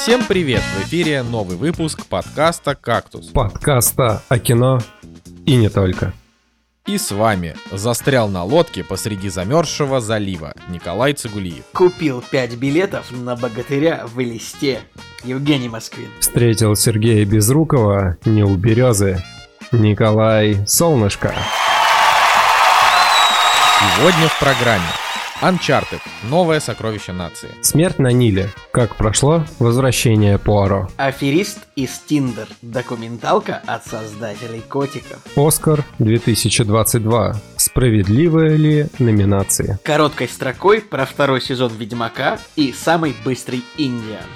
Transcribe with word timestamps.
Всем 0.00 0.24
привет! 0.24 0.62
В 0.62 0.86
эфире 0.86 1.22
новый 1.22 1.58
выпуск 1.58 2.06
подкаста 2.06 2.74
«Кактус». 2.74 3.26
Подкаста 3.26 4.22
о 4.30 4.38
кино 4.38 4.80
и 5.44 5.56
не 5.56 5.68
только. 5.68 6.14
И 6.86 6.96
с 6.96 7.10
вами 7.10 7.54
застрял 7.70 8.30
на 8.30 8.42
лодке 8.42 8.82
посреди 8.82 9.28
замерзшего 9.28 10.00
залива 10.00 10.54
Николай 10.70 11.12
Цигулиев. 11.12 11.64
Купил 11.74 12.24
5 12.30 12.54
билетов 12.56 13.10
на 13.10 13.36
богатыря 13.36 14.06
в 14.06 14.18
Элисте. 14.22 14.80
Евгений 15.22 15.68
Москвин. 15.68 16.08
Встретил 16.18 16.74
Сергея 16.76 17.26
Безрукова 17.26 18.16
не 18.24 18.42
у 18.42 18.56
березы. 18.56 19.22
Николай 19.70 20.66
Солнышко. 20.66 21.34
Сегодня 23.98 24.28
в 24.28 24.38
программе 24.38 24.88
Uncharted. 25.40 26.00
Новое 26.24 26.60
сокровище 26.60 27.12
нации. 27.12 27.48
Смерть 27.62 27.98
на 27.98 28.12
Ниле. 28.12 28.50
Как 28.72 28.96
прошло 28.96 29.44
возвращение 29.58 30.38
Пуаро. 30.38 30.88
Аферист 30.98 31.60
из 31.76 31.98
Тиндер. 31.98 32.46
Документалка 32.60 33.62
от 33.66 33.86
создателей 33.86 34.60
котиков. 34.60 35.18
Оскар 35.36 35.84
2022. 35.98 37.36
Справедливые 37.56 38.56
ли 38.56 38.86
номинации? 38.98 39.78
Короткой 39.82 40.28
строкой 40.28 40.82
про 40.82 41.06
второй 41.06 41.40
сезон 41.40 41.72
Ведьмака 41.78 42.38
и 42.56 42.74
самый 42.74 43.14
быстрый 43.24 43.62
Индиан. 43.78 44.26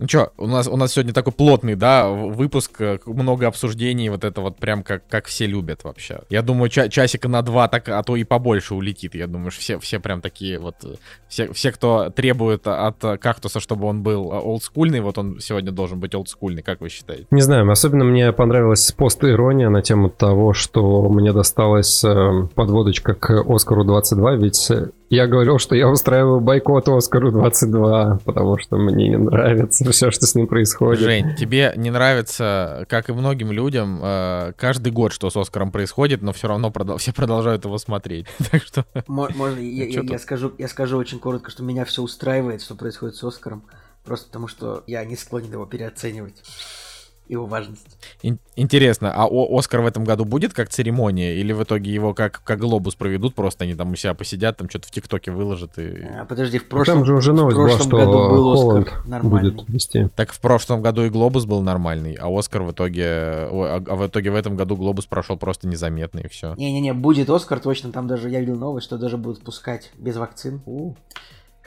Ну 0.00 0.08
что, 0.08 0.32
у 0.38 0.46
нас, 0.46 0.66
у 0.66 0.76
нас 0.76 0.92
сегодня 0.92 1.12
такой 1.12 1.32
плотный, 1.32 1.74
да, 1.74 2.08
выпуск, 2.08 2.80
э, 2.80 2.98
много 3.04 3.46
обсуждений, 3.46 4.08
вот 4.08 4.24
это 4.24 4.40
вот 4.40 4.56
прям 4.56 4.82
как, 4.82 5.06
как 5.08 5.26
все 5.26 5.46
любят 5.46 5.84
вообще. 5.84 6.20
Я 6.30 6.40
думаю, 6.42 6.70
ча- 6.70 6.88
часика 6.88 7.28
на 7.28 7.42
два, 7.42 7.68
так, 7.68 7.88
а 7.88 8.02
то 8.02 8.16
и 8.16 8.24
побольше 8.24 8.74
улетит. 8.74 9.14
Я 9.14 9.26
думаю, 9.26 9.50
что 9.50 9.60
все, 9.60 9.78
все 9.78 10.00
прям 10.00 10.22
такие 10.22 10.58
вот, 10.58 10.76
э, 10.84 10.94
все, 11.28 11.52
все, 11.52 11.70
кто 11.70 12.10
требует 12.10 12.66
от 12.66 12.96
кактуса, 13.20 13.60
чтобы 13.60 13.86
он 13.86 14.02
был 14.02 14.30
олдскульный, 14.32 15.00
вот 15.00 15.18
он 15.18 15.38
сегодня 15.40 15.70
должен 15.70 16.00
быть 16.00 16.14
олдскульный, 16.14 16.62
как 16.62 16.80
вы 16.80 16.88
считаете? 16.88 17.26
Не 17.30 17.42
знаю, 17.42 17.70
особенно 17.70 18.04
мне 18.04 18.32
понравилась 18.32 18.90
пост-ирония 18.92 19.68
на 19.68 19.82
тему 19.82 20.08
того, 20.08 20.54
что 20.54 21.08
мне 21.08 21.32
досталась 21.32 22.02
э, 22.04 22.48
подводочка 22.54 23.14
к 23.14 23.44
Оскару 23.46 23.84
22, 23.84 24.34
ведь 24.36 24.70
я 25.10 25.26
говорил, 25.26 25.58
что 25.58 25.74
я 25.74 25.88
устраиваю 25.88 26.40
бойкот 26.40 26.88
Оскару 26.88 27.32
22, 27.32 28.20
потому 28.24 28.58
что 28.58 28.76
мне 28.76 29.08
не 29.08 29.16
нравится 29.16 29.90
все, 29.90 30.12
что 30.12 30.24
с 30.24 30.36
ним 30.36 30.46
происходит. 30.46 31.00
Жень, 31.02 31.34
тебе 31.34 31.74
не 31.76 31.90
нравится, 31.90 32.86
как 32.88 33.08
и 33.08 33.12
многим 33.12 33.50
людям, 33.50 33.98
э, 34.00 34.52
каждый 34.56 34.92
год, 34.92 35.12
что 35.12 35.28
с 35.28 35.36
Оскаром 35.36 35.72
происходит, 35.72 36.22
но 36.22 36.32
все 36.32 36.46
равно 36.46 36.72
все 36.98 37.12
продолжают 37.12 37.64
его 37.64 37.76
смотреть. 37.76 38.26
Так 38.50 38.62
что... 38.62 38.84
Можно, 39.06 39.60
я, 39.60 39.86
я, 39.86 40.02
я, 40.02 40.18
скажу, 40.18 40.52
я 40.58 40.66
скажу 40.66 40.96
очень 40.96 41.18
коротко, 41.18 41.50
что 41.50 41.62
меня 41.62 41.84
все 41.84 42.02
устраивает, 42.02 42.62
что 42.62 42.74
происходит 42.74 43.16
с 43.16 43.22
Оскаром, 43.22 43.64
просто 44.04 44.26
потому 44.26 44.48
что 44.48 44.82
я 44.86 45.04
не 45.04 45.16
склонен 45.16 45.52
его 45.52 45.66
переоценивать 45.66 46.42
его 47.30 47.46
важность. 47.46 47.98
Интересно, 48.56 49.12
а 49.14 49.26
Оскар 49.30 49.80
в 49.80 49.86
этом 49.86 50.04
году 50.04 50.24
будет 50.24 50.52
как 50.52 50.68
церемония, 50.68 51.34
или 51.34 51.52
в 51.52 51.62
итоге 51.62 51.92
его 51.92 52.12
как, 52.12 52.42
как 52.44 52.58
глобус 52.58 52.94
проведут, 52.94 53.34
просто 53.34 53.64
они 53.64 53.74
там 53.74 53.92
у 53.92 53.96
себя 53.96 54.14
посидят, 54.14 54.56
там 54.56 54.68
что-то 54.68 54.88
в 54.88 54.90
ТикТоке 54.90 55.30
выложат 55.30 55.78
и... 55.78 56.02
А, 56.02 56.24
подожди, 56.24 56.58
в 56.58 56.68
прошлом, 56.68 56.98
там 56.98 57.04
же 57.04 57.14
уже 57.14 57.32
новость 57.32 57.56
в 57.56 57.60
прошлом 57.60 57.90
была, 57.90 58.04
году 58.04 58.28
был 58.30 58.54
Холланд 58.54 58.88
Оскар 58.88 59.06
нормальный. 59.06 59.50
будет 59.52 59.68
вести. 59.68 60.08
Так 60.16 60.32
в 60.32 60.40
прошлом 60.40 60.82
году 60.82 61.04
и 61.04 61.08
глобус 61.08 61.44
был 61.44 61.62
нормальный, 61.62 62.14
а 62.14 62.28
Оскар 62.28 62.62
в 62.62 62.72
итоге... 62.72 63.04
А, 63.06 63.82
а 63.86 63.96
в 63.96 64.06
итоге 64.06 64.30
в 64.30 64.34
этом 64.34 64.56
году 64.56 64.76
глобус 64.76 65.06
прошел 65.06 65.36
просто 65.36 65.68
незаметно 65.68 66.20
и 66.20 66.28
все. 66.28 66.54
Не-не-не, 66.56 66.92
будет 66.92 67.30
Оскар 67.30 67.60
точно, 67.60 67.92
там 67.92 68.06
даже 68.06 68.28
я 68.28 68.40
видел 68.40 68.56
новость, 68.56 68.86
что 68.86 68.98
даже 68.98 69.16
будут 69.16 69.42
пускать 69.42 69.92
без 69.96 70.16
вакцин. 70.16 70.60
У-у. 70.66 70.96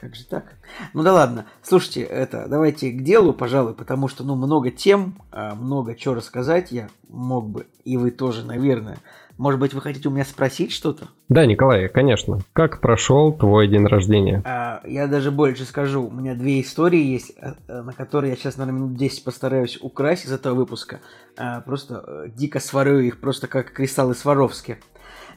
Как 0.04 0.16
же 0.16 0.26
так? 0.26 0.56
Ну 0.92 1.02
да 1.02 1.14
ладно. 1.14 1.46
Слушайте, 1.62 2.02
это 2.02 2.44
давайте 2.46 2.90
к 2.90 3.02
делу, 3.02 3.32
пожалуй, 3.32 3.72
потому 3.72 4.06
что 4.06 4.22
ну 4.22 4.34
много 4.34 4.70
тем, 4.70 5.14
а, 5.32 5.54
много 5.54 5.94
чего 5.94 6.12
рассказать 6.12 6.72
я 6.72 6.90
мог 7.08 7.48
бы, 7.48 7.66
и 7.86 7.96
вы 7.96 8.10
тоже, 8.10 8.44
наверное. 8.44 8.98
Может 9.38 9.58
быть, 9.58 9.72
вы 9.72 9.80
хотите 9.80 10.06
у 10.10 10.12
меня 10.12 10.26
спросить 10.26 10.72
что-то? 10.72 11.08
Да, 11.30 11.46
Николай, 11.46 11.88
конечно. 11.88 12.40
Как 12.52 12.82
прошел 12.82 13.32
твой 13.32 13.66
день 13.66 13.86
рождения? 13.86 14.42
А, 14.44 14.82
я 14.84 15.06
даже 15.06 15.30
больше 15.30 15.64
скажу. 15.64 16.06
У 16.06 16.10
меня 16.10 16.34
две 16.34 16.60
истории 16.60 17.02
есть, 17.02 17.32
а, 17.40 17.54
а, 17.66 17.82
на 17.82 17.94
которые 17.94 18.32
я 18.32 18.36
сейчас, 18.36 18.58
наверное, 18.58 18.80
минут 18.80 18.98
10 18.98 19.24
постараюсь 19.24 19.78
украсть 19.80 20.26
из 20.26 20.32
этого 20.32 20.54
выпуска. 20.54 21.00
А, 21.38 21.62
просто 21.62 22.04
э, 22.06 22.28
дико 22.28 22.60
сварю 22.60 22.98
их, 22.98 23.20
просто 23.20 23.48
как 23.48 23.72
кристаллы 23.72 24.14
Сваровски. 24.14 24.76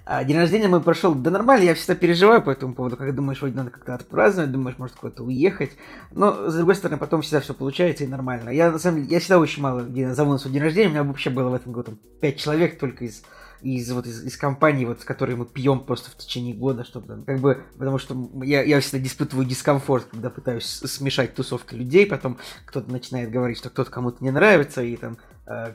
А 0.10 0.24
день 0.24 0.38
рождения 0.38 0.70
мой 0.70 0.82
прошел, 0.82 1.14
да 1.14 1.30
нормально, 1.30 1.66
я 1.66 1.76
всегда 1.76 1.94
переживаю 1.94 2.42
по 2.42 2.50
этому 2.50 2.74
поводу, 2.74 2.96
когда 2.96 3.12
думаешь, 3.12 3.42
вроде 3.42 3.58
надо 3.58 3.72
как-то 3.72 3.94
отпраздновать, 3.94 4.54
думаешь, 4.54 4.78
может 4.78 4.96
куда-то 4.96 5.22
уехать, 5.24 5.72
но, 6.12 6.50
с 6.50 6.56
другой 6.56 6.76
стороны, 6.76 6.98
потом 6.98 7.22
всегда 7.22 7.42
все 7.42 7.54
получается 7.54 8.06
и 8.06 8.08
нормально. 8.08 8.50
Я, 8.50 8.72
на 8.72 8.80
самом 8.80 9.02
деле, 9.02 9.16
я 9.16 9.20
всегда 9.20 9.38
очень 9.38 9.62
мало 9.62 9.82
где 9.82 10.14
зову 10.14 10.32
на 10.32 10.38
свой 10.38 10.54
день 10.54 10.62
рождения, 10.62 10.88
у 10.88 10.92
меня 10.92 11.04
вообще 11.04 11.30
было 11.30 11.50
в 11.50 11.56
этом 11.56 11.74
году 11.74 11.92
там, 11.92 12.00
5 12.22 12.38
человек 12.38 12.80
только 12.80 13.04
из 13.04 13.24
из 13.62 13.92
вот 13.92 14.06
из, 14.06 14.24
из 14.24 14.38
компании, 14.38 14.86
вот 14.86 15.02
с 15.02 15.04
которой 15.04 15.36
мы 15.36 15.46
пьем 15.46 15.80
просто 15.80 16.12
в 16.12 16.16
течение 16.16 16.54
года, 16.54 16.84
чтобы 16.84 17.24
как 17.26 17.40
бы, 17.40 17.64
потому 17.78 17.98
что 17.98 18.16
я, 18.44 18.62
я 18.62 18.80
всегда 18.80 19.06
испытываю 19.06 19.48
дискомфорт, 19.48 20.06
когда 20.12 20.30
пытаюсь 20.30 20.66
смешать 20.66 21.34
тусовки 21.34 21.74
людей, 21.74 22.06
потом 22.06 22.38
кто-то 22.66 22.92
начинает 22.92 23.32
говорить, 23.32 23.58
что 23.58 23.72
кто-то 23.72 23.90
кому-то 23.90 24.24
не 24.24 24.30
нравится, 24.30 24.84
и 24.84 24.96
там 24.96 25.18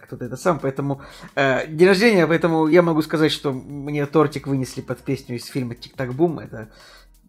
кто-то 0.05 0.25
это 0.25 0.37
сам, 0.37 0.59
поэтому 0.59 1.01
э, 1.35 1.67
день 1.67 1.89
рождения, 1.89 2.27
поэтому 2.27 2.67
я 2.67 2.83
могу 2.83 3.01
сказать, 3.03 3.33
что 3.33 3.53
мне 3.53 4.05
тортик 4.07 4.47
вынесли 4.47 4.83
под 4.83 4.99
песню 4.99 5.37
из 5.37 5.47
фильма 5.47 5.75
Тик 5.75 5.95
Так 5.95 6.13
Бум, 6.13 6.39
это 6.39 6.69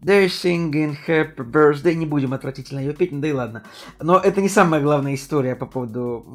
They're 0.04 0.26
singing 0.26 0.98
happy 1.08 1.38
birthday, 1.38 1.94
не 1.94 2.06
будем 2.06 2.34
отвратительно 2.34 2.80
ее 2.80 2.94
петь, 2.94 3.14
ну 3.14 3.22
да 3.22 3.28
и 3.30 3.32
ладно. 3.32 3.64
Но 4.02 4.20
это 4.20 4.42
не 4.42 4.50
самая 4.50 4.82
главная 4.82 5.16
история 5.16 5.56
по 5.56 5.66
поводу, 5.66 6.26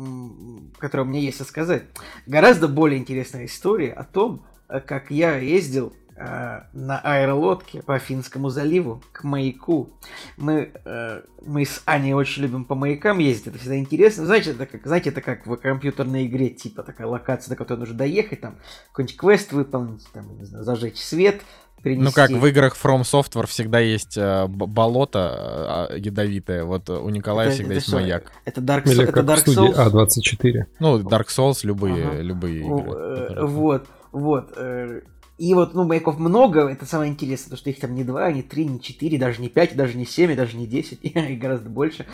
которую 0.79 1.07
у 1.07 1.11
меня 1.11 1.21
есть 1.21 1.45
сказать. 1.47 1.83
Гораздо 2.27 2.67
более 2.67 2.99
интересная 2.99 3.45
история 3.45 3.93
о 3.93 4.05
том, 4.05 4.47
э, 4.71 4.81
как 4.81 5.11
я 5.11 5.37
ездил 5.37 5.93
Э, 6.21 6.63
на 6.73 6.99
аэролодке 6.99 7.81
по 7.83 7.97
Финскому 8.01 8.49
заливу 8.49 9.01
к 9.13 9.23
маяку. 9.23 9.91
Мы, 10.37 10.73
э, 10.85 11.21
мы 11.47 11.65
с 11.65 11.81
Аней 11.85 12.13
очень 12.13 12.43
любим 12.43 12.65
по 12.65 12.75
маякам 12.75 13.19
ездить, 13.19 13.49
это 13.49 13.59
всегда 13.59 13.79
интересно. 13.79 14.27
Знаете, 14.27 14.51
это 14.51 14.67
как, 14.67 14.85
знаете, 14.85 15.11
это 15.11 15.21
как 15.21 15.47
в 15.47 15.57
компьютерной 15.57 16.27
игре, 16.27 16.51
типа 16.51 16.83
такая 16.83 17.07
локация, 17.07 17.51
до 17.51 17.57
которой 17.57 17.79
нужно 17.79 17.95
доехать, 17.95 18.41
там 18.41 18.57
какой-нибудь 18.89 19.17
квест 19.17 19.53
выполнить, 19.53 20.05
там, 20.13 20.37
не 20.39 20.45
знаю, 20.45 20.65
зажечь 20.65 20.97
свет, 20.97 21.43
принести. 21.83 22.05
Ну 22.05 22.11
как 22.11 22.31
в 22.31 22.45
играх 22.47 22.77
From 22.77 23.03
Software 23.03 23.47
всегда 23.47 23.79
есть 23.79 24.19
э, 24.19 24.49
болото 24.49 25.89
э, 25.91 25.99
ядовитое, 26.01 26.65
вот 26.65 26.91
у 26.91 27.09
Николая 27.11 27.49
это, 27.49 27.55
всегда 27.55 27.75
это 27.75 27.75
есть 27.77 27.87
что? 27.87 27.97
маяк. 27.97 28.33
Это 28.45 28.61
Dark, 28.61 28.91
Или 28.91 29.05
это 29.05 29.21
Dark 29.21 29.45
Souls? 29.45 29.77
А24. 29.77 30.65
Ну, 30.81 30.99
Dark 30.99 31.29
Souls, 31.29 31.61
любые, 31.63 32.09
ага. 32.09 32.21
любые 32.23 32.61
игры. 32.61 32.91
Э, 32.91 33.45
вот, 33.45 33.87
вот. 34.11 34.53
Э, 34.57 35.03
и 35.39 35.55
вот, 35.55 35.73
ну, 35.73 35.85
маяков 35.85 36.19
много, 36.19 36.69
это 36.69 36.85
самое 36.85 37.13
интересное, 37.13 37.45
потому 37.45 37.59
что 37.59 37.71
их 37.71 37.79
там 37.79 37.95
не 37.95 38.03
два, 38.03 38.31
не 38.33 38.43
три, 38.43 38.65
не 38.65 38.81
четыре, 38.81 39.19
даже 39.19 39.41
не 39.41 39.49
пять, 39.49 39.77
даже 39.77 39.97
не 39.97 40.05
семь, 40.05 40.35
даже 40.35 40.57
не 40.57 40.67
десять, 40.67 40.99
и 41.03 41.37
гораздо 41.37 41.71
больше. 41.71 42.07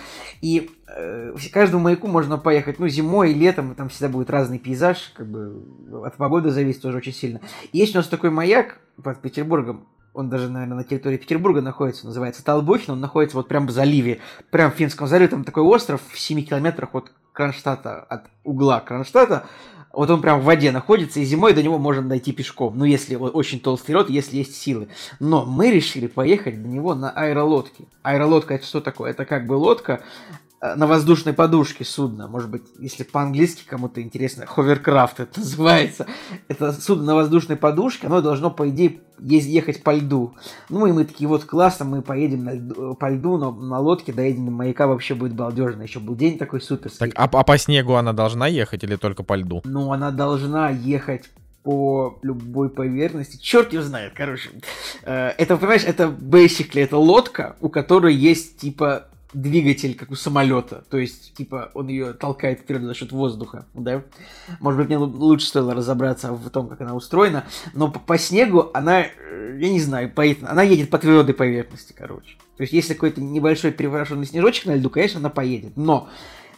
И 0.42 0.70
э, 0.86 1.34
каждому 1.50 1.84
маяку 1.84 2.06
можно 2.06 2.36
поехать, 2.36 2.78
ну, 2.78 2.86
зимой 2.86 3.32
и 3.32 3.34
летом, 3.34 3.74
там 3.74 3.88
всегда 3.88 4.10
будет 4.10 4.28
разный 4.28 4.58
пейзаж, 4.58 5.12
как 5.16 5.26
бы 5.26 5.64
от 6.04 6.16
погоды 6.18 6.50
зависит 6.50 6.82
тоже 6.82 6.98
очень 6.98 7.14
сильно. 7.14 7.40
И 7.72 7.78
есть 7.78 7.94
у 7.94 7.98
нас 7.98 8.08
такой 8.08 8.28
маяк 8.28 8.78
под 9.02 9.22
Петербургом, 9.22 9.86
он 10.14 10.30
даже, 10.30 10.48
наверное, 10.48 10.78
на 10.78 10.84
территории 10.84 11.16
Петербурга 11.16 11.60
находится, 11.60 12.06
называется 12.06 12.44
Талбухин, 12.44 12.94
он 12.94 13.00
находится 13.00 13.36
вот 13.36 13.48
прям 13.48 13.66
в 13.66 13.72
заливе, 13.72 14.20
прям 14.50 14.70
в 14.70 14.76
Финском 14.76 15.08
заливе, 15.08 15.28
там 15.28 15.44
такой 15.44 15.64
остров 15.64 16.00
в 16.10 16.18
7 16.18 16.42
километрах 16.42 16.94
от 16.94 17.12
Кронштадта, 17.32 18.00
от 18.00 18.26
угла 18.44 18.80
Кронштадта, 18.80 19.46
вот 19.92 20.10
он 20.10 20.20
прям 20.22 20.40
в 20.40 20.44
воде 20.44 20.70
находится, 20.70 21.20
и 21.20 21.24
зимой 21.24 21.52
до 21.52 21.62
него 21.62 21.78
можно 21.78 22.08
дойти 22.08 22.32
пешком. 22.32 22.76
Ну, 22.76 22.84
если 22.84 23.14
очень 23.14 23.60
толстый 23.60 23.92
лед, 23.92 24.10
если 24.10 24.38
есть 24.38 24.56
силы. 24.56 24.88
Но 25.20 25.44
мы 25.44 25.70
решили 25.70 26.06
поехать 26.06 26.60
до 26.60 26.68
него 26.68 26.94
на 26.94 27.10
аэролодке. 27.10 27.84
Аэролодка 28.02 28.54
это 28.54 28.66
что 28.66 28.80
такое? 28.80 29.10
Это 29.10 29.24
как 29.24 29.46
бы 29.46 29.54
лодка, 29.54 30.02
на 30.76 30.86
воздушной 30.86 31.34
подушке 31.34 31.84
судно. 31.84 32.26
Может 32.26 32.48
быть, 32.48 32.62
если 32.78 33.02
по-английски 33.02 33.64
кому-то 33.66 34.00
интересно, 34.00 34.46
ховеркрафт 34.46 35.20
это 35.20 35.40
называется. 35.40 36.06
Это 36.48 36.72
судно 36.72 37.04
на 37.04 37.14
воздушной 37.14 37.56
подушке, 37.56 38.06
оно 38.06 38.22
должно, 38.22 38.50
по 38.50 38.68
идее, 38.70 39.00
ехать 39.18 39.82
по 39.82 39.94
льду. 39.94 40.34
Ну 40.70 40.86
и 40.86 40.92
мы 40.92 41.04
такие, 41.04 41.28
вот 41.28 41.44
классно, 41.44 41.84
мы 41.84 42.00
поедем 42.00 42.44
на 42.44 42.54
льду, 42.54 42.92
э, 42.92 42.94
по 42.94 43.10
льду, 43.10 43.36
но 43.36 43.52
на 43.52 43.78
лодке 43.78 44.12
доедем 44.12 44.46
до 44.46 44.52
маяка 44.52 44.86
вообще 44.86 45.14
будет 45.14 45.34
балдежно. 45.34 45.82
Еще 45.82 46.00
был 46.00 46.14
день 46.14 46.38
такой 46.38 46.62
суперский. 46.62 47.10
Так, 47.10 47.12
а, 47.14 47.24
а 47.24 47.44
по 47.44 47.58
снегу 47.58 47.94
она 47.94 48.14
должна 48.14 48.46
ехать 48.46 48.84
или 48.84 48.96
только 48.96 49.22
по 49.22 49.34
льду? 49.34 49.60
Ну, 49.64 49.92
она 49.92 50.10
должна 50.10 50.70
ехать 50.70 51.24
по 51.62 52.18
любой 52.22 52.70
поверхности. 52.70 53.38
Черт 53.38 53.72
его 53.72 53.82
знает, 53.82 54.12
короче. 54.14 54.50
Э, 55.02 55.28
это, 55.36 55.58
понимаешь, 55.58 55.84
это 55.84 56.04
basically, 56.04 56.82
это 56.82 56.96
лодка, 56.96 57.56
у 57.60 57.68
которой 57.68 58.14
есть, 58.14 58.58
типа, 58.58 59.08
двигатель, 59.34 59.94
как 59.94 60.10
у 60.10 60.14
самолета. 60.14 60.84
То 60.88 60.96
есть, 60.96 61.34
типа, 61.34 61.70
он 61.74 61.88
ее 61.88 62.12
толкает 62.12 62.60
вперед 62.60 62.82
за 62.82 62.94
счет 62.94 63.12
воздуха, 63.12 63.66
да? 63.74 64.02
Может 64.60 64.78
быть, 64.78 64.88
мне 64.88 64.98
лучше 64.98 65.46
стоило 65.46 65.74
разобраться 65.74 66.32
в 66.32 66.48
том, 66.50 66.68
как 66.68 66.80
она 66.80 66.94
устроена. 66.94 67.44
Но 67.74 67.90
по, 67.90 67.98
по 67.98 68.16
снегу 68.16 68.70
она, 68.72 69.02
э, 69.02 69.58
я 69.60 69.70
не 69.70 69.80
знаю, 69.80 70.10
поедет, 70.10 70.44
она 70.44 70.62
едет 70.62 70.90
по 70.90 70.98
твердой 70.98 71.34
поверхности, 71.34 71.92
короче. 71.96 72.36
То 72.56 72.62
есть, 72.62 72.72
если 72.72 72.94
какой-то 72.94 73.20
небольшой 73.20 73.72
переворошенный 73.72 74.26
снежочек 74.26 74.66
на 74.66 74.76
льду, 74.76 74.88
конечно, 74.88 75.18
она 75.18 75.30
поедет. 75.30 75.76
Но 75.76 76.08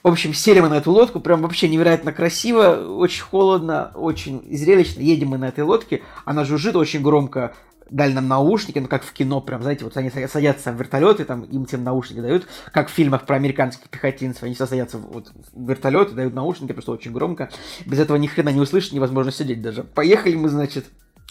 в 0.07 0.09
общем, 0.09 0.35
сели 0.35 0.61
мы 0.61 0.69
на 0.69 0.75
эту 0.75 0.93
лодку, 0.93 1.19
прям 1.19 1.43
вообще 1.43 1.69
невероятно 1.69 2.13
красиво, 2.13 2.97
очень 2.97 3.25
холодно, 3.25 3.91
очень 3.97 4.41
зрелищно. 4.57 5.01
Едем 5.01 5.31
мы 5.31 5.39
на 5.39 5.49
этой 5.49 5.65
лодке, 5.65 6.03
она 6.25 6.45
жужжит 6.45 6.77
очень 6.77 7.03
громко, 7.03 7.57
дали 7.91 8.13
нам 8.13 8.29
наушники, 8.29 8.79
ну 8.79 8.89
как 8.89 9.05
в 9.05 9.13
кино, 9.13 9.41
прям, 9.41 9.63
знаете, 9.63 9.85
вот 9.85 9.97
они 9.97 10.11
садятся 10.11 10.73
в 10.73 10.79
вертолеты, 10.79 11.25
там 11.25 11.43
им 11.43 11.67
тем 11.67 11.85
наушники 11.85 12.21
дают, 12.21 12.47
как 12.73 12.89
в 12.89 12.93
фильмах 12.93 13.27
про 13.27 13.37
американских 13.37 13.89
пехотинцев, 13.89 14.43
они 14.43 14.55
садятся 14.55 14.99
вот 14.99 15.33
в 15.53 15.69
вертолеты, 15.69 16.15
дают 16.15 16.35
наушники, 16.35 16.73
просто 16.73 16.93
очень 16.93 17.13
громко. 17.13 17.51
Без 17.85 17.99
этого 17.99 18.17
ни 18.17 18.27
хрена 18.27 18.51
не 18.51 18.61
услышать, 18.61 18.93
невозможно 18.93 19.33
сидеть 19.33 19.63
даже. 19.63 19.85
Поехали 19.85 20.35
мы, 20.35 20.49
значит, 20.49 20.87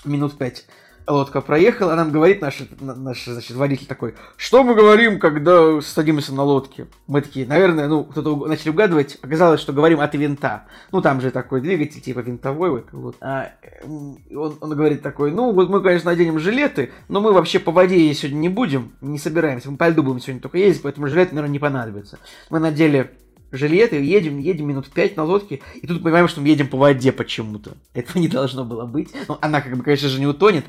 минут 0.05 0.37
пять 0.37 0.65
лодка 1.07 1.41
проехала, 1.41 1.93
а 1.93 1.95
нам 1.95 2.11
говорит 2.11 2.41
наш, 2.41 2.61
наш 2.79 3.25
значит, 3.25 3.55
водитель 3.55 3.87
такой, 3.87 4.15
что 4.37 4.63
мы 4.63 4.75
говорим, 4.75 5.19
когда 5.19 5.79
садимся 5.81 6.33
на 6.33 6.43
лодке? 6.43 6.87
Мы 7.07 7.21
такие, 7.21 7.45
наверное, 7.45 7.87
ну, 7.87 8.03
кто-то 8.03 8.35
начали 8.47 8.69
угадывать, 8.69 9.17
оказалось, 9.21 9.61
что 9.61 9.73
говорим 9.73 9.99
от 9.99 10.13
винта. 10.15 10.65
Ну, 10.91 11.01
там 11.01 11.21
же 11.21 11.31
такой 11.31 11.61
двигатель, 11.61 12.01
типа 12.01 12.19
винтовой, 12.19 12.69
вот. 12.69 12.85
вот. 12.91 13.15
А, 13.21 13.51
он, 13.83 14.57
он 14.59 14.69
говорит 14.75 15.01
такой, 15.01 15.31
ну, 15.31 15.51
вот 15.51 15.69
мы, 15.69 15.81
конечно, 15.81 16.11
наденем 16.11 16.39
жилеты, 16.39 16.91
но 17.07 17.21
мы 17.21 17.33
вообще 17.33 17.59
по 17.59 17.71
воде 17.71 18.13
сегодня 18.13 18.37
не 18.37 18.49
будем, 18.49 18.93
не 19.01 19.19
собираемся, 19.19 19.69
мы 19.69 19.77
по 19.77 19.87
льду 19.87 20.03
будем 20.03 20.19
сегодня 20.19 20.41
только 20.41 20.57
ездить, 20.57 20.83
поэтому 20.83 21.07
жилеты, 21.07 21.35
наверное, 21.35 21.53
не 21.53 21.59
понадобятся. 21.59 22.19
Мы 22.49 22.59
надели 22.59 23.11
жилеты, 23.55 23.97
едем, 23.97 24.39
едем 24.39 24.67
минут 24.67 24.89
пять 24.89 25.17
на 25.17 25.23
лодке, 25.23 25.61
и 25.81 25.87
тут 25.87 26.03
понимаем, 26.03 26.27
что 26.27 26.41
мы 26.41 26.47
едем 26.47 26.67
по 26.67 26.77
воде 26.77 27.11
почему-то. 27.11 27.73
Этого 27.93 28.19
не 28.19 28.27
должно 28.27 28.63
было 28.63 28.85
быть. 28.85 29.09
Ну, 29.27 29.37
она, 29.41 29.61
как 29.61 29.75
бы, 29.75 29.83
конечно 29.83 30.09
же, 30.09 30.19
не 30.19 30.27
утонет. 30.27 30.65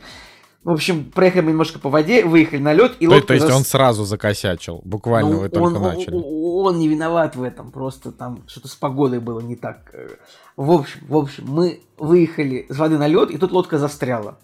В 0.66 0.72
общем, 0.72 1.04
проехали 1.04 1.42
мы 1.42 1.50
немножко 1.50 1.78
по 1.78 1.90
воде, 1.90 2.24
выехали 2.24 2.58
на 2.58 2.72
лед, 2.72 2.96
и 2.98 3.06
лодка... 3.06 3.28
То, 3.28 3.34
есть 3.34 3.46
зас... 3.46 3.54
он 3.54 3.64
сразу 3.64 4.04
закосячил, 4.04 4.80
буквально 4.84 5.30
ну, 5.30 5.40
вы 5.42 5.48
только 5.48 5.76
он, 5.76 5.82
начали. 5.82 6.16
Он, 6.16 6.24
он 6.66 6.78
не 6.78 6.88
виноват 6.88 7.36
в 7.36 7.42
этом, 7.44 7.70
просто 7.70 8.10
там 8.10 8.42
что-то 8.48 8.66
с 8.66 8.74
погодой 8.74 9.20
было 9.20 9.38
не 9.38 9.54
так. 9.54 9.94
В 10.56 10.72
общем, 10.72 11.00
в 11.06 11.16
общем, 11.16 11.44
мы 11.46 11.82
выехали 11.98 12.66
с 12.68 12.76
воды 12.76 12.98
на 12.98 13.06
лед, 13.06 13.30
и 13.30 13.38
тут 13.38 13.52
лодка 13.52 13.78
застряла. 13.78 14.38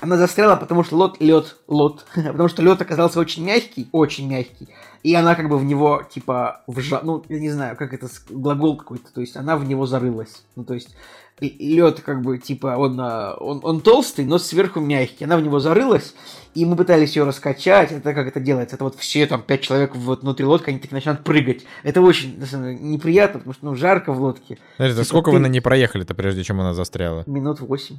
Она 0.00 0.16
застряла, 0.16 0.54
потому 0.54 0.84
что 0.84 0.96
лед, 0.96 1.20
лед, 1.20 1.56
лед, 1.68 2.04
потому 2.14 2.48
что 2.48 2.62
лед 2.62 2.80
оказался 2.80 3.18
очень 3.18 3.44
мягкий, 3.44 3.88
очень 3.90 4.28
мягкий, 4.28 4.68
и 5.04 5.14
она 5.14 5.34
как 5.34 5.48
бы 5.48 5.58
в 5.58 5.64
него, 5.64 6.02
типа, 6.10 6.62
вжа... 6.66 7.00
ну, 7.04 7.22
я 7.28 7.38
не 7.38 7.50
знаю, 7.50 7.76
как 7.76 7.92
это, 7.92 8.08
глагол 8.30 8.78
какой-то, 8.78 9.12
то 9.12 9.20
есть 9.20 9.36
она 9.36 9.56
в 9.56 9.68
него 9.68 9.86
зарылась. 9.86 10.42
Ну, 10.56 10.64
то 10.64 10.74
есть 10.74 10.96
лед 11.40 12.00
как 12.00 12.22
бы 12.22 12.38
типа 12.38 12.76
он, 12.76 12.98
а, 13.00 13.34
он, 13.34 13.60
он 13.62 13.80
толстый, 13.80 14.24
но 14.24 14.38
сверху 14.38 14.80
мягкий. 14.80 15.24
Она 15.24 15.36
в 15.36 15.42
него 15.42 15.58
зарылась, 15.58 16.14
и 16.54 16.64
мы 16.64 16.76
пытались 16.76 17.16
ее 17.16 17.24
раскачать. 17.24 17.92
Это 17.92 18.14
как 18.14 18.28
это 18.28 18.40
делается? 18.40 18.76
Это 18.76 18.84
вот 18.84 18.96
все 18.96 19.26
там 19.26 19.42
пять 19.42 19.62
человек 19.62 19.94
вот 19.94 20.22
внутри 20.22 20.46
лодки, 20.46 20.70
они 20.70 20.78
так 20.78 20.92
начинают 20.92 21.24
прыгать. 21.24 21.64
Это 21.82 22.00
очень 22.00 22.38
на 22.38 22.46
самом 22.46 22.76
деле, 22.76 22.88
неприятно, 22.88 23.40
потому 23.40 23.54
что 23.54 23.66
ну 23.66 23.74
жарко 23.74 24.12
в 24.12 24.20
лодке. 24.20 24.58
Подожди, 24.78 24.96
типа, 24.96 25.08
сколько 25.08 25.30
ты... 25.30 25.36
вы 25.36 25.40
на 25.40 25.46
ней 25.46 25.60
проехали-то, 25.60 26.14
прежде 26.14 26.44
чем 26.44 26.60
она 26.60 26.72
застряла? 26.72 27.24
Минут 27.26 27.60
восемь. 27.60 27.98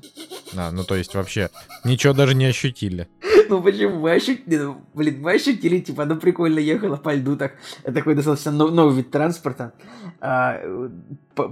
А, 0.56 0.72
ну 0.72 0.84
то 0.84 0.96
есть 0.96 1.14
вообще 1.14 1.50
ничего 1.84 2.14
даже 2.14 2.36
не 2.36 2.46
ощутили. 2.46 3.08
Ну 3.50 3.62
почему? 3.62 4.00
Мы 4.00 4.12
ощутили, 4.12 4.58
ну, 4.58 4.82
блин, 4.94 5.22
мы 5.22 5.34
ощутили, 5.34 5.80
типа, 5.80 6.04
она 6.04 6.16
прикольно 6.16 6.60
ехала 6.60 6.96
по 6.96 7.14
льду, 7.14 7.36
так, 7.36 7.54
это 7.84 7.94
такой 7.94 8.16
достаточно 8.16 8.52
новый 8.52 8.96
вид 8.96 9.12
транспорта. 9.12 9.74
А, 10.20 10.60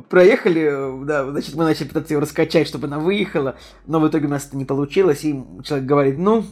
проехали, 0.09 1.05
да, 1.05 1.29
значит, 1.29 1.55
мы 1.55 1.65
начали 1.65 1.87
пытаться 1.87 2.13
ее 2.13 2.19
раскачать, 2.19 2.67
чтобы 2.67 2.87
она 2.87 2.99
выехала, 2.99 3.55
но 3.85 3.99
в 3.99 4.07
итоге 4.07 4.27
у 4.27 4.29
нас 4.29 4.47
это 4.47 4.57
не 4.57 4.65
получилось, 4.65 5.23
и 5.23 5.43
человек 5.63 5.87
говорит, 5.87 6.17
ну, 6.17 6.45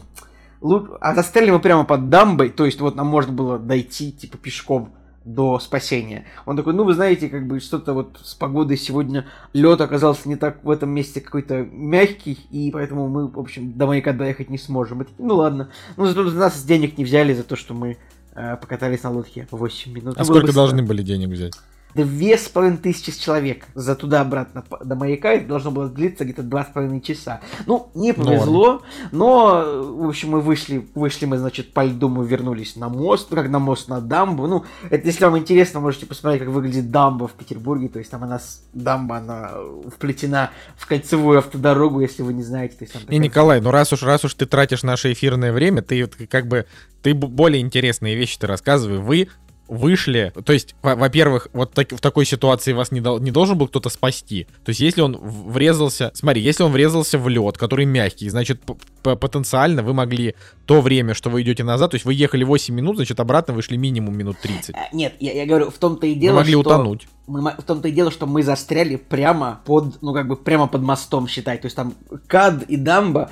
а 0.99 1.15
застряли 1.15 1.51
мы 1.51 1.59
прямо 1.59 1.83
под 1.83 2.09
дамбой, 2.09 2.49
то 2.49 2.65
есть 2.65 2.79
вот 2.79 2.95
нам 2.95 3.07
можно 3.07 3.33
было 3.33 3.57
дойти, 3.57 4.11
типа, 4.11 4.37
пешком 4.37 4.93
до 5.23 5.59
спасения. 5.59 6.25
Он 6.45 6.57
такой, 6.57 6.73
ну, 6.73 6.83
вы 6.83 6.93
знаете, 6.93 7.29
как 7.29 7.47
бы 7.47 7.59
что-то 7.59 7.93
вот 7.93 8.19
с 8.23 8.33
погодой 8.33 8.77
сегодня 8.77 9.27
лед 9.53 9.79
оказался 9.81 10.27
не 10.27 10.35
так 10.35 10.63
в 10.63 10.69
этом 10.69 10.89
месте 10.89 11.21
какой-то 11.21 11.67
мягкий, 11.71 12.39
и 12.49 12.71
поэтому 12.71 13.07
мы, 13.07 13.27
в 13.27 13.39
общем, 13.39 13.73
до 13.73 13.87
маяка 13.87 14.13
доехать 14.13 14.49
не 14.49 14.57
сможем. 14.57 14.99
Мы 14.99 15.05
такие, 15.05 15.25
ну 15.25 15.35
ладно. 15.35 15.69
Ну, 15.97 16.05
зато 16.05 16.23
нас 16.23 16.63
денег 16.63 16.97
не 16.97 17.05
взяли 17.05 17.33
за 17.33 17.43
то, 17.43 17.55
что 17.55 17.73
мы 17.73 17.97
э, 18.33 18.57
покатались 18.57 19.03
на 19.03 19.11
лодке 19.11 19.47
8 19.51 19.93
минут. 19.93 20.15
А 20.17 20.25
сколько 20.25 20.53
должны 20.53 20.81
были 20.81 21.03
денег 21.03 21.29
взять? 21.29 21.53
Две 21.95 22.37
с 22.37 22.47
половиной 22.47 22.77
тысячи 22.77 23.11
человек 23.17 23.65
за 23.75 23.95
туда-обратно 23.95 24.63
до 24.83 24.95
маяка, 24.95 25.33
это 25.33 25.47
должно 25.47 25.71
было 25.71 25.89
длиться 25.89 26.23
где-то 26.23 26.43
два 26.43 26.63
с 26.63 26.67
половиной 26.67 27.01
часа. 27.01 27.41
Ну, 27.65 27.89
не 27.93 28.13
повезло, 28.13 28.81
но, 29.11 29.83
в 29.95 30.07
общем, 30.07 30.31
мы 30.31 30.41
вышли, 30.41 30.87
вышли 30.95 31.25
мы, 31.25 31.37
значит, 31.37 31.73
по 31.73 31.83
льду 31.83 32.09
мы 32.09 32.25
вернулись 32.25 32.75
на 32.75 32.89
мост, 32.89 33.27
ну, 33.29 33.37
как 33.37 33.49
на 33.49 33.59
мост, 33.59 33.87
на 33.87 34.01
дамбу. 34.01 34.47
Ну, 34.47 34.65
это, 34.89 35.07
если 35.07 35.25
вам 35.25 35.37
интересно, 35.37 35.79
можете 35.79 36.05
посмотреть, 36.05 36.43
как 36.43 36.49
выглядит 36.49 36.91
дамба 36.91 37.27
в 37.27 37.33
Петербурге, 37.33 37.89
то 37.89 37.99
есть 37.99 38.11
там 38.11 38.23
она, 38.23 38.39
дамба, 38.73 39.17
она 39.17 39.51
вплетена 39.93 40.51
в 40.77 40.87
кольцевую 40.87 41.39
автодорогу, 41.39 42.01
если 42.01 42.23
вы 42.23 42.33
не 42.33 42.43
знаете. 42.43 42.75
То 42.77 42.83
есть, 42.83 42.93
там 42.93 43.01
такая... 43.03 43.17
И, 43.17 43.19
Николай, 43.19 43.61
ну 43.61 43.71
раз 43.71 43.93
уж, 43.93 44.03
раз 44.03 44.25
уж 44.25 44.33
ты 44.33 44.45
тратишь 44.45 44.83
наше 44.83 45.11
эфирное 45.13 45.51
время, 45.51 45.81
ты 45.81 46.07
как 46.07 46.47
бы, 46.47 46.65
ты 47.01 47.13
более 47.13 47.61
интересные 47.61 48.15
вещи 48.15 48.37
ты 48.39 48.47
рассказывай. 48.47 48.99
Вы 48.99 49.29
вышли, 49.71 50.33
то 50.43 50.51
есть, 50.51 50.75
во-первых, 50.81 51.47
вот 51.53 51.71
так, 51.71 51.93
в 51.93 52.01
такой 52.01 52.25
ситуации 52.25 52.73
вас 52.73 52.91
не, 52.91 52.99
дол, 52.99 53.19
не 53.19 53.31
должен 53.31 53.57
был 53.57 53.69
кто-то 53.69 53.87
спасти. 53.87 54.45
То 54.65 54.71
есть, 54.71 54.81
если 54.81 54.99
он 54.99 55.17
врезался, 55.17 56.11
смотри, 56.13 56.41
если 56.41 56.63
он 56.63 56.73
врезался 56.73 57.17
в 57.17 57.29
лед, 57.29 57.57
который 57.57 57.85
мягкий, 57.85 58.29
значит, 58.29 58.61
потенциально 59.01 59.81
вы 59.81 59.93
могли 59.93 60.35
то 60.65 60.81
время, 60.81 61.13
что 61.13 61.29
вы 61.29 61.43
идете 61.43 61.63
назад, 61.63 61.91
то 61.91 61.95
есть 61.95 62.03
вы 62.03 62.13
ехали 62.13 62.43
8 62.43 62.75
минут, 62.75 62.97
значит, 62.97 63.21
обратно 63.21 63.53
вышли 63.53 63.77
минимум 63.77 64.17
минут 64.17 64.39
30. 64.41 64.75
Э, 64.75 64.77
нет, 64.91 65.13
я, 65.21 65.31
я 65.31 65.45
говорю, 65.45 65.71
в 65.71 65.77
том-то 65.77 66.05
и 66.05 66.15
дело, 66.15 66.33
вы 66.33 66.39
могли 66.41 66.53
что... 66.53 66.59
утонуть. 66.59 67.07
Мы, 67.27 67.51
в 67.57 67.63
том-то 67.63 67.87
и 67.87 67.91
дело, 67.93 68.11
что 68.11 68.27
мы 68.27 68.43
застряли 68.43 68.97
прямо 68.97 69.61
под, 69.63 70.01
ну, 70.01 70.13
как 70.13 70.27
бы, 70.27 70.35
прямо 70.35 70.67
под 70.67 70.81
мостом, 70.81 71.29
считай. 71.29 71.57
То 71.57 71.67
есть, 71.67 71.77
там 71.77 71.93
Кад 72.27 72.63
и 72.63 72.75
Дамба 72.75 73.31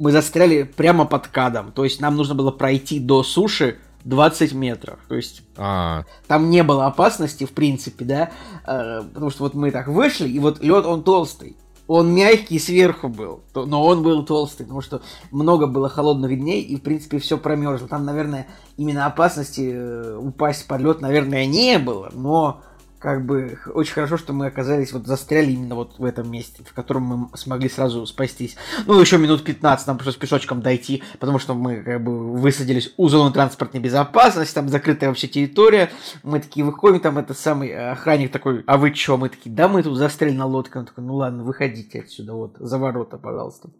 мы 0.00 0.10
застряли 0.10 0.64
прямо 0.64 1.04
под 1.04 1.28
Кадом. 1.28 1.70
То 1.70 1.84
есть, 1.84 2.00
нам 2.00 2.16
нужно 2.16 2.34
было 2.34 2.50
пройти 2.50 2.98
до 2.98 3.22
суши 3.22 3.78
20 4.08 4.54
метров. 4.54 4.98
То 5.08 5.14
есть 5.14 5.42
а. 5.56 6.04
там 6.26 6.50
не 6.50 6.62
было 6.62 6.86
опасности, 6.86 7.44
в 7.44 7.52
принципе, 7.52 8.04
да. 8.04 8.30
Э, 8.66 9.02
потому 9.02 9.30
что 9.30 9.44
вот 9.44 9.54
мы 9.54 9.70
так 9.70 9.88
вышли, 9.88 10.28
и 10.28 10.38
вот 10.38 10.62
лед 10.62 10.86
он 10.86 11.04
толстый. 11.04 11.56
Он 11.86 12.14
мягкий 12.14 12.58
сверху 12.58 13.08
был, 13.08 13.40
но 13.54 13.82
он 13.82 14.02
был 14.02 14.22
толстый, 14.22 14.64
потому 14.64 14.82
что 14.82 15.00
много 15.30 15.66
было 15.66 15.88
холодных 15.88 16.38
дней, 16.38 16.60
и, 16.62 16.76
в 16.76 16.82
принципе, 16.82 17.18
все 17.18 17.38
промерзло. 17.38 17.88
Там, 17.88 18.04
наверное, 18.04 18.46
именно 18.76 19.06
опасности 19.06 19.70
э, 19.72 20.16
упасть 20.18 20.66
под 20.68 20.82
лед, 20.82 21.00
наверное, 21.00 21.46
не 21.46 21.78
было, 21.78 22.10
но 22.12 22.60
как 22.98 23.24
бы 23.24 23.58
очень 23.72 23.92
хорошо, 23.92 24.16
что 24.16 24.32
мы 24.32 24.46
оказались 24.46 24.92
вот 24.92 25.06
застряли 25.06 25.52
именно 25.52 25.74
вот 25.74 25.98
в 25.98 26.04
этом 26.04 26.30
месте, 26.30 26.62
в 26.64 26.74
котором 26.74 27.02
мы 27.02 27.36
смогли 27.36 27.68
сразу 27.68 28.04
спастись. 28.06 28.56
Ну, 28.86 29.00
еще 29.00 29.18
минут 29.18 29.44
15 29.44 29.86
нам 29.86 29.96
пришлось 29.96 30.16
пешочком 30.16 30.62
дойти, 30.62 31.02
потому 31.20 31.38
что 31.38 31.54
мы 31.54 31.82
как 31.82 32.02
бы 32.02 32.36
высадились 32.36 32.92
у 32.96 33.08
зоны 33.08 33.32
транспортной 33.32 33.82
безопасности, 33.82 34.54
там 34.54 34.68
закрытая 34.68 35.10
вообще 35.10 35.28
территория. 35.28 35.90
Мы 36.22 36.40
такие 36.40 36.64
выходим, 36.64 37.00
там 37.00 37.18
это 37.18 37.34
самый 37.34 37.72
охранник 37.92 38.32
такой, 38.32 38.64
а 38.66 38.76
вы 38.76 38.90
чё? 38.90 39.16
Мы 39.16 39.28
такие, 39.28 39.54
да 39.54 39.68
мы 39.68 39.82
тут 39.82 39.96
застряли 39.96 40.34
на 40.34 40.46
лодке. 40.46 40.78
Он 40.78 40.86
такой, 40.86 41.04
ну 41.04 41.14
ладно, 41.14 41.44
выходите 41.44 42.00
отсюда, 42.00 42.32
вот, 42.32 42.56
за 42.58 42.78
ворота, 42.78 43.16
пожалуйста. 43.16 43.70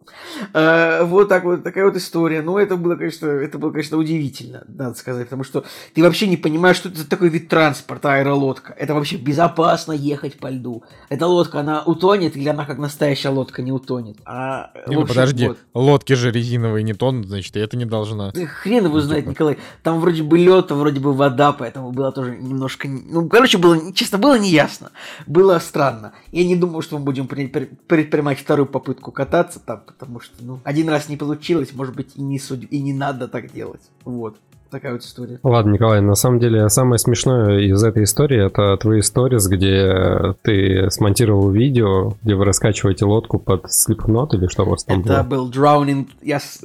А, 0.53 1.03
вот 1.03 1.27
так 1.29 1.43
вот, 1.43 1.63
такая 1.63 1.85
вот 1.85 1.95
история. 1.95 2.41
Ну, 2.41 2.57
это 2.57 2.77
было, 2.77 2.95
конечно, 2.95 3.27
это 3.27 3.57
было, 3.57 3.71
конечно, 3.71 3.97
удивительно, 3.97 4.63
надо 4.67 4.95
сказать, 4.95 5.25
потому 5.25 5.43
что 5.43 5.65
ты 5.93 6.03
вообще 6.03 6.27
не 6.27 6.37
понимаешь, 6.37 6.77
что 6.77 6.89
это 6.89 7.07
такой 7.07 7.29
вид 7.29 7.49
транспорта, 7.49 8.13
аэролодка. 8.13 8.73
Это 8.77 8.93
вообще 8.93 9.08
вообще 9.09 9.17
безопасно 9.17 9.91
ехать 9.91 10.37
по 10.37 10.49
льду. 10.49 10.83
Эта 11.09 11.27
лодка, 11.27 11.59
она 11.59 11.81
утонет 11.83 12.35
или 12.35 12.47
она 12.47 12.65
как 12.65 12.77
настоящая 12.77 13.29
лодка 13.29 13.61
не 13.61 13.71
утонет? 13.71 14.17
А, 14.25 14.71
не, 14.87 14.95
ну 14.95 15.05
подожди, 15.05 15.47
вот. 15.47 15.57
лодки 15.73 16.13
же 16.13 16.31
резиновые 16.31 16.83
не 16.83 16.93
тонут, 16.93 17.27
значит, 17.27 17.55
и 17.55 17.59
это 17.59 17.77
не 17.77 17.85
должна. 17.85 18.31
Хрен 18.31 18.85
его 18.85 18.99
знает, 19.01 19.25
Николай. 19.25 19.57
Там 19.83 19.99
вроде 19.99 20.23
бы 20.23 20.37
лед, 20.37 20.71
вроде 20.71 20.99
бы 20.99 21.13
вода, 21.13 21.53
поэтому 21.53 21.91
было 21.91 22.11
тоже 22.11 22.35
немножко... 22.35 22.87
Ну, 22.87 23.27
короче, 23.27 23.57
было, 23.57 23.93
честно, 23.93 24.17
было 24.17 24.37
неясно. 24.37 24.91
Было 25.25 25.59
странно. 25.59 26.13
Я 26.31 26.45
не 26.45 26.55
думаю, 26.55 26.81
что 26.81 26.97
мы 26.97 27.05
будем 27.05 27.27
предпринимать 27.27 28.39
вторую 28.39 28.67
попытку 28.67 29.11
кататься 29.11 29.59
там, 29.59 29.81
потому 29.85 30.19
что, 30.19 30.35
ну, 30.41 30.59
один 30.63 30.89
раз 30.89 31.09
не 31.09 31.17
получилось, 31.17 31.73
может 31.73 31.95
быть, 31.95 32.15
и 32.15 32.21
не, 32.21 32.39
судь... 32.39 32.67
и 32.69 32.81
не 32.81 32.93
надо 32.93 33.27
так 33.27 33.51
делать. 33.51 33.81
Вот 34.05 34.37
такая 34.69 34.93
вот 34.93 35.01
история. 35.01 35.39
Ладно, 35.43 35.71
Николай, 35.71 36.01
на 36.01 36.15
самом 36.15 36.39
деле 36.39 36.69
самое 36.69 36.99
смешное 36.99 37.59
из 37.59 37.83
этой 37.83 38.03
истории 38.03 38.45
это 38.45 38.77
твои 38.77 39.01
сторис, 39.01 39.47
где 39.47 40.35
ты 40.41 40.89
смонтировал 40.91 41.49
видео, 41.49 42.13
где 42.23 42.35
вы 42.35 42.45
раскачиваете 42.45 43.05
лодку 43.05 43.39
под 43.39 43.65
Slipknot 43.65 44.35
или 44.35 44.47
что 44.47 44.63
у 44.63 44.69
вас 44.69 44.83
там 44.83 45.01
это 45.01 45.23
было? 45.23 45.47
был 45.47 45.51
Drowning, 45.51 46.07
yes, 46.21 46.63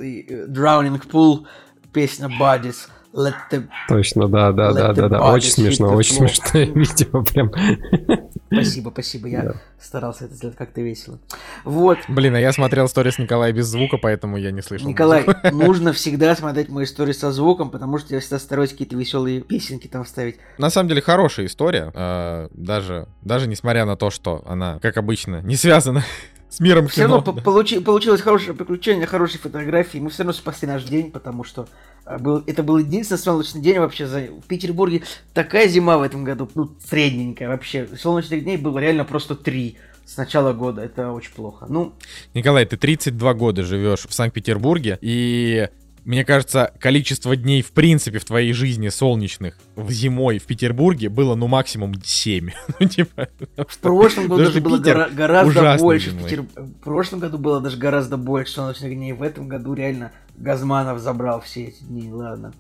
Drowning 0.49 1.03
Pool, 1.11 1.45
песня 1.93 2.29
Bodies. 2.29 2.89
Let 3.15 3.35
the... 3.51 3.69
Точно, 3.89 4.27
да, 4.27 4.51
да, 4.51 4.73
да, 4.73 4.93
да, 4.93 5.09
да. 5.09 5.33
Очень 5.33 5.51
смешно, 5.51 5.95
очень 5.95 6.17
смешное 6.17 6.65
видео, 6.75 7.23
прям. 7.23 7.53
Спасибо, 8.51 8.91
спасибо. 8.91 9.29
Я 9.29 9.43
да. 9.43 9.55
старался 9.81 10.25
это 10.25 10.35
сделать 10.35 10.57
как-то 10.57 10.81
весело. 10.81 11.21
Вот. 11.65 11.99
Блин, 12.09 12.35
а 12.35 12.41
я 12.41 12.53
смотрел 12.53 12.89
сторис 12.89 13.19
Николая 13.19 13.53
без 13.53 13.67
звука, 13.67 13.99
поэтому 13.99 14.37
я 14.37 14.51
не 14.51 14.63
слышал. 14.63 14.89
Николай, 14.89 15.25
нужно 15.53 15.93
всегда 15.93 16.35
смотреть 16.35 16.69
мои 16.69 16.85
истории 16.85 17.13
со 17.13 17.31
звуком, 17.31 17.71
потому 17.71 17.99
что 17.99 18.15
я 18.15 18.21
всегда 18.21 18.41
стараюсь 18.41 18.73
какие-то 18.73 18.97
веселые 18.97 19.41
песенки 19.41 19.87
там 19.87 20.03
вставить. 20.03 20.37
На 20.59 20.71
самом 20.71 20.89
деле 20.89 21.01
хорошая 21.01 21.47
история, 21.47 21.93
э, 21.95 22.49
даже, 22.53 23.07
даже 23.23 23.47
несмотря 23.47 23.85
на 23.85 23.97
то, 23.97 24.11
что 24.11 24.43
она, 24.47 24.81
как 24.81 24.97
обычно, 24.97 25.41
не 25.43 25.55
связана 25.55 26.03
с 26.55 26.61
миром 26.61 26.87
все 26.87 27.03
кино. 27.03 27.07
Все 27.07 27.17
равно 27.17 27.33
да. 27.33 27.43
получи, 27.43 27.81
получилось 27.81 28.21
хорошее 28.21 28.55
приключение, 28.55 29.07
хорошие 29.07 29.41
фотографии. 29.41 29.99
Мы 29.99 30.11
все 30.11 30.23
равно 30.23 30.33
спасли 30.33 30.69
наш 30.69 30.85
день, 30.85 31.11
потому 31.11 31.43
что 31.43 31.67
э, 32.07 32.17
был, 32.19 32.45
это 32.47 32.63
был 32.63 32.79
единственный 32.79 33.19
солнечный 33.19 33.61
день 33.61 33.81
вообще 33.81 34.07
за, 34.07 34.21
в 34.21 34.47
Петербурге. 34.47 35.03
Такая 35.33 35.67
зима 35.67 35.99
в 35.99 36.03
этом 36.03 36.23
году, 36.23 36.49
ну, 36.55 36.71
средненькая 36.89 37.49
вообще. 37.49 37.89
Солнечных 38.01 38.45
дней 38.45 38.57
было 38.57 38.79
реально 38.79 39.05
просто 39.05 39.35
три 39.35 39.79
с 40.07 40.17
начала 40.17 40.53
года. 40.53 40.83
Это 40.83 41.11
очень 41.11 41.33
плохо. 41.33 41.67
Ну, 41.69 41.93
Николай, 42.35 42.65
ты 42.67 42.77
32 42.77 43.35
года 43.35 43.65
живешь 43.65 44.07
в 44.09 44.15
Санкт-Петербурге, 44.15 44.99
и 45.01 45.69
мне 46.05 46.25
кажется, 46.25 46.73
количество 46.81 47.35
дней 47.35 47.63
в 47.63 47.73
принципе 47.73 48.19
в 48.19 48.25
твоей 48.25 48.53
жизни 48.53 48.89
солнечных 48.89 49.57
в 49.75 49.91
зимой 49.91 50.39
в 50.39 50.45
Петербурге 50.45 51.09
было 51.09 51.35
ну 51.35 51.47
максимум 51.47 51.95
7. 52.03 52.51
ну, 52.81 52.89
типа, 52.89 53.29
в 53.57 53.79
прошлом 53.79 54.29
году 54.29 54.45
даже 54.45 54.61
было 54.61 54.79
гора- 54.79 55.09
гораздо 55.09 55.77
больше. 55.79 56.11
В, 56.11 56.25
Петер... 56.25 56.43
в 56.43 56.73
прошлом 56.81 57.21
году 57.21 57.39
было 57.39 57.61
даже 57.61 57.77
гораздо 57.77 58.17
больше 58.17 58.53
солнечных 58.53 58.95
дней. 58.95 59.13
В 59.13 59.23
этом 59.23 59.49
году 59.49 59.75
реально 59.75 60.13
Газманов 60.37 61.01
забрал 61.01 61.41
все 61.41 61.65
эти 61.65 61.83
дни. 61.85 62.13
Ладно. 62.13 62.53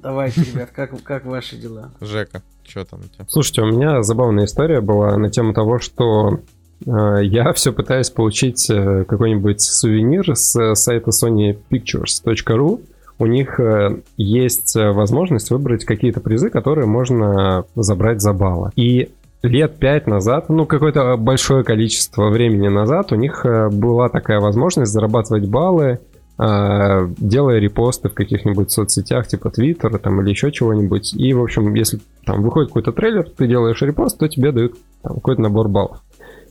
Давайте, 0.00 0.42
ребят, 0.52 0.70
как, 0.72 1.02
как 1.02 1.24
ваши 1.24 1.56
дела? 1.56 1.92
Жека, 2.00 2.42
что 2.66 2.84
там 2.84 3.00
у 3.00 3.04
тебя? 3.04 3.24
Слушайте, 3.28 3.62
у 3.62 3.66
меня 3.66 4.02
забавная 4.02 4.44
история 4.44 4.80
была 4.80 5.16
на 5.16 5.30
тему 5.30 5.54
того, 5.54 5.78
что 5.78 6.40
я 6.86 7.52
все 7.52 7.72
пытаюсь 7.72 8.10
получить 8.10 8.68
э, 8.70 9.04
какой-нибудь 9.04 9.60
сувенир 9.60 10.36
с 10.36 10.74
сайта 10.74 11.10
sonypictures.ru 11.10 12.80
у 13.22 13.26
них 13.26 13.60
э, 13.60 14.00
есть 14.16 14.74
э, 14.74 14.90
возможность 14.90 15.50
выбрать 15.50 15.84
какие-то 15.84 16.20
призы, 16.20 16.50
которые 16.50 16.86
можно 16.86 17.64
забрать 17.76 18.20
за 18.20 18.32
баллы. 18.32 18.70
И 18.74 19.10
лет 19.42 19.76
пять 19.76 20.08
назад, 20.08 20.48
ну, 20.48 20.66
какое-то 20.66 21.16
большое 21.16 21.62
количество 21.62 22.30
времени 22.30 22.66
назад 22.66 23.12
у 23.12 23.14
них 23.14 23.46
э, 23.46 23.68
была 23.70 24.08
такая 24.08 24.40
возможность 24.40 24.92
зарабатывать 24.92 25.48
баллы, 25.48 26.00
делая 26.38 27.60
репосты 27.60 28.08
в 28.08 28.14
каких-нибудь 28.14 28.72
соцсетях, 28.72 29.28
типа 29.28 29.50
Твиттера 29.50 29.98
там, 29.98 30.20
или 30.22 30.30
еще 30.30 30.50
чего-нибудь. 30.50 31.14
И, 31.14 31.32
в 31.34 31.42
общем, 31.42 31.72
если 31.74 32.00
там 32.24 32.42
выходит 32.42 32.70
какой-то 32.70 32.90
трейлер, 32.90 33.28
ты 33.28 33.46
делаешь 33.46 33.80
репост, 33.82 34.18
то 34.18 34.26
тебе 34.26 34.50
дают 34.50 34.74
там, 35.02 35.16
какой-то 35.16 35.40
набор 35.40 35.68
баллов. 35.68 35.98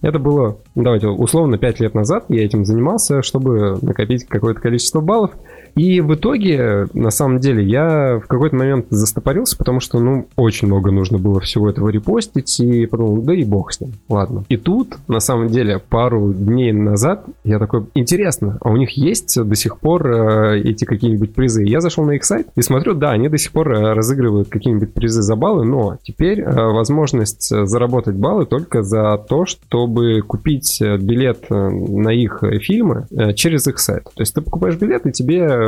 Это 0.01 0.17
было, 0.17 0.57
давайте, 0.73 1.07
условно, 1.07 1.57
5 1.57 1.79
лет 1.79 1.93
назад 1.93 2.25
я 2.29 2.43
этим 2.43 2.65
занимался, 2.65 3.21
чтобы 3.21 3.77
накопить 3.81 4.25
какое-то 4.25 4.59
количество 4.59 4.99
баллов. 4.99 5.31
И 5.75 6.01
в 6.01 6.13
итоге, 6.15 6.87
на 6.93 7.11
самом 7.11 7.39
деле, 7.39 7.63
я 7.63 8.19
в 8.23 8.27
какой-то 8.27 8.55
момент 8.55 8.87
застопорился, 8.89 9.57
потому 9.57 9.79
что, 9.79 9.99
ну, 9.99 10.27
очень 10.35 10.67
много 10.67 10.91
нужно 10.91 11.17
было 11.17 11.39
всего 11.39 11.69
этого 11.69 11.89
репостить, 11.89 12.59
и 12.59 12.85
подумал, 12.85 13.21
да 13.21 13.33
и 13.33 13.43
бог 13.43 13.71
с 13.71 13.81
ним, 13.81 13.93
ладно. 14.09 14.43
И 14.49 14.57
тут, 14.57 14.97
на 15.07 15.19
самом 15.19 15.47
деле, 15.47 15.79
пару 15.79 16.33
дней 16.33 16.71
назад 16.71 17.25
я 17.43 17.59
такой, 17.59 17.85
интересно, 17.95 18.57
а 18.61 18.69
у 18.69 18.77
них 18.77 18.91
есть 18.91 19.41
до 19.41 19.55
сих 19.55 19.79
пор 19.79 20.07
э, 20.07 20.61
эти 20.61 20.85
какие-нибудь 20.85 21.33
призы? 21.33 21.63
Я 21.63 21.81
зашел 21.81 22.05
на 22.05 22.11
их 22.11 22.23
сайт 22.23 22.47
и 22.55 22.61
смотрю, 22.61 22.93
да, 22.93 23.11
они 23.11 23.29
до 23.29 23.37
сих 23.37 23.51
пор 23.51 23.73
э, 23.73 23.93
разыгрывают 23.93 24.49
какие-нибудь 24.49 24.93
призы 24.93 25.21
за 25.21 25.35
баллы, 25.35 25.65
но 25.65 25.97
теперь 26.03 26.41
э, 26.41 26.51
возможность 26.51 27.49
заработать 27.49 28.15
баллы 28.15 28.45
только 28.45 28.83
за 28.83 29.17
то, 29.17 29.45
чтобы 29.45 30.21
купить 30.21 30.81
билет 30.81 31.49
на 31.49 32.09
их 32.09 32.43
фильмы 32.61 33.05
через 33.35 33.67
их 33.67 33.79
сайт. 33.79 34.03
То 34.03 34.21
есть 34.21 34.33
ты 34.33 34.41
покупаешь 34.41 34.75
билет, 34.75 35.05
и 35.05 35.11
тебе 35.11 35.60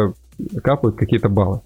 капают 0.64 0.96
какие-то 0.96 1.30
баллы. 1.30 1.62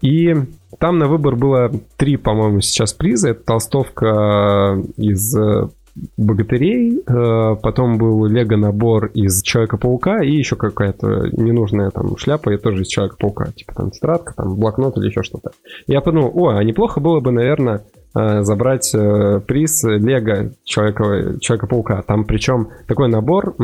И 0.00 0.34
там 0.78 0.98
на 0.98 1.06
выбор 1.06 1.36
было 1.36 1.70
три, 1.96 2.16
по-моему, 2.16 2.60
сейчас 2.60 2.92
приза. 2.92 3.30
Это 3.30 3.44
толстовка 3.44 4.82
из 4.96 5.36
э, 5.36 5.68
богатырей, 6.16 6.98
э, 6.98 7.56
потом 7.62 7.98
был 7.98 8.26
лего-набор 8.26 9.06
из 9.14 9.42
Человека-паука 9.42 10.22
и 10.22 10.32
еще 10.32 10.56
какая-то 10.56 11.30
ненужная 11.32 11.90
там 11.90 12.16
шляпа, 12.16 12.50
и 12.50 12.56
тоже 12.56 12.82
из 12.82 12.88
Человека-паука, 12.88 13.52
типа 13.52 13.74
там 13.74 13.90
тетрадка, 13.90 14.34
там 14.34 14.56
блокнот 14.56 14.96
или 14.98 15.06
еще 15.06 15.22
что-то. 15.22 15.52
Я 15.86 16.00
подумал, 16.00 16.32
о, 16.34 16.48
а 16.56 16.64
неплохо 16.64 17.00
было 17.00 17.20
бы, 17.20 17.30
наверное, 17.30 17.82
Э, 17.82 18.01
забрать 18.14 18.94
э, 18.94 19.40
приз 19.46 19.82
Лего 19.84 20.52
Человека, 20.64 21.38
Человека-паука. 21.40 22.02
Там 22.02 22.24
причем 22.24 22.68
такой 22.86 23.08
набор 23.08 23.54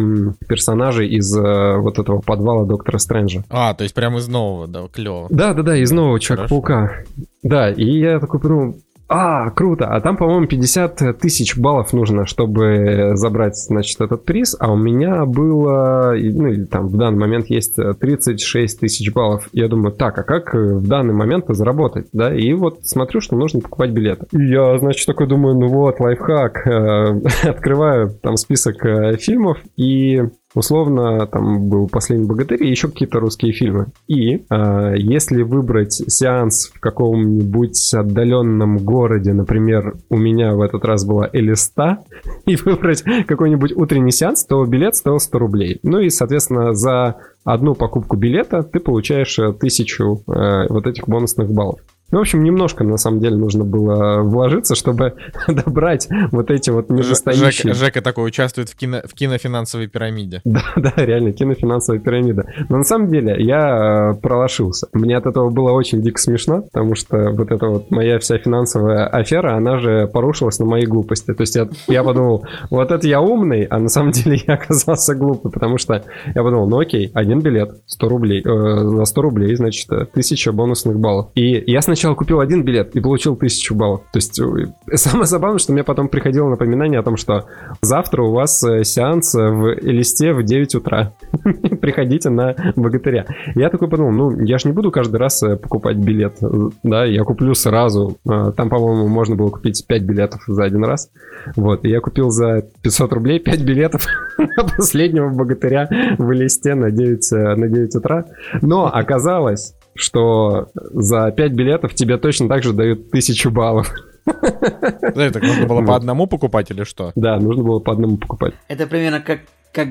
персонажей 0.48 1.08
из 1.08 1.36
э, 1.36 1.76
вот 1.78 1.98
этого 1.98 2.20
подвала 2.20 2.64
Доктора 2.64 2.98
Стрэнджа. 2.98 3.44
А, 3.50 3.74
то 3.74 3.82
есть 3.82 3.94
прямо 3.94 4.18
из 4.18 4.28
нового, 4.28 4.66
да, 4.66 4.86
клево. 4.88 5.26
Да-да-да, 5.30 5.76
из 5.76 5.90
нового 5.90 6.18
Человека-паука. 6.18 7.04
Да, 7.42 7.70
и 7.70 7.98
я 7.98 8.18
такой 8.18 8.40
подумал, 8.40 8.76
а, 9.08 9.50
круто. 9.50 9.86
А 9.86 10.00
там, 10.00 10.16
по-моему, 10.16 10.46
50 10.46 11.18
тысяч 11.18 11.56
баллов 11.56 11.92
нужно, 11.92 12.26
чтобы 12.26 13.12
забрать, 13.14 13.56
значит, 13.56 14.00
этот 14.00 14.24
приз. 14.24 14.54
А 14.58 14.70
у 14.70 14.76
меня 14.76 15.24
было, 15.24 16.12
ну, 16.12 16.46
или 16.48 16.64
там 16.64 16.88
в 16.88 16.96
данный 16.96 17.18
момент 17.18 17.46
есть 17.48 17.76
36 17.76 18.80
тысяч 18.80 19.12
баллов. 19.12 19.48
Я 19.52 19.68
думаю, 19.68 19.92
так, 19.92 20.18
а 20.18 20.22
как 20.22 20.52
в 20.52 20.86
данный 20.86 21.14
момент 21.14 21.46
заработать, 21.48 22.08
да? 22.12 22.34
И 22.34 22.52
вот 22.52 22.84
смотрю, 22.84 23.20
что 23.20 23.36
нужно 23.36 23.60
покупать 23.60 23.90
билеты. 23.90 24.26
я, 24.32 24.78
значит, 24.78 25.06
такой 25.06 25.26
думаю, 25.26 25.58
ну 25.58 25.68
вот, 25.68 26.00
лайфхак. 26.00 26.66
Открываю 27.44 28.10
там 28.10 28.36
список 28.36 28.84
э, 28.84 29.16
фильмов 29.16 29.58
и 29.76 30.22
Условно, 30.58 31.24
там 31.28 31.68
был 31.68 31.86
«Последний 31.86 32.26
богатырь» 32.26 32.64
и 32.64 32.68
еще 32.68 32.88
какие-то 32.88 33.20
русские 33.20 33.52
фильмы. 33.52 33.86
И 34.08 34.44
э, 34.50 34.94
если 34.96 35.42
выбрать 35.42 35.92
сеанс 35.92 36.72
в 36.74 36.80
каком-нибудь 36.80 37.94
отдаленном 37.94 38.78
городе, 38.78 39.32
например, 39.34 39.94
у 40.10 40.16
меня 40.16 40.56
в 40.56 40.60
этот 40.60 40.84
раз 40.84 41.04
была 41.04 41.30
Элиста, 41.32 41.98
и 42.44 42.56
выбрать 42.56 43.04
какой-нибудь 43.28 43.72
утренний 43.76 44.10
сеанс, 44.10 44.44
то 44.46 44.64
билет 44.64 44.96
стоил 44.96 45.20
100 45.20 45.38
рублей. 45.38 45.78
Ну 45.84 46.00
и, 46.00 46.10
соответственно, 46.10 46.74
за 46.74 47.18
одну 47.44 47.76
покупку 47.76 48.16
билета 48.16 48.64
ты 48.64 48.80
получаешь 48.80 49.38
э, 49.38 49.52
тысячу 49.52 50.24
э, 50.26 50.66
вот 50.70 50.88
этих 50.88 51.06
бонусных 51.06 51.52
баллов. 51.52 51.78
Ну, 52.10 52.18
в 52.18 52.20
общем, 52.22 52.42
немножко, 52.42 52.84
на 52.84 52.96
самом 52.96 53.20
деле, 53.20 53.36
нужно 53.36 53.64
было 53.64 54.22
вложиться, 54.22 54.74
чтобы 54.74 55.14
добрать 55.46 56.08
вот 56.32 56.50
эти 56.50 56.70
вот 56.70 56.88
нижестоящие... 56.88 57.74
Жека, 57.74 57.84
Жека 57.84 58.02
такой 58.02 58.26
участвует 58.26 58.70
в, 58.70 58.76
кино, 58.76 59.02
в 59.04 59.14
кинофинансовой 59.14 59.88
пирамиде. 59.88 60.40
Да, 60.58 60.62
да, 60.76 60.92
реально, 60.96 61.32
кинофинансовая 61.32 62.00
пирамида. 62.00 62.46
Но 62.68 62.78
на 62.78 62.84
самом 62.84 63.10
деле 63.10 63.36
я 63.38 64.14
э, 64.14 64.20
пролошился. 64.20 64.88
Мне 64.92 65.16
от 65.16 65.26
этого 65.26 65.50
было 65.50 65.70
очень 65.70 66.00
дико 66.00 66.18
смешно, 66.18 66.62
потому 66.62 66.94
что 66.94 67.30
вот 67.30 67.52
эта 67.52 67.66
вот 67.66 67.90
моя 67.90 68.18
вся 68.18 68.38
финансовая 68.38 69.06
афера, 69.06 69.54
она 69.54 69.78
же 69.78 70.08
порушилась 70.08 70.58
на 70.58 70.64
моей 70.64 70.86
глупости. 70.86 71.32
То 71.32 71.42
есть 71.42 71.54
я, 71.54 71.68
я 71.86 72.02
подумал, 72.02 72.44
вот 72.70 72.90
это 72.90 73.06
я 73.06 73.20
умный, 73.20 73.64
а 73.64 73.78
на 73.78 73.88
самом 73.88 74.12
деле 74.12 74.42
я 74.46 74.54
оказался 74.54 75.14
глупый, 75.14 75.52
потому 75.52 75.78
что 75.78 76.02
я 76.34 76.42
подумал, 76.42 76.66
ну 76.68 76.80
окей, 76.80 77.10
один 77.14 77.40
билет, 77.40 77.72
100 77.86 78.08
рублей, 78.08 78.42
э, 78.42 78.88
за 78.96 79.04
100 79.04 79.22
рублей, 79.22 79.54
значит, 79.54 79.88
тысяча 80.12 80.50
бонусных 80.50 80.98
баллов. 80.98 81.28
И 81.34 81.62
я 81.70 81.82
сначала 81.82 81.97
сначала 81.98 82.14
купил 82.14 82.38
один 82.38 82.62
билет 82.62 82.94
и 82.94 83.00
получил 83.00 83.34
тысячу 83.34 83.74
баллов. 83.74 84.02
То 84.12 84.18
есть 84.18 84.38
э, 84.38 84.96
самое 84.96 85.26
забавное, 85.26 85.58
что 85.58 85.72
мне 85.72 85.82
потом 85.82 86.08
приходило 86.08 86.48
напоминание 86.48 87.00
о 87.00 87.02
том, 87.02 87.16
что 87.16 87.46
завтра 87.82 88.22
у 88.22 88.30
вас 88.30 88.62
э, 88.62 88.84
сеанс 88.84 89.34
в 89.34 89.74
Элисте 89.80 90.32
в 90.32 90.44
9 90.44 90.76
утра. 90.76 91.12
Приходите 91.80 92.30
на 92.30 92.54
богатыря. 92.76 93.26
Я 93.56 93.68
такой 93.68 93.88
подумал, 93.88 94.12
ну, 94.12 94.44
я 94.44 94.58
же 94.58 94.68
не 94.68 94.74
буду 94.74 94.92
каждый 94.92 95.16
раз 95.16 95.42
э, 95.42 95.56
покупать 95.56 95.96
билет, 95.96 96.36
да, 96.84 97.04
я 97.04 97.24
куплю 97.24 97.54
сразу. 97.54 98.16
Там, 98.24 98.70
по-моему, 98.70 99.08
можно 99.08 99.34
было 99.34 99.50
купить 99.50 99.84
5 99.84 100.02
билетов 100.02 100.44
за 100.46 100.62
один 100.62 100.84
раз. 100.84 101.10
Вот, 101.56 101.84
и 101.84 101.88
я 101.88 102.00
купил 102.00 102.30
за 102.30 102.62
500 102.82 103.12
рублей 103.12 103.40
5 103.40 103.62
билетов 103.62 104.06
на 104.38 104.62
последнего 104.62 105.30
богатыря 105.30 105.88
в 106.16 106.32
Элисте 106.32 106.76
на 106.76 106.92
9, 106.92 107.58
на 107.58 107.68
9 107.68 107.96
утра. 107.96 108.24
Но 108.62 108.86
оказалось, 108.86 109.74
что 109.98 110.68
за 110.74 111.30
5 111.30 111.52
билетов 111.52 111.94
тебе 111.94 112.16
точно 112.18 112.48
так 112.48 112.62
же 112.62 112.72
дают 112.72 113.10
тысячу 113.10 113.50
баллов. 113.50 113.92
Да, 114.24 115.30
так 115.30 115.42
нужно 115.42 115.66
было 115.66 115.82
по 115.82 115.96
одному 115.96 116.26
покупать 116.26 116.70
или 116.70 116.84
что? 116.84 117.12
Да, 117.14 117.38
нужно 117.38 117.64
было 117.64 117.78
по 117.80 117.92
одному 117.92 118.18
покупать. 118.18 118.54
Это 118.68 118.86
примерно 118.86 119.20
как, 119.20 119.40
как 119.72 119.88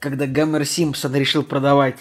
когда 0.00 0.26
Гомер 0.26 0.64
Симпсон 0.64 1.14
решил 1.14 1.42
продавать 1.42 1.96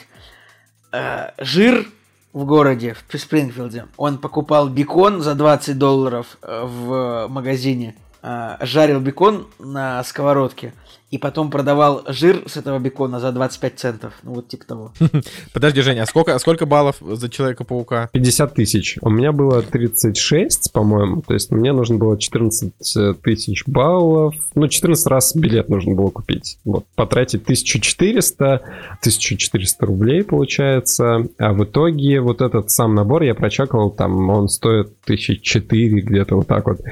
э, 0.91 1.29
жир 1.37 1.85
в 2.33 2.45
городе, 2.45 2.95
в 3.07 3.17
Спрингфилде. 3.17 3.85
Он 3.97 4.17
покупал 4.17 4.67
бекон 4.67 5.21
за 5.21 5.35
20 5.35 5.77
долларов 5.77 6.37
э, 6.41 6.63
в 6.65 7.27
магазине, 7.29 7.95
э, 8.21 8.57
жарил 8.61 8.99
бекон 8.99 9.47
на 9.59 10.03
сковородке 10.03 10.73
и 11.11 11.17
потом 11.17 11.51
продавал 11.51 12.03
жир 12.07 12.43
с 12.47 12.57
этого 12.57 12.79
бекона 12.79 13.19
за 13.19 13.31
25 13.31 13.79
центов. 13.79 14.13
Ну, 14.23 14.33
вот 14.33 14.47
типа 14.47 14.65
того. 14.65 14.93
Подожди, 15.53 15.81
Женя, 15.81 16.03
а 16.03 16.05
сколько, 16.05 16.33
а 16.33 16.39
сколько 16.39 16.65
баллов 16.65 16.97
за 16.99 17.29
Человека-паука? 17.29 18.09
50 18.11 18.53
тысяч. 18.55 18.97
У 19.01 19.09
меня 19.09 19.31
было 19.31 19.61
36, 19.61 20.71
по-моему. 20.73 21.21
То 21.21 21.33
есть 21.33 21.51
мне 21.51 21.73
нужно 21.73 21.97
было 21.97 22.17
14 22.17 22.73
тысяч 23.21 23.63
баллов. 23.67 24.35
Ну, 24.55 24.67
14 24.67 25.07
раз 25.07 25.35
билет 25.35 25.69
нужно 25.69 25.93
было 25.93 26.09
купить. 26.09 26.57
Вот, 26.65 26.85
потратить 26.95 27.43
1400, 27.43 28.61
1400 28.99 29.85
рублей 29.85 30.23
получается. 30.23 31.27
А 31.37 31.53
в 31.53 31.63
итоге 31.63 32.19
вот 32.19 32.41
этот 32.41 32.71
сам 32.71 32.95
набор 32.95 33.23
я 33.23 33.35
прочекал, 33.35 33.91
там 33.91 34.29
он 34.29 34.49
стоит 34.49 34.87
1004 35.03 36.01
где-то 36.01 36.35
вот 36.35 36.47
так 36.47 36.65
вот. 36.65 36.79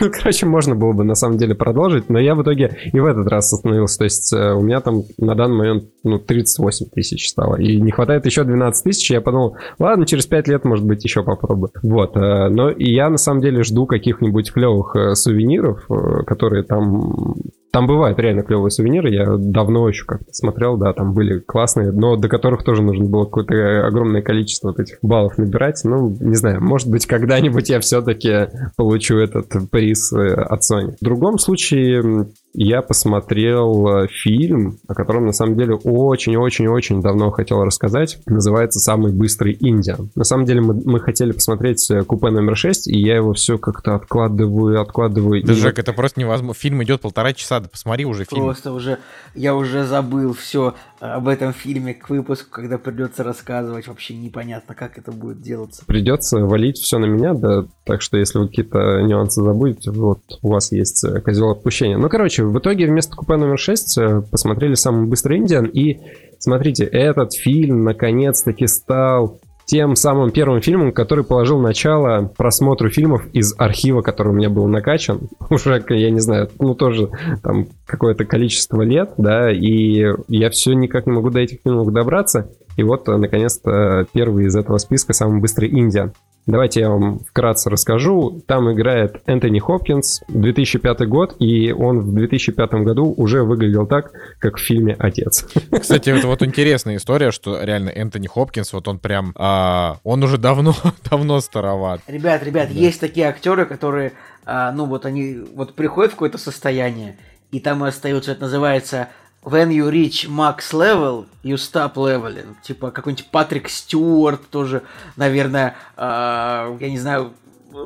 Ну, 0.00 0.10
короче, 0.10 0.46
можно 0.46 0.74
было 0.74 0.92
бы 0.92 1.04
на 1.04 1.14
самом 1.14 1.38
деле 1.38 1.54
продолжить, 1.54 2.08
но 2.08 2.18
я 2.18 2.34
в 2.34 2.42
итоге 2.42 2.76
и 2.92 3.00
в 3.00 3.06
этот 3.10 3.28
раз 3.28 3.52
остановился. 3.52 3.98
То 3.98 4.04
есть 4.04 4.32
э, 4.32 4.52
у 4.52 4.62
меня 4.62 4.80
там 4.80 5.02
на 5.18 5.34
данный 5.34 5.56
момент 5.56 5.84
ну, 6.02 6.18
38 6.18 6.86
тысяч 6.90 7.28
стало. 7.28 7.56
И 7.56 7.80
не 7.80 7.90
хватает 7.90 8.26
еще 8.26 8.44
12 8.44 8.84
тысяч. 8.84 9.10
Я 9.10 9.20
подумал, 9.20 9.56
ладно, 9.78 10.06
через 10.06 10.26
5 10.26 10.48
лет, 10.48 10.64
может 10.64 10.86
быть, 10.86 11.04
еще 11.04 11.22
попробую. 11.22 11.72
Вот. 11.82 12.16
Э, 12.16 12.48
но 12.48 12.70
и 12.70 12.92
я 12.92 13.10
на 13.10 13.18
самом 13.18 13.40
деле 13.40 13.62
жду 13.62 13.86
каких-нибудь 13.86 14.52
клевых 14.52 14.96
э, 14.96 15.14
сувениров, 15.14 15.86
которые 16.26 16.62
там 16.62 17.34
там 17.70 17.86
бывают 17.86 18.18
реально 18.18 18.42
клевые 18.42 18.70
сувениры. 18.70 19.10
Я 19.10 19.36
давно 19.36 19.88
еще 19.88 20.04
как-то 20.04 20.32
смотрел, 20.32 20.76
да, 20.76 20.92
там 20.92 21.14
были 21.14 21.38
классные, 21.38 21.92
но 21.92 22.16
до 22.16 22.28
которых 22.28 22.64
тоже 22.64 22.82
нужно 22.82 23.04
было 23.04 23.24
какое-то 23.24 23.86
огромное 23.86 24.22
количество 24.22 24.68
вот 24.68 24.80
этих 24.80 24.98
баллов 25.02 25.38
набирать. 25.38 25.80
Ну, 25.84 26.16
не 26.20 26.34
знаю, 26.34 26.62
может 26.62 26.88
быть, 26.88 27.06
когда-нибудь 27.06 27.68
я 27.68 27.80
все-таки 27.80 28.48
получу 28.76 29.18
этот 29.18 29.70
приз 29.70 30.12
от 30.12 30.60
Sony. 30.62 30.96
В 31.00 31.04
другом 31.04 31.38
случае, 31.38 32.26
я 32.52 32.82
посмотрел 32.82 34.02
э, 34.02 34.08
фильм, 34.08 34.78
о 34.88 34.94
котором 34.94 35.26
на 35.26 35.32
самом 35.32 35.56
деле 35.56 35.74
очень-очень-очень 35.74 37.00
давно 37.00 37.30
хотел 37.30 37.62
рассказать. 37.64 38.18
Называется 38.26 38.80
«Самый 38.80 39.12
быстрый 39.12 39.56
Индиан». 39.60 40.10
На 40.16 40.24
самом 40.24 40.46
деле 40.46 40.60
мы, 40.60 40.74
мы 40.84 41.00
хотели 41.00 41.30
посмотреть 41.30 41.88
э, 41.90 42.02
купе 42.02 42.30
номер 42.30 42.56
6, 42.56 42.88
и 42.88 42.98
я 42.98 43.16
его 43.16 43.34
все 43.34 43.56
как-то 43.58 43.94
откладываю, 43.94 44.80
откладываю. 44.80 45.44
Да, 45.44 45.52
и 45.52 45.56
Жек, 45.56 45.78
это 45.78 45.92
просто 45.92 46.20
невозможно. 46.20 46.54
Фильм 46.54 46.82
идет 46.82 47.00
полтора 47.02 47.32
часа, 47.32 47.59
да 47.60 47.68
посмотри 47.68 48.04
уже 48.04 48.24
фильм. 48.24 48.44
Просто 48.44 48.72
уже, 48.72 48.98
я 49.34 49.54
уже 49.54 49.84
забыл 49.84 50.32
все 50.32 50.74
об 50.98 51.28
этом 51.28 51.52
фильме 51.52 51.94
к 51.94 52.10
выпуску, 52.10 52.50
когда 52.50 52.78
придется 52.78 53.22
рассказывать. 53.22 53.86
Вообще 53.86 54.16
непонятно, 54.16 54.74
как 54.74 54.98
это 54.98 55.12
будет 55.12 55.40
делаться. 55.40 55.84
Придется 55.86 56.38
валить 56.38 56.78
все 56.78 56.98
на 56.98 57.06
меня, 57.06 57.34
да, 57.34 57.66
так 57.84 58.02
что 58.02 58.16
если 58.16 58.38
вы 58.38 58.48
какие-то 58.48 59.02
нюансы 59.02 59.42
забудете, 59.42 59.90
вот 59.90 60.20
у 60.42 60.48
вас 60.48 60.72
есть 60.72 61.04
э, 61.04 61.20
козел 61.20 61.50
отпущения. 61.50 61.96
Ну, 61.96 62.08
короче, 62.08 62.30
короче, 62.30 62.44
в 62.44 62.58
итоге 62.58 62.86
вместо 62.86 63.16
купе 63.16 63.36
номер 63.36 63.58
6 63.58 63.98
э, 63.98 64.22
посмотрели 64.30 64.74
самый 64.74 65.06
быстрый 65.06 65.38
Индиан. 65.38 65.66
И 65.66 66.00
смотрите, 66.38 66.84
этот 66.84 67.34
фильм 67.34 67.84
наконец-таки 67.84 68.66
стал 68.66 69.40
тем 69.70 69.94
самым 69.94 70.32
первым 70.32 70.60
фильмом, 70.60 70.90
который 70.90 71.22
положил 71.22 71.60
начало 71.60 72.32
просмотру 72.36 72.90
фильмов 72.90 73.22
из 73.32 73.54
архива, 73.56 74.02
который 74.02 74.30
у 74.30 74.32
меня 74.32 74.50
был 74.50 74.66
накачан. 74.66 75.28
Уже, 75.48 75.80
я 75.90 76.10
не 76.10 76.18
знаю, 76.18 76.50
ну 76.58 76.74
тоже 76.74 77.10
там 77.44 77.68
какое-то 77.86 78.24
количество 78.24 78.82
лет, 78.82 79.12
да, 79.16 79.52
и 79.52 80.06
я 80.26 80.50
все 80.50 80.72
никак 80.72 81.06
не 81.06 81.12
могу 81.12 81.30
до 81.30 81.38
этих 81.38 81.58
фильмов 81.62 81.92
добраться. 81.92 82.50
И 82.76 82.82
вот, 82.82 83.06
наконец-то, 83.06 84.06
первый 84.12 84.46
из 84.46 84.56
этого 84.56 84.78
списка 84.78 85.12
самый 85.12 85.40
быстрый 85.40 85.70
Индиан. 85.70 86.12
Давайте 86.46 86.80
я 86.80 86.90
вам 86.90 87.20
вкратце 87.20 87.68
расскажу. 87.70 88.42
Там 88.46 88.72
играет 88.72 89.22
Энтони 89.26 89.58
Хопкинс, 89.58 90.22
2005 90.28 91.06
год, 91.06 91.36
и 91.38 91.70
он 91.70 92.00
в 92.00 92.14
2005 92.14 92.72
году 92.82 93.14
уже 93.16 93.44
выглядел 93.44 93.86
так, 93.86 94.10
как 94.38 94.56
в 94.56 94.60
фильме 94.60 94.96
«Отец». 94.98 95.46
Кстати, 95.80 96.10
это 96.10 96.26
вот 96.26 96.42
интересная 96.42 96.96
история, 96.96 97.30
что 97.30 97.62
реально 97.62 97.90
Энтони 97.90 98.26
Хопкинс, 98.26 98.72
вот 98.72 98.88
он 98.88 98.98
прям, 98.98 99.32
а, 99.36 99.98
он 100.02 100.22
уже 100.22 100.38
давно, 100.38 100.74
давно 101.10 101.40
староват. 101.40 102.00
Ребят, 102.06 102.42
ребят, 102.42 102.68
да. 102.68 102.74
есть 102.74 103.00
такие 103.00 103.28
актеры, 103.28 103.66
которые, 103.66 104.12
а, 104.44 104.72
ну 104.72 104.86
вот 104.86 105.04
они 105.04 105.38
вот 105.54 105.74
приходят 105.74 106.12
в 106.12 106.14
какое-то 106.14 106.38
состояние, 106.38 107.18
и 107.52 107.60
там 107.60 107.84
и 107.84 107.88
остаются, 107.88 108.32
это 108.32 108.42
называется 108.42 109.08
When 109.42 109.70
you 109.70 109.88
reach 109.88 110.28
max 110.28 110.74
level, 110.74 111.26
you 111.42 111.56
stop 111.56 111.94
leveling. 111.94 112.56
Типа 112.62 112.90
какой-нибудь 112.90 113.30
Патрик 113.30 113.70
Стюарт 113.70 114.50
тоже, 114.50 114.82
наверное, 115.16 115.76
э, 115.96 116.76
я 116.78 116.90
не 116.90 116.98
знаю, 116.98 117.32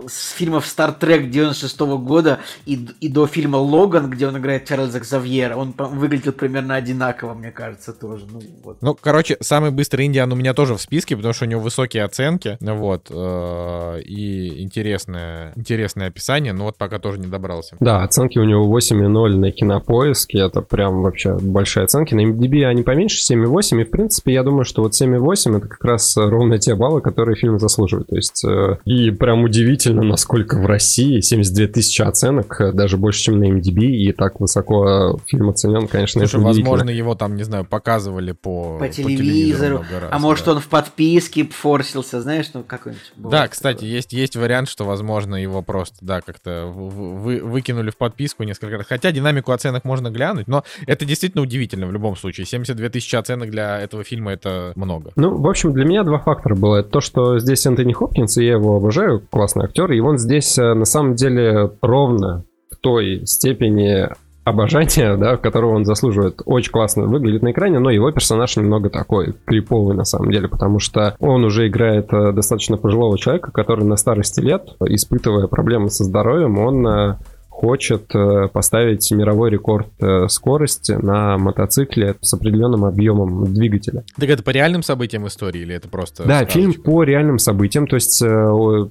с 0.07 0.31
фильмов 0.33 0.65
Star 0.65 0.99
Trek 0.99 1.29
96 1.29 1.81
-го 1.81 1.99
года 1.99 2.41
и, 2.67 2.87
и 3.01 3.09
до 3.09 3.27
фильма 3.27 3.57
Логан, 3.57 4.11
где 4.11 4.29
он 4.29 4.39
играет 4.39 4.67
Чарльза 4.67 5.01
Ксавьера, 5.01 5.57
он 5.57 5.75
выглядел 5.77 6.33
примерно 6.33 6.75
одинаково, 6.75 7.35
мне 7.35 7.51
кажется, 7.51 7.93
тоже. 7.93 8.25
Ну, 8.31 8.41
вот. 8.63 8.79
ну 8.81 8.97
короче, 9.01 9.37
самый 9.41 9.71
быстрый 9.71 10.07
Индиан 10.07 10.33
у 10.33 10.37
меня 10.37 10.55
тоже 10.55 10.75
в 10.75 10.81
списке, 10.81 11.17
потому 11.17 11.35
что 11.35 11.45
у 11.45 11.49
него 11.49 11.61
высокие 11.61 12.05
оценки, 12.05 12.59
вот, 12.61 13.09
э, 13.11 14.01
и 14.03 14.63
интересное, 14.63 15.53
интересное 15.57 16.09
описание, 16.09 16.53
но 16.53 16.65
вот 16.65 16.77
пока 16.77 16.99
тоже 16.99 17.19
не 17.19 17.27
добрался. 17.27 17.77
Да, 17.81 18.03
оценки 18.03 18.39
у 18.39 18.45
него 18.45 18.67
8,0 18.67 19.37
на 19.37 19.51
кинопоиске, 19.51 20.39
это 20.39 20.63
прям 20.63 21.03
вообще 21.03 21.35
большие 21.35 21.85
оценки. 21.85 22.15
На 22.15 22.25
MDB 22.25 22.65
они 22.65 22.83
поменьше, 22.83 23.21
7,8, 23.33 23.81
и 23.81 23.85
в 23.85 23.91
принципе 23.91 24.33
я 24.33 24.43
думаю, 24.43 24.65
что 24.65 24.83
вот 24.83 24.93
7,8 24.93 25.59
это 25.59 25.69
как 25.69 25.85
раз 25.85 26.17
ровно 26.17 26.59
те 26.59 26.75
баллы, 26.75 27.01
которые 27.01 27.37
фильм 27.37 27.59
заслуживает. 27.59 28.09
То 28.09 28.17
есть, 28.17 28.45
э, 28.45 28.77
и 28.85 29.11
прям 29.11 29.45
удивительно 29.45 29.74
удивительно, 29.75 30.03
насколько 30.03 30.59
в 30.59 30.67
России 30.67 31.21
72 31.21 31.67
тысячи 31.67 32.03
оценок, 32.03 32.61
э, 32.61 32.73
даже 32.73 32.97
больше, 32.97 33.25
чем 33.25 33.39
на 33.39 33.45
MDB, 33.45 33.87
и 33.87 34.13
так 34.13 34.41
высоко 34.41 35.19
фильм 35.27 35.51
оценен, 35.51 35.89
конечно, 35.89 36.21
Слушай, 36.21 36.37
это 36.37 36.45
возможно, 36.45 36.91
его 36.91 37.15
там, 37.15 37.37
не 37.37 37.43
знаю, 37.43 37.65
показывали 37.65 38.33
по, 38.33 38.79
по 38.79 38.89
телевизору, 38.89 39.79
по 39.79 39.85
телевизору 39.85 39.85
раз, 40.01 40.11
а 40.13 40.19
может 40.19 40.45
да. 40.47 40.53
он 40.53 40.61
в 40.61 40.69
подписке 40.69 41.45
форсился, 41.45 42.21
знаешь, 42.21 42.51
ну 42.55 42.63
какой-нибудь. 42.63 43.13
Да, 43.17 43.49
кстати, 43.49 43.85
есть, 43.85 44.13
есть 44.13 44.37
вариант, 44.37 44.69
что, 44.69 44.85
возможно, 44.85 45.37
его 45.37 45.63
просто, 45.63 45.97
да, 46.01 46.21
как-то 46.21 46.67
вы, 46.67 47.41
выкинули 47.41 47.91
в 47.91 47.97
подписку 47.97 48.45
несколько 48.45 48.79
раз. 48.79 48.87
Хотя 48.87 49.13
динамику 49.13 49.53
оценок 49.53 49.85
можно 49.85 50.11
глянуть, 50.11 50.49
но 50.49 50.65
это 50.87 51.05
действительно 51.05 51.43
удивительно 51.43 51.87
в 51.87 51.93
любом 51.93 52.17
случае. 52.17 52.47
72 52.47 52.89
тысячи 52.89 53.17
оценок 53.17 53.51
для 53.51 53.81
этого 53.81 54.05
фильма 54.05 54.33
это 54.33 54.73
много. 54.77 55.13
Ну, 55.17 55.37
в 55.37 55.49
общем, 55.49 55.73
для 55.73 55.85
меня 55.85 56.05
два 56.05 56.19
фактора 56.19 56.55
было. 56.55 56.77
Это 56.77 56.89
то, 56.91 57.01
что 57.01 57.39
здесь 57.39 57.67
Энтони 57.67 57.93
Хопкинс, 57.93 58.37
и 58.39 58.45
я 58.45 58.53
его 58.53 58.77
обожаю, 58.77 59.21
классный 59.31 59.64
актер, 59.65 59.91
и 59.93 60.01
он 60.01 60.19
здесь 60.19 60.59
э, 60.59 60.75
на 60.75 60.85
самом 60.85 61.15
деле 61.15 61.71
ровно 61.81 62.45
в 62.71 62.77
той 62.77 63.27
степени 63.27 64.09
обожания, 64.45 65.17
да, 65.19 65.37
которого 65.37 65.75
он 65.75 65.85
заслуживает. 65.85 66.43
Очень 66.45 66.73
классно 66.73 67.05
выглядит 67.05 67.43
на 67.43 67.51
экране, 67.51 67.79
но 67.79 67.91
его 67.91 68.11
персонаж 68.13 68.57
немного 68.57 68.91
такой 68.91 69.35
криповый 69.45 69.97
на 69.97 70.05
самом 70.05 70.31
деле, 70.31 70.49
потому 70.49 70.79
что 70.79 71.17
он 71.19 71.45
уже 71.45 71.69
играет 71.69 72.13
э, 72.13 72.33
достаточно 72.33 72.77
пожилого 72.77 73.19
человека, 73.19 73.51
который 73.51 73.85
на 73.85 73.97
старости 73.97 74.41
лет, 74.41 74.69
испытывая 74.87 75.47
проблемы 75.47 75.91
со 75.91 76.05
здоровьем, 76.05 76.59
он 76.59 76.87
э, 76.87 77.17
хочет 77.55 78.13
э, 78.15 78.49
поставить 78.53 79.09
мировой 79.13 79.49
рекорд 79.49 79.87
э, 80.01 80.27
скорости 80.29 80.93
на 80.93 81.39
мотоцикле 81.39 82.17
с 82.21 82.35
определенным 82.35 82.85
объемом 82.85 83.45
двигателя. 83.55 84.03
Так 84.19 84.29
это 84.29 84.43
по 84.43 84.51
реальным 84.51 84.83
событиям 84.83 85.27
истории 85.29 85.63
или 85.63 85.73
это 85.73 85.89
просто... 85.89 86.25
Да, 86.25 86.39
сказочка? 86.39 86.59
фильм 86.59 86.73
по 86.83 87.05
реальным 87.05 87.39
событиям. 87.39 87.87
То 87.87 87.95
есть 87.95 88.21
э, 88.21 88.27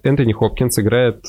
Энтони 0.04 0.32
Хопкинс 0.32 0.80
играет 0.80 1.24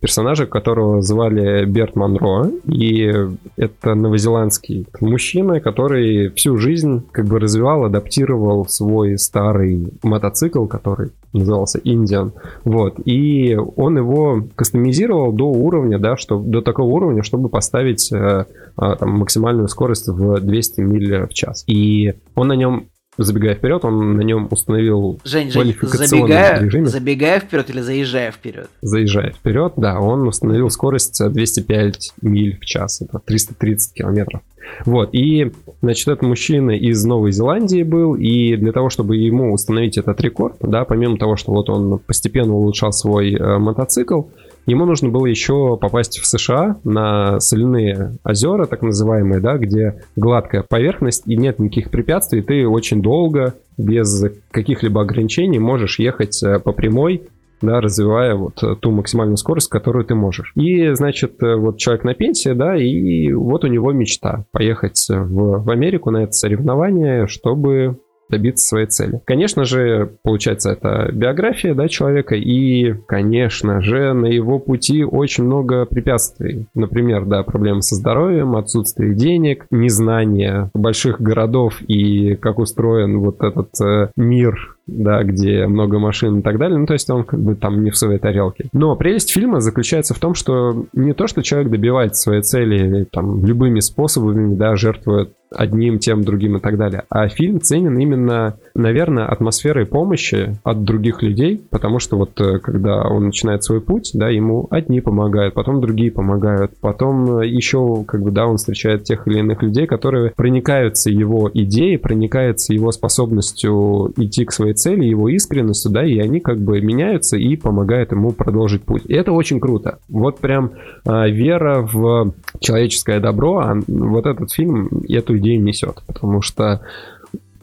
персонажа, 0.00 0.46
которого 0.46 1.02
звали 1.02 1.64
Берт 1.64 1.96
Монро. 1.96 2.52
И 2.66 3.12
это 3.56 3.94
новозеландский 3.94 4.86
мужчина, 5.00 5.60
который 5.60 6.30
всю 6.30 6.56
жизнь 6.56 7.04
как 7.10 7.26
бы 7.26 7.40
развивал, 7.40 7.84
адаптировал 7.84 8.66
свой 8.68 9.18
старый 9.18 9.92
мотоцикл, 10.04 10.66
который 10.66 11.10
назывался 11.32 11.80
Индиан. 11.82 12.32
Вот. 12.64 12.94
И 13.04 13.56
он 13.76 13.98
его 13.98 14.44
кастомизировал 14.54 15.32
до 15.32 15.46
уровня, 15.46 15.98
да, 15.98 16.16
что, 16.16 16.38
до 16.38 16.62
такого 16.62 16.75
уровня, 16.82 17.22
чтобы 17.22 17.48
поставить 17.48 18.10
э, 18.12 18.16
э, 18.16 18.96
там, 18.98 19.10
максимальную 19.18 19.68
скорость 19.68 20.08
в 20.08 20.40
200 20.40 20.80
миль 20.80 21.26
в 21.26 21.34
час. 21.34 21.64
И 21.66 22.14
он 22.34 22.48
на 22.48 22.54
нем 22.54 22.88
забегая 23.18 23.54
вперед, 23.54 23.84
он 23.84 24.16
на 24.16 24.22
нем 24.22 24.48
установил 24.50 25.18
Жень, 25.24 25.50
Жень, 25.50 25.74
забегая, 25.80 26.62
режиме. 26.62 26.86
забегая 26.86 27.40
вперед 27.40 27.70
или 27.70 27.80
заезжая 27.80 28.30
вперед? 28.30 28.68
Заезжая 28.82 29.30
вперед, 29.30 29.74
да, 29.76 30.00
он 30.00 30.26
установил 30.26 30.70
скорость 30.70 31.22
205 31.26 32.14
миль 32.22 32.58
в 32.58 32.64
час, 32.64 33.00
это 33.00 33.18
330 33.18 33.94
километров. 33.94 34.42
Вот, 34.84 35.10
и, 35.12 35.52
значит, 35.80 36.08
этот 36.08 36.22
мужчина 36.22 36.72
из 36.72 37.04
Новой 37.04 37.32
Зеландии 37.32 37.82
был, 37.82 38.14
и 38.14 38.56
для 38.56 38.72
того, 38.72 38.90
чтобы 38.90 39.16
ему 39.16 39.52
установить 39.52 39.96
этот 39.96 40.20
рекорд, 40.20 40.56
да, 40.60 40.84
помимо 40.84 41.16
того, 41.18 41.36
что 41.36 41.52
вот 41.52 41.70
он 41.70 41.98
постепенно 42.00 42.52
улучшал 42.52 42.92
свой 42.92 43.34
э, 43.34 43.58
мотоцикл, 43.58 44.22
ему 44.66 44.84
нужно 44.84 45.08
было 45.08 45.26
еще 45.26 45.76
попасть 45.80 46.18
в 46.18 46.26
США 46.26 46.76
на 46.84 47.40
соляные 47.40 48.18
озера, 48.24 48.66
так 48.66 48.82
называемые, 48.82 49.40
да, 49.40 49.56
где 49.56 50.02
гладкая 50.16 50.62
поверхность 50.62 51.22
и 51.26 51.36
нет 51.36 51.58
никаких 51.58 51.90
препятствий, 51.90 52.42
ты 52.42 52.66
очень 52.66 53.02
долго, 53.02 53.54
без 53.78 54.24
каких-либо 54.50 55.02
ограничений 55.02 55.58
можешь 55.58 55.98
ехать 55.98 56.42
э, 56.42 56.58
по 56.58 56.72
прямой 56.72 57.22
да, 57.62 57.80
развивая 57.80 58.34
вот 58.34 58.62
ту 58.80 58.90
максимальную 58.90 59.38
скорость, 59.38 59.70
которую 59.70 60.04
ты 60.04 60.14
можешь. 60.14 60.52
И, 60.56 60.92
значит, 60.92 61.36
вот 61.40 61.78
человек 61.78 62.04
на 62.04 62.14
пенсии, 62.14 62.52
да, 62.52 62.76
и 62.76 63.32
вот 63.32 63.64
у 63.64 63.68
него 63.68 63.92
мечта 63.92 64.44
поехать 64.52 65.06
в, 65.08 65.64
в 65.64 65.70
Америку 65.70 66.10
на 66.10 66.24
это 66.24 66.32
соревнование, 66.32 67.26
чтобы 67.26 67.98
добиться 68.28 68.66
своей 68.66 68.86
цели. 68.86 69.20
Конечно 69.24 69.64
же, 69.64 70.12
получается, 70.22 70.70
это 70.70 71.10
биография 71.12 71.74
да, 71.74 71.88
человека, 71.88 72.34
и, 72.34 72.94
конечно 73.06 73.80
же, 73.80 74.12
на 74.12 74.26
его 74.26 74.58
пути 74.58 75.04
очень 75.04 75.44
много 75.44 75.84
препятствий. 75.84 76.66
Например, 76.74 77.24
да, 77.24 77.42
проблемы 77.42 77.82
со 77.82 77.94
здоровьем, 77.94 78.56
отсутствие 78.56 79.14
денег, 79.14 79.66
незнание 79.70 80.70
больших 80.74 81.20
городов 81.20 81.80
и 81.86 82.34
как 82.36 82.58
устроен 82.58 83.20
вот 83.20 83.42
этот 83.42 83.68
э, 83.80 84.10
мир 84.16 84.76
да, 84.86 85.22
где 85.22 85.66
много 85.66 85.98
машин 85.98 86.38
и 86.38 86.42
так 86.42 86.58
далее. 86.58 86.78
Ну, 86.78 86.86
то 86.86 86.92
есть 86.92 87.10
он 87.10 87.24
как 87.24 87.40
бы 87.40 87.56
там 87.56 87.82
не 87.82 87.90
в 87.90 87.96
своей 87.96 88.18
тарелке. 88.18 88.66
Но 88.72 88.94
прелесть 88.96 89.32
фильма 89.32 89.60
заключается 89.60 90.14
в 90.14 90.18
том, 90.18 90.34
что 90.34 90.86
не 90.92 91.12
то, 91.12 91.26
что 91.26 91.42
человек 91.42 91.70
добивается 91.70 92.22
своей 92.22 92.42
цели 92.42 93.06
там 93.10 93.44
любыми 93.44 93.80
способами, 93.80 94.54
да, 94.54 94.76
жертвует 94.76 95.32
одним, 95.56 95.98
тем, 95.98 96.22
другим 96.22 96.56
и 96.56 96.60
так 96.60 96.76
далее. 96.76 97.04
А 97.08 97.28
фильм 97.28 97.60
ценен 97.60 97.98
именно, 97.98 98.58
наверное, 98.76 99.26
атмосферой 99.26 99.86
помощи 99.86 100.58
от 100.62 100.84
других 100.84 101.22
людей, 101.22 101.60
потому 101.70 101.98
что 101.98 102.16
вот 102.16 102.40
э, 102.40 102.58
когда 102.58 103.02
он 103.02 103.26
начинает 103.26 103.64
свой 103.64 103.80
путь, 103.80 104.10
да, 104.14 104.28
ему 104.28 104.66
одни 104.70 105.00
помогают, 105.00 105.54
потом 105.54 105.80
другие 105.80 106.10
помогают, 106.10 106.72
потом 106.80 107.38
э, 107.40 107.48
еще, 107.48 108.04
как 108.06 108.22
бы, 108.22 108.30
да, 108.30 108.46
он 108.46 108.56
встречает 108.56 109.04
тех 109.04 109.26
или 109.26 109.38
иных 109.38 109.62
людей, 109.62 109.86
которые 109.86 110.32
проникаются 110.36 111.10
его 111.10 111.50
идеей, 111.52 111.96
проникаются 111.96 112.72
его 112.74 112.92
способностью 112.92 114.12
идти 114.16 114.44
к 114.44 114.52
своей 114.52 114.74
цели, 114.74 115.04
его 115.04 115.28
искренностью, 115.28 115.90
да, 115.90 116.04
и 116.04 116.18
они 116.18 116.40
как 116.40 116.58
бы 116.58 116.80
меняются 116.80 117.36
и 117.36 117.56
помогают 117.56 118.12
ему 118.12 118.32
продолжить 118.32 118.82
путь. 118.82 119.02
И 119.06 119.14
это 119.14 119.32
очень 119.32 119.60
круто. 119.60 119.98
Вот 120.08 120.38
прям 120.38 120.72
э, 121.04 121.30
вера 121.30 121.80
в 121.80 122.34
человеческое 122.60 123.20
добро, 123.20 123.58
а 123.58 123.76
вот 123.86 124.26
этот 124.26 124.52
фильм 124.52 124.88
эту 125.08 125.38
идею 125.38 125.62
несет, 125.62 126.02
потому 126.06 126.42
что 126.42 126.82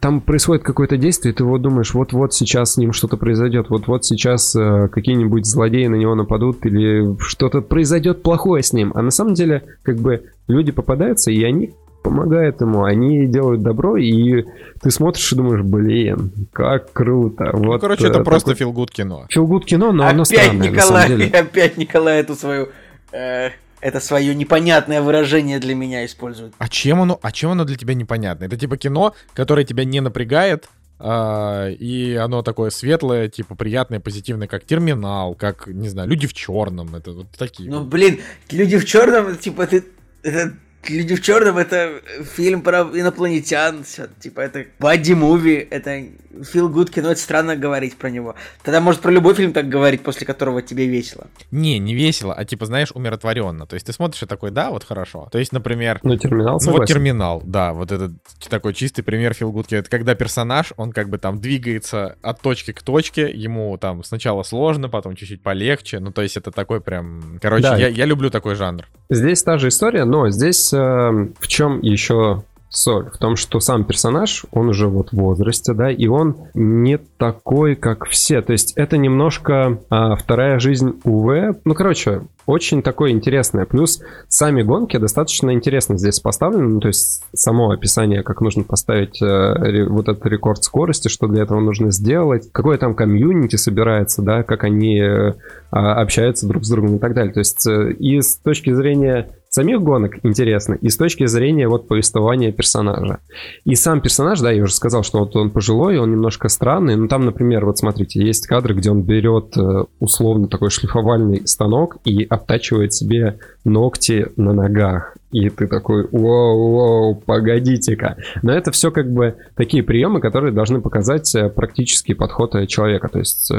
там 0.03 0.19
происходит 0.19 0.63
какое-то 0.63 0.97
действие, 0.97 1.31
и 1.31 1.35
ты 1.37 1.45
вот 1.45 1.61
думаешь, 1.61 1.93
вот-вот 1.93 2.33
сейчас 2.33 2.73
с 2.73 2.77
ним 2.77 2.91
что-то 2.91 3.15
произойдет, 3.15 3.69
вот-вот 3.69 4.03
сейчас 4.03 4.53
э, 4.53 4.89
какие-нибудь 4.89 5.45
злодеи 5.45 5.87
на 5.87 5.95
него 5.95 6.13
нападут, 6.13 6.65
или 6.65 7.15
что-то 7.21 7.61
произойдет 7.61 8.21
плохое 8.21 8.63
с 8.63 8.73
ним. 8.73 8.91
А 8.95 9.01
на 9.01 9.11
самом 9.11 9.33
деле, 9.33 9.63
как 9.81 9.95
бы, 9.99 10.25
люди 10.49 10.73
попадаются, 10.73 11.31
и 11.31 11.41
они 11.45 11.71
помогают 12.03 12.59
ему, 12.59 12.83
они 12.83 13.27
делают 13.27 13.63
добро, 13.63 13.95
и 13.95 14.43
ты 14.81 14.91
смотришь 14.91 15.31
и 15.31 15.37
думаешь, 15.37 15.61
блин, 15.63 16.33
как 16.51 16.91
круто. 16.91 17.51
Ну, 17.53 17.67
вот, 17.67 17.79
короче, 17.79 18.07
это 18.07 18.25
просто 18.25 18.49
такой... 18.49 18.59
филгуд 18.59 18.91
кино. 18.91 19.25
Филгуд 19.29 19.63
кино, 19.63 19.93
но 19.93 20.03
опять 20.03 20.15
оно 20.15 20.25
странное, 20.25 20.69
Николай, 20.69 20.73
на 20.73 20.81
самом 20.81 21.07
деле. 21.07 21.31
Опять 21.39 21.77
Николай 21.77 22.19
эту 22.19 22.35
свою... 22.35 22.67
Э, 23.13 23.51
это 23.83 23.99
свое 23.99 24.33
непонятное 24.33 25.01
выражение 25.01 25.59
для 25.59 25.75
меня 25.75 26.05
использует. 26.05 26.53
А 26.57 26.69
чем 26.69 27.01
оно, 27.01 27.19
а 27.21 27.31
чем 27.31 27.51
оно 27.51 27.65
для 27.65 27.75
тебя 27.75 27.93
непонятно? 27.93 28.45
Это 28.45 28.57
типа 28.57 28.77
кино, 28.77 29.13
которое 29.33 29.65
тебя 29.65 29.83
не 29.85 30.01
напрягает, 30.01 30.69
Uh, 30.99 31.73
и 31.73 32.15
оно 32.15 32.43
такое 32.43 32.69
светлое, 32.69 33.27
типа 33.27 33.55
приятное, 33.55 33.99
позитивное, 33.99 34.47
как 34.47 34.63
терминал, 34.63 35.35
как, 35.35 35.67
не 35.67 35.89
знаю, 35.89 36.07
люди 36.07 36.27
в 36.27 36.33
черном. 36.33 36.95
Это 36.95 37.11
вот 37.11 37.27
такие. 37.31 37.69
Ну, 37.69 37.83
блин, 37.83 38.21
люди 38.49 38.77
в 38.77 38.85
черном, 38.85 39.35
типа, 39.35 39.67
ты. 39.67 39.83
Это 40.21 40.53
Люди 40.89 41.15
в 41.15 41.21
черном 41.21 41.57
это 41.57 42.01
фильм 42.35 42.61
про 42.61 42.81
инопланетян, 42.81 43.83
все, 43.83 44.07
типа 44.19 44.41
это 44.41 44.65
бадди 44.79 45.13
муви, 45.13 45.67
это 45.69 46.03
фил 46.41 46.69
гуд 46.69 46.89
кино, 46.89 47.11
это 47.11 47.19
странно 47.19 47.55
говорить 47.55 47.95
про 47.95 48.09
него. 48.09 48.35
Тогда 48.63 48.81
может 48.81 49.01
про 49.01 49.11
любой 49.11 49.35
фильм 49.35 49.53
так 49.53 49.69
говорить, 49.69 50.01
после 50.01 50.25
которого 50.25 50.61
тебе 50.61 50.87
весело. 50.87 51.27
Не, 51.51 51.79
не 51.79 51.93
весело, 51.93 52.33
а 52.33 52.45
типа, 52.45 52.65
знаешь, 52.65 52.91
умиротворенно. 52.93 53.67
То 53.67 53.75
есть 53.75 53.85
ты 53.85 53.93
смотришь 53.93 54.23
и 54.23 54.25
такой, 54.25 54.51
да, 54.51 54.71
вот 54.71 54.83
хорошо. 54.83 55.29
То 55.31 55.39
есть, 55.39 55.51
например... 55.51 55.99
Ну, 56.03 56.17
терминал, 56.17 56.59
Ну, 56.63 56.71
вот 56.71 56.85
терминал, 56.85 57.41
да, 57.45 57.73
вот 57.73 57.91
этот 57.91 58.13
такой 58.49 58.73
чистый 58.73 59.03
пример 59.03 59.33
фил 59.33 59.51
гуд 59.51 59.71
Это 59.71 59.89
когда 59.89 60.15
персонаж, 60.15 60.73
он 60.77 60.91
как 60.91 61.09
бы 61.09 61.17
там 61.17 61.39
двигается 61.39 62.17
от 62.21 62.41
точки 62.41 62.71
к 62.71 62.81
точке, 62.81 63.29
ему 63.31 63.77
там 63.77 64.03
сначала 64.03 64.43
сложно, 64.43 64.89
потом 64.89 65.15
чуть-чуть 65.15 65.41
полегче. 65.41 65.99
Ну, 65.99 66.11
то 66.11 66.21
есть 66.21 66.37
это 66.37 66.51
такой 66.51 66.81
прям... 66.81 67.39
Короче, 67.41 67.63
да. 67.63 67.77
я, 67.77 67.87
я 67.87 68.05
люблю 68.05 68.29
такой 68.29 68.55
жанр. 68.55 68.85
Здесь 69.09 69.43
та 69.43 69.57
же 69.57 69.67
история, 69.67 70.05
но 70.05 70.29
здесь 70.29 70.72
э, 70.73 71.27
в 71.39 71.47
чем 71.47 71.81
еще 71.81 72.43
соль? 72.69 73.09
В 73.11 73.17
том, 73.17 73.35
что 73.35 73.59
сам 73.59 73.83
персонаж, 73.83 74.45
он 74.51 74.69
уже 74.69 74.87
вот 74.87 75.11
в 75.11 75.13
возрасте, 75.13 75.73
да, 75.73 75.91
и 75.91 76.07
он 76.07 76.35
не 76.53 76.97
такой, 76.97 77.75
как 77.75 78.05
все. 78.07 78.41
То 78.41 78.51
есть 78.51 78.73
это 78.75 78.97
немножко 78.97 79.79
а, 79.89 80.15
вторая 80.15 80.59
жизнь 80.59 80.99
УВ. 81.03 81.57
Ну, 81.63 81.73
короче, 81.75 82.23
очень 82.45 82.81
такое 82.81 83.11
интересное. 83.11 83.65
Плюс 83.65 84.01
сами 84.27 84.61
гонки 84.61 84.97
достаточно 84.97 85.53
интересно 85.53 85.97
здесь 85.97 86.19
поставлены. 86.19 86.67
Ну, 86.67 86.79
то 86.79 86.89
есть 86.89 87.23
само 87.33 87.71
описание, 87.71 88.23
как 88.23 88.41
нужно 88.41 88.63
поставить 88.63 89.21
э, 89.21 89.87
вот 89.87 90.09
этот 90.09 90.25
рекорд 90.25 90.63
скорости, 90.63 91.07
что 91.07 91.27
для 91.27 91.43
этого 91.43 91.59
нужно 91.59 91.91
сделать, 91.91 92.49
какое 92.51 92.77
там 92.77 92.95
комьюнити 92.95 93.55
собирается, 93.55 94.21
да, 94.21 94.43
как 94.43 94.63
они 94.63 94.99
э, 94.99 95.33
общаются 95.71 96.47
друг 96.47 96.65
с 96.65 96.69
другом 96.69 96.97
и 96.97 96.99
так 96.99 97.13
далее. 97.13 97.33
То 97.33 97.39
есть 97.39 97.65
э, 97.65 97.93
и 97.93 98.21
с 98.21 98.37
точки 98.37 98.73
зрения 98.73 99.29
самих 99.53 99.83
гонок 99.83 100.15
интересно, 100.23 100.73
и 100.73 100.89
с 100.89 100.97
точки 100.97 101.27
зрения 101.27 101.67
вот 101.67 101.87
повествования 101.87 102.51
персонажа. 102.51 103.19
И 103.65 103.75
сам 103.75 104.01
персонаж, 104.01 104.39
да, 104.39 104.51
я 104.51 104.63
уже 104.63 104.73
сказал, 104.73 105.03
что 105.03 105.19
вот 105.19 105.35
он 105.35 105.51
пожилой, 105.51 105.99
он 105.99 106.11
немножко 106.11 106.49
странный, 106.49 106.95
но 106.95 107.07
там, 107.07 107.25
например, 107.25 107.63
вот 107.63 107.77
смотрите, 107.77 108.25
есть 108.25 108.47
кадры, 108.47 108.73
где 108.73 108.89
он 108.89 109.03
берет 109.03 109.55
э, 109.55 109.85
условно 109.99 110.47
такой 110.47 110.71
шлифовальный 110.71 111.47
станок 111.47 111.97
и 112.03 112.23
обтачивает 112.33 112.93
себе 112.93 113.39
ногти 113.63 114.27
на 114.35 114.53
ногах. 114.53 115.15
И 115.31 115.49
ты 115.49 115.67
такой, 115.67 116.05
воу-воу, 116.05 117.15
погодите-ка. 117.25 118.17
Но 118.43 118.53
это 118.53 118.71
все 118.71 118.91
как 118.91 119.11
бы 119.11 119.35
такие 119.55 119.81
приемы, 119.81 120.19
которые 120.19 120.53
должны 120.53 120.79
показать 120.79 121.33
э, 121.35 121.49
практический 121.49 122.13
подход 122.13 122.67
человека. 122.67 123.07
То 123.07 123.19
есть 123.19 123.49
э, 123.51 123.55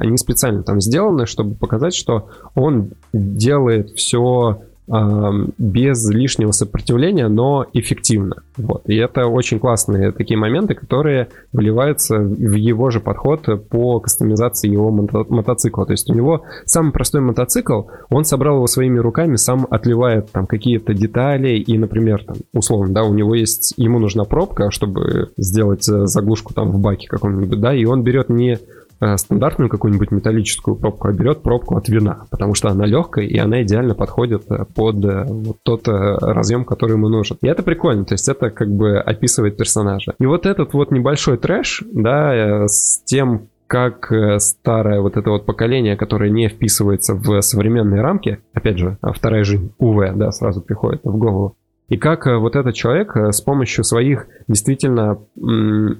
они 0.00 0.16
специально 0.16 0.62
там 0.62 0.80
сделаны, 0.80 1.26
чтобы 1.26 1.54
показать, 1.54 1.94
что 1.94 2.30
он 2.54 2.90
делает 3.12 3.90
все 3.90 4.60
без 4.86 6.08
лишнего 6.10 6.52
сопротивления, 6.52 7.28
но 7.28 7.66
эффективно. 7.72 8.42
Вот. 8.56 8.82
И 8.86 8.96
это 8.96 9.26
очень 9.26 9.58
классные 9.58 10.12
такие 10.12 10.38
моменты, 10.38 10.74
которые 10.74 11.28
вливаются 11.52 12.18
в 12.18 12.54
его 12.54 12.90
же 12.90 13.00
подход 13.00 13.48
по 13.70 14.00
кастомизации 14.00 14.70
его 14.70 14.90
мото- 14.90 15.26
мотоцикла. 15.28 15.86
То 15.86 15.92
есть 15.92 16.10
у 16.10 16.14
него 16.14 16.42
самый 16.66 16.92
простой 16.92 17.22
мотоцикл, 17.22 17.84
он 18.10 18.24
собрал 18.24 18.56
его 18.56 18.66
своими 18.66 18.98
руками, 18.98 19.36
сам 19.36 19.66
отливает 19.70 20.30
там 20.32 20.46
какие-то 20.46 20.92
детали, 20.92 21.56
и, 21.56 21.78
например, 21.78 22.24
там, 22.24 22.36
условно, 22.52 22.92
да, 22.92 23.04
у 23.04 23.14
него 23.14 23.34
есть, 23.34 23.74
ему 23.76 23.98
нужна 23.98 24.24
пробка, 24.24 24.70
чтобы 24.70 25.30
сделать 25.36 25.88
э, 25.88 26.06
заглушку 26.06 26.52
там 26.52 26.70
в 26.70 26.78
баке 26.78 27.08
каком-нибудь, 27.08 27.60
да, 27.60 27.74
и 27.74 27.84
он 27.84 28.02
берет 28.02 28.28
не 28.28 28.58
стандартную 29.16 29.68
какую-нибудь 29.68 30.10
металлическую 30.10 30.76
пробку, 30.76 31.08
а 31.08 31.12
берет 31.12 31.42
пробку 31.42 31.76
от 31.76 31.88
вина, 31.88 32.26
потому 32.30 32.54
что 32.54 32.68
она 32.68 32.86
легкая 32.86 33.24
и 33.26 33.36
она 33.38 33.62
идеально 33.62 33.94
подходит 33.94 34.44
э, 34.50 34.64
под 34.74 35.04
э, 35.04 35.24
вот 35.24 35.58
тот 35.62 35.88
разъем, 35.88 36.64
который 36.64 36.92
ему 36.92 37.08
нужен. 37.08 37.36
И 37.42 37.46
это 37.46 37.62
прикольно, 37.62 38.04
то 38.04 38.14
есть 38.14 38.28
это 38.28 38.50
как 38.50 38.70
бы 38.70 38.98
описывает 38.98 39.56
персонажа. 39.56 40.14
И 40.18 40.26
вот 40.26 40.46
этот 40.46 40.72
вот 40.72 40.90
небольшой 40.90 41.36
трэш, 41.36 41.82
да, 41.92 42.66
с 42.66 43.02
тем, 43.04 43.48
как 43.66 44.12
старое 44.38 45.00
вот 45.00 45.16
это 45.16 45.30
вот 45.30 45.46
поколение, 45.46 45.96
которое 45.96 46.30
не 46.30 46.48
вписывается 46.48 47.14
в 47.14 47.40
современные 47.40 48.02
рамки, 48.02 48.40
опять 48.52 48.78
же, 48.78 48.98
вторая 49.02 49.42
жизнь 49.44 49.72
УВ, 49.78 50.14
да, 50.14 50.30
сразу 50.30 50.60
приходит 50.60 51.00
в 51.04 51.16
голову, 51.16 51.56
и 51.88 51.96
как 51.96 52.26
вот 52.26 52.56
этот 52.56 52.74
человек 52.74 53.16
с 53.16 53.40
помощью 53.40 53.84
своих 53.84 54.26
действительно 54.48 55.18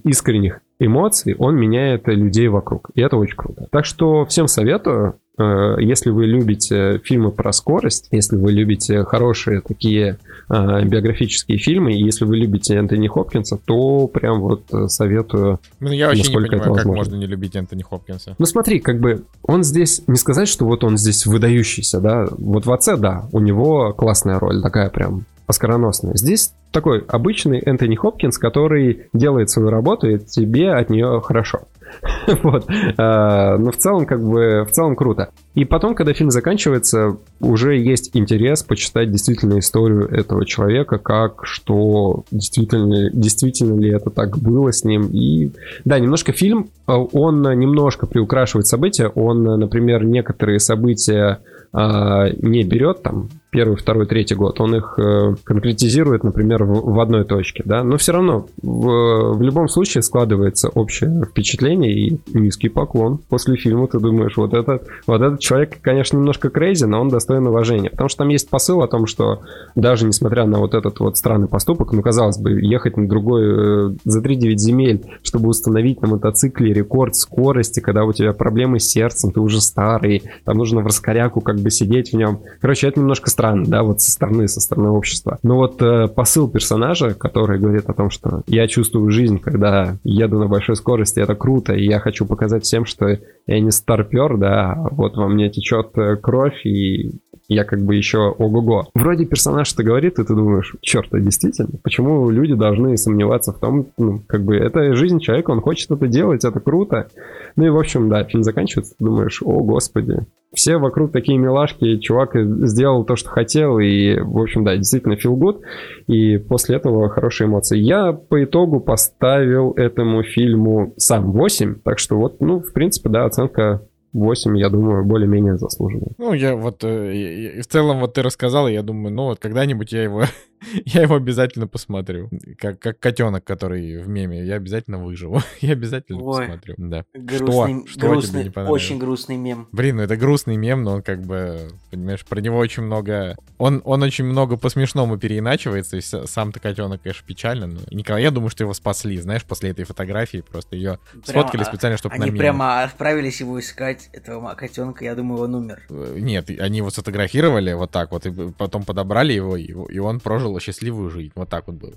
искренних 0.04 0.60
эмоций, 0.78 1.34
он 1.38 1.56
меняет 1.56 2.06
людей 2.06 2.48
вокруг. 2.48 2.90
И 2.94 3.00
это 3.00 3.16
очень 3.16 3.36
круто. 3.36 3.66
Так 3.70 3.84
что 3.84 4.24
всем 4.26 4.48
советую, 4.48 5.16
э, 5.38 5.76
если 5.80 6.10
вы 6.10 6.26
любите 6.26 7.00
фильмы 7.04 7.30
про 7.30 7.52
скорость, 7.52 8.08
если 8.10 8.36
вы 8.36 8.52
любите 8.52 9.04
хорошие 9.04 9.60
такие 9.60 10.18
э, 10.50 10.84
биографические 10.84 11.58
фильмы, 11.58 11.92
и 11.92 12.02
если 12.02 12.24
вы 12.24 12.36
любите 12.36 12.74
Энтони 12.74 13.08
Хопкинса, 13.08 13.58
то 13.64 14.08
прям 14.08 14.40
вот 14.40 14.62
советую. 14.88 15.60
Ну, 15.80 15.90
я 15.92 16.08
вообще 16.08 16.28
не 16.28 16.34
понимаю, 16.34 16.74
как 16.74 16.84
можно 16.84 17.14
не 17.16 17.26
любить 17.26 17.56
Энтони 17.56 17.82
Хопкинса. 17.82 18.34
Ну, 18.38 18.46
смотри, 18.46 18.80
как 18.80 19.00
бы 19.00 19.24
он 19.42 19.62
здесь, 19.62 20.02
не 20.06 20.16
сказать, 20.16 20.48
что 20.48 20.64
вот 20.64 20.84
он 20.84 20.98
здесь 20.98 21.26
выдающийся, 21.26 22.00
да, 22.00 22.26
вот 22.36 22.66
в 22.66 22.72
отце, 22.72 22.96
да, 22.96 23.28
у 23.32 23.40
него 23.40 23.92
классная 23.92 24.38
роль, 24.38 24.60
такая 24.62 24.90
прям 24.90 25.24
оскароносная. 25.46 26.14
Здесь 26.14 26.52
такой 26.72 27.04
обычный 27.06 27.60
Энтони 27.60 27.94
Хопкинс, 27.94 28.38
который 28.38 29.06
делает 29.12 29.50
свою 29.50 29.70
работу, 29.70 30.08
и 30.08 30.18
тебе 30.18 30.72
от 30.72 30.90
нее 30.90 31.22
хорошо. 31.24 31.62
вот. 32.42 32.66
А, 32.98 33.56
но 33.58 33.70
в 33.70 33.76
целом, 33.76 34.06
как 34.06 34.22
бы, 34.22 34.64
в 34.68 34.70
целом 34.72 34.96
круто. 34.96 35.30
И 35.54 35.64
потом, 35.64 35.94
когда 35.94 36.12
фильм 36.12 36.30
заканчивается, 36.30 37.16
уже 37.40 37.76
есть 37.76 38.10
интерес 38.14 38.62
почитать 38.62 39.10
действительно 39.10 39.58
историю 39.58 40.08
этого 40.08 40.44
человека, 40.44 40.98
как, 40.98 41.42
что, 41.44 42.24
действительно, 42.30 43.10
действительно 43.10 43.78
ли 43.78 43.90
это 43.90 44.10
так 44.10 44.38
было 44.38 44.72
с 44.72 44.84
ним. 44.84 45.08
И 45.12 45.52
да, 45.84 45.98
немножко 45.98 46.32
фильм, 46.32 46.70
а, 46.86 46.98
он 46.98 47.42
немножко 47.42 48.06
приукрашивает 48.06 48.66
события. 48.66 49.08
Он, 49.08 49.44
например, 49.44 50.04
некоторые 50.04 50.58
события 50.58 51.38
а, 51.72 52.28
не 52.40 52.62
берет 52.62 53.02
там 53.02 53.28
первый, 53.54 53.76
второй, 53.76 54.06
третий 54.06 54.34
год, 54.34 54.60
он 54.60 54.74
их 54.74 54.98
э, 54.98 55.36
конкретизирует, 55.44 56.24
например, 56.24 56.64
в, 56.64 56.92
в 56.92 56.98
одной 56.98 57.24
точке, 57.24 57.62
да, 57.64 57.84
но 57.84 57.98
все 57.98 58.10
равно 58.10 58.48
в, 58.60 59.34
в 59.34 59.42
любом 59.42 59.68
случае 59.68 60.02
складывается 60.02 60.70
общее 60.70 61.24
впечатление 61.24 61.92
и 61.92 62.18
низкий 62.32 62.68
поклон. 62.68 63.20
После 63.28 63.54
фильма 63.54 63.86
ты 63.86 64.00
думаешь, 64.00 64.36
вот 64.36 64.54
этот, 64.54 64.88
вот 65.06 65.22
этот 65.22 65.38
человек, 65.38 65.78
конечно, 65.80 66.16
немножко 66.16 66.50
крейзи, 66.50 66.86
но 66.86 67.00
он 67.00 67.10
достоин 67.10 67.46
уважения, 67.46 67.90
потому 67.90 68.08
что 68.08 68.18
там 68.18 68.28
есть 68.30 68.50
посыл 68.50 68.82
о 68.82 68.88
том, 68.88 69.06
что 69.06 69.42
даже 69.76 70.04
несмотря 70.04 70.46
на 70.46 70.58
вот 70.58 70.74
этот 70.74 70.98
вот 70.98 71.16
странный 71.16 71.46
поступок, 71.46 71.92
ну, 71.92 72.02
казалось 72.02 72.38
бы, 72.38 72.60
ехать 72.60 72.96
на 72.96 73.08
другой, 73.08 73.92
э, 73.92 73.94
за 74.04 74.20
3-9 74.20 74.56
земель, 74.56 75.04
чтобы 75.22 75.48
установить 75.48 76.02
на 76.02 76.08
мотоцикле 76.08 76.72
рекорд 76.72 77.14
скорости, 77.14 77.78
когда 77.78 78.04
у 78.04 78.12
тебя 78.12 78.32
проблемы 78.32 78.80
с 78.80 78.88
сердцем, 78.88 79.30
ты 79.30 79.38
уже 79.38 79.60
старый, 79.60 80.24
там 80.44 80.58
нужно 80.58 80.80
в 80.80 80.86
раскоряку 80.86 81.40
как 81.40 81.60
бы 81.60 81.70
сидеть 81.70 82.10
в 82.10 82.16
нем. 82.16 82.40
Короче, 82.60 82.88
это 82.88 82.98
немножко 82.98 83.30
странно 83.30 83.43
странно, 83.44 83.66
да, 83.66 83.82
вот 83.82 84.00
со 84.00 84.10
стороны, 84.10 84.48
со 84.48 84.60
стороны 84.60 84.90
общества. 84.90 85.38
Но 85.42 85.56
вот 85.56 85.80
э, 85.82 86.08
посыл 86.08 86.50
персонажа, 86.50 87.14
который 87.14 87.58
говорит 87.58 87.88
о 87.88 87.94
том, 87.94 88.10
что 88.10 88.42
я 88.46 88.66
чувствую 88.68 89.10
жизнь, 89.10 89.38
когда 89.38 89.98
еду 90.02 90.38
на 90.38 90.46
большой 90.46 90.76
скорости, 90.76 91.20
это 91.20 91.34
круто, 91.34 91.74
и 91.74 91.84
я 91.84 92.00
хочу 92.00 92.26
показать 92.26 92.64
всем, 92.64 92.86
что 92.86 93.18
я 93.46 93.60
не 93.60 93.70
старпер, 93.70 94.38
да, 94.38 94.72
а 94.72 94.88
вот 94.90 95.16
во 95.16 95.28
мне 95.28 95.50
течет 95.50 95.96
э, 95.98 96.16
кровь, 96.16 96.64
и 96.64 97.20
я 97.48 97.64
как 97.64 97.82
бы 97.82 97.94
еще 97.94 98.18
ого-го. 98.18 98.88
Вроде 98.94 99.26
персонаж 99.26 99.72
это 99.72 99.82
говорит, 99.82 100.18
и 100.18 100.24
ты 100.24 100.34
думаешь, 100.34 100.74
черт, 100.80 101.12
а 101.12 101.20
действительно? 101.20 101.78
Почему 101.82 102.30
люди 102.30 102.54
должны 102.54 102.96
сомневаться 102.96 103.52
в 103.52 103.58
том, 103.58 103.88
ну, 103.98 104.22
как 104.26 104.44
бы, 104.44 104.56
это 104.56 104.94
жизнь 104.94 105.20
человека, 105.20 105.50
он 105.50 105.60
хочет 105.60 105.90
это 105.90 106.06
делать, 106.06 106.44
это 106.44 106.60
круто. 106.60 107.08
Ну 107.56 107.66
и, 107.66 107.70
в 107.70 107.78
общем, 107.78 108.08
да, 108.08 108.24
фильм 108.24 108.42
заканчивается, 108.42 108.94
ты 108.98 109.04
думаешь, 109.04 109.42
о, 109.44 109.62
господи, 109.62 110.26
все 110.54 110.78
вокруг 110.78 111.12
такие 111.12 111.36
милашки, 111.36 111.98
чувак 111.98 112.36
сделал 112.36 113.04
то, 113.04 113.16
что 113.16 113.28
хотел, 113.28 113.78
и, 113.78 114.18
в 114.20 114.38
общем, 114.38 114.64
да, 114.64 114.76
действительно 114.76 115.14
feel 115.14 115.36
good, 115.36 115.60
и 116.06 116.38
после 116.38 116.76
этого 116.76 117.08
хорошие 117.08 117.48
эмоции. 117.48 117.78
Я 117.78 118.12
по 118.12 118.42
итогу 118.42 118.80
поставил 118.80 119.72
этому 119.72 120.22
фильму 120.22 120.94
сам 120.96 121.32
8, 121.32 121.76
так 121.84 121.98
что 121.98 122.16
вот, 122.16 122.40
ну, 122.40 122.60
в 122.60 122.72
принципе, 122.72 123.08
да, 123.08 123.24
оценка 123.24 123.82
8, 124.14 124.56
я 124.58 124.70
думаю, 124.70 125.04
более-менее 125.04 125.58
заслуженно. 125.58 126.06
Ну, 126.18 126.32
я 126.32 126.54
вот, 126.54 126.84
э, 126.84 127.60
в 127.60 127.66
целом, 127.66 128.00
вот 128.00 128.14
ты 128.14 128.22
рассказал, 128.22 128.68
я 128.68 128.82
думаю, 128.82 129.12
ну, 129.12 129.24
вот 129.24 129.40
когда-нибудь 129.40 129.92
я 129.92 130.04
его, 130.04 130.22
я 130.84 131.02
его 131.02 131.16
обязательно 131.16 131.66
посмотрю. 131.66 132.30
Как, 132.58 132.78
как 132.78 132.98
котенок, 132.98 133.44
который 133.44 133.98
в 134.02 134.08
меме, 134.08 134.44
я 134.44 134.56
обязательно 134.56 134.98
выживу. 134.98 135.40
я 135.60 135.72
обязательно 135.72 136.22
Ой, 136.22 136.46
посмотрю, 136.46 136.74
да. 136.78 137.04
Грустный, 137.14 137.86
что? 137.86 138.00
Грустный, 138.00 138.22
что 138.22 138.32
тебе 138.32 138.44
не 138.44 138.50
понравилось? 138.50 138.82
Очень 138.82 138.98
грустный 138.98 139.36
мем. 139.36 139.68
Блин, 139.72 139.96
ну 139.96 140.02
это 140.02 140.16
грустный 140.16 140.56
мем, 140.56 140.82
но 140.82 140.94
он 140.94 141.02
как 141.02 141.22
бы, 141.22 141.70
понимаешь, 141.90 142.24
про 142.24 142.40
него 142.40 142.58
очень 142.58 142.82
много... 142.82 143.36
Он, 143.58 143.82
он 143.84 144.02
очень 144.02 144.24
много 144.24 144.56
по-смешному 144.56 145.18
переиначивается, 145.18 145.96
и 145.96 146.00
сам-то 146.00 146.60
котенок, 146.60 147.02
конечно, 147.02 147.26
печально, 147.26 147.66
но... 147.66 147.80
Николай, 147.90 148.22
я 148.22 148.30
думаю, 148.30 148.50
что 148.50 148.64
его 148.64 148.74
спасли, 148.74 149.18
знаешь, 149.18 149.44
после 149.44 149.70
этой 149.70 149.84
фотографии, 149.84 150.42
просто 150.48 150.76
ее 150.76 150.98
сфоткали 151.24 151.62
а, 151.62 151.64
специально, 151.64 151.96
чтобы 151.96 152.14
Они 152.16 152.30
прямо 152.30 152.82
отправились 152.82 153.40
его 153.40 153.58
искать 153.60 154.08
этого 154.12 154.54
котенка, 154.54 155.04
я 155.04 155.14
думаю, 155.14 155.42
он 155.42 155.54
умер. 155.54 155.82
Э, 155.90 156.16
нет, 156.18 156.50
они 156.50 156.78
его 156.78 156.90
сфотографировали 156.90 157.72
вот 157.72 157.90
так 157.90 158.10
вот, 158.12 158.26
и 158.26 158.52
потом 158.52 158.84
подобрали 158.84 159.32
его, 159.32 159.56
и 159.56 159.98
он 159.98 160.20
прожил 160.20 160.53
счастливую 160.60 161.10
жизнь. 161.10 161.32
Вот 161.34 161.48
так 161.48 161.66
вот 161.66 161.76
было. 161.76 161.94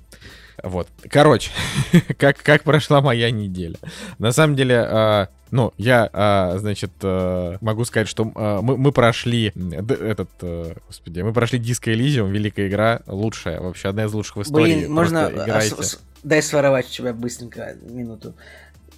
Вот. 0.64 0.88
Короче, 1.10 1.52
как, 2.18 2.38
как 2.38 2.64
прошла 2.64 3.02
моя 3.02 3.30
неделя? 3.32 3.78
На 4.18 4.32
самом 4.32 4.56
деле, 4.56 4.76
э, 4.76 5.28
ну, 5.52 5.74
я, 5.78 6.10
э, 6.12 6.58
значит, 6.60 6.92
э, 7.02 7.58
могу 7.62 7.86
сказать, 7.86 8.08
что 8.08 8.32
э, 8.36 8.60
мы, 8.62 8.78
мы 8.78 8.92
прошли 8.92 9.54
этот, 10.00 10.30
э, 10.42 10.74
господи, 10.88 11.22
мы 11.22 11.34
прошли 11.34 11.60
Disco 11.60 11.94
Elysium, 11.94 12.30
великая 12.32 12.68
игра, 12.68 13.02
лучшая, 13.06 13.62
вообще 13.62 13.90
одна 13.90 14.06
из 14.06 14.14
лучших 14.14 14.38
в 14.38 14.42
истории. 14.44 14.80
Блин, 14.80 14.92
можно... 14.92 15.28
А, 15.28 15.62
с, 15.62 16.00
дай 16.24 16.42
своровать 16.42 16.88
у 16.88 16.92
тебя 16.92 17.14
быстренько 17.14 17.76
минуту. 17.84 18.34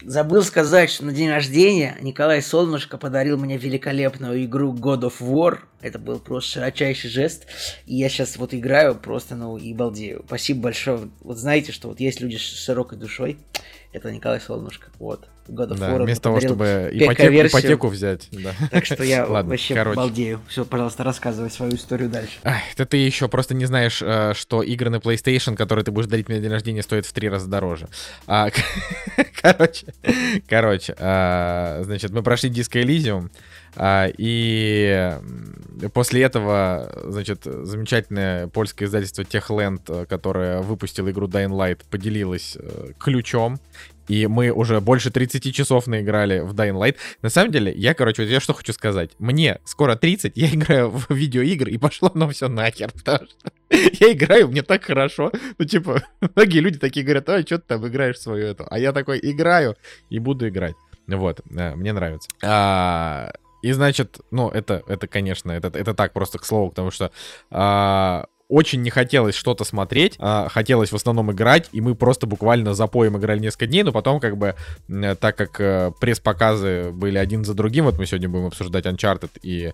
Забыл 0.01 0.43
сказать, 0.43 0.89
что 0.89 1.03
на 1.03 1.12
день 1.12 1.29
рождения 1.29 1.97
Николай 1.99 2.41
Солнышко 2.41 2.97
подарил 2.97 3.38
мне 3.38 3.57
великолепную 3.57 4.45
игру 4.45 4.73
God 4.73 5.01
of 5.01 5.15
War. 5.19 5.59
Это 5.81 5.99
был 5.99 6.19
просто 6.19 6.51
широчайший 6.51 7.09
жест. 7.09 7.47
И 7.85 7.95
я 7.97 8.07
сейчас 8.07 8.38
вот 8.38 8.53
играю 8.53 8.95
просто, 8.95 9.35
ну, 9.35 9.57
и 9.57 9.73
балдею. 9.73 10.23
Спасибо 10.25 10.62
большое. 10.62 11.09
Вот 11.19 11.38
знаете, 11.38 11.73
что 11.73 11.89
вот 11.89 11.99
есть 11.99 12.21
люди 12.21 12.38
с 12.38 12.63
широкой 12.63 12.97
душой. 12.97 13.39
Это 13.91 14.12
Николай 14.12 14.39
Солнышко. 14.39 14.88
Вот. 14.99 15.28
God 15.47 15.71
of 15.71 15.80
да, 15.80 15.89
War. 15.91 16.04
Вместо 16.04 16.23
того, 16.23 16.39
чтобы 16.39 16.89
ипотеку, 16.93 17.47
ипотеку 17.47 17.88
взять. 17.88 18.28
Да. 18.32 18.54
Так 18.69 18.86
что 18.86 19.04
я 19.04 19.25
Ладно, 19.28 19.49
вообще 19.52 19.73
короче. 19.73 19.97
балдею. 19.97 20.41
Все, 20.47 20.63
пожалуйста, 20.63 21.04
рассказывай 21.04 21.49
свою 21.49 21.75
историю 21.75 22.10
дальше. 22.10 22.38
Ай, 22.43 22.62
это 22.71 22.86
ты 22.86 22.97
еще 22.97 23.28
просто 23.28 23.56
не 23.56 23.65
знаешь, 23.65 23.99
э, 24.04 24.34
что 24.36 24.62
игры 24.62 24.91
на 24.91 24.97
PlayStation, 24.97 25.56
которые 25.56 25.84
ты 25.84 25.91
будешь 25.91 26.08
дарить 26.08 26.30
мне 26.30 26.38
на 26.38 26.43
день 26.43 26.52
рождения, 26.52 26.84
стоят 26.84 27.08
в 27.08 27.13
три 27.13 27.30
раза 27.30 27.47
дороже. 27.47 27.88
А, 28.28 28.49
короче, 29.41 29.88
короче, 30.47 30.95
а, 30.99 31.82
значит, 31.84 32.12
мы 32.12 32.21
прошли 32.21 32.52
Disco 32.52 32.84
Elysium, 32.84 33.32
и 33.77 35.17
после 35.93 36.23
этого, 36.23 36.91
значит, 37.05 37.43
замечательное 37.43 38.47
польское 38.47 38.88
издательство 38.88 39.21
Techland, 39.21 39.82
э, 39.88 40.05
которое 40.05 40.62
выпустило 40.62 41.10
игру 41.12 41.27
Dying 41.27 41.51
Light, 41.51 41.82
поделилось 41.89 42.58
э, 42.60 42.91
ключом 42.99 43.60
и 44.10 44.25
мы 44.25 44.49
уже 44.49 44.82
больше 44.82 45.12
30 45.12 45.53
часов 45.55 45.88
наиграли 45.88 46.39
в 46.39 46.53
Dying 46.53 46.73
Light. 46.73 46.97
На 47.21 47.29
самом 47.29 47.51
деле, 47.51 47.71
я, 47.71 47.93
короче, 47.93 48.23
вот 48.23 48.29
я 48.29 48.39
что 48.39 48.53
хочу 48.53 48.73
сказать. 48.73 49.12
Мне 49.19 49.60
скоро 49.65 49.95
30, 49.95 50.36
я 50.36 50.49
играю 50.49 50.89
в 50.89 51.10
видеоигры, 51.13 51.71
и 51.71 51.77
пошло 51.77 52.12
оно 52.13 52.27
все 52.29 52.49
нахер, 52.49 52.91
потому 52.91 53.27
что 53.27 53.51
я 53.69 54.12
играю, 54.12 54.49
мне 54.49 54.63
так 54.63 54.84
хорошо. 54.84 55.32
Ну, 55.58 55.65
типа, 55.65 56.01
многие 56.36 56.60
люди 56.60 56.79
такие 56.79 57.05
говорят, 57.05 57.29
ой, 57.29 57.43
что 57.43 57.60
ты 57.60 57.65
там 57.67 57.88
играешь 57.88 58.19
свою 58.19 58.47
эту? 58.47 58.65
А 58.69 58.79
я 58.79 58.91
такой, 58.91 59.19
играю 59.21 59.77
и 60.10 60.17
буду 60.17 60.49
играть. 60.49 60.75
Вот, 61.08 61.41
э, 61.55 61.75
мне 61.75 61.93
нравится. 61.93 62.29
А, 62.43 63.32
и 63.61 63.71
значит, 63.71 64.19
ну, 64.31 64.49
это, 64.49 64.83
это, 64.87 65.07
конечно, 65.07 65.51
это, 65.51 65.67
это 65.67 65.93
так 65.93 66.13
просто 66.13 66.39
к 66.39 66.45
слову, 66.45 66.69
потому 66.69 66.91
что 66.91 67.11
а, 67.51 68.25
очень 68.49 68.81
не 68.81 68.89
хотелось 68.89 69.35
что-то 69.35 69.63
смотреть, 69.63 70.15
а 70.17 70.49
хотелось 70.49 70.91
в 70.91 70.95
основном 70.95 71.31
играть, 71.31 71.69
и 71.71 71.81
мы 71.81 71.93
просто 71.93 72.25
буквально 72.25 72.73
запоем 72.73 73.17
играли 73.17 73.39
несколько 73.39 73.67
дней, 73.67 73.83
но 73.83 73.91
потом 73.91 74.19
как 74.19 74.37
бы, 74.37 74.55
так 75.19 75.35
как 75.35 75.61
э, 75.61 75.91
пресс-показы 76.01 76.91
были 76.91 77.19
один 77.19 77.45
за 77.45 77.53
другим, 77.53 77.85
вот 77.85 77.99
мы 77.99 78.07
сегодня 78.07 78.27
будем 78.27 78.47
обсуждать 78.47 78.85
Uncharted 78.85 79.31
и 79.43 79.73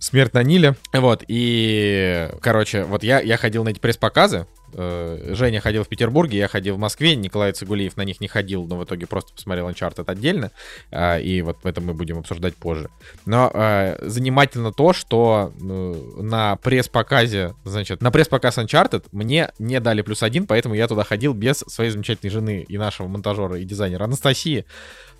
Смерть 0.00 0.34
на 0.34 0.42
Ниле. 0.42 0.74
Вот, 0.92 1.24
и, 1.28 2.28
короче, 2.42 2.82
вот 2.84 3.04
я, 3.04 3.20
я 3.20 3.36
ходил 3.36 3.64
на 3.64 3.70
эти 3.70 3.78
пресс-показы, 3.78 4.46
Женя 4.74 5.60
ходил 5.60 5.84
в 5.84 5.88
Петербурге, 5.88 6.38
я 6.38 6.48
ходил 6.48 6.76
в 6.76 6.78
Москве, 6.78 7.16
Николай 7.16 7.52
Цигулиев 7.52 7.96
на 7.96 8.02
них 8.02 8.20
не 8.20 8.28
ходил, 8.28 8.66
но 8.66 8.76
в 8.78 8.84
итоге 8.84 9.06
просто 9.06 9.32
посмотрел 9.32 9.68
Uncharted 9.68 10.04
отдельно, 10.06 10.50
э, 10.90 11.22
и 11.22 11.42
вот 11.42 11.58
это 11.64 11.80
мы 11.80 11.94
будем 11.94 12.18
обсуждать 12.18 12.56
позже. 12.56 12.88
Но 13.26 13.50
э, 13.52 13.98
занимательно 14.02 14.72
то, 14.72 14.92
что 14.92 15.52
на 15.58 16.56
пресс-показе, 16.56 17.54
значит, 17.64 18.02
на 18.02 18.10
пресс-показ 18.10 18.58
Uncharted 18.58 19.04
мне 19.12 19.50
не 19.58 19.80
дали 19.80 20.02
плюс 20.02 20.22
один, 20.22 20.46
поэтому 20.46 20.74
я 20.74 20.88
туда 20.88 21.04
ходил 21.04 21.34
без 21.34 21.58
своей 21.58 21.90
замечательной 21.90 22.30
жены 22.30 22.64
и 22.66 22.78
нашего 22.78 23.08
монтажера 23.08 23.58
и 23.58 23.64
дизайнера 23.64 24.04
Анастасии. 24.04 24.64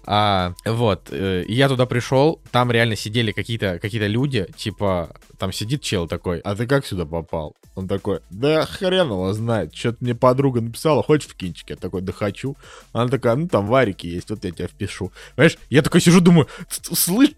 А, 0.06 0.54
вот, 0.66 1.08
э, 1.10 1.44
я 1.48 1.68
туда 1.68 1.86
пришел, 1.86 2.40
там 2.50 2.70
реально 2.70 2.96
сидели 2.96 3.32
какие-то 3.32 3.78
какие 3.80 4.02
люди, 4.06 4.46
типа, 4.56 5.16
там 5.38 5.52
сидит 5.52 5.82
чел 5.82 6.06
такой, 6.06 6.40
а 6.40 6.54
ты 6.54 6.66
как 6.66 6.86
сюда 6.86 7.06
попал? 7.06 7.56
Он 7.74 7.88
такой, 7.88 8.20
да 8.30 8.66
хрен 8.66 9.08
его 9.08 9.32
знает, 9.32 9.74
что-то 9.74 9.98
мне 10.00 10.14
подруга 10.14 10.60
написала, 10.60 11.02
хочешь 11.02 11.28
в 11.28 11.34
кинчик? 11.34 11.70
Я 11.70 11.76
такой, 11.76 12.02
да 12.02 12.12
хочу. 12.12 12.56
Она 12.92 13.08
такая, 13.08 13.34
ну 13.34 13.48
там 13.48 13.66
варики 13.66 14.06
есть, 14.06 14.30
вот 14.30 14.44
я 14.44 14.50
тебя 14.50 14.68
впишу. 14.68 15.10
Понимаешь, 15.36 15.58
я 15.70 15.82
такой 15.82 16.00
сижу, 16.00 16.20
думаю, 16.20 16.48
слышь, 16.68 17.32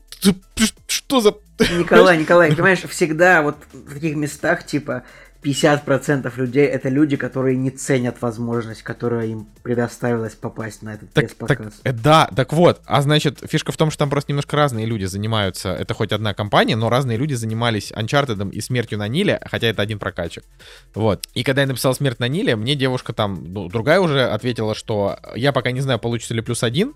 что 0.86 1.20
за... 1.20 1.34
Николай, 1.58 2.18
Николай, 2.18 2.52
понимаешь, 2.52 2.80
всегда 2.82 3.42
вот 3.42 3.56
в 3.72 3.94
таких 3.94 4.16
местах, 4.16 4.66
типа, 4.66 5.04
50% 5.42 6.32
людей 6.36 6.66
это 6.66 6.88
люди, 6.88 7.16
которые 7.16 7.56
не 7.56 7.70
ценят 7.70 8.20
возможность, 8.20 8.82
которая 8.82 9.26
им 9.26 9.46
предоставилась 9.62 10.34
попасть 10.34 10.82
на 10.82 10.94
этот 10.94 11.12
так, 11.12 11.32
так, 11.34 11.60
э, 11.84 11.92
Да, 11.92 12.28
так 12.34 12.52
вот. 12.52 12.80
А 12.86 13.02
значит, 13.02 13.42
фишка 13.48 13.72
в 13.72 13.76
том, 13.76 13.90
что 13.90 14.00
там 14.00 14.10
просто 14.10 14.32
немножко 14.32 14.56
разные 14.56 14.86
люди 14.86 15.04
занимаются. 15.04 15.70
Это 15.70 15.94
хоть 15.94 16.12
одна 16.12 16.34
компания, 16.34 16.76
но 16.76 16.88
разные 16.88 17.18
люди 17.18 17.34
занимались 17.34 17.92
Uncharted 17.92 18.50
и 18.50 18.60
смертью 18.60 18.98
на 18.98 19.08
Ниле, 19.08 19.40
хотя 19.44 19.68
это 19.68 19.82
один 19.82 19.98
прокачик. 19.98 20.44
Вот. 20.94 21.26
И 21.34 21.42
когда 21.42 21.62
я 21.62 21.68
написал 21.68 21.94
смерть 21.94 22.18
на 22.18 22.28
Ниле, 22.28 22.56
мне 22.56 22.74
девушка 22.74 23.12
там, 23.12 23.52
ну, 23.52 23.68
другая 23.68 24.00
уже 24.00 24.24
ответила, 24.24 24.74
что 24.74 25.18
я 25.34 25.52
пока 25.52 25.70
не 25.70 25.80
знаю, 25.80 25.98
получится 25.98 26.34
ли 26.34 26.40
плюс 26.40 26.62
один, 26.62 26.94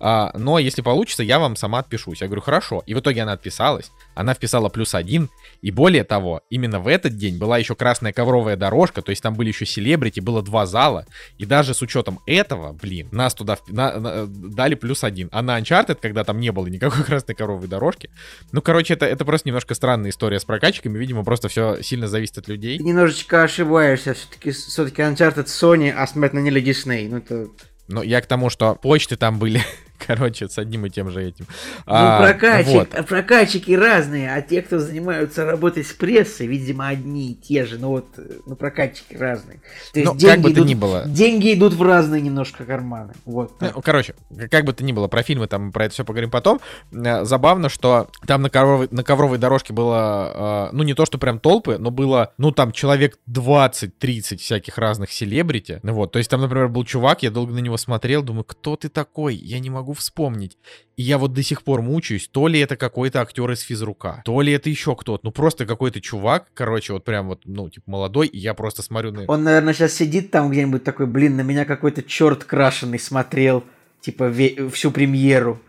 а, 0.00 0.32
но 0.34 0.58
если 0.58 0.80
получится, 0.80 1.22
я 1.22 1.38
вам 1.38 1.56
сама 1.56 1.80
отпишусь. 1.80 2.22
Я 2.22 2.26
говорю, 2.26 2.40
хорошо. 2.40 2.82
И 2.86 2.94
в 2.94 3.00
итоге 3.00 3.22
она 3.22 3.32
отписалась, 3.32 3.92
она 4.14 4.32
вписала 4.32 4.70
плюс 4.70 4.94
один, 4.94 5.28
и 5.60 5.70
более 5.70 6.04
того, 6.04 6.40
именно 6.48 6.80
в 6.80 6.88
этот 6.88 7.16
день 7.16 7.38
была 7.38 7.58
еще 7.58 7.74
красная 7.74 8.12
ковровая 8.12 8.56
дорожка, 8.56 9.02
то 9.02 9.10
есть 9.10 9.22
там 9.22 9.34
были 9.34 9.48
еще 9.48 9.66
селебрити, 9.66 10.20
было 10.20 10.42
два 10.42 10.64
зала, 10.64 11.06
и 11.38 11.44
даже 11.44 11.74
с 11.74 11.82
учетом 11.82 12.20
этого, 12.26 12.72
блин, 12.72 13.08
нас 13.12 13.34
туда 13.34 13.58
на, 13.68 13.98
на, 13.98 14.26
дали 14.26 14.74
плюс 14.74 15.04
один. 15.04 15.28
А 15.32 15.42
на 15.42 15.60
Uncharted, 15.60 15.98
когда 16.00 16.24
там 16.24 16.40
не 16.40 16.50
было 16.50 16.66
никакой 16.66 17.04
красной 17.04 17.34
ковровой 17.34 17.68
дорожки, 17.68 18.10
ну, 18.52 18.62
короче, 18.62 18.94
это, 18.94 19.04
это 19.04 19.24
просто 19.26 19.48
немножко 19.48 19.74
странная 19.74 20.10
история 20.10 20.40
с 20.40 20.44
прокачками, 20.44 20.98
видимо, 20.98 21.24
просто 21.24 21.48
все 21.48 21.82
сильно 21.82 22.08
зависит 22.08 22.38
от 22.38 22.48
людей. 22.48 22.78
Ты 22.78 22.84
немножечко 22.84 23.42
ошибаешься, 23.42 24.14
все-таки 24.14 24.50
все-таки 24.52 25.02
Uncharted 25.02 25.46
Sony, 25.46 25.90
а 25.90 26.06
Смерть 26.06 26.32
на 26.32 26.40
Disney, 26.40 27.08
ну 27.08 27.18
это... 27.18 27.48
Ну, 27.88 28.02
я 28.02 28.20
к 28.20 28.26
тому, 28.26 28.50
что 28.50 28.76
почты 28.76 29.16
там 29.16 29.38
были 29.38 29.60
Короче, 30.06 30.48
с 30.48 30.58
одним 30.58 30.86
и 30.86 30.90
тем 30.90 31.10
же 31.10 31.22
этим. 31.22 31.46
Ну, 31.86 31.92
а, 31.94 32.22
прокачик, 32.22 32.72
вот. 32.72 33.06
прокачики 33.06 33.72
разные, 33.72 34.32
а 34.32 34.40
те, 34.42 34.62
кто 34.62 34.78
занимаются 34.78 35.44
работой 35.44 35.84
с 35.84 35.92
прессой, 35.92 36.46
видимо, 36.46 36.88
одни 36.88 37.32
и 37.32 37.34
те 37.34 37.64
же. 37.64 37.78
Ну 37.78 37.88
вот, 37.88 38.06
ну 38.46 38.56
прокачики 38.56 39.14
разные. 39.14 39.60
То 39.92 40.00
есть 40.00 40.12
ну, 40.12 40.18
деньги 40.18 40.34
как 40.34 40.40
бы 40.40 40.50
идут, 40.50 40.64
то 40.64 40.68
ни 40.68 40.74
было. 40.74 41.04
Деньги 41.06 41.54
идут 41.54 41.74
в 41.74 41.82
разные 41.82 42.22
немножко 42.22 42.64
карманы. 42.64 43.14
Вот. 43.24 43.60
Ну, 43.60 43.82
короче, 43.82 44.14
как 44.50 44.64
бы 44.64 44.72
то 44.72 44.84
ни 44.84 44.92
было, 44.92 45.08
про 45.08 45.22
фильмы 45.22 45.46
там 45.46 45.72
про 45.72 45.86
это 45.86 45.94
все 45.94 46.04
поговорим 46.04 46.30
потом. 46.30 46.60
Э, 46.92 47.24
забавно, 47.24 47.68
что 47.68 48.08
там 48.26 48.42
на 48.42 48.50
ковровой, 48.50 48.88
на 48.90 49.04
ковровой 49.04 49.38
дорожке 49.38 49.72
было, 49.72 50.68
э, 50.70 50.76
ну 50.76 50.82
не 50.82 50.94
то, 50.94 51.06
что 51.06 51.18
прям 51.18 51.38
толпы, 51.38 51.78
но 51.78 51.90
было, 51.90 52.32
ну 52.38 52.52
там 52.52 52.72
человек 52.72 53.18
20-30 53.28 54.38
всяких 54.38 54.78
разных 54.78 55.12
селебрити. 55.12 55.80
Ну 55.82 55.94
вот, 55.94 56.12
то 56.12 56.18
есть 56.18 56.30
там, 56.30 56.40
например, 56.40 56.68
был 56.68 56.84
чувак, 56.84 57.22
я 57.22 57.30
долго 57.30 57.52
на 57.52 57.58
него 57.58 57.76
смотрел, 57.76 58.22
думаю, 58.22 58.44
кто 58.44 58.76
ты 58.76 58.88
такой? 58.88 59.34
Я 59.34 59.58
не 59.58 59.70
могу 59.70 59.89
могу 59.90 59.92
вспомнить. 59.92 60.56
И 60.96 61.02
я 61.02 61.18
вот 61.18 61.32
до 61.32 61.42
сих 61.42 61.62
пор 61.62 61.82
мучаюсь, 61.82 62.28
то 62.28 62.48
ли 62.48 62.60
это 62.60 62.76
какой-то 62.76 63.20
актер 63.20 63.50
из 63.50 63.60
физрука, 63.60 64.22
то 64.24 64.40
ли 64.40 64.52
это 64.52 64.70
еще 64.70 64.94
кто-то. 64.94 65.20
Ну 65.24 65.32
просто 65.32 65.66
какой-то 65.66 66.00
чувак, 66.00 66.48
короче, 66.54 66.92
вот 66.92 67.04
прям 67.04 67.28
вот, 67.28 67.42
ну, 67.44 67.68
типа 67.68 67.90
молодой, 67.90 68.28
и 68.28 68.38
я 68.38 68.54
просто 68.54 68.82
смотрю 68.82 69.12
на... 69.12 69.24
Он, 69.26 69.42
наверное, 69.42 69.74
сейчас 69.74 69.94
сидит 69.94 70.30
там 70.30 70.50
где-нибудь 70.50 70.84
такой, 70.84 71.06
блин, 71.06 71.36
на 71.36 71.42
меня 71.42 71.64
какой-то 71.64 72.02
черт 72.02 72.44
крашеный 72.44 72.98
смотрел, 72.98 73.64
типа, 74.00 74.32
всю 74.72 74.90
премьеру. 74.90 75.60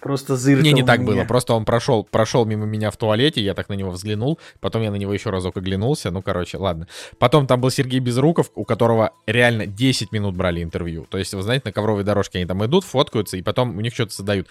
Просто 0.00 0.36
зыркал 0.36 0.64
Не, 0.64 0.72
не 0.72 0.82
так 0.82 1.00
меня. 1.00 1.06
было. 1.06 1.24
Просто 1.24 1.54
он 1.54 1.64
прошел, 1.64 2.04
прошел 2.04 2.44
мимо 2.44 2.66
меня 2.66 2.90
в 2.90 2.96
туалете, 2.96 3.40
я 3.40 3.54
так 3.54 3.68
на 3.68 3.74
него 3.74 3.90
взглянул, 3.90 4.38
потом 4.60 4.82
я 4.82 4.90
на 4.90 4.96
него 4.96 5.12
еще 5.12 5.30
разок 5.30 5.56
оглянулся, 5.56 6.10
ну, 6.10 6.22
короче, 6.22 6.58
ладно. 6.58 6.86
Потом 7.18 7.46
там 7.46 7.60
был 7.60 7.70
Сергей 7.70 8.00
Безруков, 8.00 8.50
у 8.54 8.64
которого 8.64 9.12
реально 9.26 9.66
10 9.66 10.12
минут 10.12 10.36
брали 10.36 10.62
интервью. 10.62 11.06
То 11.08 11.18
есть, 11.18 11.34
вы 11.34 11.42
знаете, 11.42 11.62
на 11.66 11.72
ковровой 11.72 12.04
дорожке 12.04 12.38
они 12.38 12.46
там 12.46 12.64
идут, 12.64 12.84
фоткаются, 12.84 13.36
и 13.36 13.42
потом 13.42 13.76
у 13.76 13.80
них 13.80 13.94
что-то 13.94 14.14
задают. 14.14 14.48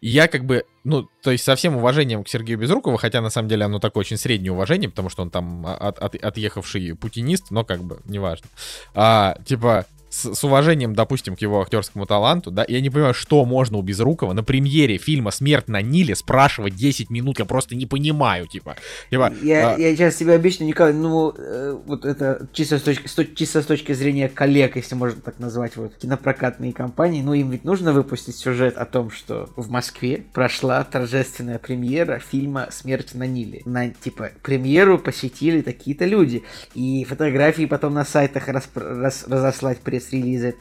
И 0.00 0.08
я 0.08 0.28
как 0.28 0.44
бы, 0.44 0.64
ну, 0.84 1.08
то 1.22 1.30
есть 1.30 1.44
со 1.44 1.56
всем 1.56 1.76
уважением 1.76 2.24
к 2.24 2.28
Сергею 2.28 2.58
Безрукову, 2.58 2.98
хотя 2.98 3.22
на 3.22 3.30
самом 3.30 3.48
деле 3.48 3.64
оно 3.64 3.78
такое 3.78 4.02
очень 4.02 4.18
среднее 4.18 4.52
уважение, 4.52 4.90
потому 4.90 5.08
что 5.08 5.22
он 5.22 5.30
там 5.30 5.66
от, 5.66 5.98
от, 5.98 6.14
отъехавший 6.16 6.94
путинист, 6.94 7.50
но 7.50 7.64
как 7.64 7.82
бы 7.82 8.00
неважно. 8.04 8.46
А, 8.94 9.36
типа, 9.46 9.86
с, 10.14 10.34
с 10.34 10.44
уважением, 10.44 10.94
допустим, 10.94 11.34
к 11.34 11.40
его 11.40 11.60
актерскому 11.60 12.06
таланту, 12.06 12.50
да, 12.50 12.64
я 12.68 12.80
не 12.80 12.88
понимаю, 12.88 13.14
что 13.14 13.44
можно 13.44 13.78
у 13.78 13.82
Безрукова 13.82 14.32
на 14.32 14.44
премьере 14.44 14.96
фильма 14.96 15.32
«Смерть 15.32 15.68
на 15.68 15.82
Ниле» 15.82 16.14
спрашивать 16.14 16.76
10 16.76 17.10
минут, 17.10 17.40
я 17.40 17.44
просто 17.44 17.74
не 17.74 17.86
понимаю, 17.86 18.46
типа. 18.46 18.76
типа 19.10 19.32
я, 19.42 19.74
а... 19.74 19.78
я 19.78 19.94
сейчас 19.96 20.14
тебе 20.14 20.34
объясню, 20.34 20.66
Николай, 20.68 20.92
ну, 20.92 21.34
э, 21.36 21.76
вот 21.84 22.04
это 22.04 22.48
чисто 22.52 22.78
с, 22.78 22.82
точки, 22.82 23.08
с, 23.08 23.34
чисто 23.34 23.62
с 23.62 23.66
точки 23.66 23.92
зрения 23.92 24.28
коллег, 24.28 24.76
если 24.76 24.94
можно 24.94 25.20
так 25.20 25.40
назвать, 25.40 25.76
вот, 25.76 25.96
кинопрокатные 25.96 26.72
компании, 26.72 27.20
ну, 27.20 27.34
им 27.34 27.50
ведь 27.50 27.64
нужно 27.64 27.92
выпустить 27.92 28.36
сюжет 28.36 28.76
о 28.76 28.84
том, 28.84 29.10
что 29.10 29.50
в 29.56 29.68
Москве 29.68 30.24
прошла 30.32 30.84
торжественная 30.84 31.58
премьера 31.58 32.20
фильма 32.20 32.68
«Смерть 32.70 33.14
на 33.14 33.26
Ниле». 33.26 33.62
На, 33.64 33.88
типа, 33.90 34.30
премьеру 34.42 34.98
посетили 34.98 35.60
такие-то 35.60 36.04
люди, 36.04 36.44
и 36.74 37.04
фотографии 37.04 37.66
потом 37.66 37.94
на 37.94 38.04
сайтах 38.04 38.46
рас, 38.48 38.68
рас, 38.74 39.24
разослать 39.26 39.80
пресс 39.80 40.03
release 40.12 40.42
it 40.42 40.58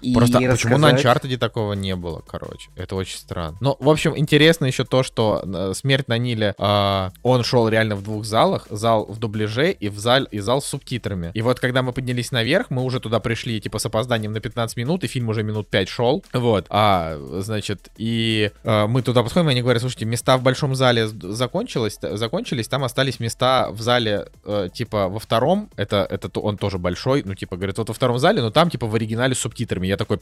И 0.00 0.14
Просто 0.14 0.38
рассказать... 0.38 0.62
почему 0.62 0.78
на 0.78 0.92
Uncharted 0.92 1.36
такого 1.38 1.72
не 1.72 1.96
было, 1.96 2.22
короче? 2.26 2.70
Это 2.76 2.96
очень 2.96 3.18
странно. 3.18 3.56
Но, 3.60 3.76
в 3.80 3.88
общем, 3.88 4.16
интересно 4.16 4.66
еще 4.66 4.84
то, 4.84 5.02
что 5.02 5.42
э, 5.44 5.72
«Смерть 5.74 6.08
на 6.08 6.18
Ниле», 6.18 6.54
э, 6.58 7.10
он 7.22 7.44
шел 7.44 7.68
реально 7.68 7.96
в 7.96 8.02
двух 8.02 8.24
залах. 8.24 8.66
Зал 8.70 9.06
в 9.06 9.18
дубляже 9.18 9.72
и, 9.72 9.88
в 9.88 9.98
зал, 9.98 10.24
и 10.24 10.38
зал 10.38 10.62
с 10.62 10.66
субтитрами. 10.66 11.30
И 11.34 11.42
вот, 11.42 11.60
когда 11.60 11.82
мы 11.82 11.92
поднялись 11.92 12.32
наверх, 12.32 12.70
мы 12.70 12.82
уже 12.82 13.00
туда 13.00 13.20
пришли, 13.20 13.60
типа, 13.60 13.78
с 13.78 13.86
опозданием 13.86 14.32
на 14.32 14.40
15 14.40 14.76
минут, 14.76 15.04
и 15.04 15.06
фильм 15.06 15.28
уже 15.28 15.42
минут 15.42 15.68
5 15.68 15.88
шел. 15.88 16.24
Вот. 16.32 16.66
А, 16.70 17.18
значит, 17.40 17.90
и 17.96 18.50
э, 18.62 18.86
мы 18.86 19.02
туда 19.02 19.22
подходим, 19.22 19.48
и 19.48 19.52
они 19.52 19.62
говорят, 19.62 19.82
слушайте, 19.82 20.04
места 20.04 20.36
в 20.36 20.42
большом 20.42 20.74
зале 20.74 21.08
закончилось, 21.08 21.98
закончились, 22.00 22.68
там 22.68 22.84
остались 22.84 23.20
места 23.20 23.68
в 23.70 23.80
зале, 23.80 24.28
э, 24.44 24.68
типа, 24.72 25.08
во 25.08 25.18
втором, 25.18 25.70
это, 25.76 26.06
это 26.08 26.28
он 26.40 26.56
тоже 26.56 26.78
большой, 26.78 27.22
ну, 27.24 27.34
типа, 27.34 27.56
говорит, 27.56 27.78
вот 27.78 27.88
во 27.88 27.94
втором 27.94 28.18
зале, 28.18 28.42
но 28.42 28.50
там, 28.50 28.70
типа, 28.70 28.86
в 28.86 28.94
оригинале 28.94 29.34
с 29.34 29.38
субтитрами 29.38 29.87
я 29.88 29.96
такой, 29.96 30.18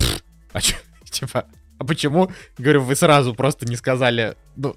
а 0.53 0.61
чё, 0.61 0.77
типа, 1.11 1.47
а 1.79 1.85
почему, 1.85 2.31
говорю, 2.59 2.83
вы 2.83 2.97
сразу 2.97 3.35
просто 3.35 3.67
не 3.67 3.77
сказали, 3.77 4.37
ну, 4.57 4.77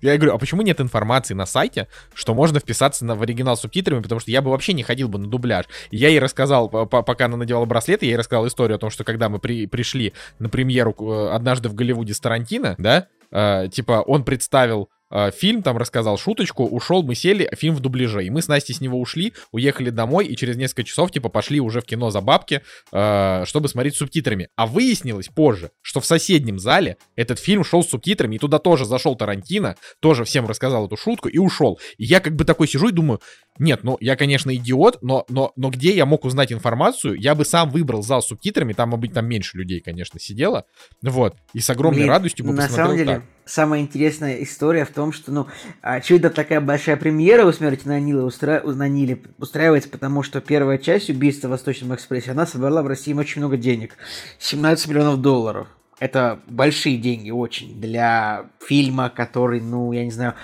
я 0.00 0.16
говорю, 0.16 0.34
а 0.34 0.38
почему 0.38 0.62
нет 0.62 0.80
информации 0.80 1.34
на 1.34 1.46
сайте, 1.46 1.88
что 2.14 2.34
можно 2.34 2.60
вписаться 2.60 3.04
на, 3.04 3.14
в 3.14 3.22
оригинал 3.22 3.56
с 3.56 3.60
субтитрами, 3.60 4.02
потому 4.02 4.20
что 4.20 4.30
я 4.30 4.42
бы 4.42 4.50
вообще 4.50 4.72
не 4.72 4.82
ходил 4.82 5.08
бы 5.08 5.18
на 5.18 5.26
дубляж. 5.26 5.66
Я 5.90 6.08
ей 6.08 6.18
рассказал, 6.18 6.68
пока 6.68 7.26
она 7.26 7.36
надевала 7.36 7.64
браслеты, 7.64 8.06
я 8.06 8.12
ей 8.12 8.18
рассказал 8.18 8.46
историю 8.46 8.76
о 8.76 8.78
том, 8.78 8.90
что 8.90 9.04
когда 9.04 9.28
мы 9.28 9.38
при, 9.38 9.66
пришли 9.66 10.12
на 10.38 10.48
премьеру 10.48 10.94
э, 10.98 11.30
однажды 11.34 11.68
в 11.68 11.74
Голливуде 11.74 12.14
с 12.14 12.20
Тарантино, 12.20 12.74
да, 12.78 13.06
э, 13.30 13.68
типа 13.68 14.02
он 14.06 14.24
представил 14.24 14.90
фильм, 15.32 15.62
там 15.62 15.76
рассказал 15.76 16.18
шуточку, 16.18 16.64
ушел, 16.64 17.02
мы 17.02 17.14
сели, 17.14 17.48
фильм 17.56 17.74
в 17.74 17.80
дубляже. 17.80 18.24
И 18.24 18.30
мы 18.30 18.42
с 18.42 18.48
Настей 18.48 18.74
с 18.74 18.80
него 18.80 19.00
ушли, 19.00 19.32
уехали 19.52 19.90
домой, 19.90 20.26
и 20.26 20.36
через 20.36 20.56
несколько 20.56 20.84
часов, 20.84 21.10
типа, 21.10 21.28
пошли 21.28 21.60
уже 21.60 21.80
в 21.80 21.84
кино 21.84 22.10
за 22.10 22.20
бабки, 22.20 22.62
э, 22.92 23.44
чтобы 23.46 23.68
смотреть 23.68 23.94
с 23.94 23.98
субтитрами. 23.98 24.48
А 24.56 24.66
выяснилось 24.66 25.28
позже, 25.28 25.70
что 25.82 26.00
в 26.00 26.06
соседнем 26.06 26.58
зале 26.58 26.96
этот 27.16 27.38
фильм 27.38 27.64
шел 27.64 27.82
с 27.82 27.88
субтитрами, 27.88 28.36
и 28.36 28.38
туда 28.38 28.58
тоже 28.58 28.84
зашел 28.84 29.16
Тарантино, 29.16 29.76
тоже 30.00 30.24
всем 30.24 30.46
рассказал 30.46 30.86
эту 30.86 30.96
шутку 30.96 31.28
и 31.28 31.38
ушел. 31.38 31.78
И 31.96 32.04
я 32.04 32.20
как 32.20 32.34
бы 32.34 32.44
такой 32.44 32.68
сижу 32.68 32.88
и 32.88 32.92
думаю, 32.92 33.20
нет, 33.58 33.80
ну 33.82 33.96
я, 34.00 34.16
конечно, 34.16 34.54
идиот, 34.54 34.98
но, 35.02 35.24
но, 35.28 35.52
но 35.56 35.70
где 35.70 35.94
я 35.94 36.06
мог 36.06 36.24
узнать 36.24 36.52
информацию? 36.52 37.14
Я 37.14 37.34
бы 37.34 37.44
сам 37.44 37.70
выбрал 37.70 38.02
зал 38.02 38.22
с 38.22 38.26
субтитрами, 38.26 38.72
там, 38.72 38.90
может 38.90 39.00
быть, 39.00 39.12
там 39.12 39.26
меньше 39.26 39.56
людей, 39.56 39.80
конечно, 39.80 40.20
сидело. 40.20 40.64
Вот. 41.02 41.36
И 41.52 41.60
с 41.60 41.70
огромной 41.70 42.00
Блин, 42.00 42.10
радостью 42.10 42.46
бы 42.46 42.52
на 42.52 42.62
посмотрел 42.62 42.86
самом 42.86 42.96
деле, 42.96 43.14
так. 43.16 43.24
Самая 43.48 43.80
интересная 43.80 44.42
история 44.42 44.84
в 44.84 44.90
том, 44.90 45.10
что, 45.10 45.32
ну, 45.32 45.46
очевидно, 45.80 46.28
такая 46.28 46.60
большая 46.60 46.98
премьера 46.98 47.46
у 47.46 47.52
смерти 47.52 47.88
на 47.88 47.98
Ниле, 47.98 48.20
устра... 48.20 48.60
на 48.62 48.88
Ниле 48.88 49.22
устраивается, 49.38 49.88
потому 49.88 50.22
что 50.22 50.42
первая 50.42 50.76
часть 50.76 51.08
убийства 51.08 51.48
в 51.48 51.52
Восточном 51.52 51.94
экспрессе, 51.94 52.32
она 52.32 52.44
собрала 52.44 52.82
в 52.82 52.86
России 52.86 53.14
очень 53.14 53.40
много 53.40 53.56
денег. 53.56 53.96
17 54.38 54.88
миллионов 54.88 55.22
долларов. 55.22 55.66
Это 55.98 56.40
большие 56.46 56.98
деньги 56.98 57.30
очень 57.30 57.80
для 57.80 58.50
фильма, 58.60 59.08
который, 59.08 59.62
ну, 59.62 59.92
я 59.92 60.04
не 60.04 60.10
знаю, 60.10 60.34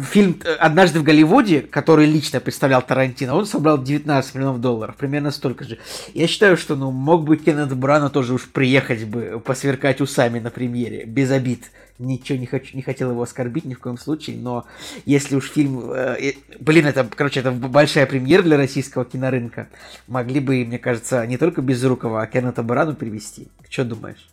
фильм 0.00 0.40
э, 0.42 0.54
«Однажды 0.54 1.00
в 1.00 1.02
Голливуде», 1.02 1.60
который 1.60 2.06
лично 2.06 2.40
представлял 2.40 2.80
Тарантино, 2.80 3.34
он 3.34 3.44
собрал 3.44 3.82
19 3.82 4.34
миллионов 4.34 4.62
долларов, 4.62 4.96
примерно 4.96 5.32
столько 5.32 5.64
же. 5.64 5.78
Я 6.14 6.26
считаю, 6.26 6.56
что 6.56 6.76
ну, 6.76 6.92
мог 6.92 7.24
бы 7.24 7.36
Кеннет 7.36 7.76
Брана 7.76 8.08
тоже 8.08 8.32
уж 8.32 8.48
приехать 8.48 9.04
бы, 9.04 9.38
посверкать 9.38 10.00
усами 10.00 10.38
на 10.38 10.48
премьере, 10.50 11.04
без 11.04 11.30
обид. 11.30 11.70
Ничего 11.98 12.38
не, 12.38 12.46
хочу, 12.46 12.76
не 12.76 12.82
хотел 12.82 13.10
его 13.10 13.22
оскорбить 13.22 13.64
ни 13.64 13.74
в 13.74 13.80
коем 13.80 13.98
случае, 13.98 14.36
но 14.36 14.66
если 15.04 15.34
уж 15.34 15.50
фильм... 15.50 15.90
Э, 15.90 16.16
блин, 16.60 16.86
это, 16.86 17.04
короче, 17.04 17.40
это 17.40 17.50
большая 17.50 18.06
премьера 18.06 18.42
для 18.42 18.56
российского 18.56 19.04
кинорынка. 19.04 19.68
Могли 20.06 20.38
бы, 20.38 20.64
мне 20.64 20.78
кажется, 20.78 21.26
не 21.26 21.38
только 21.38 21.60
Безрукова, 21.60 22.22
а 22.22 22.26
Кеннета 22.26 22.62
Брану 22.62 22.94
привести. 22.94 23.48
Что 23.68 23.84
думаешь? 23.84 24.28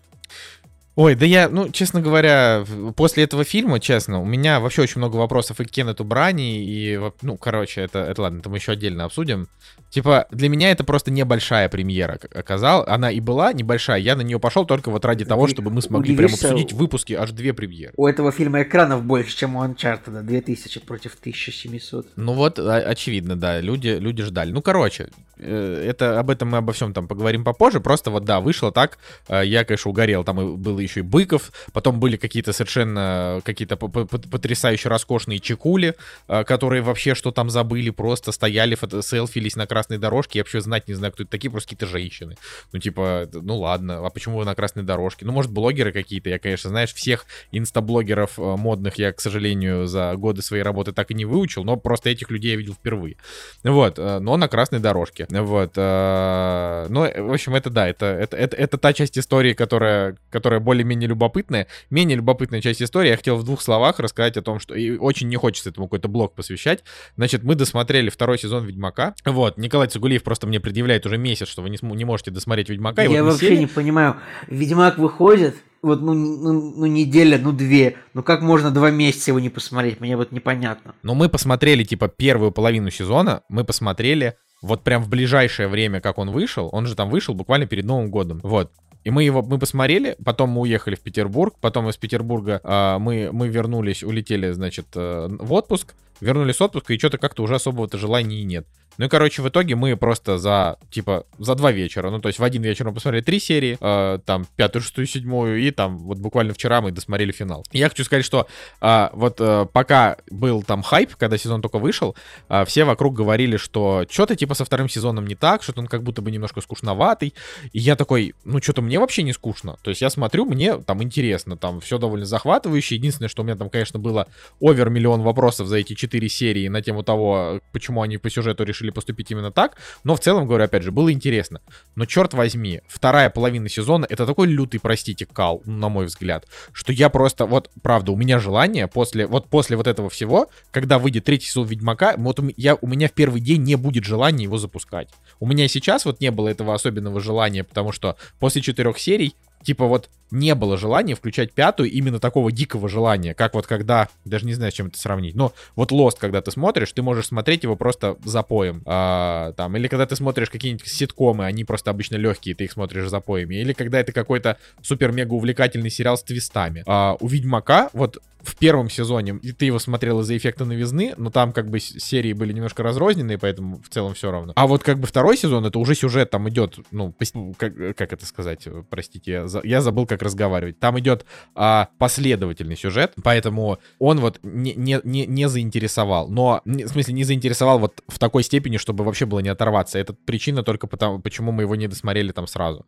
Ой, 0.95 1.15
да 1.15 1.25
я, 1.25 1.49
ну, 1.49 1.69
честно 1.69 2.01
говоря, 2.01 2.63
после 2.95 3.25
этого 3.25 3.43
фильма, 3.43 3.81
честно, 3.81 4.21
у 4.21 4.25
меня 4.25 4.61
вообще 4.61 4.83
очень 4.83 4.99
много 4.99 5.17
вопросов 5.17 5.59
и 5.59 5.65
к 5.65 5.69
Кеннету 5.69 6.05
Брани, 6.05 6.63
и, 6.63 6.99
ну, 7.21 7.37
короче, 7.37 7.81
это, 7.81 7.99
это 7.99 8.21
ладно, 8.21 8.39
это 8.39 8.49
мы 8.49 8.57
еще 8.57 8.71
отдельно 8.71 9.03
обсудим. 9.03 9.49
Типа, 9.89 10.27
для 10.31 10.49
меня 10.49 10.71
это 10.71 10.83
просто 10.83 11.11
небольшая 11.11 11.69
премьера 11.69 12.19
оказал. 12.33 12.83
Она 12.87 13.11
и 13.11 13.19
была 13.19 13.53
небольшая, 13.53 13.99
я 13.99 14.15
на 14.15 14.21
нее 14.21 14.39
пошел 14.39 14.65
только 14.65 14.89
вот 14.89 15.05
ради 15.05 15.25
того, 15.25 15.47
чтобы 15.47 15.71
мы 15.71 15.81
смогли 15.81 16.15
прям 16.15 16.33
обсудить 16.33 16.73
в 16.73 16.77
выпуске 16.77 17.17
аж 17.17 17.31
две 17.31 17.53
премьеры. 17.53 17.93
У 17.95 18.07
этого 18.07 18.31
фильма 18.31 18.63
экранов 18.63 19.03
больше, 19.03 19.37
чем 19.37 19.55
у 19.55 19.63
Uncharted, 19.63 20.21
2000 20.21 20.79
против 20.81 21.15
1700. 21.19 22.07
Ну 22.15 22.33
вот, 22.33 22.59
очевидно, 22.59 23.35
да, 23.35 23.59
люди, 23.61 23.97
люди 23.99 24.23
ждали. 24.23 24.51
Ну, 24.51 24.61
короче, 24.61 25.09
э, 25.37 25.85
это 25.87 26.19
об 26.19 26.29
этом 26.29 26.49
мы 26.49 26.57
обо 26.57 26.73
всем 26.73 26.93
там 26.93 27.07
поговорим 27.07 27.43
попозже, 27.43 27.79
просто 27.79 28.11
вот, 28.11 28.25
да, 28.25 28.41
вышло 28.41 28.71
так, 28.71 28.97
э, 29.29 29.43
я, 29.45 29.63
конечно, 29.63 29.91
угорел, 29.91 30.23
там 30.23 30.57
был 30.57 30.79
еще 30.85 31.01
и 31.01 31.03
Быков, 31.03 31.51
потом 31.73 31.99
были 31.99 32.17
какие-то 32.17 32.53
совершенно 32.53 33.41
какие-то 33.43 33.77
потрясающе 33.77 34.89
роскошные 34.89 35.39
чекули, 35.39 35.95
э, 36.27 36.43
которые 36.43 36.81
вообще 36.81 37.15
что 37.15 37.31
там 37.31 37.49
забыли, 37.49 37.89
просто 37.89 38.31
стояли, 38.31 38.75
фото 38.75 39.01
селфились 39.01 39.55
на 39.55 39.67
красной 39.67 39.97
дорожке, 39.97 40.39
я 40.39 40.43
вообще 40.43 40.61
знать 40.61 40.87
не 40.87 40.93
знаю, 40.93 41.13
кто 41.13 41.23
это 41.23 41.31
такие, 41.31 41.51
просто 41.51 41.69
какие-то 41.69 41.87
женщины. 41.87 42.37
Ну, 42.71 42.79
типа, 42.79 43.29
ну 43.33 43.57
ладно, 43.57 44.05
а 44.05 44.09
почему 44.09 44.37
вы 44.37 44.45
на 44.45 44.55
красной 44.55 44.83
дорожке? 44.83 45.25
Ну, 45.25 45.31
может, 45.31 45.51
блогеры 45.51 45.91
какие-то, 45.91 46.29
я, 46.29 46.39
конечно, 46.39 46.69
знаешь, 46.69 46.93
всех 46.93 47.25
инстаблогеров 47.51 48.39
э, 48.39 48.41
модных 48.41 48.97
я, 48.97 49.11
к 49.11 49.21
сожалению, 49.21 49.87
за 49.87 50.13
годы 50.15 50.41
своей 50.41 50.63
работы 50.63 50.91
так 50.91 51.11
и 51.11 51.13
не 51.13 51.25
выучил, 51.25 51.63
но 51.63 51.77
просто 51.77 52.09
этих 52.09 52.29
людей 52.29 52.51
я 52.51 52.57
видел 52.57 52.73
впервые. 52.73 53.17
Вот, 53.63 53.99
э, 53.99 54.19
но 54.19 54.37
на 54.37 54.47
красной 54.47 54.79
дорожке. 54.79 55.27
Вот, 55.29 55.75
ну, 55.75 57.01
в 57.01 57.33
общем, 57.33 57.55
это 57.55 57.69
да, 57.69 57.87
это, 57.87 58.05
это, 58.05 58.37
это, 58.37 58.55
это 58.55 58.77
та 58.77 58.93
часть 58.93 59.17
истории, 59.17 59.53
которая, 59.53 60.17
которая 60.29 60.59
более-менее 60.75 61.07
любопытная. 61.07 61.67
Менее 61.89 62.17
любопытная 62.17 62.61
часть 62.61 62.81
истории 62.81 63.09
я 63.09 63.15
хотел 63.15 63.37
в 63.37 63.43
двух 63.43 63.61
словах 63.61 63.99
рассказать 63.99 64.35
о 64.37 64.41
том, 64.41 64.59
что 64.59 64.75
и 64.75 64.97
очень 64.97 65.29
не 65.29 65.37
хочется 65.37 65.69
этому 65.69 65.87
какой-то 65.87 66.09
блок 66.09 66.35
посвящать. 66.35 66.83
Значит, 67.15 67.43
мы 67.43 67.55
досмотрели 67.55 68.09
второй 68.09 68.37
сезон 68.37 68.65
Ведьмака. 68.65 69.15
Вот, 69.25 69.57
Николай 69.57 69.87
Цугулиев 69.87 70.23
просто 70.23 70.47
мне 70.47 70.59
предъявляет 70.59 71.05
уже 71.05 71.17
месяц, 71.17 71.47
что 71.47 71.61
вы 71.61 71.69
не, 71.69 71.77
не 71.81 72.05
можете 72.05 72.31
досмотреть 72.31 72.69
Ведьмака. 72.69 73.03
Я 73.03 73.23
вот 73.23 73.31
вообще 73.31 73.49
сели... 73.49 73.59
не 73.59 73.67
понимаю. 73.67 74.17
Ведьмак 74.47 74.97
выходит, 74.97 75.55
вот 75.81 76.01
ну, 76.01 76.13
ну, 76.13 76.73
ну 76.75 76.85
неделя, 76.85 77.39
ну 77.41 77.53
две. 77.53 77.95
Ну 78.13 78.21
как 78.21 78.41
можно 78.41 78.71
два 78.71 78.91
месяца 78.91 79.31
его 79.31 79.39
не 79.39 79.49
посмотреть? 79.49 80.01
Мне 80.01 80.17
вот 80.17 80.31
непонятно. 80.31 80.93
Но 81.03 81.15
мы 81.15 81.29
посмотрели, 81.29 81.83
типа, 81.83 82.09
первую 82.09 82.51
половину 82.51 82.89
сезона, 82.89 83.43
мы 83.47 83.63
посмотрели 83.63 84.35
вот 84.61 84.83
прям 84.83 85.01
в 85.03 85.09
ближайшее 85.09 85.67
время, 85.67 86.01
как 86.01 86.17
он 86.17 86.31
вышел, 86.31 86.69
он 86.71 86.85
же 86.85 86.95
там 86.95 87.09
вышел 87.09 87.33
буквально 87.33 87.67
перед 87.67 87.85
Новым 87.85 88.09
годом. 88.09 88.39
Вот. 88.43 88.71
И 89.05 89.11
мы 89.11 89.23
его 89.23 89.43
мы 89.43 89.59
посмотрели, 89.59 90.17
потом 90.25 90.49
мы 90.49 90.61
уехали 90.61 90.95
в 90.95 91.01
Петербург, 91.01 91.55
потом 91.61 91.87
из 91.87 91.95
Петербурга 91.95 92.59
э, 92.63 92.97
мы, 92.97 93.29
мы 93.31 93.47
вернулись, 93.47 94.03
улетели, 94.03 94.51
значит, 94.51 94.87
э, 94.95 95.27
в 95.29 95.53
отпуск, 95.53 95.93
вернулись 96.21 96.55
с 96.55 96.61
отпуска, 96.61 96.91
и 96.91 96.97
что-то 96.97 97.19
как-то 97.19 97.43
уже 97.43 97.53
особого-то 97.55 97.99
желания 97.99 98.43
нет. 98.43 98.65
Ну 98.97 99.05
и, 99.05 99.09
короче, 99.09 99.41
в 99.41 99.49
итоге 99.49 99.75
мы 99.75 99.95
просто 99.97 100.37
за, 100.37 100.77
типа, 100.89 101.25
за 101.37 101.55
два 101.55 101.71
вечера, 101.71 102.09
ну, 102.09 102.19
то 102.19 102.29
есть 102.29 102.39
в 102.39 102.43
один 102.43 102.63
вечер 102.63 102.85
мы 102.85 102.93
посмотрели 102.93 103.23
три 103.23 103.39
серии, 103.39 103.77
э, 103.79 104.19
там, 104.25 104.45
пятую, 104.55 104.81
шестую, 104.81 105.07
седьмую, 105.07 105.61
и 105.61 105.71
там, 105.71 105.97
вот 105.97 106.17
буквально 106.19 106.53
вчера 106.53 106.81
мы 106.81 106.91
досмотрели 106.91 107.31
финал. 107.31 107.63
Я 107.71 107.89
хочу 107.89 108.03
сказать, 108.03 108.25
что 108.25 108.47
э, 108.81 109.09
вот 109.13 109.37
э, 109.39 109.67
пока 109.71 110.17
был 110.29 110.63
там 110.63 110.81
хайп, 110.81 111.15
когда 111.15 111.37
сезон 111.37 111.61
только 111.61 111.79
вышел, 111.79 112.15
э, 112.49 112.65
все 112.65 112.85
вокруг 112.85 113.15
говорили, 113.15 113.57
что 113.57 114.05
что-то, 114.09 114.35
типа, 114.35 114.53
со 114.53 114.65
вторым 114.65 114.89
сезоном 114.89 115.27
не 115.27 115.35
так, 115.35 115.63
что-то 115.63 115.81
он 115.81 115.87
как 115.87 116.03
будто 116.03 116.21
бы 116.21 116.31
немножко 116.31 116.61
скучноватый, 116.61 117.33
и 117.73 117.79
я 117.79 117.95
такой, 117.95 118.33
ну, 118.43 118.61
что-то 118.61 118.81
мне 118.81 118.99
вообще 118.99 119.23
не 119.23 119.33
скучно, 119.33 119.77
то 119.81 119.89
есть 119.89 120.01
я 120.01 120.09
смотрю, 120.09 120.45
мне 120.45 120.77
там 120.77 121.03
интересно, 121.03 121.57
там 121.57 121.79
все 121.81 121.97
довольно 121.97 122.25
захватывающе, 122.25 122.95
единственное, 122.95 123.29
что 123.29 123.41
у 123.41 123.45
меня 123.45 123.55
там, 123.55 123.69
конечно, 123.69 123.99
было 123.99 124.27
овер 124.59 124.89
миллион 124.89 125.21
вопросов 125.21 125.67
за 125.67 125.77
эти 125.77 125.93
четыре 125.93 126.29
серии 126.29 126.67
на 126.67 126.81
тему 126.81 127.03
того, 127.03 127.59
почему 127.71 128.01
они 128.01 128.17
по 128.17 128.29
сюжету 128.29 128.63
решили 128.63 128.84
решили 128.85 128.91
поступить 128.91 129.31
именно 129.31 129.51
так. 129.51 129.77
Но 130.03 130.15
в 130.15 130.19
целом, 130.19 130.47
говорю, 130.47 130.65
опять 130.65 130.83
же, 130.83 130.91
было 130.91 131.11
интересно. 131.11 131.61
Но 131.95 132.05
черт 132.05 132.33
возьми, 132.33 132.81
вторая 132.87 133.29
половина 133.29 133.69
сезона 133.69 134.05
это 134.09 134.25
такой 134.25 134.47
лютый, 134.47 134.79
простите, 134.79 135.25
кал, 135.25 135.61
на 135.65 135.89
мой 135.89 136.05
взгляд, 136.05 136.45
что 136.71 136.93
я 136.93 137.09
просто, 137.09 137.45
вот, 137.45 137.69
правда, 137.81 138.11
у 138.11 138.15
меня 138.15 138.39
желание 138.39 138.87
после, 138.87 139.27
вот 139.27 139.47
после 139.49 139.77
вот 139.77 139.87
этого 139.87 140.09
всего, 140.09 140.49
когда 140.71 140.99
выйдет 140.99 141.25
третий 141.25 141.47
сезон 141.47 141.67
Ведьмака, 141.67 142.15
вот 142.17 142.39
у, 142.39 142.51
я, 142.57 142.75
у 142.75 142.87
меня 142.87 143.07
в 143.07 143.13
первый 143.13 143.41
день 143.41 143.63
не 143.63 143.75
будет 143.75 144.03
желания 144.05 144.43
его 144.43 144.57
запускать. 144.57 145.09
У 145.39 145.47
меня 145.47 145.67
сейчас 145.67 146.05
вот 146.05 146.21
не 146.21 146.31
было 146.31 146.49
этого 146.49 146.73
особенного 146.73 147.19
желания, 147.19 147.63
потому 147.63 147.91
что 147.91 148.15
после 148.39 148.61
четырех 148.61 148.99
серий 148.99 149.35
типа 149.65 149.85
вот 149.87 150.09
не 150.31 150.55
было 150.55 150.77
желания 150.77 151.15
включать 151.15 151.53
пятую, 151.53 151.91
именно 151.91 152.19
такого 152.19 152.51
дикого 152.51 152.89
желания, 152.89 153.33
как 153.33 153.53
вот 153.53 153.67
когда, 153.67 154.09
даже 154.25 154.45
не 154.45 154.53
знаю, 154.53 154.71
с 154.71 154.75
чем 154.75 154.87
это 154.87 154.97
сравнить, 154.97 155.35
но 155.35 155.53
вот 155.75 155.91
Lost, 155.91 156.17
когда 156.19 156.41
ты 156.41 156.51
смотришь, 156.51 156.91
ты 156.91 157.01
можешь 157.01 157.27
смотреть 157.27 157.63
его 157.63 157.75
просто 157.75 158.17
запоем, 158.23 158.81
а, 158.85 159.53
там, 159.53 159.75
или 159.77 159.87
когда 159.87 160.05
ты 160.05 160.15
смотришь 160.15 160.49
какие-нибудь 160.49 160.87
ситкомы, 160.87 161.45
они 161.45 161.63
просто 161.63 161.91
обычно 161.91 162.15
легкие, 162.15 162.55
ты 162.55 162.65
их 162.65 162.71
смотришь 162.71 163.09
запоями, 163.09 163.55
или 163.55 163.73
когда 163.73 163.99
это 163.99 164.11
какой-то 164.11 164.57
супер-мега 164.81 165.33
увлекательный 165.33 165.89
сериал 165.89 166.17
с 166.17 166.23
твистами. 166.23 166.83
А, 166.85 167.17
у 167.19 167.27
Ведьмака 167.27 167.89
вот 167.93 168.21
в 168.45 168.55
первом 168.55 168.89
сезоне, 168.89 169.39
и 169.41 169.51
ты 169.51 169.65
его 169.65 169.79
смотрел 169.79 170.21
из-за 170.21 170.37
эффекта 170.37 170.65
новизны, 170.65 171.13
но 171.17 171.29
там 171.29 171.51
как 171.51 171.69
бы 171.69 171.79
серии 171.79 172.33
были 172.33 172.53
немножко 172.53 172.83
разрозненные, 172.83 173.37
поэтому 173.37 173.81
в 173.81 173.89
целом 173.89 174.13
все 174.13 174.31
равно. 174.31 174.53
А 174.55 174.67
вот 174.67 174.83
как 174.83 174.99
бы 174.99 175.07
второй 175.07 175.37
сезон, 175.37 175.65
это 175.65 175.79
уже 175.79 175.95
сюжет 175.95 176.29
там 176.29 176.47
идет, 176.49 176.77
ну, 176.91 177.13
как, 177.57 177.75
как 177.95 178.13
это 178.13 178.25
сказать, 178.25 178.67
простите, 178.89 179.31
я, 179.31 179.47
за, 179.47 179.61
я 179.63 179.81
забыл, 179.81 180.05
как 180.05 180.21
разговаривать. 180.21 180.79
Там 180.79 180.99
идет 180.99 181.25
а, 181.55 181.89
последовательный 181.97 182.77
сюжет, 182.77 183.13
поэтому 183.23 183.79
он 183.99 184.19
вот 184.19 184.39
не, 184.43 184.73
не, 184.75 184.99
не, 185.03 185.25
не 185.25 185.49
заинтересовал. 185.49 186.27
Но, 186.29 186.61
в 186.65 186.87
смысле, 186.87 187.13
не 187.13 187.23
заинтересовал 187.23 187.79
вот 187.79 188.03
в 188.07 188.19
такой 188.19 188.43
степени, 188.43 188.77
чтобы 188.77 189.03
вообще 189.03 189.25
было 189.25 189.39
не 189.39 189.49
оторваться. 189.49 189.97
Это 189.97 190.13
причина 190.13 190.63
только 190.63 190.87
потому, 190.87 191.19
почему 191.19 191.51
мы 191.51 191.63
его 191.63 191.75
не 191.75 191.87
досмотрели 191.87 192.31
там 192.31 192.47
сразу. 192.47 192.85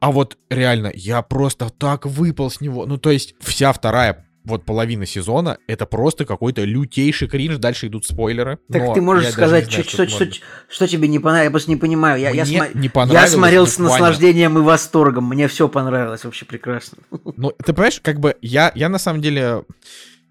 А 0.00 0.10
вот 0.12 0.38
реально, 0.48 0.90
я 0.94 1.20
просто 1.22 1.68
так 1.68 2.06
выпал 2.06 2.50
с 2.50 2.60
него. 2.60 2.86
Ну, 2.86 2.96
то 2.96 3.10
есть, 3.10 3.34
вся 3.40 3.72
вторая 3.72 4.26
вот 4.44 4.64
половина 4.64 5.06
сезона 5.06 5.58
это 5.66 5.86
просто 5.86 6.24
какой-то 6.24 6.64
лютейший 6.64 7.28
кринж. 7.28 7.58
Дальше 7.58 7.88
идут 7.88 8.06
спойлеры. 8.06 8.58
Так 8.70 8.94
ты 8.94 9.00
можешь 9.00 9.30
сказать, 9.30 9.66
знаю, 9.66 9.84
что, 9.84 10.06
что, 10.06 10.26
что, 10.26 10.40
что 10.68 10.88
тебе 10.88 11.08
не 11.08 11.18
понравилось? 11.18 11.46
Я 11.46 11.50
просто 11.50 11.70
не 11.70 11.76
понимаю. 11.76 12.20
Я, 12.20 12.30
Мне 12.30 12.38
я, 12.38 12.44
см... 12.46 12.78
не 12.78 12.88
понравилось 12.88 13.30
я 13.30 13.36
смотрел 13.36 13.66
с 13.66 13.78
наслаждением 13.78 14.58
и 14.58 14.62
восторгом. 14.62 15.28
Мне 15.28 15.48
все 15.48 15.68
понравилось 15.68 16.24
вообще 16.24 16.44
прекрасно. 16.44 16.98
Ну, 17.36 17.50
ты 17.50 17.72
понимаешь, 17.72 18.00
как 18.00 18.20
бы 18.20 18.36
я, 18.40 18.72
я 18.74 18.88
на 18.88 18.98
самом 18.98 19.20
деле, 19.20 19.64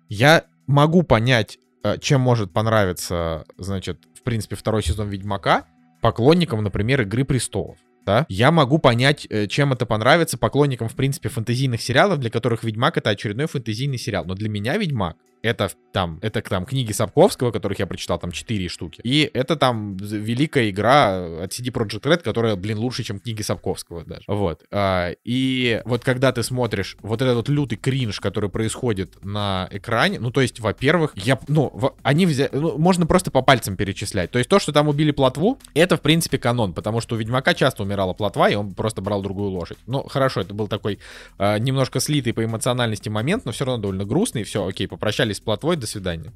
я 0.07 0.43
могу 0.68 1.03
понять, 1.03 1.57
э, 1.84 1.97
чем 1.99 2.22
может 2.22 2.51
понравиться, 2.51 3.45
значит, 3.57 3.99
в 4.16 4.24
принципе, 4.24 4.55
второй 4.55 4.84
сезон 4.84 5.10
Ведьмака 5.10 5.66
поклонникам, 6.01 6.64
например, 6.64 7.01
Игры 7.01 7.26
Престолов 7.26 7.78
да, 8.10 8.26
я 8.28 8.49
могу 8.51 8.80
понять, 8.80 9.28
э, 9.30 9.45
чем 9.45 9.72
это 9.72 9.86
понравится 9.86 10.36
поклонникам, 10.38 10.89
в 10.89 10.95
принципе, 10.95 11.30
фэнтезийных 11.30 11.80
сериалов, 11.80 12.20
для 12.20 12.32
которых 12.32 12.64
Ведьмак— 12.64 12.97
это 12.97 13.12
очередной 13.12 13.45
фэнтезийный 13.45 13.99
сериал. 13.99 14.26
Но 14.26 14.34
для 14.34 14.49
меня 14.49 14.78
Ведьмак 14.78 15.18
это 15.42 15.70
там, 15.92 16.20
это 16.22 16.42
там 16.42 16.66
книги 16.66 16.92
Сапковского, 16.92 17.52
которых 17.52 17.80
я 17.80 17.88
прочитал, 17.88 18.20
там 18.20 18.32
4 18.32 18.70
штуки. 18.70 19.02
И 19.04 19.30
это 19.34 19.56
там 19.56 19.98
великая 19.98 20.70
игра 20.70 21.44
от 21.44 21.52
CD 21.52 21.72
Projekt 21.72 22.04
Red, 22.04 22.18
которая, 22.18 22.56
блин, 22.56 22.78
лучше, 22.78 23.04
чем 23.04 23.20
книги 23.20 23.42
Сапковского 23.42 24.04
даже. 24.06 24.24
Вот. 24.28 24.64
А, 24.72 25.12
и 25.24 25.82
вот 25.86 26.04
когда 26.04 26.32
ты 26.32 26.44
смотришь 26.44 26.98
вот 27.02 27.22
этот 27.22 27.36
вот 27.36 27.50
лютый 27.50 27.78
кринж, 27.78 28.20
который 28.20 28.50
происходит 28.50 29.24
на 29.24 29.68
экране, 29.72 30.20
ну, 30.20 30.32
то 30.32 30.42
есть, 30.42 30.60
во-первых, 30.60 31.14
я, 31.16 31.40
ну, 31.48 31.96
они 32.04 32.26
взяли, 32.26 32.50
ну, 32.54 32.78
можно 32.78 33.06
просто 33.06 33.32
по 33.32 33.42
пальцам 33.42 33.76
перечислять. 33.76 34.32
То 34.32 34.38
есть 34.38 34.50
то, 34.50 34.60
что 34.60 34.72
там 34.72 34.88
убили 34.88 35.12
плотву, 35.12 35.58
это, 35.74 35.98
в 35.98 36.02
принципе, 36.02 36.38
канон, 36.38 36.74
потому 36.74 37.02
что 37.02 37.16
у 37.16 37.18
Ведьмака 37.18 37.54
часто 37.54 37.84
умирала 37.84 38.14
плотва, 38.14 38.50
и 38.50 38.56
он 38.56 38.74
просто 38.74 39.02
брал 39.02 39.22
другую 39.22 39.50
лошадь. 39.52 39.78
Ну, 39.88 40.04
хорошо, 40.04 40.42
это 40.42 40.54
был 40.54 40.68
такой 40.68 41.00
а, 41.38 41.58
немножко 41.58 42.00
слитый 42.00 42.34
по 42.34 42.44
эмоциональности 42.44 43.10
момент, 43.10 43.46
но 43.46 43.52
все 43.52 43.66
равно 43.66 43.82
довольно 43.82 44.06
грустный, 44.06 44.44
все, 44.44 44.68
окей, 44.68 44.88
попрощались 44.88 45.29
расстались 45.30 45.40
плотвой, 45.40 45.76
до 45.76 45.88
свидания. 45.88 46.32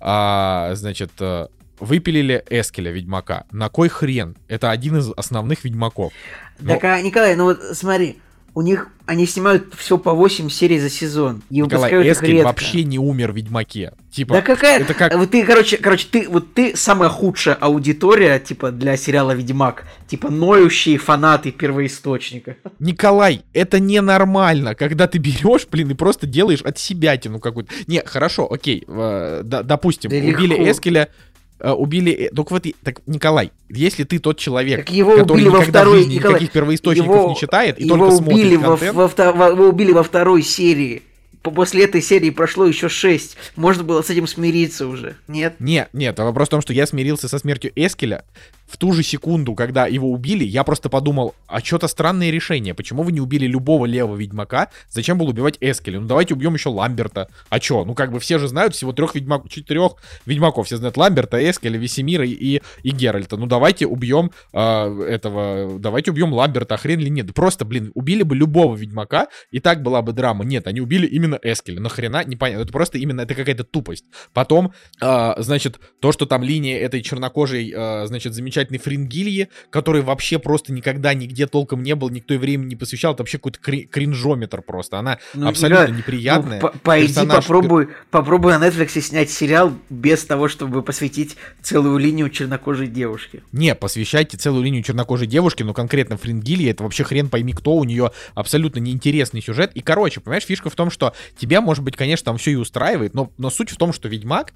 А, 0.00 0.70
значит, 0.74 1.10
э, 1.20 1.48
выпилили 1.80 2.44
Эскеля, 2.48 2.90
Ведьмака. 2.92 3.44
На 3.50 3.68
кой 3.68 3.88
хрен? 3.88 4.36
Это 4.48 4.70
один 4.70 4.98
из 4.98 5.10
основных 5.16 5.64
Ведьмаков. 5.64 6.12
Так, 6.66 6.84
а, 6.84 7.00
Николай, 7.02 7.36
ну 7.36 7.44
вот 7.44 7.60
смотри, 7.72 8.18
у 8.58 8.60
них 8.60 8.88
они 9.06 9.24
снимают 9.24 9.72
все 9.76 9.96
по 9.96 10.12
8 10.12 10.50
серий 10.50 10.80
за 10.80 10.90
сезон. 10.90 11.42
И 11.48 11.60
Николай, 11.60 12.12
Эскель 12.12 12.42
вообще 12.42 12.82
не 12.82 12.98
умер 12.98 13.32
в 13.32 13.36
Ведьмаке. 13.36 13.92
Типа, 14.10 14.34
да 14.34 14.42
какая... 14.42 14.80
Это 14.80 14.94
как... 14.94 15.14
Вот 15.14 15.30
ты, 15.30 15.46
короче, 15.46 15.76
короче, 15.76 16.06
ты, 16.10 16.28
вот 16.28 16.52
ты 16.52 16.76
самая 16.76 17.08
худшая 17.08 17.54
аудитория, 17.54 18.38
типа, 18.38 18.70
для 18.70 18.96
сериала 18.96 19.30
Ведьмак. 19.30 19.84
Типа, 20.08 20.28
ноющие 20.28 20.98
фанаты 20.98 21.52
первоисточника. 21.52 22.56
Николай, 22.80 23.44
это 23.54 23.78
ненормально, 23.80 24.74
когда 24.74 25.06
ты 25.06 25.18
берешь, 25.18 25.66
блин, 25.70 25.90
и 25.92 25.94
просто 25.94 26.26
делаешь 26.26 26.60
от 26.62 26.78
себя 26.78 27.16
тяну 27.16 27.38
какую-то. 27.38 27.72
Не, 27.86 28.02
хорошо, 28.04 28.52
окей, 28.52 28.84
э, 28.88 29.42
да, 29.44 29.62
допустим, 29.62 30.10
да 30.10 30.16
убили 30.16 30.54
легко. 30.54 30.70
Эскеля, 30.70 31.08
убили... 31.60 32.12
Э, 32.12 32.30
только 32.30 32.52
вот, 32.52 32.66
так, 32.82 33.00
Николай, 33.06 33.52
если 33.68 34.04
ты 34.04 34.18
тот 34.18 34.38
человек, 34.38 34.86
так 34.86 34.90
его 34.94 35.16
который 35.16 35.42
убили 35.42 35.48
никогда 35.48 35.58
во 35.58 35.64
второй, 35.64 35.94
в 35.94 35.98
жизни 35.98 36.14
Николай, 36.14 36.34
никаких 36.34 36.52
первоисточников 36.52 37.16
его, 37.16 37.28
не 37.30 37.36
читает 37.36 37.80
и 37.80 37.84
его 37.84 37.96
только 37.96 38.14
убили 38.14 38.56
смотрит 38.56 38.60
во, 38.60 39.08
контент... 39.08 39.16
Во, 39.16 39.32
во, 39.32 39.48
его 39.48 39.68
убили 39.68 39.92
во 39.92 40.02
второй 40.02 40.42
серии. 40.42 41.02
После 41.42 41.84
этой 41.84 42.02
серии 42.02 42.30
прошло 42.30 42.66
еще 42.66 42.88
шесть. 42.88 43.36
Можно 43.56 43.82
было 43.82 44.02
с 44.02 44.10
этим 44.10 44.26
смириться 44.26 44.86
уже, 44.86 45.16
нет? 45.28 45.54
Нет, 45.60 45.88
нет, 45.92 46.18
вопрос 46.18 46.48
в 46.48 46.50
том, 46.50 46.60
что 46.60 46.72
я 46.72 46.86
смирился 46.86 47.28
со 47.28 47.38
смертью 47.38 47.72
Эскеля 47.74 48.24
в 48.68 48.76
ту 48.76 48.92
же 48.92 49.02
секунду, 49.02 49.54
когда 49.54 49.86
его 49.86 50.10
убили, 50.10 50.44
я 50.44 50.62
просто 50.62 50.88
подумал, 50.88 51.34
а 51.46 51.60
что-то 51.60 51.88
странное 51.88 52.30
решение. 52.30 52.74
Почему 52.74 53.02
вы 53.02 53.12
не 53.12 53.20
убили 53.20 53.46
любого 53.46 53.86
левого 53.86 54.16
ведьмака? 54.16 54.68
Зачем 54.90 55.18
было 55.18 55.30
убивать 55.30 55.56
Эскеля? 55.60 56.00
Ну 56.00 56.06
давайте 56.06 56.34
убьем 56.34 56.54
еще 56.54 56.68
Ламберта. 56.68 57.28
А 57.48 57.60
чё? 57.60 57.84
Ну 57.84 57.94
как 57.94 58.12
бы 58.12 58.20
все 58.20 58.38
же 58.38 58.48
знают 58.48 58.74
всего 58.74 58.92
трех 58.92 59.14
ведьмаков, 59.14 59.50
четырех 59.50 59.92
ведьмаков. 60.26 60.66
Все 60.66 60.76
знают 60.76 60.96
Ламберта, 60.96 61.38
Эскеля, 61.38 61.78
Весемира 61.78 62.26
и, 62.26 62.60
и 62.82 62.90
Геральта. 62.90 63.36
Ну 63.36 63.46
давайте 63.46 63.86
убьем 63.86 64.30
э, 64.52 65.02
этого, 65.08 65.78
давайте 65.78 66.10
убьем 66.10 66.32
Ламберта, 66.32 66.74
а 66.74 66.78
хрен 66.78 67.00
ли 67.00 67.10
нет. 67.10 67.32
Просто, 67.34 67.64
блин, 67.64 67.90
убили 67.94 68.22
бы 68.22 68.36
любого 68.36 68.76
ведьмака, 68.76 69.28
и 69.50 69.60
так 69.60 69.82
была 69.82 70.02
бы 70.02 70.12
драма. 70.12 70.44
Нет, 70.44 70.66
они 70.66 70.80
убили 70.80 71.06
именно 71.06 71.38
Эскеля. 71.42 71.80
Нахрена? 71.80 72.24
Непонятно. 72.24 72.62
Это 72.62 72.72
просто 72.72 72.98
именно, 72.98 73.22
это 73.22 73.34
какая-то 73.34 73.64
тупость. 73.64 74.04
Потом, 74.34 74.72
э, 75.00 75.34
значит, 75.38 75.80
то, 76.00 76.12
что 76.12 76.26
там 76.26 76.42
линия 76.42 76.78
этой 76.78 77.02
чернокожей, 77.02 77.72
э, 77.74 78.06
значит, 78.06 78.34
замечательной 78.58 78.78
Фрингильи, 78.78 79.48
который 79.70 80.02
вообще 80.02 80.38
просто 80.38 80.72
никогда 80.72 81.14
нигде 81.14 81.46
толком 81.46 81.82
не 81.82 81.94
был, 81.94 82.10
никто 82.10 82.34
и 82.34 82.36
времени 82.36 82.70
не 82.70 82.76
посвящал, 82.76 83.14
это 83.14 83.22
вообще 83.22 83.38
какой-то 83.38 83.60
кри- 83.60 83.86
кринжометр 83.86 84.62
просто. 84.62 84.98
Она 84.98 85.18
ну, 85.34 85.48
абсолютно 85.48 85.86
да, 85.86 85.92
неприятная. 85.92 86.60
Ну, 86.60 86.70
пойди 86.82 87.08
персонаж... 87.08 87.44
попробуй, 87.44 87.88
попробуй 88.10 88.58
на 88.58 88.66
Netflix 88.66 89.00
снять 89.00 89.30
сериал 89.30 89.72
без 89.90 90.24
того, 90.24 90.48
чтобы 90.48 90.82
посвятить 90.82 91.36
целую 91.62 91.98
линию 91.98 92.30
чернокожей 92.30 92.88
девушки. 92.88 93.42
Не, 93.52 93.74
посвящайте 93.74 94.36
целую 94.36 94.64
линию 94.64 94.82
чернокожей 94.82 95.26
девушки, 95.26 95.62
но 95.62 95.74
конкретно 95.74 96.16
Фрингильи, 96.16 96.70
это 96.70 96.82
вообще 96.82 97.04
хрен 97.04 97.28
пойми 97.28 97.52
кто, 97.52 97.76
у 97.76 97.84
нее 97.84 98.12
абсолютно 98.34 98.80
неинтересный 98.80 99.42
сюжет. 99.42 99.72
И, 99.74 99.80
короче, 99.80 100.20
понимаешь, 100.20 100.44
фишка 100.44 100.70
в 100.70 100.74
том, 100.74 100.90
что 100.90 101.14
тебя, 101.36 101.60
может 101.60 101.84
быть, 101.84 101.96
конечно, 101.96 102.26
там 102.26 102.38
все 102.38 102.52
и 102.52 102.56
устраивает, 102.56 103.14
но, 103.14 103.30
но 103.38 103.50
суть 103.50 103.70
в 103.70 103.76
том, 103.76 103.92
что 103.92 104.08
Ведьмак 104.08 104.52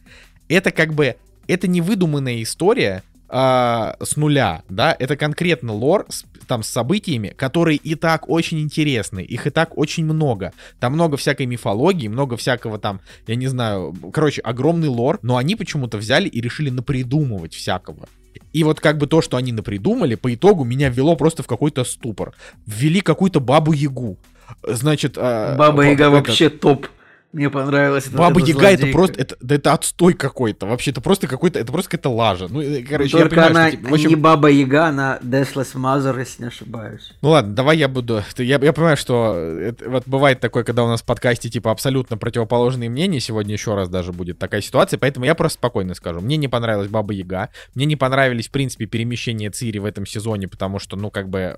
это 0.48 0.70
как 0.70 0.92
бы 0.92 1.16
это 1.46 1.66
не 1.66 1.80
выдуманная 1.80 2.42
история 2.42 3.02
а, 3.34 3.96
с 4.02 4.16
нуля, 4.16 4.62
да, 4.68 4.94
это 4.98 5.16
конкретно 5.16 5.72
лор 5.72 6.04
с, 6.10 6.24
там 6.46 6.62
с 6.62 6.68
событиями, 6.68 7.28
которые 7.28 7.78
и 7.78 7.94
так 7.94 8.28
очень 8.28 8.60
интересны, 8.60 9.20
их 9.20 9.46
и 9.46 9.50
так 9.50 9.78
очень 9.78 10.04
много. 10.04 10.52
Там 10.78 10.92
много 10.92 11.16
всякой 11.16 11.46
мифологии, 11.46 12.08
много 12.08 12.36
всякого 12.36 12.78
там, 12.78 13.00
я 13.26 13.34
не 13.34 13.46
знаю, 13.46 13.94
короче, 14.12 14.42
огромный 14.42 14.88
лор, 14.88 15.18
но 15.22 15.38
они 15.38 15.56
почему-то 15.56 15.96
взяли 15.96 16.28
и 16.28 16.42
решили 16.42 16.68
напридумывать 16.68 17.54
всякого. 17.54 18.06
И 18.52 18.64
вот 18.64 18.80
как 18.80 18.98
бы 18.98 19.06
то, 19.06 19.22
что 19.22 19.38
они 19.38 19.50
напридумали, 19.50 20.14
по 20.14 20.32
итогу 20.34 20.64
меня 20.64 20.90
ввело 20.90 21.16
просто 21.16 21.42
в 21.42 21.46
какой-то 21.46 21.84
ступор. 21.84 22.34
Ввели 22.66 23.00
какую-то 23.00 23.40
бабу-ягу. 23.40 24.18
Значит... 24.62 25.14
А, 25.16 25.56
Баба-яга 25.56 26.10
вообще 26.10 26.50
топ. 26.50 26.86
Мне 27.32 27.48
понравилось. 27.48 28.08
Баба 28.08 28.40
Яга 28.40 28.70
это 28.70 28.86
просто, 28.88 29.18
это, 29.18 29.36
да 29.40 29.54
это 29.54 29.72
отстой 29.72 30.12
какой-то. 30.12 30.66
Вообще, 30.66 30.90
это 30.90 31.00
просто 31.00 31.26
какой-то, 31.26 31.58
это 31.58 31.72
просто 31.72 31.90
какая-то 31.90 32.10
лажа. 32.10 32.48
Ну, 32.50 32.62
короче, 32.86 33.16
Только 33.16 33.40
я 33.40 33.46
понимаю, 33.46 33.50
она 33.50 33.68
что, 33.68 33.76
типа, 33.78 33.94
общем... 33.94 34.08
не 34.10 34.16
Баба 34.16 34.50
Яга, 34.50 34.86
она 34.88 35.18
Deathless 35.22 35.74
Mother, 35.74 36.18
если 36.18 36.42
не 36.42 36.48
ошибаюсь. 36.48 37.12
Ну 37.22 37.30
ладно, 37.30 37.54
давай 37.54 37.78
я 37.78 37.88
буду... 37.88 38.22
Я, 38.36 38.58
я 38.58 38.72
понимаю, 38.74 38.98
что 38.98 39.34
это, 39.34 39.88
вот 39.88 40.02
бывает 40.06 40.40
такое, 40.40 40.62
когда 40.62 40.84
у 40.84 40.88
нас 40.88 41.00
в 41.00 41.06
подкасте 41.06 41.48
типа 41.48 41.70
абсолютно 41.70 42.18
противоположные 42.18 42.90
мнения. 42.90 43.18
Сегодня 43.18 43.54
еще 43.54 43.74
раз 43.74 43.88
даже 43.88 44.12
будет 44.12 44.38
такая 44.38 44.60
ситуация, 44.60 44.98
поэтому 44.98 45.24
я 45.24 45.34
просто 45.34 45.58
спокойно 45.58 45.94
скажу. 45.94 46.20
Мне 46.20 46.36
не 46.36 46.48
понравилась 46.48 46.88
Баба 46.88 47.14
Яга. 47.14 47.48
Мне 47.74 47.86
не 47.86 47.96
понравились, 47.96 48.48
в 48.48 48.50
принципе, 48.50 48.84
перемещения 48.84 49.50
Цири 49.50 49.78
в 49.78 49.86
этом 49.86 50.04
сезоне, 50.04 50.48
потому 50.48 50.78
что, 50.78 50.96
ну, 50.96 51.10
как 51.10 51.30
бы... 51.30 51.56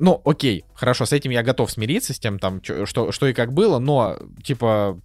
Ну, 0.00 0.20
окей, 0.24 0.64
хорошо, 0.72 1.04
с 1.04 1.12
этим 1.12 1.30
я 1.30 1.42
готов 1.42 1.70
смириться, 1.70 2.14
с 2.14 2.18
тем, 2.18 2.38
там, 2.38 2.62
что, 2.64 3.12
что 3.12 3.26
и 3.26 3.34
как 3.34 3.52
было, 3.52 3.78
но, 3.78 4.18
типа, 4.42 4.98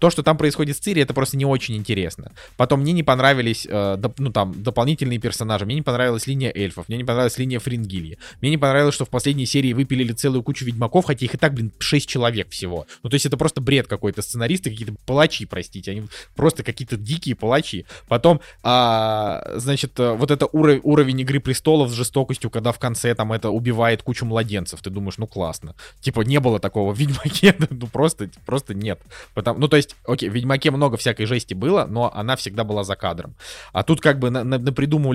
то, 0.00 0.08
что 0.08 0.22
там 0.22 0.38
происходит 0.38 0.76
с 0.76 0.80
Цири, 0.80 1.02
это 1.02 1.12
просто 1.12 1.36
не 1.36 1.44
очень 1.44 1.76
интересно. 1.76 2.32
Потом 2.56 2.80
мне 2.80 2.92
не 2.92 3.02
понравились, 3.02 3.66
э, 3.70 3.96
доп, 3.98 4.18
ну 4.18 4.32
там, 4.32 4.54
дополнительные 4.62 5.18
персонажи. 5.18 5.66
Мне 5.66 5.74
не 5.76 5.82
понравилась 5.82 6.26
линия 6.26 6.50
эльфов, 6.54 6.88
мне 6.88 6.96
не 6.96 7.04
понравилась 7.04 7.36
линия 7.36 7.60
Фрингильи. 7.60 8.18
Мне 8.40 8.50
не 8.50 8.56
понравилось, 8.56 8.94
что 8.94 9.04
в 9.04 9.10
последней 9.10 9.44
серии 9.44 9.74
выпилили 9.74 10.12
целую 10.12 10.42
кучу 10.42 10.64
ведьмаков, 10.64 11.04
хотя 11.04 11.26
их 11.26 11.34
и 11.34 11.36
так, 11.36 11.52
блин, 11.52 11.70
6 11.78 12.08
человек 12.08 12.48
всего. 12.50 12.86
Ну, 13.02 13.10
то 13.10 13.14
есть 13.14 13.26
это 13.26 13.36
просто 13.36 13.60
бред 13.60 13.88
какой-то. 13.88 14.22
Сценаристы 14.22 14.70
какие-то 14.70 14.94
палачи, 15.04 15.44
простите, 15.44 15.90
они 15.90 16.04
просто 16.34 16.62
какие-то 16.62 16.96
дикие 16.96 17.36
палачи. 17.36 17.84
Потом, 18.08 18.40
а, 18.62 19.52
значит, 19.56 20.00
э, 20.00 20.12
вот 20.14 20.30
это 20.30 20.46
уров- 20.46 20.80
уровень 20.82 21.20
Игры 21.20 21.40
Престолов 21.40 21.90
с 21.90 21.92
жестокостью, 21.92 22.48
когда 22.48 22.72
в 22.72 22.78
конце 22.78 23.14
там 23.14 23.34
это 23.34 23.50
убивает 23.50 24.02
кучу 24.02 24.24
младенцев. 24.24 24.80
Ты 24.80 24.88
думаешь, 24.88 25.18
ну 25.18 25.26
классно. 25.26 25.74
Типа, 26.00 26.22
не 26.22 26.40
было 26.40 26.58
такого 26.58 26.94
в 26.94 26.98
Ведьмаке, 26.98 27.54
ну 27.70 27.86
просто, 27.86 28.30
просто 28.46 28.72
нет. 28.72 28.98
Потому, 29.34 29.58
ну, 29.60 29.68
то 29.68 29.76
есть 29.76 29.89
есть, 29.90 29.96
окей, 30.06 30.28
в 30.28 30.34
Ведьмаке 30.34 30.70
много 30.70 30.96
всякой 30.96 31.26
жести 31.26 31.54
было, 31.54 31.86
но 31.86 32.12
она 32.14 32.36
всегда 32.36 32.64
была 32.64 32.84
за 32.84 32.96
кадром. 32.96 33.36
А 33.72 33.82
тут 33.82 34.00
как 34.00 34.18
бы 34.18 34.30
на, 34.30 34.44
на, 34.44 34.58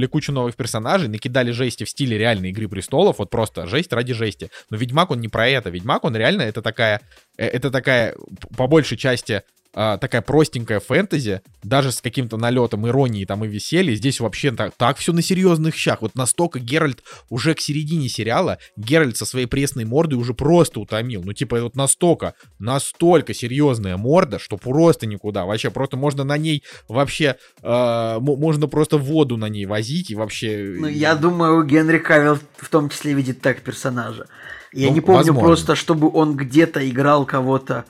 кучу 0.07 0.31
новых 0.31 0.55
персонажей, 0.55 1.07
накидали 1.07 1.51
жести 1.51 1.83
в 1.83 1.89
стиле 1.89 2.17
реальной 2.17 2.49
Игры 2.49 2.67
Престолов, 2.67 3.19
вот 3.19 3.29
просто 3.29 3.67
жесть 3.67 3.91
ради 3.93 4.13
жести. 4.13 4.49
Но 4.69 4.77
Ведьмак, 4.77 5.11
он 5.11 5.19
не 5.19 5.27
про 5.27 5.47
это. 5.47 5.69
Ведьмак, 5.69 6.03
он 6.03 6.15
реально, 6.15 6.43
это 6.43 6.61
такая, 6.61 7.01
э, 7.37 7.47
это 7.47 7.71
такая, 7.71 8.15
по 8.55 8.67
большей 8.67 8.97
части, 8.97 9.43
а, 9.77 9.97
такая 9.97 10.21
простенькая 10.21 10.79
фэнтези, 10.79 11.41
даже 11.61 11.91
с 11.91 11.99
каким-то 11.99 12.37
налетом 12.37 12.87
иронии 12.87 13.25
там 13.25 13.43
и 13.43 13.47
веселья. 13.49 13.93
Здесь 13.93 14.21
вообще 14.21 14.51
так, 14.51 14.73
так 14.77 14.97
все 14.97 15.11
на 15.11 15.21
серьезных 15.21 15.75
щах. 15.75 16.01
Вот 16.01 16.15
настолько 16.15 16.59
Геральт 16.59 17.03
уже 17.29 17.53
к 17.53 17.59
середине 17.59 18.07
сериала, 18.07 18.57
Геральт 18.77 19.17
со 19.17 19.25
своей 19.25 19.47
пресной 19.47 19.83
мордой 19.83 20.17
уже 20.17 20.33
просто 20.33 20.79
утомил. 20.79 21.23
Ну, 21.25 21.33
типа, 21.33 21.59
вот 21.59 21.75
настолько, 21.75 22.35
настолько 22.57 23.33
серьезная 23.33 23.97
морда, 23.97 24.39
что 24.39 24.55
просто 24.55 25.07
никуда. 25.07 25.45
Вообще, 25.45 25.69
просто 25.71 25.97
можно 25.97 26.23
на 26.23 26.37
ней 26.37 26.63
вообще, 26.87 27.35
э, 27.61 28.17
можно 28.21 28.67
просто 28.67 28.97
воду 28.97 29.35
на 29.35 29.49
ней 29.49 29.65
возить 29.65 30.09
и 30.09 30.15
вообще... 30.15 30.73
Ну, 30.79 30.87
я 30.87 31.15
думаю, 31.15 31.65
Генри 31.65 31.97
Кавилл 31.97 32.39
в 32.57 32.69
том 32.69 32.89
числе 32.89 33.13
видит 33.13 33.41
так 33.41 33.59
персонажа. 33.61 34.27
Я 34.71 34.87
ну, 34.87 34.93
не 34.93 35.01
помню 35.01 35.17
возможно. 35.17 35.41
просто, 35.41 35.75
чтобы 35.75 36.09
он 36.09 36.37
где-то 36.37 36.87
играл 36.89 37.25
кого-то 37.25 37.83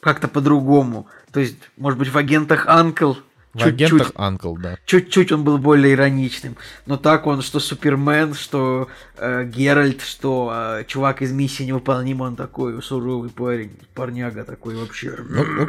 как-то 0.00 0.28
по-другому. 0.28 1.06
То 1.38 1.42
есть, 1.42 1.54
может 1.76 2.00
быть, 2.00 2.08
в 2.08 2.18
агентах 2.18 2.66
Анкл. 2.66 3.12
В 3.54 3.62
агентах 3.62 4.10
Анкл, 4.16 4.56
да. 4.56 4.76
Чуть-чуть 4.86 5.30
он 5.30 5.44
был 5.44 5.58
более 5.58 5.94
ироничным. 5.94 6.56
Но 6.84 6.96
так 6.96 7.28
он, 7.28 7.42
что 7.42 7.60
Супермен, 7.60 8.34
что 8.34 8.88
э, 9.16 9.44
Геральт, 9.44 10.02
что 10.02 10.52
э, 10.52 10.84
чувак 10.88 11.22
из 11.22 11.30
миссии 11.30 11.62
невыполнима, 11.62 12.24
он 12.24 12.34
такой 12.34 12.82
суровый 12.82 13.30
парень, 13.30 13.70
парняга 13.94 14.42
такой 14.42 14.74
вообще. 14.74 15.14
Ну, 15.16 15.44
ну, 15.44 15.68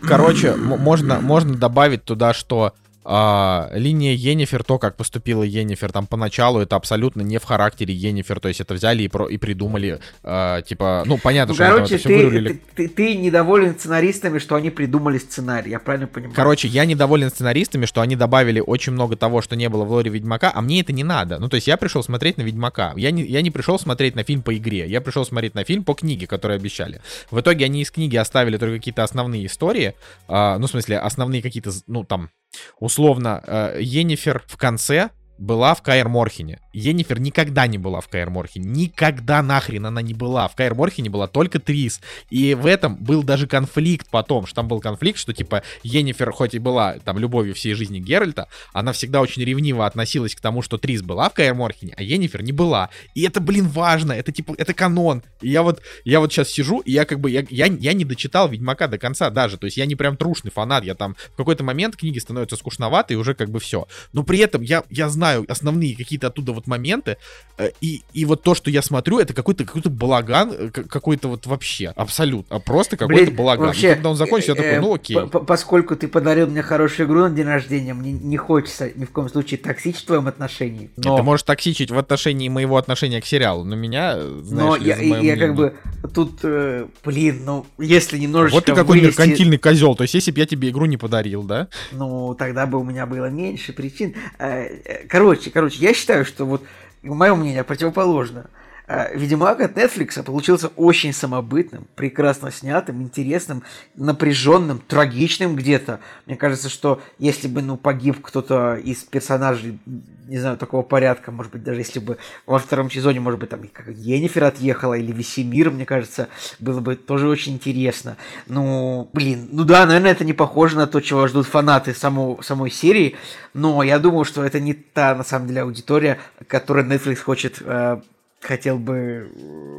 короче, 0.00 0.56
можно, 0.56 1.20
можно 1.20 1.54
добавить 1.54 2.04
туда, 2.04 2.32
что 2.32 2.72
а, 3.04 3.70
линия 3.72 4.12
Енифер, 4.12 4.62
то, 4.62 4.78
как 4.78 4.96
поступила 4.96 5.42
Енифер 5.42 5.90
там 5.92 6.06
поначалу, 6.06 6.60
это 6.60 6.76
абсолютно 6.76 7.22
не 7.22 7.38
в 7.38 7.44
характере 7.44 7.94
Енифер, 7.94 8.40
то 8.40 8.48
есть 8.48 8.60
это 8.60 8.74
взяли 8.74 9.02
и, 9.02 9.08
про, 9.08 9.26
и 9.26 9.38
придумали, 9.38 10.00
а, 10.22 10.60
типа, 10.62 11.04
ну, 11.06 11.18
понятно, 11.18 11.52
ну, 11.52 11.54
что 11.54 11.64
короче, 11.64 11.94
это 11.96 12.08
ты, 12.08 12.16
вырулили. 12.16 12.48
Ты, 12.48 12.60
ты, 12.74 12.88
ты 12.88 13.16
недоволен 13.16 13.74
сценаристами, 13.74 14.38
что 14.38 14.54
они 14.54 14.70
придумали 14.70 15.18
сценарий, 15.18 15.70
я 15.70 15.78
правильно 15.78 16.06
понимаю? 16.06 16.34
Короче, 16.34 16.68
я 16.68 16.84
недоволен 16.84 17.30
сценаристами, 17.30 17.86
что 17.86 18.02
они 18.02 18.16
добавили 18.16 18.60
очень 18.60 18.92
много 18.92 19.16
того, 19.16 19.40
что 19.40 19.56
не 19.56 19.68
было 19.68 19.84
в 19.84 19.90
лоре 19.90 20.10
Ведьмака, 20.10 20.52
а 20.54 20.60
мне 20.60 20.80
это 20.80 20.92
не 20.92 21.04
надо. 21.04 21.38
Ну, 21.38 21.48
то 21.48 21.54
есть 21.54 21.66
я 21.66 21.76
пришел 21.76 22.02
смотреть 22.02 22.36
на 22.36 22.42
Ведьмака, 22.42 22.92
я 22.96 23.10
не, 23.10 23.22
я 23.22 23.40
не 23.40 23.50
пришел 23.50 23.78
смотреть 23.78 24.14
на 24.14 24.24
фильм 24.24 24.42
по 24.42 24.56
игре, 24.56 24.86
я 24.86 25.00
пришел 25.00 25.24
смотреть 25.24 25.54
на 25.54 25.64
фильм 25.64 25.84
по 25.84 25.94
книге, 25.94 26.26
которую 26.26 26.56
обещали. 26.56 27.00
В 27.30 27.40
итоге 27.40 27.64
они 27.64 27.80
из 27.80 27.90
книги 27.90 28.16
оставили 28.16 28.58
только 28.58 28.76
какие-то 28.76 29.04
основные 29.04 29.46
истории, 29.46 29.94
а, 30.28 30.58
ну, 30.58 30.66
в 30.66 30.70
смысле, 30.70 30.98
основные 30.98 31.40
какие-то, 31.40 31.70
ну, 31.86 32.04
там, 32.04 32.30
условно, 32.78 33.42
э, 33.46 33.78
Енифер 33.80 34.42
в 34.46 34.56
конце 34.56 35.10
была 35.38 35.74
в 35.74 35.82
Каэр 35.82 36.08
Морхене. 36.08 36.60
Енифер 36.72 37.20
никогда 37.20 37.66
не 37.66 37.78
была 37.78 38.00
в 38.00 38.08
Каэр. 38.08 38.30
Никогда 38.54 39.42
нахрен 39.42 39.86
она 39.86 40.02
не 40.02 40.14
была. 40.14 40.46
В 40.48 40.54
Каэр 40.54 40.74
Морхене 40.74 41.10
была 41.10 41.26
только 41.26 41.58
Трис. 41.58 42.00
И 42.30 42.54
в 42.54 42.66
этом 42.66 42.96
был 42.96 43.22
даже 43.22 43.46
конфликт 43.46 44.08
потом, 44.10 44.46
что 44.46 44.56
там 44.56 44.68
был 44.68 44.80
конфликт, 44.80 45.18
что 45.18 45.32
типа 45.32 45.62
Енифер 45.82 46.30
хоть 46.32 46.54
и 46.54 46.58
была 46.58 46.94
там 47.04 47.18
любовью 47.18 47.54
всей 47.54 47.74
жизни 47.74 47.98
Геральта, 47.98 48.48
она 48.72 48.92
всегда 48.92 49.20
очень 49.20 49.42
ревниво 49.42 49.86
относилась 49.86 50.34
к 50.34 50.40
тому, 50.40 50.62
что 50.62 50.78
Трис 50.78 51.02
была 51.02 51.28
в 51.28 51.34
Каэр 51.34 51.50
а 51.60 52.02
Енифер 52.02 52.42
не 52.42 52.52
была. 52.52 52.90
И 53.14 53.22
это, 53.22 53.40
блин, 53.40 53.68
важно. 53.68 54.12
Это 54.12 54.32
типа, 54.32 54.54
это 54.56 54.72
канон. 54.72 55.22
И 55.40 55.50
я 55.50 55.62
вот, 55.62 55.82
я 56.04 56.20
вот 56.20 56.32
сейчас 56.32 56.48
сижу, 56.48 56.80
и 56.80 56.92
я 56.92 57.04
как 57.04 57.20
бы, 57.20 57.30
я, 57.30 57.44
я, 57.50 57.66
я 57.66 57.92
не 57.92 58.04
дочитал 58.04 58.48
Ведьмака 58.48 58.86
до 58.86 58.98
конца 58.98 59.30
даже. 59.30 59.58
То 59.58 59.66
есть 59.66 59.76
я 59.76 59.86
не 59.86 59.96
прям 59.96 60.16
трушный 60.16 60.50
фанат. 60.50 60.84
Я 60.84 60.94
там 60.94 61.16
в 61.32 61.36
какой-то 61.36 61.64
момент 61.64 61.96
книги 61.96 62.18
становятся 62.18 62.56
скучноваты, 62.56 63.14
и 63.14 63.16
уже 63.16 63.34
как 63.34 63.50
бы 63.50 63.58
все. 63.58 63.88
Но 64.12 64.22
при 64.22 64.38
этом 64.38 64.62
я, 64.62 64.84
я 64.90 65.08
знаю, 65.08 65.44
основные 65.48 65.96
какие-то 65.96 66.28
оттуда 66.28 66.52
вот 66.60 66.66
моменты, 66.66 67.16
э, 67.58 67.70
и, 67.80 68.02
и 68.12 68.24
вот 68.24 68.42
то, 68.42 68.54
что 68.54 68.70
я 68.70 68.82
смотрю, 68.82 69.18
это 69.18 69.34
какой-то 69.34 69.64
какой-то 69.64 69.90
балаган, 69.90 70.52
э, 70.52 70.70
какой-то 70.70 71.28
вот 71.28 71.46
вообще, 71.46 71.92
абсолютно, 71.96 72.56
а 72.56 72.60
просто 72.60 72.96
какой-то 72.96 73.32
балаган. 73.32 73.66
Вообще, 73.66 73.92
и 73.92 73.94
когда 73.94 74.10
он 74.10 74.16
закончится, 74.16 74.52
я 74.52 74.56
такой, 74.56 74.80
ну 74.80 74.94
окей. 74.94 75.18
Поскольку 75.46 75.96
ты 75.96 76.08
подарил 76.08 76.46
мне 76.46 76.62
хорошую 76.62 77.06
игру 77.06 77.20
на 77.20 77.30
день 77.30 77.46
рождения, 77.46 77.94
мне 77.94 78.12
не 78.12 78.36
хочется 78.36 78.90
ни 78.94 79.04
в 79.04 79.10
коем 79.10 79.28
случае 79.28 79.58
токсичить 79.58 80.02
в 80.02 80.06
твоем 80.06 80.26
отношении. 80.26 80.90
Но... 80.96 81.16
Ты 81.16 81.22
можешь 81.22 81.42
токсичить 81.42 81.90
в 81.90 81.98
отношении 81.98 82.48
моего 82.48 82.76
отношения 82.76 83.20
к 83.20 83.26
сериалу, 83.26 83.64
но 83.64 83.76
меня, 83.76 84.20
знаешь 84.42 84.70
Но 84.70 84.76
ли, 84.76 84.88
я, 84.88 84.96
я 84.96 85.36
как 85.36 85.54
бы 85.54 85.74
тут, 86.14 86.40
э, 86.42 86.86
блин, 87.04 87.42
ну, 87.44 87.66
если 87.78 88.18
немножечко 88.18 88.56
Вот 88.56 88.64
ты 88.64 88.74
какой 88.74 89.00
вылезти... 89.00 89.18
меркантильный 89.18 89.58
козел, 89.58 89.94
то 89.94 90.02
есть 90.02 90.14
если 90.14 90.30
бы 90.30 90.40
я 90.40 90.46
тебе 90.46 90.70
игру 90.70 90.86
не 90.86 90.96
подарил, 90.96 91.42
да? 91.42 91.68
Ну, 91.92 92.34
тогда 92.34 92.66
бы 92.66 92.78
у 92.78 92.84
меня 92.84 93.06
было 93.06 93.26
меньше 93.26 93.72
причин. 93.72 94.14
Э, 94.38 94.66
э, 94.84 95.06
короче, 95.08 95.50
короче, 95.50 95.78
я 95.80 95.94
считаю, 95.94 96.24
что 96.24 96.44
вот 96.50 96.62
мое 97.02 97.34
мнение 97.34 97.64
противоположно. 97.64 98.46
А, 98.92 99.08
Ведьмак 99.14 99.60
от 99.60 99.76
Netflix 99.76 100.20
получился 100.24 100.66
очень 100.74 101.12
самобытным, 101.12 101.86
прекрасно 101.94 102.50
снятым, 102.50 103.02
интересным, 103.02 103.62
напряженным, 103.94 104.80
трагичным 104.80 105.54
где-то. 105.54 106.00
Мне 106.26 106.36
кажется, 106.36 106.68
что 106.68 107.00
если 107.16 107.46
бы 107.46 107.62
ну, 107.62 107.76
погиб 107.76 108.20
кто-то 108.20 108.74
из 108.74 109.04
персонажей, 109.04 109.78
не 110.26 110.38
знаю, 110.38 110.56
такого 110.56 110.82
порядка, 110.82 111.30
может 111.30 111.52
быть, 111.52 111.62
даже 111.62 111.78
если 111.78 112.00
бы 112.00 112.18
во 112.46 112.58
втором 112.58 112.90
сезоне, 112.90 113.20
может 113.20 113.38
быть, 113.38 113.50
там 113.50 113.60
как 113.72 113.90
Енифер 113.90 114.42
отъехала 114.42 114.94
или 114.94 115.12
Весемир, 115.12 115.70
мне 115.70 115.86
кажется, 115.86 116.28
было 116.58 116.80
бы 116.80 116.96
тоже 116.96 117.28
очень 117.28 117.52
интересно. 117.52 118.16
Ну, 118.48 119.08
блин, 119.12 119.50
ну 119.52 119.62
да, 119.62 119.86
наверное, 119.86 120.10
это 120.10 120.24
не 120.24 120.32
похоже 120.32 120.76
на 120.76 120.88
то, 120.88 121.00
чего 121.00 121.28
ждут 121.28 121.46
фанаты 121.46 121.94
саму, 121.94 122.40
самой 122.42 122.72
серии, 122.72 123.14
но 123.54 123.84
я 123.84 124.00
думаю, 124.00 124.24
что 124.24 124.44
это 124.44 124.58
не 124.58 124.74
та, 124.74 125.14
на 125.14 125.22
самом 125.22 125.46
деле, 125.46 125.60
аудитория, 125.60 126.18
которая 126.48 126.84
Netflix 126.84 127.22
хочет 127.22 127.62
э, 127.64 128.00
хотел 128.40 128.78
бы 128.78 129.30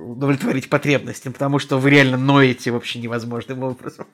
удовлетворить 0.07 0.70
потребностям, 0.70 1.34
потому 1.34 1.59
что 1.59 1.78
вы 1.78 1.89
реально 1.89 2.18
ноете 2.18 2.72
вообще 2.72 2.99
невозможным 2.99 3.64
образом. 3.64 4.05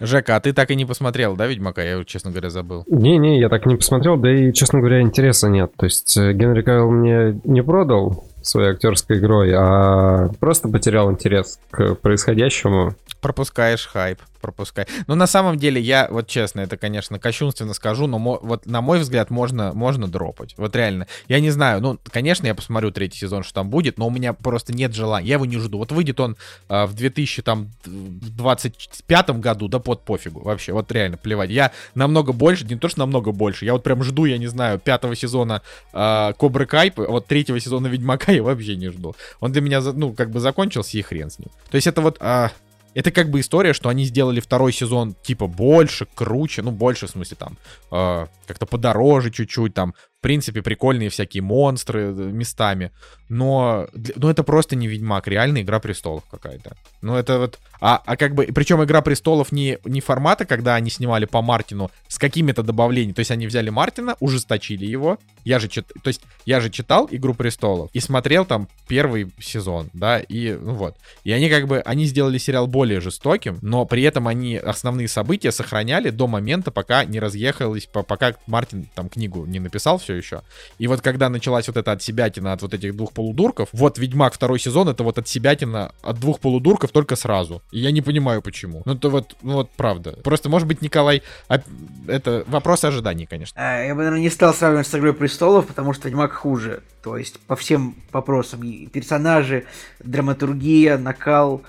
Жека, 0.00 0.36
а 0.36 0.40
ты 0.40 0.52
так 0.52 0.70
и 0.70 0.76
не 0.76 0.84
посмотрел, 0.84 1.36
да, 1.36 1.46
Ведьмака? 1.46 1.82
Я, 1.82 2.04
честно 2.04 2.30
говоря, 2.30 2.50
забыл. 2.50 2.84
Не-не, 2.88 3.38
я 3.38 3.48
так 3.48 3.64
не 3.64 3.76
посмотрел, 3.76 4.16
да 4.16 4.30
и, 4.30 4.52
честно 4.52 4.80
говоря, 4.80 5.00
интереса 5.00 5.48
нет. 5.48 5.72
То 5.76 5.86
есть 5.86 6.16
э, 6.16 6.32
Генри 6.32 6.62
Кавилл 6.62 6.90
мне 6.90 7.40
не 7.44 7.62
продал 7.62 8.24
своей 8.46 8.70
актерской 8.70 9.18
игрой, 9.18 9.52
а 9.54 10.28
просто 10.40 10.68
потерял 10.68 11.10
интерес 11.10 11.58
к 11.70 11.94
происходящему. 11.96 12.94
Пропускаешь 13.20 13.86
хайп 13.86 14.20
пропускай. 14.44 14.86
Но 15.06 15.14
на 15.14 15.26
самом 15.26 15.56
деле 15.56 15.80
я, 15.80 16.06
вот 16.10 16.26
честно, 16.26 16.60
это, 16.60 16.76
конечно, 16.76 17.18
кощунственно 17.18 17.72
скажу, 17.72 18.06
но 18.06 18.18
вот 18.18 18.66
на 18.66 18.82
мой 18.82 18.98
взгляд 18.98 19.30
можно, 19.30 19.72
можно 19.72 20.06
дропать. 20.06 20.52
Вот 20.58 20.76
реально. 20.76 21.06
Я 21.28 21.40
не 21.40 21.48
знаю, 21.50 21.80
ну, 21.80 21.98
конечно, 22.10 22.46
я 22.46 22.54
посмотрю 22.54 22.90
третий 22.90 23.16
сезон, 23.18 23.42
что 23.42 23.54
там 23.54 23.70
будет, 23.70 23.96
но 23.96 24.06
у 24.06 24.10
меня 24.10 24.34
просто 24.34 24.74
нет 24.74 24.94
желания. 24.94 25.28
Я 25.28 25.36
его 25.36 25.46
не 25.46 25.56
жду. 25.56 25.78
Вот 25.78 25.92
выйдет 25.92 26.20
он 26.20 26.36
э, 26.68 26.84
в 26.84 26.92
2025 26.92 29.30
году, 29.40 29.68
да 29.68 29.78
под 29.78 30.04
пофигу 30.04 30.42
вообще. 30.42 30.74
Вот 30.74 30.92
реально, 30.92 31.16
плевать. 31.16 31.48
Я 31.48 31.72
намного 31.94 32.34
больше, 32.34 32.66
не 32.66 32.76
то, 32.76 32.90
что 32.90 32.98
намного 32.98 33.32
больше, 33.32 33.64
я 33.64 33.72
вот 33.72 33.82
прям 33.82 34.04
жду, 34.04 34.26
я 34.26 34.36
не 34.36 34.48
знаю, 34.48 34.78
пятого 34.78 35.16
сезона 35.16 35.62
э, 35.94 36.34
Кобры 36.36 36.66
Кайп, 36.66 36.98
вот 36.98 37.26
третьего 37.26 37.58
сезона 37.58 37.86
Ведьмака 37.86 38.32
я 38.36 38.42
вообще 38.42 38.76
не 38.76 38.90
жду. 38.90 39.14
Он 39.40 39.52
для 39.52 39.60
меня, 39.60 39.80
ну, 39.80 40.12
как 40.12 40.30
бы 40.30 40.40
закончился, 40.40 40.98
и 40.98 41.02
хрен 41.02 41.30
с 41.30 41.38
ним. 41.38 41.48
То 41.70 41.76
есть 41.76 41.86
это 41.86 42.00
вот... 42.00 42.18
Э, 42.20 42.48
это 42.94 43.10
как 43.10 43.28
бы 43.28 43.40
история, 43.40 43.72
что 43.72 43.88
они 43.88 44.04
сделали 44.04 44.40
второй 44.40 44.72
сезон 44.72 45.14
типа 45.22 45.48
больше, 45.48 46.06
круче, 46.14 46.62
ну 46.62 46.70
больше 46.70 47.06
в 47.06 47.10
смысле 47.10 47.36
там 47.36 47.58
э, 47.90 48.26
как-то 48.46 48.66
подороже 48.66 49.32
чуть-чуть, 49.32 49.74
там 49.74 49.94
принципе, 50.24 50.62
прикольные 50.62 51.10
всякие 51.10 51.42
монстры 51.42 52.00
э, 52.00 52.12
местами. 52.12 52.92
Но, 53.28 53.88
ну, 54.16 54.30
это 54.30 54.42
просто 54.42 54.74
не 54.74 54.86
Ведьмак, 54.88 55.28
реально 55.28 55.60
Игра 55.60 55.80
Престолов 55.80 56.24
какая-то. 56.30 56.76
Ну, 57.02 57.14
это 57.14 57.38
вот... 57.38 57.58
А, 57.80 58.00
а 58.06 58.16
как 58.16 58.34
бы... 58.34 58.46
Причем 58.46 58.82
Игра 58.82 59.02
Престолов 59.02 59.52
не, 59.52 59.78
не 59.84 60.00
формата, 60.00 60.46
когда 60.46 60.76
они 60.76 60.88
снимали 60.88 61.26
по 61.26 61.42
Мартину 61.42 61.90
с 62.08 62.18
какими-то 62.18 62.62
добавлениями. 62.62 63.12
То 63.12 63.20
есть 63.20 63.30
они 63.30 63.46
взяли 63.46 63.68
Мартина, 63.68 64.16
ужесточили 64.20 64.86
его. 64.86 65.18
Я 65.44 65.58
же, 65.58 65.68
чит... 65.68 65.92
То 66.02 66.08
есть 66.08 66.22
я 66.46 66.60
же 66.60 66.70
читал 66.70 67.06
Игру 67.10 67.34
Престолов 67.34 67.90
и 67.92 68.00
смотрел 68.00 68.46
там 68.46 68.68
первый 68.88 69.30
сезон, 69.38 69.90
да, 69.92 70.20
и 70.20 70.52
ну 70.52 70.72
вот. 70.72 70.96
И 71.24 71.32
они 71.32 71.50
как 71.50 71.66
бы... 71.66 71.80
Они 71.80 72.06
сделали 72.06 72.38
сериал 72.38 72.66
более 72.66 73.00
жестоким, 73.00 73.58
но 73.60 73.84
при 73.84 74.02
этом 74.04 74.26
они 74.26 74.56
основные 74.56 75.08
события 75.08 75.52
сохраняли 75.52 76.08
до 76.08 76.26
момента, 76.26 76.70
пока 76.70 77.04
не 77.04 77.20
разъехались, 77.20 77.86
пока 77.86 78.36
Мартин 78.46 78.88
там 78.94 79.10
книгу 79.10 79.44
не 79.44 79.60
написал 79.60 79.98
все 79.98 80.13
еще. 80.14 80.42
И 80.78 80.86
вот 80.86 81.00
когда 81.00 81.28
началась 81.28 81.66
вот 81.68 81.76
эта 81.76 81.92
отсебятина 81.92 82.52
от 82.52 82.62
вот 82.62 82.74
этих 82.74 82.96
двух 82.96 83.12
полудурков, 83.12 83.68
вот 83.72 83.98
Ведьмак 83.98 84.34
второй 84.34 84.58
сезон, 84.58 84.88
это 84.88 85.04
вот 85.04 85.18
отсебятина 85.18 85.92
от 86.02 86.18
двух 86.18 86.40
полудурков 86.40 86.90
только 86.90 87.16
сразу. 87.16 87.62
И 87.72 87.78
я 87.78 87.90
не 87.90 88.02
понимаю, 88.02 88.42
почему. 88.42 88.82
Ну, 88.84 88.94
это 88.94 89.08
вот, 89.08 89.36
ну, 89.42 89.54
вот 89.54 89.70
правда. 89.76 90.18
Просто, 90.22 90.48
может 90.48 90.68
быть, 90.68 90.82
Николай... 90.82 91.22
А, 91.48 91.60
это 92.06 92.44
вопрос 92.46 92.84
ожиданий, 92.84 93.26
конечно. 93.26 93.60
А, 93.60 93.82
я 93.82 93.94
бы, 93.94 93.98
наверное, 93.98 94.20
не 94.20 94.30
стал 94.30 94.54
сравнивать 94.54 94.86
с 94.86 94.94
Игрой 94.94 95.14
Престолов, 95.14 95.66
потому 95.66 95.92
что 95.92 96.08
Ведьмак 96.08 96.32
хуже. 96.32 96.82
То 97.02 97.16
есть 97.16 97.38
по 97.40 97.56
всем 97.56 97.96
вопросам. 98.12 98.64
И 98.64 98.86
персонажи, 98.86 99.64
драматургия, 100.00 100.96
накал, 100.96 101.62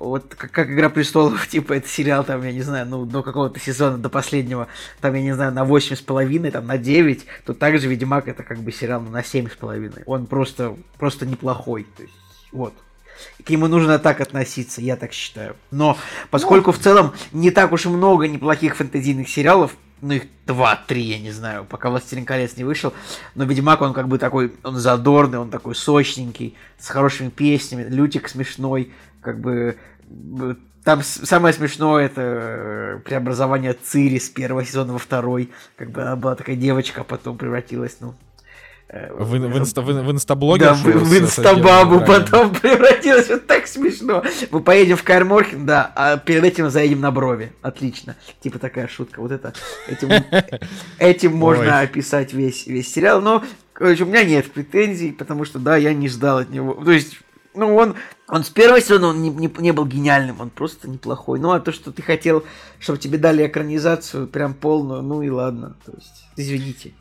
вот 0.00 0.34
как, 0.34 0.50
как 0.50 0.70
Игра 0.70 0.88
престолов, 0.88 1.46
типа, 1.48 1.74
это 1.74 1.86
сериал, 1.86 2.24
там, 2.24 2.42
я 2.42 2.52
не 2.52 2.62
знаю, 2.62 2.86
ну, 2.86 3.04
до 3.04 3.22
какого-то 3.22 3.60
сезона, 3.60 3.98
до 3.98 4.08
последнего, 4.08 4.66
там, 5.00 5.14
я 5.14 5.22
не 5.22 5.34
знаю, 5.34 5.52
на 5.52 5.64
8,5, 5.64 6.50
там, 6.50 6.66
на 6.66 6.78
9, 6.78 7.26
то 7.44 7.54
также 7.54 7.86
Ведьмак 7.86 8.26
это 8.26 8.42
как 8.42 8.58
бы 8.58 8.72
сериал 8.72 9.02
ну, 9.02 9.10
на 9.10 9.20
7,5. 9.20 10.02
Он 10.06 10.26
просто, 10.26 10.76
просто 10.98 11.26
неплохой. 11.26 11.86
То 11.96 12.02
есть, 12.02 12.14
вот. 12.50 12.74
К 13.44 13.50
нему 13.50 13.68
нужно 13.68 13.98
так 13.98 14.22
относиться, 14.22 14.80
я 14.80 14.96
так 14.96 15.12
считаю. 15.12 15.54
Но 15.70 15.98
поскольку 16.30 16.70
ну... 16.70 16.78
в 16.78 16.80
целом 16.80 17.12
не 17.32 17.50
так 17.50 17.70
уж 17.70 17.84
и 17.84 17.90
много 17.90 18.26
неплохих 18.26 18.76
фэнтезийных 18.76 19.28
сериалов, 19.28 19.76
ну 20.00 20.14
их 20.14 20.22
два-три, 20.46 21.02
я 21.02 21.18
не 21.18 21.30
знаю, 21.30 21.66
пока 21.66 21.90
«Властелин 21.90 22.24
колец» 22.24 22.56
не 22.56 22.64
вышел, 22.64 22.94
но 23.34 23.44
«Ведьмак» 23.44 23.82
он 23.82 23.92
как 23.92 24.08
бы 24.08 24.18
такой, 24.18 24.54
он 24.62 24.76
задорный, 24.76 25.38
он 25.38 25.50
такой 25.50 25.74
сочненький, 25.74 26.56
с 26.78 26.88
хорошими 26.88 27.28
песнями, 27.28 27.86
Лютик 27.88 28.28
смешной, 28.28 28.92
как 29.20 29.40
бы 29.40 29.76
там 30.84 31.02
самое 31.02 31.52
смешное 31.52 32.06
это 32.06 32.22
э, 32.22 33.00
преобразование 33.04 33.74
Цири 33.74 34.18
с 34.18 34.28
первого 34.30 34.64
сезона 34.64 34.94
во 34.94 34.98
второй. 34.98 35.50
Как 35.76 35.90
бы 35.90 36.02
она 36.02 36.16
была 36.16 36.34
такая 36.34 36.56
девочка, 36.56 37.02
а 37.02 37.04
потом 37.04 37.36
превратилась, 37.36 37.98
ну... 38.00 38.14
Э, 38.88 39.12
в, 39.12 39.28
в, 39.28 39.58
инста, 39.58 39.82
в, 39.82 39.86
в 39.86 40.10
инстаблогер? 40.10 40.68
Да, 40.68 40.74
в, 40.74 40.82
в 40.82 41.18
инстабабу 41.18 42.00
потом 42.00 42.54
превратилась. 42.60 43.28
Вот 43.28 43.46
так 43.46 43.66
смешно. 43.66 44.24
Мы 44.50 44.60
поедем 44.60 44.96
в 44.96 45.04
Кайрморхен, 45.04 45.64
да, 45.64 45.92
а 45.94 46.16
перед 46.16 46.44
этим 46.44 46.70
заедем 46.70 47.00
на 47.00 47.10
брови. 47.10 47.52
Отлично. 47.62 48.16
Типа 48.40 48.58
такая 48.58 48.88
шутка. 48.88 49.20
Вот 49.20 49.30
это. 49.32 49.52
Этим, 49.86 50.08
этим 50.98 51.36
можно 51.36 51.80
описать 51.80 52.32
весь, 52.32 52.66
весь 52.66 52.92
сериал. 52.92 53.20
Но, 53.20 53.44
короче, 53.74 54.02
у 54.04 54.06
меня 54.06 54.24
нет 54.24 54.50
претензий, 54.50 55.12
потому 55.12 55.44
что, 55.44 55.58
да, 55.58 55.76
я 55.76 55.92
не 55.92 56.08
ждал 56.08 56.38
от 56.38 56.50
него. 56.50 56.72
То 56.72 56.90
есть, 56.90 57.20
ну, 57.54 57.74
он, 57.76 57.96
он 58.28 58.44
с 58.44 58.50
первого 58.50 58.80
сезона 58.80 59.08
он 59.08 59.22
не, 59.22 59.30
не, 59.30 59.52
не 59.58 59.72
был 59.72 59.86
гениальным, 59.86 60.40
он 60.40 60.50
просто 60.50 60.88
неплохой. 60.88 61.40
Ну, 61.40 61.52
а 61.52 61.60
то, 61.60 61.72
что 61.72 61.92
ты 61.92 62.02
хотел, 62.02 62.44
чтобы 62.78 62.98
тебе 62.98 63.18
дали 63.18 63.46
экранизацию 63.46 64.28
прям 64.28 64.54
полную, 64.54 65.02
ну 65.02 65.22
и 65.22 65.30
ладно. 65.30 65.76
То 65.84 65.92
есть, 65.92 66.26
извините. 66.36 66.92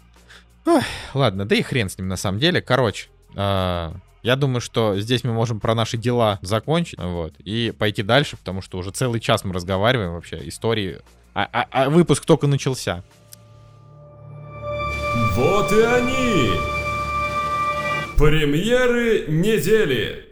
Ой, 0.65 0.81
ладно, 1.13 1.45
да 1.45 1.55
и 1.55 1.61
хрен 1.61 1.89
с 1.89 1.97
ним 1.97 2.07
на 2.07 2.17
самом 2.17 2.39
деле. 2.39 2.61
Короче, 2.61 3.09
э, 3.35 3.91
я 4.21 4.35
думаю, 4.35 4.61
что 4.61 4.99
здесь 4.99 5.23
мы 5.23 5.33
можем 5.33 5.59
про 5.59 5.75
наши 5.75 5.97
дела 5.97 6.39
закончить, 6.41 6.99
вот, 6.99 7.33
и 7.39 7.73
пойти 7.77 8.03
дальше, 8.03 8.37
потому 8.37 8.61
что 8.61 8.77
уже 8.77 8.91
целый 8.91 9.19
час 9.19 9.43
мы 9.43 9.53
разговариваем 9.53 10.13
вообще, 10.13 10.39
истории. 10.47 10.99
А, 11.33 11.47
а, 11.51 11.67
а 11.71 11.89
выпуск 11.89 12.25
только 12.25 12.47
начался. 12.47 13.03
Вот 15.35 15.71
и 15.71 15.81
они! 15.81 16.51
Премьеры 18.17 19.25
недели! 19.27 20.28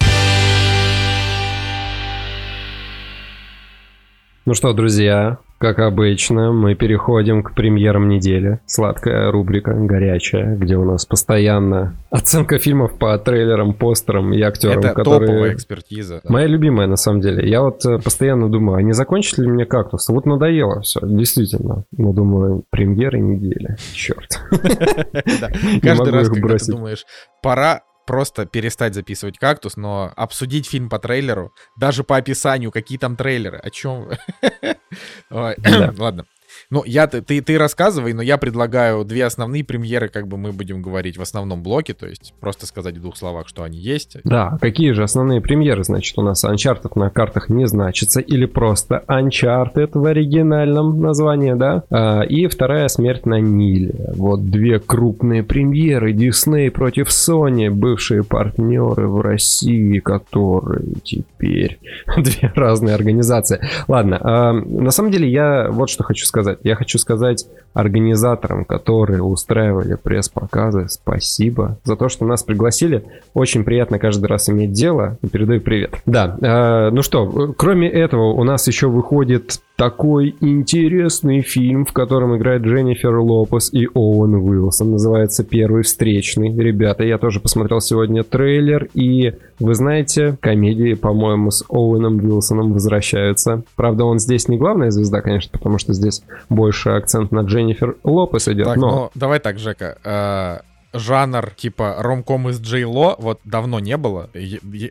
Ну 4.47 4.53
что, 4.53 4.71
друзья, 4.71 5.39
как 5.57 5.79
обычно, 5.79 6.53
мы 6.53 6.73
переходим 6.73 7.43
к 7.43 7.53
премьерам 7.53 8.07
недели. 8.07 8.61
Сладкая 8.65 9.29
рубрика, 9.29 9.73
горячая, 9.73 10.55
где 10.55 10.77
у 10.77 10.85
нас 10.85 11.05
постоянно 11.05 11.97
оценка 12.11 12.57
фильмов 12.57 12.97
по 12.97 13.17
трейлерам, 13.17 13.73
постерам 13.73 14.31
и 14.31 14.39
актерам, 14.41 14.79
Это 14.79 14.93
которые... 14.93 15.27
топовая 15.27 15.53
экспертиза. 15.53 16.21
Моя 16.29 16.47
любимая, 16.47 16.87
на 16.87 16.95
самом 16.95 17.19
деле. 17.19 17.45
Я 17.45 17.61
вот 17.61 17.85
э, 17.85 17.99
постоянно 17.99 18.49
думаю, 18.49 18.77
а 18.77 18.81
не 18.81 18.93
закончит 18.93 19.37
ли 19.37 19.49
мне 19.49 19.65
кактус? 19.65 20.07
Вот 20.07 20.25
надоело 20.25 20.79
все, 20.79 21.01
действительно. 21.03 21.83
Но 21.97 22.13
думаю, 22.13 22.63
премьеры 22.69 23.19
недели. 23.19 23.75
Черт. 23.91 24.39
Каждый 25.81 26.13
раз, 26.13 26.29
когда 26.29 26.55
ты 26.55 26.71
думаешь, 26.71 27.05
пора 27.43 27.81
просто 28.07 28.45
перестать 28.45 28.95
записывать 28.95 29.37
кактус, 29.37 29.77
но 29.77 30.11
обсудить 30.15 30.67
фильм 30.67 30.89
по 30.89 30.97
трейлеру, 30.97 31.53
даже 31.75 32.03
по 32.03 32.15
описанию, 32.17 32.71
какие 32.71 32.97
там 32.97 33.15
трейлеры, 33.15 33.59
о 33.59 33.69
чем 33.69 34.09
Ладно. 35.29 36.25
Ну, 36.70 36.84
я, 36.86 37.07
ты, 37.07 37.22
ты, 37.22 37.41
ты 37.41 37.57
рассказывай, 37.57 38.11
но 38.11 38.22
я 38.22 38.38
предлагаю 38.38 39.05
две 39.05 39.26
основные 39.26 39.63
премьеры, 39.63 40.09
как 40.09 40.28
бы 40.28 40.38
мы 40.38 40.51
будем 40.51 40.82
говорить 40.82 41.18
в 41.18 41.22
основном 41.22 41.63
блоке, 41.63 41.93
то 41.93 42.05
есть 42.07 42.34
просто 42.41 42.65
сказать 42.65 42.97
в 42.97 43.01
двух 43.01 43.15
словах, 43.15 43.47
что 43.47 43.63
они 43.63 43.78
есть. 43.78 44.18
Да, 44.26 44.57
какие 44.59 44.91
же 44.91 45.03
основные 45.03 45.39
премьеры, 45.39 45.86
значит, 45.86 46.18
у 46.18 46.22
нас 46.24 46.43
Uncharted 46.43 46.91
на 46.95 47.09
картах 47.09 47.47
не 47.47 47.68
значится, 47.68 48.20
или 48.20 48.45
просто 48.45 49.01
Uncharted 49.07 49.91
в 49.93 50.05
оригинальном 50.05 50.99
названии, 50.99 51.53
да? 51.53 51.84
А, 51.89 52.24
и 52.24 52.47
вторая 52.47 52.89
смерть 52.89 53.26
на 53.26 53.39
Ниле. 53.39 54.11
Вот 54.15 54.49
две 54.49 54.80
крупные 54.80 55.43
премьеры 55.43 56.11
Disney 56.11 56.70
против 56.70 57.07
Sony, 57.07 57.70
бывшие 57.70 58.26
партнеры 58.26 59.07
в 59.07 59.22
России, 59.22 59.99
которые 59.99 60.95
теперь 61.01 61.80
две 62.18 62.51
разные 62.55 62.93
организации. 62.93 63.61
Ладно, 63.88 64.20
а, 64.22 64.51
на 64.51 64.91
самом 64.91 65.11
деле 65.11 65.30
я 65.30 65.70
вот 65.72 65.89
что 65.89 66.03
хочу 66.03 66.26
сказать. 66.26 66.56
Я 66.63 66.75
хочу 66.75 66.97
сказать 66.97 67.45
организаторам, 67.73 68.65
которые 68.65 69.21
устраивали 69.21 69.95
пресс-показы, 70.01 70.87
спасибо 70.89 71.77
за 71.83 71.95
то, 71.95 72.09
что 72.09 72.25
нас 72.25 72.43
пригласили. 72.43 73.03
Очень 73.33 73.63
приятно 73.63 73.99
каждый 73.99 74.25
раз 74.25 74.49
иметь 74.49 74.71
дело. 74.71 75.17
Передаю 75.31 75.61
привет. 75.61 75.95
Да, 76.05 76.37
э, 76.41 76.89
ну 76.91 77.01
что, 77.01 77.53
кроме 77.55 77.89
этого, 77.89 78.33
у 78.33 78.43
нас 78.43 78.67
еще 78.67 78.87
выходит 78.87 79.59
такой 79.75 80.35
интересный 80.41 81.41
фильм, 81.41 81.85
в 81.85 81.93
котором 81.93 82.35
играет 82.35 82.63
Дженнифер 82.63 83.15
Лопес 83.15 83.71
и 83.71 83.87
Оуэн 83.93 84.35
Уилсон. 84.35 84.91
Называется 84.91 85.43
«Первый 85.43 85.83
встречный». 85.83 86.51
Ребята, 86.57 87.03
я 87.03 87.19
тоже 87.19 87.39
посмотрел 87.39 87.79
сегодня 87.79 88.23
трейлер, 88.23 88.89
и 88.95 89.33
вы 89.59 89.73
знаете, 89.75 90.37
комедии, 90.39 90.93
по-моему, 90.93 91.51
с 91.51 91.63
Оуэном 91.67 92.17
Уилсоном 92.17 92.73
возвращаются. 92.73 93.63
Правда, 93.75 94.05
он 94.05 94.19
здесь 94.19 94.47
не 94.47 94.57
главная 94.57 94.91
звезда, 94.91 95.21
конечно, 95.21 95.51
потому 95.51 95.77
что 95.77 95.93
здесь 95.93 96.23
больше 96.49 96.91
акцент 96.91 97.31
на 97.31 97.41
Дженнифер 97.41 97.97
Лопес 98.03 98.47
идет. 98.47 98.65
Так, 98.65 98.77
но... 98.77 98.89
ну, 98.89 99.09
давай 99.15 99.39
так, 99.39 99.57
Жека. 99.57 100.63
Жанр 100.97 101.51
типа 101.55 101.95
ромком 101.99 102.49
из 102.49 102.61
Джей 102.61 102.85
Ло 102.85 103.15
вот 103.17 103.39
давно 103.43 103.79
не 103.79 103.97
было. 103.97 104.29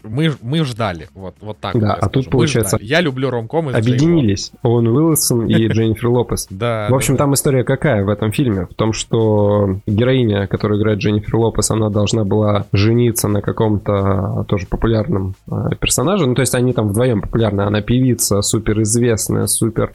Мы, 0.02 0.32
мы 0.42 0.64
ждали. 0.64 1.08
Вот, 1.14 1.34
вот 1.40 1.58
так. 1.58 1.78
Да, 1.78 1.94
вот 1.94 1.98
а 2.02 2.08
тут 2.08 2.24
скажу. 2.24 2.30
Получается. 2.30 2.78
Я 2.80 3.00
люблю 3.00 3.30
ромком 3.30 3.70
из. 3.70 3.74
Объединились 3.74 4.52
Оуэн 4.62 4.88
Уилсон 4.88 5.46
и 5.46 5.68
Дженнифер 5.68 6.08
Лопес. 6.08 6.46
Да. 6.50 6.88
В 6.90 6.94
общем, 6.94 7.16
там 7.16 7.34
история 7.34 7.64
какая 7.64 8.04
в 8.04 8.08
этом 8.08 8.32
фильме? 8.32 8.66
В 8.66 8.74
том, 8.74 8.92
что 8.92 9.80
героиня, 9.86 10.46
которую 10.46 10.80
играет 10.80 10.98
Дженнифер 10.98 11.36
Лопес, 11.36 11.70
она 11.70 11.90
должна 11.90 12.24
была 12.24 12.66
жениться 12.72 13.28
на 13.28 13.42
каком-то 13.42 14.44
тоже 14.48 14.66
популярном 14.66 15.34
э, 15.50 15.70
персонаже. 15.80 16.26
Ну, 16.26 16.34
то 16.34 16.40
есть 16.40 16.54
они 16.54 16.72
там 16.72 16.88
вдвоем 16.88 17.20
популярны. 17.20 17.62
Она 17.62 17.80
певица, 17.82 18.42
суперизвестная, 18.42 19.46
супер 19.46 19.92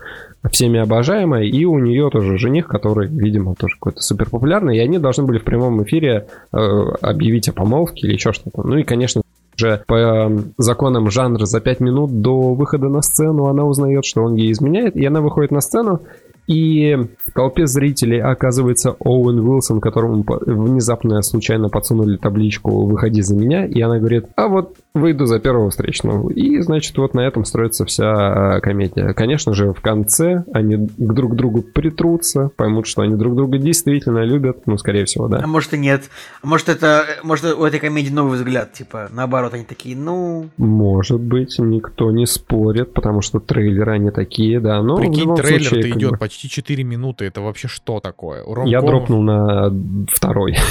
всеми 0.50 0.80
обожаемая, 0.80 1.44
и 1.44 1.66
у 1.66 1.78
нее 1.78 2.10
тоже 2.10 2.38
жених, 2.38 2.68
который, 2.68 3.08
видимо, 3.08 3.56
тоже 3.56 3.76
какой-то 3.76 4.02
супер 4.02 4.30
популярный, 4.30 4.78
и 4.78 4.80
они 4.80 4.98
должны 4.98 5.24
были 5.24 5.38
в 5.38 5.44
прямом 5.44 5.84
эфире 5.84 6.01
э, 6.08 6.58
объявить 7.02 7.50
о 7.50 7.54
помолвке 7.54 8.08
или 8.08 8.14
еще 8.14 8.34
что-то. 8.34 8.64
Ну 8.64 8.78
и, 8.78 8.84
конечно, 8.84 9.22
уже 9.56 9.84
по 9.88 9.96
э, 9.96 10.40
законам 10.58 11.10
жанра 11.12 11.46
за 11.46 11.60
5 11.60 11.80
минут 11.80 12.22
до 12.22 12.54
выхода 12.54 12.90
на 12.90 13.02
сцену 13.02 13.46
она 13.46 13.66
узнает, 13.66 14.06
что 14.06 14.24
он 14.24 14.36
ей 14.36 14.52
изменяет, 14.52 14.96
и 14.96 15.06
она 15.06 15.22
выходит 15.22 15.52
на 15.52 15.62
сцену, 15.62 16.02
и 16.48 16.98
в 17.26 17.32
толпе 17.34 17.68
зрителей 17.68 18.20
оказывается 18.20 18.96
Оуэн 19.00 19.40
Уилсон, 19.40 19.80
которому 19.80 20.26
внезапно 20.28 21.22
случайно 21.22 21.70
подсунули 21.70 22.18
табличку 22.18 22.86
«Выходи 22.86 23.22
за 23.22 23.36
меня», 23.36 23.66
и 23.66 23.80
она 23.80 24.00
говорит, 24.00 24.26
а 24.36 24.48
вот 24.48 24.76
выйду 24.94 25.26
за 25.26 25.40
первого 25.40 25.70
встречного. 25.70 26.30
И, 26.32 26.60
значит, 26.60 26.98
вот 26.98 27.14
на 27.14 27.22
этом 27.22 27.46
строится 27.46 27.86
вся 27.86 28.58
э, 28.58 28.62
комедия. 28.62 29.14
Конечно 29.14 29.54
же, 29.54 29.74
в 29.74 29.82
конце 29.82 30.44
они 30.54 30.76
к 30.76 31.14
друг 31.14 31.36
другу 31.36 31.62
притрутся, 31.62 32.50
поймут, 32.56 32.88
что 32.88 33.02
они 33.02 33.16
друг 33.16 33.36
друга 33.36 33.58
действительно 33.58 34.24
любят, 34.24 34.68
ну, 34.68 34.78
скорее 34.78 35.06
всего, 35.06 35.28
да. 35.28 35.40
А 35.44 35.48
может 35.48 35.74
и 35.74 35.78
нет. 35.78 36.04
А 36.42 36.48
может 36.48 36.68
это, 36.68 37.06
может 37.24 37.46
у 37.46 37.64
этой 37.64 37.80
комедии 37.80 38.12
новый 38.12 38.38
взгляд, 38.38 38.74
типа, 38.74 39.10
наоборот, 39.12 39.54
они 39.54 39.64
такие, 39.64 39.96
ну... 39.96 40.50
Может 40.58 41.22
быть, 41.22 41.58
никто 41.60 42.12
не 42.12 42.26
спорит, 42.26 42.94
потому 42.94 43.22
что 43.22 43.40
трейлеры 43.40 43.94
они 43.94 44.12
такие, 44.12 44.60
да, 44.60 44.82
но 44.82 44.98
Прикинь, 44.98 45.36
трейлер-то 45.36 45.90
идет 45.90 46.12
бы, 46.12 46.18
почти 46.18 46.50
4 46.50 46.84
минуты. 46.84 47.26
Это 47.26 47.42
вообще 47.42 47.68
что 47.70 48.02
такое? 48.02 48.44
У 48.44 48.66
Я 48.66 48.82
дропнул 48.82 49.22
на 49.22 49.72
второй. 50.10 50.58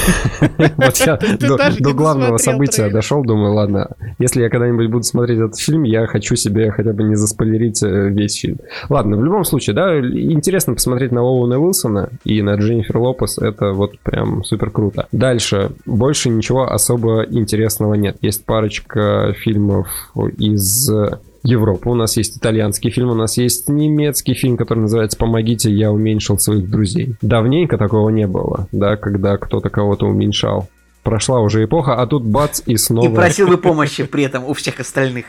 Вот 0.77 0.97
я 0.99 1.17
до- 1.17 1.95
главного 1.95 2.37
события 2.37 2.89
дошел, 2.91 3.23
думаю, 3.23 3.55
ладно, 3.55 3.89
если 4.19 4.43
я 4.43 4.51
когда-нибудь 4.51 4.89
буду 4.89 5.03
смотреть 5.03 5.39
этот 5.39 5.59
фильм, 5.59 5.83
я 5.83 6.07
хочу 6.07 6.37
себе 6.37 6.71
хотя 6.71 6.93
бы 6.93 7.03
не 7.03 7.15
заспойлерить 7.15 7.83
э, 7.83 8.09
весь 8.11 8.37
фильм. 8.37 8.59
Ладно, 8.89 9.17
в 9.17 9.25
любом 9.25 9.45
случае, 9.45 9.75
да, 9.75 9.99
интересно 9.99 10.75
посмотреть 10.75 11.13
на 11.13 11.21
Оуэна 11.21 11.59
Уилсона 11.59 12.11
и 12.25 12.43
на 12.43 12.55
Дженнифер 12.55 12.99
Лопес, 12.99 13.39
это 13.39 13.73
вот 13.73 13.99
прям 14.01 14.45
супер 14.45 14.71
круто. 14.71 15.07
Дальше, 15.13 15.71
больше 15.87 16.29
ничего 16.29 16.71
особо 16.71 17.25
интересного 17.25 17.95
нет. 17.95 18.17
Есть 18.21 18.45
парочка 18.45 19.35
фильмов 19.39 19.89
из 20.39 20.91
Европы. 21.43 21.89
У 21.89 21.95
нас 21.95 22.17
есть 22.17 22.37
итальянский 22.37 22.91
фильм, 22.91 23.11
у 23.11 23.15
нас 23.15 23.39
есть 23.39 23.69
немецкий 23.69 24.35
фильм, 24.35 24.57
который 24.57 24.81
называется 24.81 25.17
«Помогите, 25.19 25.71
я 25.71 25.91
уменьшил 25.91 26.39
своих 26.39 26.69
друзей». 26.71 27.15
Давненько 27.23 27.79
такого 27.79 28.11
не 28.11 28.27
было, 28.27 28.69
да, 28.73 28.97
когда 28.97 29.37
кто-то 29.37 29.71
кого-то 29.71 30.07
уменьшал. 30.07 30.69
Прошла 31.03 31.41
уже 31.41 31.65
эпоха, 31.65 31.95
а 31.95 32.07
тут 32.07 32.25
бац 32.25 32.61
и 32.67 32.77
снова... 32.77 33.07
И 33.11 33.15
просил 33.15 33.49
бы 33.49 33.57
помощи 33.57 34.05
при 34.05 34.25
этом 34.25 34.45
у 34.45 34.53
всех 34.53 34.81
остальных. 34.81 35.27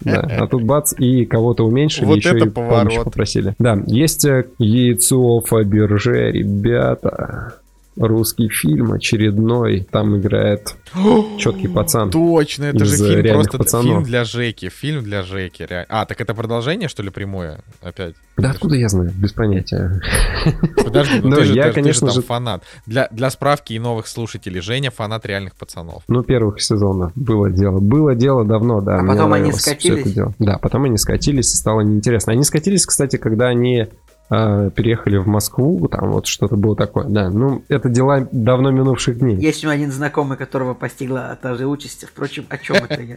Да, 0.00 0.20
а 0.40 0.46
тут 0.48 0.62
бац 0.64 0.92
и 0.98 1.24
кого-то 1.24 1.64
уменьшили, 1.64 2.06
Вот 2.06 2.16
еще 2.16 2.30
это 2.30 2.46
и 2.46 2.50
поворот. 2.50 2.88
помощь 2.88 3.04
попросили. 3.04 3.54
Да, 3.58 3.78
есть 3.86 4.24
э, 4.24 4.46
яйцо 4.58 5.40
Фаберже, 5.40 6.32
ребята. 6.32 7.54
Русский 7.96 8.48
фильм 8.48 8.92
очередной. 8.92 9.86
Там 9.90 10.18
играет 10.18 10.76
четкий 11.38 11.68
пацан. 11.68 12.10
Точно, 12.10 12.64
это 12.64 12.84
же 12.84 12.94
из 12.94 12.98
фильм 13.06 13.34
просто 13.34 13.58
пацанов. 13.58 13.86
фильм 13.86 14.02
для 14.02 14.24
Жеки. 14.24 14.68
Фильм 14.68 15.02
для 15.02 15.22
Жеки. 15.22 15.62
rea- 15.62 15.86
А, 15.88 16.04
так 16.04 16.20
это 16.20 16.34
продолжение, 16.34 16.88
что 16.88 17.02
ли, 17.02 17.10
прямое? 17.10 17.60
Опять? 17.82 18.14
Да 18.36 18.50
откуда 18.50 18.76
я 18.76 18.88
знаю? 18.88 19.12
Без 19.16 19.32
понятия. 19.32 20.00
Подожди, 20.84 21.20
ну 21.22 21.30
Ну, 21.30 21.36
ты 21.36 21.44
же, 21.44 21.54
я, 21.54 21.62
ты 21.64 21.68
же- 21.68 21.72
ты 21.74 21.78
же 21.78 21.82
конечно 21.82 22.06
там 22.08 22.14
же- 22.16 22.22
фанат. 22.22 22.62
Для, 22.86 23.08
для 23.10 23.30
справки 23.30 23.72
и 23.72 23.78
новых 23.78 24.06
слушателей, 24.06 24.60
Женя 24.60 24.90
фанат 24.90 25.24
реальных 25.24 25.54
пацанов. 25.56 26.02
Ну, 26.08 26.22
первых 26.22 26.60
сезонов 26.60 27.12
было 27.14 27.50
дело. 27.50 27.80
Было 27.80 28.14
дело 28.14 28.44
давно, 28.44 28.80
да. 28.82 29.00
А 29.00 29.06
потом 29.06 29.32
они 29.32 29.52
скатились? 29.52 30.14
Да, 30.38 30.58
потом 30.58 30.84
они 30.84 30.98
скатились, 30.98 31.52
и 31.54 31.56
стало 31.56 31.80
неинтересно. 31.80 32.32
Они 32.32 32.42
скатились, 32.44 32.84
кстати, 32.84 33.16
когда 33.16 33.46
они 33.46 33.86
э, 34.30 34.70
переехали 34.74 35.16
в 35.16 35.26
Москву, 35.26 35.88
там 35.88 36.10
вот 36.10 36.26
что-то 36.26 36.56
было 36.56 36.76
такое. 36.76 37.06
Да, 37.06 37.30
ну, 37.30 37.64
это 37.68 37.88
дела 37.88 38.28
давно 38.32 38.70
минувших 38.70 39.18
дней. 39.18 39.36
Есть 39.36 39.64
у 39.64 39.68
меня 39.68 39.76
один 39.76 39.92
знакомый, 39.92 40.36
которого 40.36 40.74
постигла 40.74 41.38
та 41.40 41.54
же 41.54 41.66
участь. 41.66 42.04
Впрочем, 42.04 42.46
о 42.48 42.58
чем 42.58 42.76
это 42.76 43.02
я? 43.02 43.16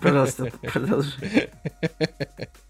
Пожалуйста, 0.00 0.50
продолжи. 0.72 1.10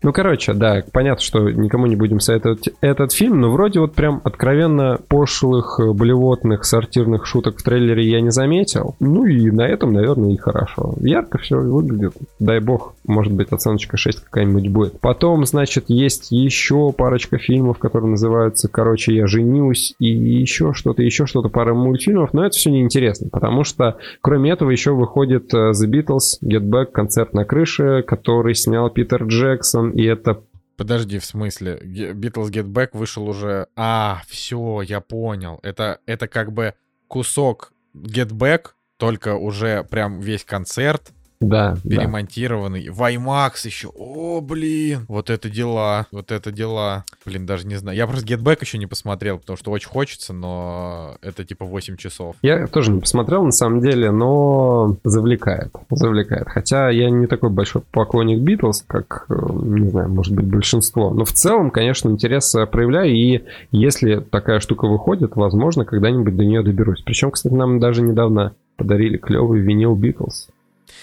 Ну, 0.03 0.13
короче, 0.13 0.53
да, 0.53 0.83
понятно, 0.93 1.23
что 1.23 1.51
никому 1.51 1.87
не 1.87 1.97
будем 1.97 2.21
советовать 2.21 2.69
этот 2.81 3.13
фильм, 3.13 3.41
но 3.41 3.51
вроде 3.51 3.81
вот 3.81 3.95
прям 3.95 4.21
откровенно 4.25 4.99
пошлых, 5.09 5.81
э, 5.81 5.93
блевотных, 5.93 6.65
сортирных 6.65 7.27
шуток 7.27 7.59
в 7.59 7.63
трейлере 7.63 8.09
я 8.09 8.21
не 8.21 8.31
заметил. 8.31 8.95
Ну 9.01 9.25
и 9.25 9.51
на 9.51 9.63
этом, 9.63 9.93
наверное, 9.93 10.33
и 10.33 10.37
хорошо. 10.37 10.95
Ярко 11.01 11.39
все 11.39 11.57
выглядит. 11.57 12.13
Дай 12.39 12.61
бог, 12.61 12.95
может 13.07 13.33
быть, 13.33 13.51
оценочка 13.51 13.97
6 13.97 14.21
какая-нибудь 14.21 14.69
будет. 14.69 15.01
Потом, 15.01 15.47
значит, 15.47 15.87
есть 15.89 16.31
еще 16.31 16.93
парочка 16.93 17.39
фильмов, 17.39 17.79
которые 17.79 18.11
называются 18.11 18.69
«Короче, 18.69 19.15
я 19.15 19.27
женюсь» 19.27 19.95
и 19.99 20.07
еще 20.07 20.73
что-то, 20.75 21.03
еще 21.03 21.27
что-то, 21.27 21.49
пара 21.49 21.75
мультфильмов, 21.75 22.33
но 22.33 22.45
это 22.45 22.57
все 22.57 22.71
неинтересно, 22.71 23.29
потому 23.31 23.65
что 23.65 23.97
кроме 24.21 24.53
этого 24.53 24.71
еще 24.71 24.93
выходит 24.93 25.53
э, 25.55 25.71
The 25.71 25.91
Beatles, 25.91 26.39
Get 26.45 26.63
Back, 26.69 26.87
концерт 26.93 27.33
на 27.33 27.45
крыше, 27.45 28.03
который 28.07 28.55
снял 28.55 28.91
Питер 28.91 29.25
Джексон, 29.25 29.96
и 29.97 30.05
это 30.05 30.45
Подожди, 30.77 31.19
в 31.19 31.25
смысле? 31.25 31.81
Beatles 31.83 32.51
Get 32.51 32.67
Back 32.67 32.91
вышел 32.93 33.27
уже... 33.27 33.69
А, 33.77 34.21
все, 34.29 34.83
я 34.83 35.01
понял. 35.01 35.59
Это, 35.63 36.01
это 36.05 36.29
как 36.29 36.53
бы 36.53 36.75
кусок 37.09 37.73
Get 37.95 38.29
Back, 38.29 38.73
только 38.99 39.37
уже 39.37 39.85
прям 39.85 40.21
весь 40.21 40.45
концерт 40.45 41.13
Да, 41.41 41.77
да. 41.85 41.97
перемонтированный. 41.97 42.89
В 42.89 43.03
IMAX 43.03 43.53
еще. 43.65 43.91
О, 43.95 44.41
блин. 44.41 45.05
Вот 45.09 45.31
это 45.31 45.51
дела. 45.51 46.07
Вот 46.11 46.33
это 46.33 46.51
дела. 46.51 47.05
Блин, 47.25 47.47
даже 47.47 47.67
не 47.67 47.77
знаю. 47.77 47.97
Я 47.97 48.07
просто 48.07 48.27
Back 48.37 48.59
еще 48.61 48.79
не 48.79 48.87
посмотрел, 48.87 49.39
потому 49.39 49.57
что 49.57 49.71
очень 49.71 49.89
хочется, 49.89 50.33
но 50.33 51.17
это 51.23 51.45
типа 51.45 51.65
8 51.65 51.97
часов. 51.97 52.37
Я 52.43 52.67
тоже 52.67 52.91
не 52.91 53.01
посмотрел, 53.01 53.45
на 53.45 53.53
самом 53.53 53.81
деле, 53.81 54.11
но 54.11 54.97
завлекает. 55.05 55.73
Завлекает. 55.91 56.49
Хотя 56.49 56.91
я 56.91 57.11
не 57.11 57.27
такой 57.27 57.51
большой 57.51 57.83
поклонник 57.91 58.41
Битлз, 58.41 58.85
как, 58.87 59.27
э, 59.29 59.35
не 59.63 59.89
знаю, 59.89 60.09
может 60.09 60.35
быть, 60.35 60.47
большинство. 60.47 61.11
Но 61.13 61.25
в 61.25 61.33
целом, 61.33 61.71
конечно, 61.71 62.09
интерес 62.09 62.55
э, 62.55 62.67
проявляю. 62.67 63.13
И 63.13 63.43
если 63.71 64.21
такая 64.21 64.61
штука 64.61 64.87
выходит, 64.87 65.37
возможно, 65.37 65.85
когда-нибудь 65.85 66.37
до 66.37 66.45
нее 66.45 66.63
доберусь. 66.63 67.03
Причем, 67.03 67.31
кстати, 67.31 67.55
нам 67.55 67.81
даже 67.81 68.03
недавно 68.03 68.55
подарили 68.77 69.17
клевый 69.17 69.61
винил 69.61 69.95
Битлз. 69.95 70.49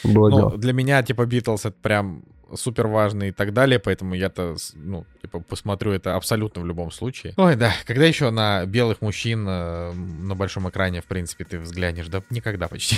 Было 0.04 0.30
Ну, 0.30 0.38
дело. 0.38 0.58
для 0.58 0.74
меня, 0.74 1.02
типа, 1.04 1.26
Битлз 1.26 1.66
это 1.66 1.76
прям 1.82 2.24
супер 2.56 2.88
важно 2.88 3.24
и 3.24 3.32
так 3.32 3.54
далее, 3.54 3.80
поэтому 3.80 4.16
я-то, 4.16 4.56
ну, 4.76 5.06
типа, 5.24 5.40
посмотрю 5.40 5.94
это 5.94 6.16
абсолютно 6.16 6.62
в 6.62 6.66
любом 6.66 6.92
случае. 6.92 7.34
Ой, 7.38 7.56
да, 7.56 7.72
когда 7.86 8.06
еще 8.06 8.30
на 8.30 8.66
белых 8.66 9.02
мужчин 9.02 9.46
э, 9.48 9.94
на 9.94 10.36
большом 10.36 10.70
экране, 10.70 11.02
в 11.02 11.06
принципе, 11.06 11.46
ты 11.46 11.60
взглянешь? 11.60 12.08
Да 12.08 12.22
никогда 12.30 12.68
почти. 12.68 12.98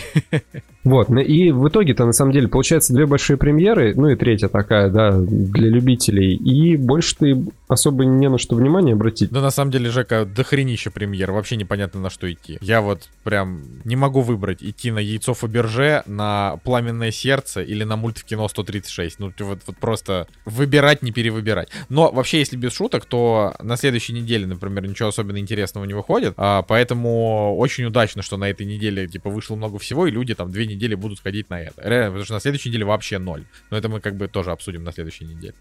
Вот, 0.83 1.09
ну 1.09 1.19
и 1.19 1.49
в 1.49 1.67
итоге-то, 1.67 2.05
на 2.05 2.13
самом 2.13 2.31
деле, 2.31 2.47
получается 2.47 2.93
две 2.93 3.07
большие 3.07 3.37
премьеры, 3.37 3.95
ну 3.95 4.09
и 4.09 4.15
третья 4.15 4.49
такая, 4.49 4.89
да, 4.89 5.17
для 5.17 5.67
любителей, 5.67 6.35
и 6.35 6.77
больше 6.77 7.15
ты 7.15 7.43
особо 7.67 8.05
не 8.05 8.29
на 8.29 8.37
что 8.37 8.55
внимание 8.55 8.93
обратить. 8.93 9.31
Да 9.31 9.41
на 9.41 9.49
самом 9.49 9.71
деле, 9.71 9.89
Жека, 9.89 10.25
дохренища 10.25 10.91
премьер, 10.91 11.31
вообще 11.31 11.55
непонятно 11.55 11.99
на 12.01 12.11
что 12.11 12.31
идти. 12.31 12.59
Я 12.61 12.81
вот 12.81 13.09
прям 13.23 13.63
не 13.83 13.95
могу 13.95 14.21
выбрать, 14.21 14.61
идти 14.61 14.91
на 14.91 14.99
Яйцо 14.99 15.33
Фаберже, 15.33 16.03
на 16.05 16.57
Пламенное 16.63 17.09
Сердце 17.09 17.63
или 17.63 17.83
на 17.83 17.95
мульт 17.95 18.19
в 18.19 18.23
кино 18.23 18.47
136. 18.47 19.17
Ну, 19.17 19.33
вот, 19.39 19.61
вот 19.65 19.77
просто 19.77 20.27
выбирать, 20.45 21.01
не 21.01 21.11
перевыбирать. 21.11 21.69
Но 21.89 22.11
вообще, 22.15 22.39
если 22.39 22.57
без 22.57 22.73
шуток, 22.73 23.05
то 23.05 23.53
на 23.61 23.77
следующей 23.77 24.13
неделе, 24.13 24.47
например, 24.47 24.87
ничего 24.87 25.09
особенно 25.09 25.37
интересного 25.37 25.85
не 25.85 25.93
выходит, 25.93 26.33
а, 26.37 26.63
поэтому 26.63 27.55
очень 27.57 27.85
удачно, 27.85 28.21
что 28.23 28.37
на 28.37 28.49
этой 28.49 28.65
неделе, 28.65 29.07
типа, 29.07 29.29
вышло 29.29 29.55
много 29.55 29.77
всего, 29.77 30.07
и 30.07 30.11
люди 30.11 30.33
там 30.33 30.51
две 30.51 30.65
недели 30.65 30.95
будут 30.95 31.19
ходить 31.19 31.49
на 31.49 31.61
это. 31.61 31.81
Реально, 31.87 32.07
потому 32.07 32.25
что 32.25 32.33
на 32.33 32.39
следующей 32.39 32.69
неделе 32.69 32.85
вообще 32.85 33.19
ноль. 33.19 33.45
Но 33.69 33.77
это 33.77 33.89
мы 33.89 33.99
как 33.99 34.15
бы 34.15 34.27
тоже 34.27 34.51
обсудим 34.51 34.83
на 34.83 34.91
следующей 34.91 35.25
неделе. 35.25 35.55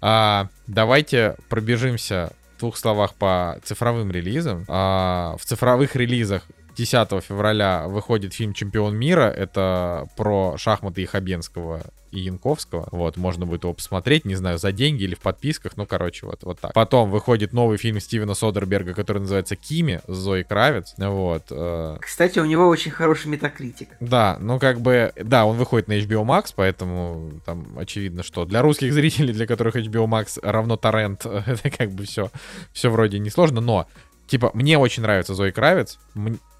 А, 0.00 0.48
давайте 0.66 1.36
пробежимся 1.48 2.32
в 2.56 2.60
двух 2.60 2.76
словах 2.76 3.14
по 3.14 3.58
цифровым 3.64 4.10
релизам. 4.10 4.64
А, 4.68 5.36
в 5.38 5.44
цифровых 5.44 5.96
релизах 5.96 6.46
10 6.80 7.22
февраля 7.22 7.86
выходит 7.88 8.32
фильм 8.32 8.54
«Чемпион 8.54 8.96
мира». 8.96 9.24
Это 9.24 10.08
про 10.16 10.56
шахматы 10.56 11.02
и 11.02 11.06
Хабенского 11.06 11.82
и 12.10 12.20
Янковского. 12.20 12.88
Вот, 12.90 13.18
можно 13.18 13.44
будет 13.44 13.64
его 13.64 13.74
посмотреть, 13.74 14.24
не 14.24 14.34
знаю, 14.34 14.58
за 14.58 14.72
деньги 14.72 15.02
или 15.02 15.14
в 15.14 15.20
подписках, 15.20 15.76
ну, 15.76 15.84
короче, 15.84 16.24
вот, 16.24 16.42
вот 16.42 16.58
так. 16.58 16.72
Потом 16.72 17.10
выходит 17.10 17.52
новый 17.52 17.76
фильм 17.76 18.00
Стивена 18.00 18.34
Содерберга, 18.34 18.94
который 18.94 19.18
называется 19.18 19.56
«Кими» 19.56 20.00
с 20.06 20.16
Зоей 20.16 20.42
Кравец. 20.42 20.94
Вот. 20.96 21.44
э, 21.50 21.98
Кстати, 22.00 22.38
у 22.38 22.46
него 22.46 22.66
очень 22.66 22.90
хороший 22.90 23.26
метакритик. 23.28 23.90
да, 24.00 24.38
ну 24.40 24.58
как 24.58 24.80
бы, 24.80 25.12
да, 25.22 25.44
он 25.44 25.58
выходит 25.58 25.86
на 25.86 25.98
HBO 25.98 26.24
Max, 26.24 26.54
поэтому 26.56 27.42
там 27.44 27.78
очевидно, 27.78 28.22
что 28.22 28.46
для 28.46 28.62
русских 28.62 28.94
зрителей, 28.94 29.34
для 29.34 29.46
которых 29.46 29.76
HBO 29.76 30.06
Max 30.06 30.38
равно 30.42 30.78
торрент, 30.78 31.26
это 31.46 31.68
как 31.70 31.90
бы 31.90 32.04
все, 32.06 32.30
все 32.72 32.90
вроде 32.90 33.18
несложно, 33.18 33.60
но, 33.60 33.86
типа, 34.26 34.50
мне 34.54 34.78
очень 34.78 35.02
нравится 35.02 35.34
Зои 35.34 35.50
Кравец, 35.50 35.98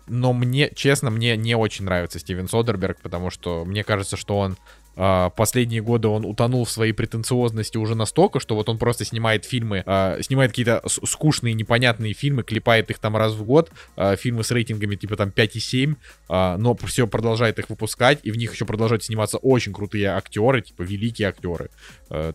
но 0.07 0.33
мне, 0.33 0.71
честно, 0.75 1.11
мне 1.11 1.37
не 1.37 1.55
очень 1.55 1.85
нравится 1.85 2.19
Стивен 2.19 2.49
Содерберг, 2.49 3.01
потому 3.01 3.31
что 3.31 3.65
мне 3.65 3.85
кажется, 3.85 4.17
что 4.17 4.39
он 4.39 4.57
последние 4.95 5.83
годы 5.83 6.09
он 6.09 6.25
утонул 6.25 6.65
в 6.65 6.71
своей 6.71 6.93
претенциозности 6.93 7.79
уже 7.79 7.95
настолько, 7.95 8.41
что 8.41 8.55
вот 8.55 8.69
он 8.69 8.79
просто 8.79 9.05
снимает 9.05 9.45
фильмы, 9.45 9.83
а, 9.87 10.19
снимает 10.23 10.51
какие-то 10.51 10.83
скучные, 10.87 11.55
непонятные 11.55 12.13
фильмы, 12.13 12.43
клепает 12.43 12.91
их 12.91 12.99
там 12.99 13.17
раз 13.17 13.33
в 13.35 13.45
год, 13.45 13.71
а, 13.97 14.17
фильмы 14.17 14.45
с 14.45 14.51
рейтингами 14.51 14.97
типа 14.97 15.17
там 15.17 15.31
5,7, 15.31 15.97
а, 16.29 16.57
но 16.57 16.77
все 16.85 17.07
продолжает 17.07 17.59
их 17.59 17.71
выпускать, 17.71 18.21
и 18.23 18.31
в 18.31 18.37
них 18.37 18.53
еще 18.53 18.65
продолжают 18.65 19.05
сниматься 19.05 19.39
очень 19.39 19.73
крутые 19.73 20.09
актеры, 20.09 20.63
типа 20.63 20.83
великие 20.83 21.29
актеры. 21.29 21.71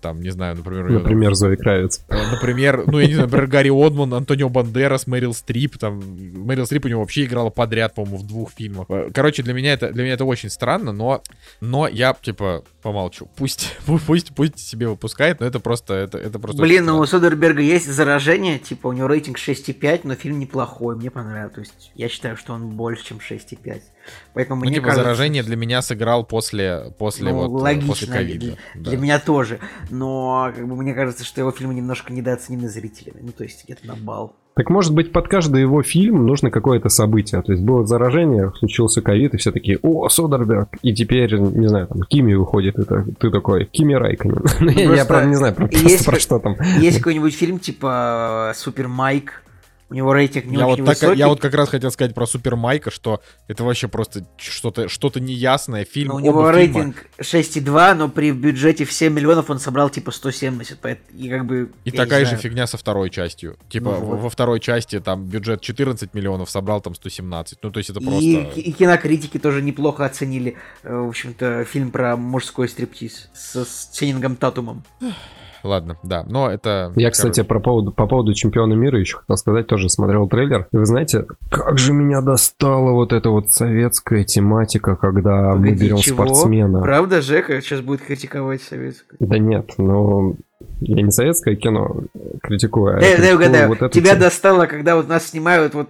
Там, 0.02 0.22
не 0.22 0.30
знаю, 0.30 0.56
например, 0.56 0.90
Например, 0.90 1.34
Зои 1.34 1.56
Кравец. 1.56 2.06
Например, 2.10 2.84
ну, 2.88 3.00
я 3.00 3.08
не 3.08 3.14
знаю, 3.14 3.28
например, 3.28 3.48
Гарри 3.48 3.88
Одман, 3.88 4.14
Антонио 4.14 4.50
Бандерас, 4.50 5.06
Мэрил 5.08 5.34
Стрип, 5.34 5.78
там, 5.78 6.02
Мэрил 6.46 6.66
Стрип 6.66 6.86
у 6.86 6.88
него 6.88 7.02
вообще 7.02 7.26
играла 7.26 7.50
подряд, 7.50 7.94
по-моему, 7.94 8.18
в 8.18 8.28
двух 8.28 8.52
фильмах. 8.54 8.86
Э, 8.90 9.10
Короче, 9.14 9.44
для 9.44 9.54
меня 9.54 9.74
это, 9.74 9.92
для 9.92 10.04
меня 10.04 10.14
это 10.14 10.26
очень 10.26 10.50
странно, 10.50 10.94
но, 10.94 11.22
но 11.60 11.88
я, 11.88 12.16
типа, 12.20 12.45
помолчу. 12.82 13.28
Пусть, 13.36 13.76
пу- 13.88 14.02
пусть, 14.06 14.34
пусть 14.36 14.60
себе 14.60 14.88
выпускает, 14.88 15.40
но 15.40 15.46
это 15.46 15.60
просто, 15.60 15.94
это, 15.94 16.18
это 16.18 16.40
просто... 16.40 16.62
Блин, 16.62 16.86
ну 16.86 17.00
у. 17.00 17.06
Содерберга 17.06 17.62
есть 17.62 17.88
заражение, 17.88 18.60
типа 18.60 18.88
у 18.88 18.94
него 18.94 19.08
рейтинг 19.08 19.38
6,5, 19.38 20.02
но 20.04 20.16
фильм 20.16 20.40
неплохой, 20.40 20.96
мне 20.96 21.10
понравился. 21.12 21.56
То 21.56 21.62
есть 21.62 21.92
я 21.96 22.10
считаю, 22.10 22.38
что 22.38 22.54
он 22.54 22.70
больше, 22.72 23.06
чем 23.06 23.18
6,5. 23.18 23.82
Поэтому 24.34 24.62
Ну, 24.62 24.68
мне 24.68 24.76
типа, 24.76 24.88
кажется, 24.88 25.04
заражение 25.04 25.44
для 25.44 25.56
меня 25.56 25.82
сыграл 25.82 26.26
после, 26.26 26.94
после 26.98 27.32
ну, 27.32 27.48
вот, 27.48 27.60
э, 27.60 27.64
логично, 27.64 27.88
после 27.88 28.08
ковида. 28.08 28.40
для, 28.40 28.56
да. 28.76 28.90
для 28.90 28.98
меня 28.98 29.20
тоже. 29.20 29.60
Но 29.90 30.52
как 30.56 30.68
бы 30.68 30.76
мне 30.76 30.94
кажется, 30.94 31.24
что 31.24 31.42
его 31.42 31.52
фильмы 31.52 31.74
немножко 31.74 32.14
недооценены 32.14 32.70
зрителями. 32.70 33.22
Ну, 33.22 33.32
то 33.32 33.44
есть 33.44 33.64
где-то 33.66 33.88
на 33.88 33.96
бал. 33.96 34.36
Так 34.56 34.70
может 34.70 34.94
быть, 34.94 35.12
под 35.12 35.28
каждый 35.28 35.62
его 35.62 35.84
фильм 35.84 36.26
нужно 36.26 36.50
какое-то 36.50 36.88
событие. 36.90 37.42
То 37.42 37.52
есть 37.52 37.64
было 37.64 37.86
заражение, 37.86 38.54
случился 38.58 39.02
ковид, 39.02 39.34
и 39.34 39.38
все 39.38 39.52
такие, 39.52 39.80
о, 39.82 40.08
Содерберг. 40.08 40.70
И 40.82 40.94
теперь, 40.94 41.38
не 41.38 41.68
знаю, 41.68 41.88
там, 41.88 42.04
Кими 42.04 42.34
выходит, 42.36 42.80
и 42.80 42.84
так- 42.84 43.06
ты 43.20 43.32
такой, 43.32 43.66
Кими 43.66 43.94
Райконен. 43.94 44.44
Ну, 44.62 44.70
я- 44.96 45.04
правда, 45.06 45.28
не 45.28 45.36
знаю 45.36 45.56
про, 46.06 46.20
что 46.20 46.40
там. 46.40 46.56
Есть 46.80 47.00
какой-нибудь 47.00 47.36
фильм 47.36 47.60
типа 47.60 48.54
Супер 48.56 48.88
Майк. 48.88 49.44
У 49.88 49.94
него 49.94 50.14
рейтинг 50.14 50.46
не 50.46 50.58
Я 50.58 50.68
очень 50.68 50.84
вот, 50.84 50.88
так, 50.94 51.02
высокий. 51.02 51.20
я 51.20 51.28
вот 51.28 51.40
как 51.40 51.54
раз 51.54 51.70
хотел 51.70 51.92
сказать 51.92 52.16
про 52.16 52.26
Супер 52.26 52.56
Майка, 52.56 52.90
что 52.90 53.22
это 53.48 53.64
вообще 53.64 53.88
просто 53.88 54.26
что-то 54.38 54.90
что 54.90 55.12
неясное. 55.20 55.86
Фильм, 55.86 56.08
Но 56.10 56.16
у 56.16 56.20
него 56.20 56.40
оба 56.40 56.50
фильма- 56.54 56.56
рейтинг 56.56 57.06
6,2, 57.20 57.94
но 57.94 58.10
при 58.10 58.32
бюджете 58.32 58.84
в 58.86 58.92
7 58.92 59.14
миллионов 59.14 59.50
он 59.52 59.60
собрал 59.60 59.92
типа 59.92 60.10
170. 60.12 60.80
поэт- 60.80 61.02
И 61.16 61.30
как 61.30 61.46
бы... 61.46 61.72
И 61.84 61.92
такая 61.92 62.26
же 62.26 62.36
фигня 62.36 62.66
со 62.66 62.78
второй 62.78 63.12
частью. 63.12 63.58
Типа 63.70 63.86
Ну 63.86 63.92
во- 63.92 64.00
вот. 64.06 64.20
во 64.22 64.30
второй 64.32 64.60
части 64.60 65.00
там 65.00 65.26
бюджет 65.26 65.62
14 65.62 66.16
миллионов, 66.16 66.50
собрал 66.50 66.82
там 66.82 66.96
117. 66.96 67.60
Ну, 67.62 67.70
то 67.72 67.78
есть 67.78 67.92
это 67.92 68.00
И, 68.00 68.04
просто... 68.04 68.60
и 68.60 68.72
кинокритики 68.72 69.38
тоже 69.38 69.62
неплохо 69.62 70.04
оценили, 70.06 70.56
э, 70.82 70.96
в 70.96 71.10
общем-то, 71.10 71.64
фильм 71.66 71.92
про 71.92 72.18
мужской 72.18 72.68
стриптиз 72.68 73.30
с, 73.36 73.56
с 73.64 73.92
Ченнингом 73.94 74.36
Татумом. 74.36 74.84
Ладно, 75.66 75.98
да, 76.04 76.24
но 76.28 76.50
это... 76.50 76.94
Я, 76.96 77.10
кстати, 77.10 77.42
про 77.42 77.60
поводу, 77.60 77.92
по 77.92 78.06
поводу 78.06 78.36
чемпиона 78.36 78.74
мира 78.74 79.00
еще 79.00 79.18
хотел 79.18 79.36
сказать, 79.36 79.66
тоже 79.66 79.90
смотрел 79.90 80.28
трейлер. 80.28 80.68
И 80.72 80.78
вы 80.78 80.86
знаете, 80.86 81.26
как 81.50 81.80
же 81.80 81.92
меня 81.92 82.22
достала 82.22 82.92
вот 82.92 83.12
эта 83.12 83.32
вот 83.32 83.52
советская 83.52 84.24
тематика, 84.24 84.96
когда 84.96 85.56
мы 85.56 85.70
Погоди, 85.70 85.86
берем 85.86 85.98
чего? 85.98 86.24
спортсмена. 86.24 86.82
Правда, 86.82 87.22
Жека 87.22 87.60
сейчас 87.62 87.82
будет 87.82 88.02
критиковать 88.02 88.62
советскую? 88.62 89.18
Да 89.20 89.40
нет, 89.40 89.72
ну 89.80 90.36
я 90.82 91.02
не 91.02 91.12
советское 91.12 91.56
кино 91.56 92.04
критикую, 92.44 92.98
а 92.98 93.00
Дай, 93.00 93.10
дай 93.10 93.18
критикую 93.18 93.36
угадаю, 93.36 93.68
вот 93.70 93.92
тебя 93.92 94.10
тему. 94.12 94.22
достало, 94.22 94.66
когда 94.68 94.96
вот 94.96 95.08
нас 95.08 95.28
снимают, 95.30 95.74
вот 95.74 95.88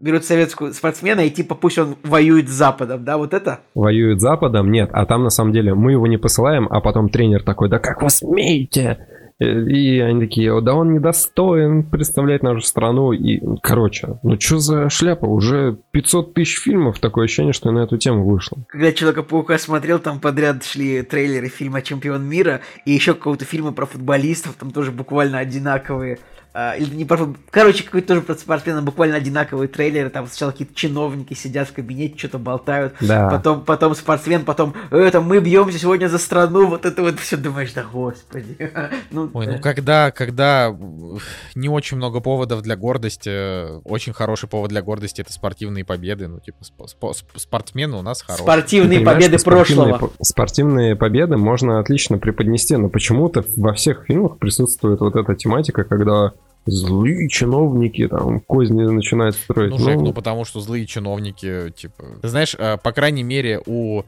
берут 0.00 0.24
советскую 0.24 0.72
спортсмена, 0.72 1.20
и 1.20 1.30
типа 1.30 1.54
пусть 1.54 1.78
он 1.78 1.96
воюет 2.02 2.48
с 2.48 2.52
Западом, 2.52 3.04
да, 3.04 3.18
вот 3.18 3.34
это? 3.34 3.60
воюет 3.74 4.20
с 4.20 4.22
Западом, 4.22 4.70
нет, 4.70 4.90
а 4.92 5.04
там 5.06 5.24
на 5.24 5.30
самом 5.30 5.52
деле 5.52 5.74
мы 5.74 5.92
его 5.92 6.06
не 6.06 6.16
посылаем, 6.16 6.66
а 6.70 6.80
потом 6.80 7.08
тренер 7.08 7.42
такой, 7.42 7.68
да 7.68 7.78
как 7.78 8.02
вы 8.02 8.10
смеете? 8.10 9.06
Э, 9.38 9.62
И 9.68 10.00
они 10.00 10.20
такие, 10.20 10.60
да 10.60 10.74
он 10.74 10.94
недостоин 10.94 11.82
представлять 11.84 12.42
нашу 12.42 12.60
страну. 12.62 13.12
И, 13.12 13.40
короче, 13.62 14.18
ну 14.22 14.40
что 14.40 14.58
за 14.58 14.90
шляпа? 14.90 15.26
Уже 15.26 15.78
500 15.90 16.34
тысяч 16.34 16.60
фильмов, 16.60 16.98
такое 16.98 17.24
ощущение, 17.24 17.52
что 17.52 17.70
на 17.70 17.80
эту 17.80 17.98
тему 17.98 18.26
вышло. 18.26 18.58
Когда 18.68 18.92
Человека-паука 18.92 19.58
смотрел, 19.58 19.98
там 19.98 20.20
подряд 20.20 20.64
шли 20.64 21.02
трейлеры 21.02 21.48
фильма 21.48 21.82
«Чемпион 21.82 22.24
мира» 22.24 22.60
и 22.84 22.92
еще 22.92 23.14
какого-то 23.14 23.44
фильма 23.44 23.72
про 23.72 23.86
футболистов, 23.86 24.54
там 24.54 24.70
тоже 24.70 24.90
буквально 24.92 25.38
одинаковые. 25.38 26.18
А, 26.58 26.72
или 26.72 26.94
не 26.94 27.06
Короче, 27.50 27.84
какой-то 27.84 28.08
тоже 28.08 28.22
про 28.22 28.34
спортсмена 28.34 28.80
буквально 28.80 29.16
одинаковые 29.16 29.68
трейлеры. 29.68 30.08
Там 30.08 30.26
сначала 30.26 30.52
какие-то 30.52 30.74
чиновники 30.74 31.34
сидят 31.34 31.68
в 31.68 31.74
кабинете, 31.74 32.16
что-то 32.16 32.38
болтают. 32.38 32.94
Да. 33.02 33.28
Потом, 33.28 33.62
потом 33.62 33.94
спортсмен, 33.94 34.42
потом 34.42 34.72
это 34.90 35.20
мы 35.20 35.40
бьемся 35.40 35.78
сегодня 35.78 36.08
за 36.08 36.16
страну, 36.16 36.66
вот 36.68 36.86
это 36.86 37.02
вот 37.02 37.20
все 37.20 37.36
думаешь, 37.36 37.74
да 37.74 37.84
господи. 37.84 38.56
Ну, 39.10 39.30
Ой, 39.34 39.46
э, 39.46 39.50
ну 39.52 39.60
когда, 39.60 40.10
когда 40.10 40.68
э, 40.70 41.16
не 41.54 41.68
очень 41.68 41.98
много 41.98 42.20
поводов 42.20 42.62
для 42.62 42.76
гордости, 42.76 43.28
э, 43.30 43.80
очень 43.84 44.14
хороший 44.14 44.48
повод 44.48 44.70
для 44.70 44.80
гордости 44.80 45.20
это 45.20 45.32
спортивные 45.32 45.84
победы, 45.84 46.26
ну 46.26 46.40
типа 46.40 46.58
спо- 46.62 47.12
сп- 47.12 47.38
спортсмены 47.38 47.98
у 47.98 48.02
нас 48.02 48.22
хорошие. 48.22 48.44
спортивные 48.44 49.00
победы 49.00 49.38
спортивные 49.38 49.94
прошлого. 49.94 50.12
по- 50.16 50.24
Спортивные 50.24 50.96
победы 50.96 51.36
можно 51.36 51.80
отлично 51.80 52.16
преподнести, 52.16 52.76
но 52.76 52.88
почему-то 52.88 53.44
во 53.56 53.74
всех 53.74 54.04
фильмах 54.06 54.38
присутствует 54.38 55.00
вот 55.00 55.16
эта 55.16 55.34
тематика, 55.34 55.84
когда 55.84 56.32
злые 56.66 57.28
чиновники 57.28 58.06
там 58.08 58.40
козни 58.40 58.82
начинают 58.82 59.36
строить. 59.36 59.70
Ну, 59.70 59.78
Жек, 59.78 60.00
ну 60.00 60.12
потому 60.12 60.44
что 60.44 60.60
злые 60.60 60.86
чиновники, 60.86 61.72
типа... 61.76 62.04
Ты 62.22 62.28
знаешь, 62.28 62.54
э, 62.58 62.76
по 62.76 62.92
крайней 62.92 63.22
мере, 63.22 63.60
у, 63.66 64.00
э, 64.00 64.04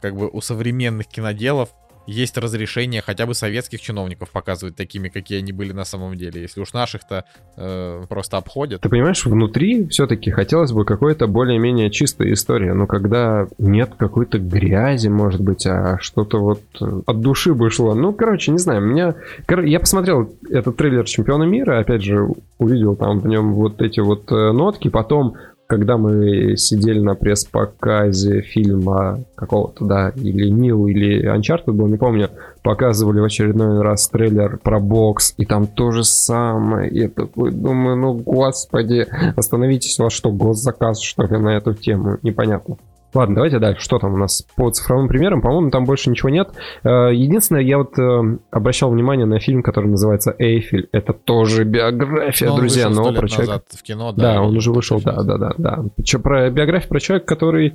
как 0.00 0.16
бы, 0.16 0.28
у 0.28 0.40
современных 0.40 1.06
киноделов 1.06 1.70
есть 2.06 2.36
разрешение 2.36 3.02
хотя 3.02 3.26
бы 3.26 3.34
советских 3.34 3.80
чиновников 3.80 4.30
показывать 4.30 4.76
такими, 4.76 5.08
какие 5.08 5.38
они 5.38 5.52
были 5.52 5.72
на 5.72 5.84
самом 5.84 6.16
деле. 6.16 6.42
Если 6.42 6.60
уж 6.60 6.72
наших-то 6.72 7.24
э, 7.56 8.04
просто 8.08 8.36
обходят. 8.36 8.80
Ты 8.80 8.88
понимаешь, 8.88 9.24
внутри 9.24 9.86
все-таки 9.88 10.30
хотелось 10.30 10.72
бы 10.72 10.84
какой-то 10.84 11.26
более-менее 11.26 11.90
чистой 11.90 12.32
истории, 12.32 12.70
но 12.70 12.86
когда 12.86 13.46
нет 13.58 13.92
какой-то 13.96 14.38
грязи, 14.38 15.08
может 15.08 15.40
быть, 15.40 15.66
а 15.66 15.98
что-то 16.00 16.38
вот 16.38 16.62
э, 16.80 17.02
от 17.06 17.20
души 17.20 17.54
бы 17.54 17.70
шло. 17.70 17.94
Ну, 17.94 18.12
короче, 18.12 18.52
не 18.52 18.58
знаю, 18.58 18.82
меня... 18.82 19.14
Я 19.48 19.80
посмотрел 19.80 20.32
этот 20.50 20.76
трейлер 20.76 21.04
Чемпиона 21.04 21.44
мира, 21.44 21.78
опять 21.78 22.02
же, 22.02 22.28
увидел 22.58 22.96
там 22.96 23.20
в 23.20 23.26
нем 23.26 23.54
вот 23.54 23.80
эти 23.80 24.00
вот 24.00 24.30
э, 24.30 24.52
нотки, 24.52 24.88
потом 24.88 25.36
когда 25.66 25.96
мы 25.96 26.56
сидели 26.56 27.00
на 27.00 27.14
пресс-показе 27.14 28.42
фильма 28.42 29.24
какого-то, 29.34 29.84
да, 29.84 30.12
или 30.14 30.48
Нил, 30.48 30.86
или 30.86 31.26
Uncharted 31.34 31.72
был, 31.72 31.86
не 31.86 31.96
помню, 31.96 32.30
показывали 32.62 33.20
в 33.20 33.24
очередной 33.24 33.82
раз 33.82 34.08
трейлер 34.08 34.58
про 34.62 34.80
бокс, 34.80 35.34
и 35.36 35.44
там 35.44 35.66
то 35.66 35.90
же 35.90 36.04
самое. 36.04 36.90
Я 36.92 37.08
такой 37.08 37.50
думаю, 37.50 37.96
ну, 37.96 38.14
господи, 38.14 39.06
остановитесь, 39.36 39.98
у 39.98 40.04
вас 40.04 40.12
что, 40.12 40.30
госзаказ, 40.30 41.00
что 41.00 41.24
ли, 41.24 41.38
на 41.38 41.56
эту 41.56 41.74
тему? 41.74 42.18
Непонятно. 42.22 42.76
Ладно, 43.14 43.36
давайте 43.36 43.58
дальше. 43.60 43.80
Что 43.80 43.98
там 43.98 44.14
у 44.14 44.16
нас 44.16 44.42
по 44.56 44.70
цифровым 44.70 45.08
примерам? 45.08 45.40
По-моему, 45.40 45.70
там 45.70 45.84
больше 45.84 46.10
ничего 46.10 46.30
нет. 46.30 46.50
Э, 46.82 47.14
единственное, 47.14 47.62
я 47.62 47.78
вот 47.78 47.96
э, 47.98 48.38
обращал 48.50 48.90
внимание 48.90 49.24
на 49.24 49.38
фильм, 49.38 49.62
который 49.62 49.88
называется 49.88 50.34
«Эйфель». 50.38 50.88
Это 50.92 51.12
тоже 51.12 51.64
биография, 51.64 52.48
Ну, 52.48 52.54
он 52.54 52.60
друзья, 52.60 52.88
но 52.90 53.12
про 53.12 53.28
человека... 53.28 53.62
в 53.70 53.82
кино, 53.82 54.12
да. 54.12 54.34
Да, 54.34 54.42
он 54.42 54.56
уже 54.56 54.72
вышел, 54.72 55.00
да, 55.00 55.22
да, 55.22 55.38
да, 55.38 55.54
да. 55.56 55.84
Чё, 56.02 56.18
про 56.18 56.50
биографию 56.50 56.88
про 56.88 57.00
человека, 57.00 57.26
который 57.26 57.74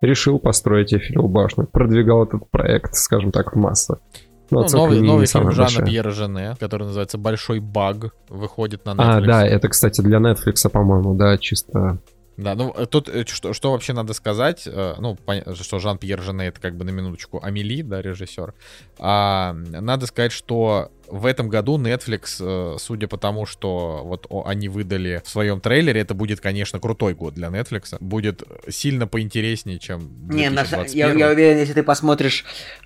решил 0.00 0.38
построить 0.38 0.92
Эйфелеву 0.92 1.28
башню, 1.28 1.66
продвигал 1.66 2.24
этот 2.24 2.48
проект, 2.50 2.94
скажем 2.94 3.32
так, 3.32 3.54
в 3.54 3.58
массы. 3.58 3.96
Но 4.50 4.60
Ну, 4.60 4.64
оценка 4.64 4.86
новый, 4.86 5.00
новый 5.06 5.26
фильм 5.26 5.44
большая. 5.44 5.84
Пьера 5.84 6.10
Жене, 6.10 6.54
который 6.58 6.84
называется 6.84 7.18
«Большой 7.18 7.60
баг», 7.60 8.14
выходит 8.30 8.86
на 8.86 8.90
Netflix. 8.92 8.96
А, 8.98 9.20
да, 9.20 9.46
это, 9.46 9.68
кстати, 9.68 10.00
для 10.00 10.18
Netflix, 10.18 10.68
по-моему, 10.70 11.14
да, 11.14 11.36
чисто... 11.36 11.98
Да, 12.38 12.54
ну 12.54 12.72
э, 12.72 12.86
тут 12.86 13.08
э, 13.08 13.24
что, 13.26 13.52
что 13.52 13.72
вообще 13.72 13.92
надо 13.92 14.14
сказать, 14.14 14.62
э, 14.66 14.94
ну, 14.98 15.18
что 15.60 15.80
Жан-Пьер 15.80 16.22
Жене 16.22 16.46
это 16.46 16.60
как 16.60 16.76
бы 16.76 16.84
на 16.84 16.90
минуточку 16.90 17.40
Амели, 17.42 17.82
да, 17.82 18.00
режиссер. 18.00 18.54
А, 19.00 19.54
надо 19.54 20.06
сказать, 20.06 20.30
что 20.30 20.92
в 21.08 21.26
этом 21.26 21.48
году 21.48 21.78
Netflix, 21.78 22.78
судя 22.78 23.08
по 23.08 23.16
тому, 23.18 23.44
что 23.44 24.02
вот 24.04 24.28
они 24.46 24.68
выдали 24.68 25.20
в 25.24 25.28
своем 25.28 25.60
трейлере, 25.60 26.00
это 26.00 26.14
будет, 26.14 26.40
конечно, 26.40 26.78
крутой 26.78 27.14
год 27.14 27.34
для 27.34 27.48
Netflix, 27.48 27.96
будет 27.98 28.44
сильно 28.68 29.08
поинтереснее, 29.08 29.80
чем 29.80 30.08
Не, 30.28 30.48
на 30.50 30.60
са- 30.60 30.84
2021. 30.84 31.18
я, 31.18 31.26
я 31.26 31.32
уверен, 31.32 31.58
если 31.58 31.72
ты 31.72 31.82
посмотришь 31.82 32.44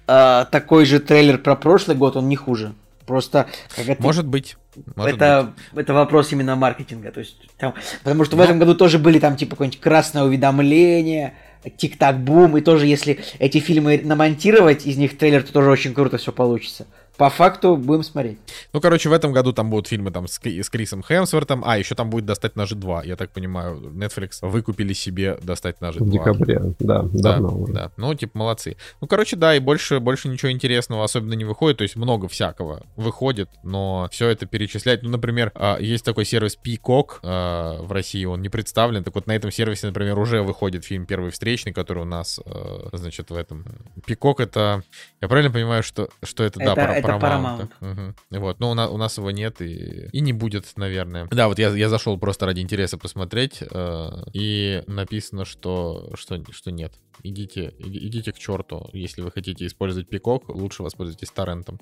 э, 0.08 0.46
такой 0.50 0.86
же 0.86 0.98
трейлер 0.98 1.36
про 1.36 1.56
прошлый 1.56 1.96
год, 1.96 2.16
он 2.16 2.28
не 2.28 2.36
хуже. 2.36 2.74
Просто 3.06 3.46
как 3.76 3.88
это, 3.88 4.02
Может 4.02 4.26
быть. 4.26 4.56
может 4.96 5.16
это, 5.16 5.52
это 5.74 5.92
вопрос 5.94 6.32
именно 6.32 6.56
маркетинга. 6.56 7.10
То 7.12 7.20
есть, 7.20 7.36
там, 7.58 7.74
потому 8.02 8.24
что 8.24 8.36
в 8.36 8.38
Но- 8.38 8.44
этом 8.44 8.58
году 8.58 8.74
тоже 8.74 8.98
были 8.98 9.18
там 9.18 9.36
типа 9.36 9.52
какое-нибудь 9.52 9.80
красное 9.80 10.22
уведомление, 10.24 11.34
тик-так 11.76 12.18
бум, 12.22 12.56
и 12.56 12.60
тоже 12.60 12.86
если 12.86 13.20
эти 13.38 13.58
фильмы 13.58 14.00
намонтировать 14.02 14.86
из 14.86 14.96
них 14.96 15.16
трейлер, 15.18 15.42
то 15.42 15.52
тоже 15.52 15.70
очень 15.70 15.94
круто 15.94 16.16
все 16.18 16.32
получится. 16.32 16.86
По 17.22 17.30
факту 17.30 17.76
будем 17.76 18.02
смотреть. 18.02 18.38
Ну, 18.72 18.80
короче, 18.80 19.08
в 19.08 19.12
этом 19.12 19.32
году 19.32 19.52
там 19.52 19.70
будут 19.70 19.86
фильмы 19.86 20.10
там 20.10 20.26
с, 20.26 20.40
с 20.42 20.68
Крисом 20.70 21.04
Хемсвортом, 21.04 21.62
а 21.64 21.78
еще 21.78 21.94
там 21.94 22.10
будет 22.10 22.26
«Достать 22.26 22.56
ножи 22.56 22.74
2». 22.74 23.06
Я 23.06 23.14
так 23.14 23.30
понимаю, 23.30 23.76
Netflix 23.94 24.38
выкупили 24.42 24.92
себе 24.92 25.38
«Достать 25.40 25.80
ножи 25.80 26.00
2». 26.00 26.02
В 26.04 26.10
декабре, 26.10 26.60
да, 26.80 27.02
Да, 27.02 27.34
давно 27.34 27.56
уже. 27.60 27.72
да. 27.74 27.92
Ну, 27.96 28.12
типа, 28.16 28.36
молодцы. 28.36 28.76
Ну, 29.00 29.06
короче, 29.06 29.36
да, 29.36 29.54
и 29.54 29.60
больше, 29.60 30.00
больше 30.00 30.26
ничего 30.26 30.50
интересного 30.50 31.04
особенно 31.04 31.34
не 31.34 31.44
выходит. 31.44 31.78
То 31.78 31.82
есть 31.82 31.94
много 31.94 32.26
всякого 32.26 32.82
выходит, 32.96 33.48
но 33.62 34.08
все 34.10 34.28
это 34.28 34.46
перечислять. 34.46 35.04
Ну, 35.04 35.10
например, 35.10 35.52
а, 35.54 35.78
есть 35.78 36.04
такой 36.04 36.24
сервис 36.24 36.58
Peacock 36.60 37.20
а, 37.22 37.80
в 37.82 37.92
России, 37.92 38.24
он 38.24 38.42
не 38.42 38.48
представлен. 38.48 39.04
Так 39.04 39.14
вот, 39.14 39.28
на 39.28 39.36
этом 39.36 39.52
сервисе, 39.52 39.86
например, 39.86 40.18
уже 40.18 40.42
выходит 40.42 40.84
фильм 40.84 41.06
«Первый 41.06 41.30
встречный», 41.30 41.72
который 41.72 42.02
у 42.02 42.06
нас, 42.06 42.40
а, 42.44 42.88
значит, 42.92 43.30
в 43.30 43.36
этом... 43.36 43.64
Peacock— 44.08 44.34
это... 44.42 44.82
Я 45.20 45.28
правильно 45.28 45.52
понимаю, 45.52 45.84
что, 45.84 46.08
что 46.24 46.42
это, 46.42 46.58
да, 46.58 46.72
Это- 46.72 46.74
пара- 46.74 46.92
это 46.94 47.11
Paramount. 47.18 47.68
Мгм. 47.80 48.16
Вот, 48.30 48.60
но 48.60 48.70
у 48.70 48.74
нас, 48.74 48.90
у 48.90 48.96
нас 48.96 49.18
его 49.18 49.30
нет 49.30 49.60
и, 49.60 50.08
и 50.12 50.20
не 50.20 50.32
будет, 50.32 50.66
наверное. 50.76 51.26
Да, 51.30 51.48
вот 51.48 51.58
я, 51.58 51.70
я 51.70 51.88
зашел 51.88 52.18
просто 52.18 52.46
ради 52.46 52.60
интереса 52.60 52.98
посмотреть, 52.98 53.62
э, 53.62 54.08
и 54.32 54.82
написано, 54.86 55.44
что, 55.44 56.12
что, 56.14 56.42
что 56.50 56.70
нет. 56.70 56.94
Идите, 57.22 57.74
иди- 57.78 58.06
идите 58.06 58.32
к 58.32 58.38
черту, 58.38 58.88
если 58.92 59.22
вы 59.22 59.30
хотите 59.30 59.66
использовать 59.66 60.08
пикок, 60.08 60.48
лучше 60.48 60.82
воспользуйтесь 60.82 61.30
торрентом. 61.30 61.78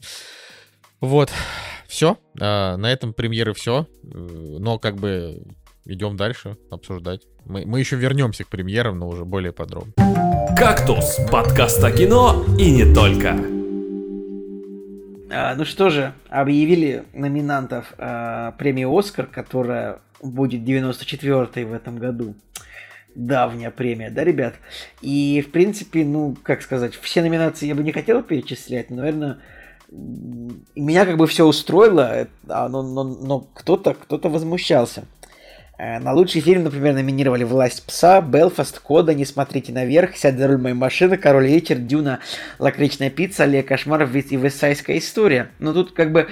Вот, 1.00 1.30
все. 1.86 2.18
на 2.34 2.92
этом 2.92 3.14
премьеры 3.14 3.54
все. 3.54 3.86
Но 4.02 4.78
как 4.78 4.96
бы 4.96 5.42
идем 5.86 6.16
дальше 6.16 6.56
обсуждать. 6.70 7.22
Мы, 7.44 7.64
мы 7.66 7.80
еще 7.80 7.96
вернемся 7.96 8.44
к 8.44 8.48
премьерам, 8.48 8.98
но 8.98 9.08
уже 9.08 9.24
более 9.24 9.52
подробно. 9.52 9.92
«Кактус»— 10.56 11.18
подкаст 11.32 11.82
о 11.82 11.90
кино 11.90 12.44
и 12.58 12.70
не 12.70 12.92
только. 12.92 13.59
А, 15.30 15.54
ну 15.54 15.64
что 15.64 15.90
же, 15.90 16.12
объявили 16.28 17.04
номинантов 17.12 17.94
а, 17.98 18.52
премии 18.52 18.98
«Оскар», 18.98 19.26
которая 19.26 20.00
будет 20.20 20.62
94-й 20.62 21.64
в 21.64 21.72
этом 21.72 21.98
году. 21.98 22.34
Давняя 23.14 23.70
премия, 23.70 24.10
да, 24.10 24.24
ребят? 24.24 24.54
И, 25.00 25.44
в 25.46 25.50
принципе, 25.50 26.04
ну, 26.04 26.36
как 26.42 26.62
сказать, 26.62 26.94
все 26.94 27.22
номинации 27.22 27.66
я 27.66 27.74
бы 27.74 27.82
не 27.82 27.92
хотел 27.92 28.22
перечислять, 28.22 28.90
но, 28.90 28.96
наверное, 28.96 29.38
меня 29.90 31.04
как 31.04 31.16
бы 31.16 31.26
все 31.26 31.44
устроило, 31.44 32.22
э, 32.22 32.26
а, 32.48 32.68
но, 32.68 32.82
но, 32.82 33.04
но 33.04 33.40
кто-то 33.40 33.94
кто 33.94 34.28
возмущался. 34.28 35.04
Э, 35.80 35.98
На 35.98 36.12
лучший 36.12 36.42
фильм, 36.42 36.64
например, 36.64 36.92
номинировали 36.94 37.44
«Власть 37.44 37.86
пса», 37.86 38.20
«Белфаст», 38.20 38.78
«Кода», 38.80 39.14
«Не 39.14 39.24
смотрите 39.24 39.72
наверх», 39.72 40.14
«Сядь 40.14 40.36
за 40.36 40.46
руль 40.46 40.58
моей 40.58 40.74
машины», 40.74 41.16
«Король 41.16 41.46
ветер», 41.46 41.78
«Дюна», 41.78 42.18
«Лакричная 42.58 43.08
пицца», 43.08 43.44
«Аллея 43.44 43.62
кошмаров» 43.62 44.14
и 44.14 44.36
«Вестсайская 44.36 44.98
история». 44.98 45.50
Ну 45.58 45.72
тут 45.72 45.92
как 45.92 46.12
бы... 46.12 46.28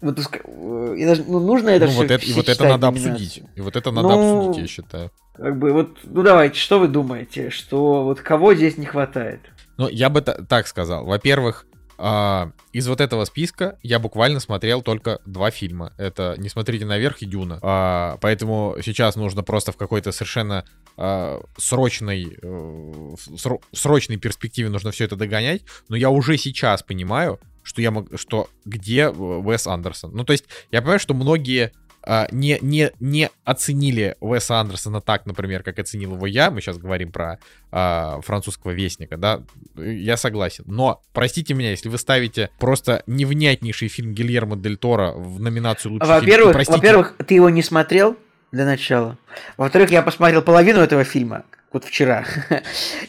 Вот, 0.00 0.18
э, 0.18 1.14
ну, 1.26 1.40
нужно 1.40 1.68
это 1.70 1.84
Ну, 1.86 1.90
всё- 1.90 2.02
вот 2.02 2.10
это, 2.10 2.24
и 2.24 2.26
все 2.26 2.34
вот 2.34 2.48
это 2.48 2.64
надо 2.64 2.86
номинации? 2.90 3.10
обсудить. 3.12 3.42
И 3.56 3.60
вот 3.60 3.76
это 3.76 3.90
надо 3.90 4.08
Ну, 4.08 4.38
обсудить, 4.40 4.62
я 4.62 4.66
считаю. 4.68 5.10
Как 5.36 5.58
бы 5.58 5.72
вот, 5.72 5.98
ну 6.04 6.22
давайте, 6.22 6.58
что 6.58 6.78
вы 6.78 6.88
думаете, 6.88 7.50
что 7.50 8.04
вот 8.04 8.20
кого 8.20 8.54
здесь 8.54 8.78
не 8.78 8.86
хватает? 8.86 9.40
Ну, 9.76 9.88
я 9.88 10.08
бы 10.08 10.20
та- 10.22 10.38
так 10.48 10.66
сказал. 10.66 11.04
Во-первых, 11.04 11.66
а, 11.98 12.52
из 12.72 12.88
вот 12.88 13.00
этого 13.00 13.24
списка 13.24 13.78
я 13.82 13.98
буквально 13.98 14.40
смотрел 14.40 14.82
только 14.82 15.20
два 15.26 15.50
фильма. 15.50 15.92
Это 15.96 16.34
«Не 16.38 16.48
смотрите 16.48 16.84
наверх» 16.84 17.22
и 17.22 17.26
«Дюна». 17.26 17.58
А, 17.62 18.18
поэтому 18.20 18.76
сейчас 18.82 19.16
нужно 19.16 19.42
просто 19.42 19.72
в 19.72 19.76
какой-то 19.76 20.12
совершенно 20.12 20.64
а, 20.96 21.40
срочной, 21.56 22.38
сро- 22.42 23.62
срочной 23.72 24.16
перспективе 24.16 24.68
нужно 24.68 24.90
все 24.90 25.04
это 25.04 25.16
догонять. 25.16 25.62
Но 25.88 25.96
я 25.96 26.10
уже 26.10 26.36
сейчас 26.36 26.82
понимаю, 26.82 27.40
что 27.62 27.80
я 27.80 27.90
мог, 27.90 28.08
что 28.18 28.48
где 28.64 29.08
Уэс 29.08 29.66
Андерсон. 29.66 30.12
Ну, 30.14 30.24
то 30.24 30.32
есть 30.32 30.44
я 30.70 30.80
понимаю, 30.80 31.00
что 31.00 31.14
многие 31.14 31.72
а, 32.06 32.28
не, 32.30 32.58
не, 32.60 32.92
не 33.00 33.30
оценили 33.44 34.16
Уэса 34.20 34.60
Андерсона 34.60 35.00
так, 35.00 35.26
например, 35.26 35.62
как 35.62 35.78
оценил 35.78 36.14
его 36.14 36.26
я. 36.26 36.50
Мы 36.50 36.60
сейчас 36.60 36.76
говорим 36.76 37.10
про 37.10 37.38
а, 37.72 38.20
французского 38.20 38.72
вестника, 38.72 39.16
да, 39.16 39.42
я 39.76 40.16
согласен. 40.16 40.64
Но, 40.66 41.02
простите 41.12 41.54
меня, 41.54 41.70
если 41.70 41.88
вы 41.88 41.98
ставите 41.98 42.50
просто 42.58 43.02
невнятнейший 43.06 43.88
фильм 43.88 44.12
Гильермо 44.12 44.56
Дель 44.56 44.76
Торо 44.76 45.12
в 45.12 45.40
номинацию 45.40 45.92
лучший 45.92 46.06
фильм, 46.06 46.20
Во-первых, 46.20 46.52
простите, 46.52 46.78
во-первых, 46.78 47.14
ты 47.26 47.34
его 47.34 47.48
не 47.48 47.62
смотрел 47.62 48.16
для 48.52 48.66
начала. 48.66 49.18
Во-вторых, 49.56 49.90
я 49.90 50.02
посмотрел 50.02 50.42
половину 50.42 50.80
этого 50.80 51.04
фильма, 51.04 51.44
вот 51.72 51.84
вчера. 51.84 52.24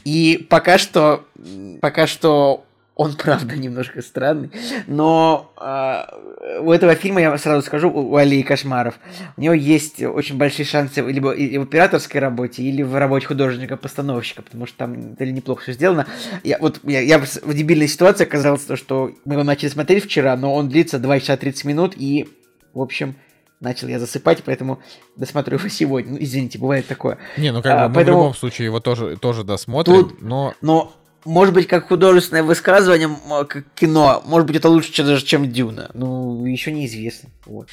И 0.05 0.45
пока 0.49 0.77
что, 0.77 1.25
пока 1.81 2.07
что 2.07 2.65
он, 2.95 3.13
правда, 3.15 3.55
немножко 3.57 4.01
странный. 4.01 4.51
Но 4.87 5.51
а, 5.57 6.17
у 6.61 6.71
этого 6.71 6.95
фильма, 6.95 7.21
я 7.21 7.37
сразу 7.37 7.65
скажу, 7.65 7.89
у, 7.89 8.11
у 8.11 8.15
Алии 8.15 8.41
Кошмаров, 8.41 8.95
у 9.35 9.41
него 9.41 9.53
есть 9.53 10.01
очень 10.01 10.37
большие 10.37 10.65
шансы 10.65 11.01
либо 11.01 11.31
и 11.31 11.57
в 11.57 11.63
операторской 11.63 12.21
работе, 12.21 12.63
или 12.63 12.83
в 12.83 12.95
работе 12.95 13.27
художника-постановщика, 13.27 14.41
потому 14.41 14.65
что 14.65 14.77
там 14.77 15.13
это 15.13 15.25
неплохо 15.25 15.63
все 15.63 15.73
сделано. 15.73 16.07
Я, 16.43 16.57
вот 16.59 16.79
я, 16.83 17.01
я 17.01 17.19
в 17.19 17.53
дебильной 17.53 17.87
ситуации 17.87 18.23
оказалось 18.23 18.61
то, 18.63 18.75
что 18.77 19.11
мы 19.25 19.33
его 19.33 19.43
начали 19.43 19.69
смотреть 19.69 20.05
вчера, 20.05 20.35
но 20.37 20.53
он 20.55 20.69
длится 20.69 20.97
2 20.97 21.19
часа 21.19 21.37
30 21.37 21.65
минут, 21.65 21.93
и, 21.97 22.29
в 22.73 22.79
общем, 22.81 23.15
начал 23.59 23.87
я 23.87 23.99
засыпать, 23.99 24.43
поэтому 24.45 24.79
досмотрю 25.17 25.57
его 25.57 25.67
сегодня. 25.69 26.13
Ну, 26.13 26.17
извините, 26.19 26.59
бывает 26.59 26.87
такое. 26.87 27.17
Не, 27.37 27.51
ну 27.51 27.61
как 27.61 27.71
А, 27.73 27.83
бы 27.83 27.89
мы 27.89 27.95
поэтому- 27.95 28.17
в 28.17 28.21
любом 28.21 28.35
случае 28.35 28.65
его 28.65 28.79
тоже, 28.79 29.17
тоже 29.17 29.43
досмотрим, 29.43 29.95
Тут- 29.95 30.21
но 30.21 30.53
Но, 30.61 30.93
может 31.25 31.53
быть, 31.53 31.67
как 31.67 31.87
художественное 31.87 32.43
высказывание, 32.43 33.09
как 33.49 33.65
кино, 33.75 34.21
может 34.25 34.47
быть, 34.47 34.55
это 34.57 34.69
лучше 34.69 35.03
даже, 35.03 35.25
чем 35.25 35.51
Дюна. 35.51 35.89
Ну, 35.93 36.45
еще 36.45 36.71
неизвестно. 36.71 37.29
Вот. 37.45 37.67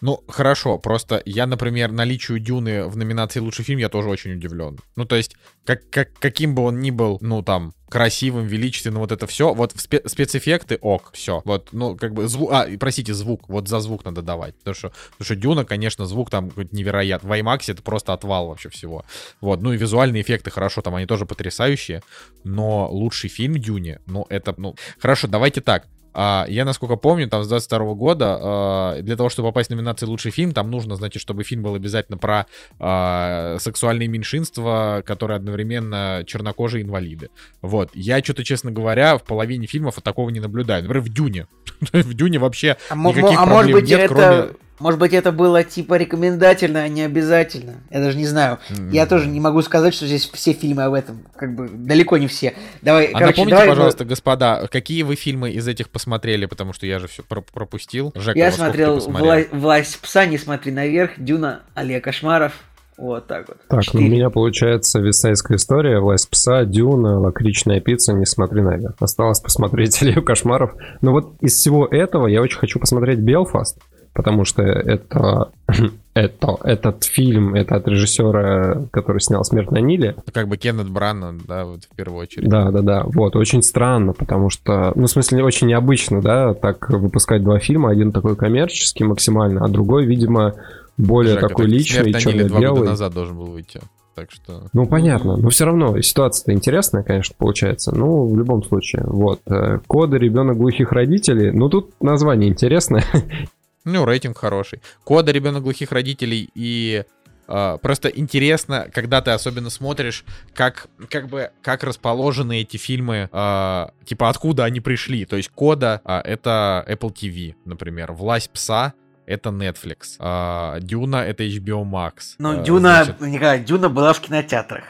Ну, 0.00 0.22
хорошо, 0.28 0.78
просто 0.78 1.22
я, 1.24 1.46
например, 1.46 1.90
наличию 1.90 2.38
Дюны 2.38 2.86
в 2.86 2.96
номинации 2.96 3.40
«Лучший 3.40 3.64
фильм» 3.64 3.78
я 3.78 3.88
тоже 3.88 4.08
очень 4.08 4.32
удивлен. 4.32 4.78
Ну, 4.96 5.04
то 5.04 5.16
есть, 5.16 5.36
как, 5.64 5.88
как, 5.90 6.12
каким 6.18 6.54
бы 6.54 6.62
он 6.62 6.80
ни 6.80 6.90
был, 6.90 7.18
ну, 7.20 7.42
там, 7.42 7.74
красивым, 7.88 8.46
величественным, 8.46 9.00
вот 9.00 9.12
это 9.12 9.26
все, 9.26 9.54
вот 9.54 9.72
в 9.72 9.76
спе- 9.76 10.06
спецэффекты 10.06 10.78
ок, 10.80 11.10
все. 11.14 11.42
Вот, 11.44 11.70
ну, 11.72 11.96
как 11.96 12.12
бы 12.12 12.28
звук, 12.28 12.52
а, 12.52 12.68
простите, 12.78 13.14
звук, 13.14 13.48
вот 13.48 13.66
за 13.68 13.80
звук 13.80 14.04
надо 14.04 14.22
давать. 14.22 14.56
Потому 14.58 14.74
что, 14.74 14.92
потому 15.10 15.24
что 15.24 15.34
Дюна, 15.36 15.64
конечно, 15.64 16.06
звук 16.06 16.30
там 16.30 16.52
невероятный. 16.70 17.28
В 17.28 17.32
IMAX 17.32 17.64
это 17.68 17.82
просто 17.82 18.12
отвал 18.12 18.48
вообще 18.48 18.68
всего. 18.68 19.04
Вот, 19.40 19.62
ну 19.62 19.72
и 19.72 19.76
визуальные 19.78 20.22
эффекты, 20.22 20.50
хорошо, 20.50 20.82
там 20.82 20.94
они 20.94 21.06
тоже 21.06 21.26
потрясающие, 21.26 22.02
но 22.44 22.88
лучший 22.90 23.30
фильм 23.30 23.54
Дюне, 23.54 24.00
ну, 24.06 24.26
это, 24.28 24.54
ну, 24.56 24.76
хорошо, 24.98 25.26
давайте 25.26 25.60
так. 25.60 25.86
А, 26.20 26.46
я, 26.48 26.64
насколько 26.64 26.96
помню, 26.96 27.28
там 27.28 27.44
с 27.44 27.48
22 27.48 27.94
года, 27.94 28.38
а, 28.40 29.02
для 29.02 29.14
того, 29.16 29.28
чтобы 29.28 29.50
попасть 29.50 29.70
в 29.70 29.72
номинации 29.72 30.04
«Лучший 30.04 30.32
фильм», 30.32 30.52
там 30.52 30.68
нужно, 30.68 30.96
значит, 30.96 31.22
чтобы 31.22 31.44
фильм 31.44 31.62
был 31.62 31.76
обязательно 31.76 32.18
про 32.18 32.46
а, 32.80 33.56
сексуальные 33.60 34.08
меньшинства, 34.08 35.04
которые 35.06 35.36
одновременно 35.36 36.24
чернокожие 36.26 36.82
инвалиды. 36.82 37.30
Вот. 37.62 37.90
Я 37.94 38.18
что-то, 38.18 38.42
честно 38.42 38.72
говоря, 38.72 39.16
в 39.16 39.22
половине 39.22 39.68
фильмов 39.68 40.00
такого 40.02 40.30
не 40.30 40.40
наблюдаю. 40.40 40.82
Например, 40.82 41.04
в 41.04 41.08
«Дюне». 41.08 41.46
в 41.92 42.14
«Дюне» 42.14 42.40
вообще 42.40 42.76
никаких 42.92 43.44
проблем 43.44 43.84
нет, 43.84 44.08
кроме... 44.08 44.48
Может 44.80 45.00
быть, 45.00 45.12
это 45.12 45.32
было 45.32 45.64
типа 45.64 45.94
рекомендательно, 45.96 46.82
а 46.82 46.88
не 46.88 47.02
обязательно. 47.02 47.74
Я 47.90 48.00
даже 48.00 48.16
не 48.16 48.26
знаю. 48.26 48.58
Я 48.92 49.06
тоже 49.06 49.26
не 49.26 49.40
могу 49.40 49.60
сказать, 49.62 49.94
что 49.94 50.06
здесь 50.06 50.28
все 50.32 50.52
фильмы 50.52 50.84
об 50.84 50.92
этом. 50.94 51.22
Как 51.36 51.54
бы 51.54 51.68
далеко 51.68 52.16
не 52.18 52.26
все. 52.26 52.54
Давай, 52.82 53.06
А 53.06 53.12
короче, 53.18 53.26
напомните, 53.26 53.50
давай 53.50 53.66
мы- 53.68 53.72
пожалуйста, 53.74 54.04
господа, 54.04 54.68
какие 54.70 55.02
вы 55.02 55.14
фильмы 55.16 55.50
из 55.50 55.66
этих 55.66 55.88
посмотрели, 55.90 56.46
потому 56.46 56.72
что 56.72 56.86
я 56.86 56.98
же 56.98 57.08
все 57.08 57.22
пропустил. 57.22 58.12
Жека, 58.14 58.38
Я 58.38 58.52
смотрел 58.52 58.96
посмотрел? 58.96 59.26
«Вла- 59.26 59.48
«Власть 59.52 59.98
пса», 60.00 60.26
«Не 60.26 60.38
смотри 60.38 60.72
наверх», 60.72 61.12
«Дюна», 61.18 61.60
Олег 61.74 62.04
Кошмаров. 62.04 62.52
Вот 62.96 63.28
так 63.28 63.46
вот. 63.46 63.58
Так, 63.68 63.94
ну, 63.94 64.00
у 64.00 64.04
меня 64.04 64.28
получается 64.28 64.98
Висайская 65.00 65.56
история, 65.56 66.00
Власть 66.00 66.28
пса, 66.28 66.64
Дюна, 66.64 67.20
Лакричная 67.20 67.80
пицца, 67.80 68.12
Не 68.12 68.26
смотри 68.26 68.60
наверх. 68.60 68.94
Осталось 68.98 69.38
посмотреть 69.40 70.02
Илью 70.02 70.22
Кошмаров. 70.24 70.72
Но 71.00 71.12
вот 71.12 71.34
из 71.40 71.54
всего 71.54 71.86
этого 71.86 72.26
я 72.26 72.42
очень 72.42 72.58
хочу 72.58 72.80
посмотреть 72.80 73.20
Белфаст, 73.20 73.78
потому 74.18 74.44
что 74.44 74.62
это, 74.62 75.52
это 76.14 76.56
этот 76.64 77.04
фильм, 77.04 77.54
это 77.54 77.76
от 77.76 77.86
режиссера, 77.86 78.82
который 78.90 79.20
снял 79.20 79.44
«Смерть 79.44 79.70
на 79.70 79.78
Ниле». 79.78 80.16
Как 80.32 80.48
бы 80.48 80.56
Кеннет 80.56 80.90
Брана, 80.90 81.38
да, 81.46 81.64
вот 81.64 81.84
в 81.84 81.94
первую 81.94 82.22
очередь. 82.22 82.48
Да, 82.48 82.72
да, 82.72 82.82
да. 82.82 83.04
Вот, 83.06 83.36
очень 83.36 83.62
странно, 83.62 84.14
потому 84.14 84.50
что, 84.50 84.90
ну, 84.96 85.06
в 85.06 85.08
смысле, 85.10 85.44
очень 85.44 85.68
необычно, 85.68 86.20
да, 86.20 86.52
так 86.52 86.90
выпускать 86.90 87.44
два 87.44 87.60
фильма, 87.60 87.90
один 87.90 88.10
такой 88.10 88.34
коммерческий 88.34 89.04
максимально, 89.04 89.64
а 89.64 89.68
другой, 89.68 90.04
видимо, 90.04 90.54
более 90.96 91.34
Жека, 91.34 91.46
такой 91.46 91.66
так 91.66 91.74
личный, 91.74 92.02
«Смерть 92.10 92.24
на 92.24 92.30
Ниле» 92.32 92.44
два 92.46 92.60
года 92.70 92.84
назад 92.90 93.14
должен 93.14 93.36
был 93.36 93.46
выйти. 93.46 93.80
Так 94.16 94.32
что... 94.32 94.64
Ну, 94.72 94.84
понятно. 94.86 95.36
Но 95.36 95.48
все 95.48 95.64
равно 95.64 96.00
ситуация-то 96.00 96.52
интересная, 96.52 97.04
конечно, 97.04 97.36
получается. 97.38 97.94
Ну, 97.94 98.26
в 98.26 98.36
любом 98.36 98.64
случае. 98.64 99.04
Вот. 99.06 99.42
э, 99.46 99.78
Коды 99.86 100.18
ребенок 100.18 100.56
глухих 100.56 100.90
родителей. 100.90 101.52
Ну, 101.52 101.68
тут 101.68 101.92
название 102.00 102.50
интересное. 102.50 103.04
Ну, 103.84 104.04
рейтинг 104.04 104.38
хороший. 104.38 104.80
Кода 105.04 105.32
ребенок 105.32 105.62
глухих 105.62 105.92
родителей 105.92 106.50
и 106.54 107.04
а, 107.48 107.78
просто 107.78 108.08
интересно, 108.08 108.88
когда 108.92 109.22
ты 109.22 109.30
особенно 109.30 109.70
смотришь, 109.70 110.24
как 110.54 110.88
как 111.08 111.28
бы 111.28 111.50
как 111.62 111.82
расположены 111.82 112.60
эти 112.60 112.76
фильмы, 112.76 113.28
а, 113.32 113.92
типа 114.04 114.28
откуда 114.28 114.64
они 114.64 114.80
пришли. 114.80 115.24
То 115.24 115.36
есть 115.36 115.48
Кода 115.48 116.02
а, 116.04 116.20
это 116.20 116.84
Apple 116.86 117.12
TV, 117.12 117.54
например, 117.64 118.12
Власть 118.12 118.50
пса 118.50 118.92
это 119.24 119.50
Netflix, 119.50 120.80
Дюна 120.80 121.16
это 121.16 121.44
HBO 121.44 121.84
Max. 121.84 122.36
Ну, 122.38 122.62
Дюна, 122.62 123.04
значит, 123.04 123.20
Николай, 123.20 123.60
Дюна 123.60 123.90
была 123.90 124.14
в 124.14 124.20
кинотеатрах. 124.20 124.84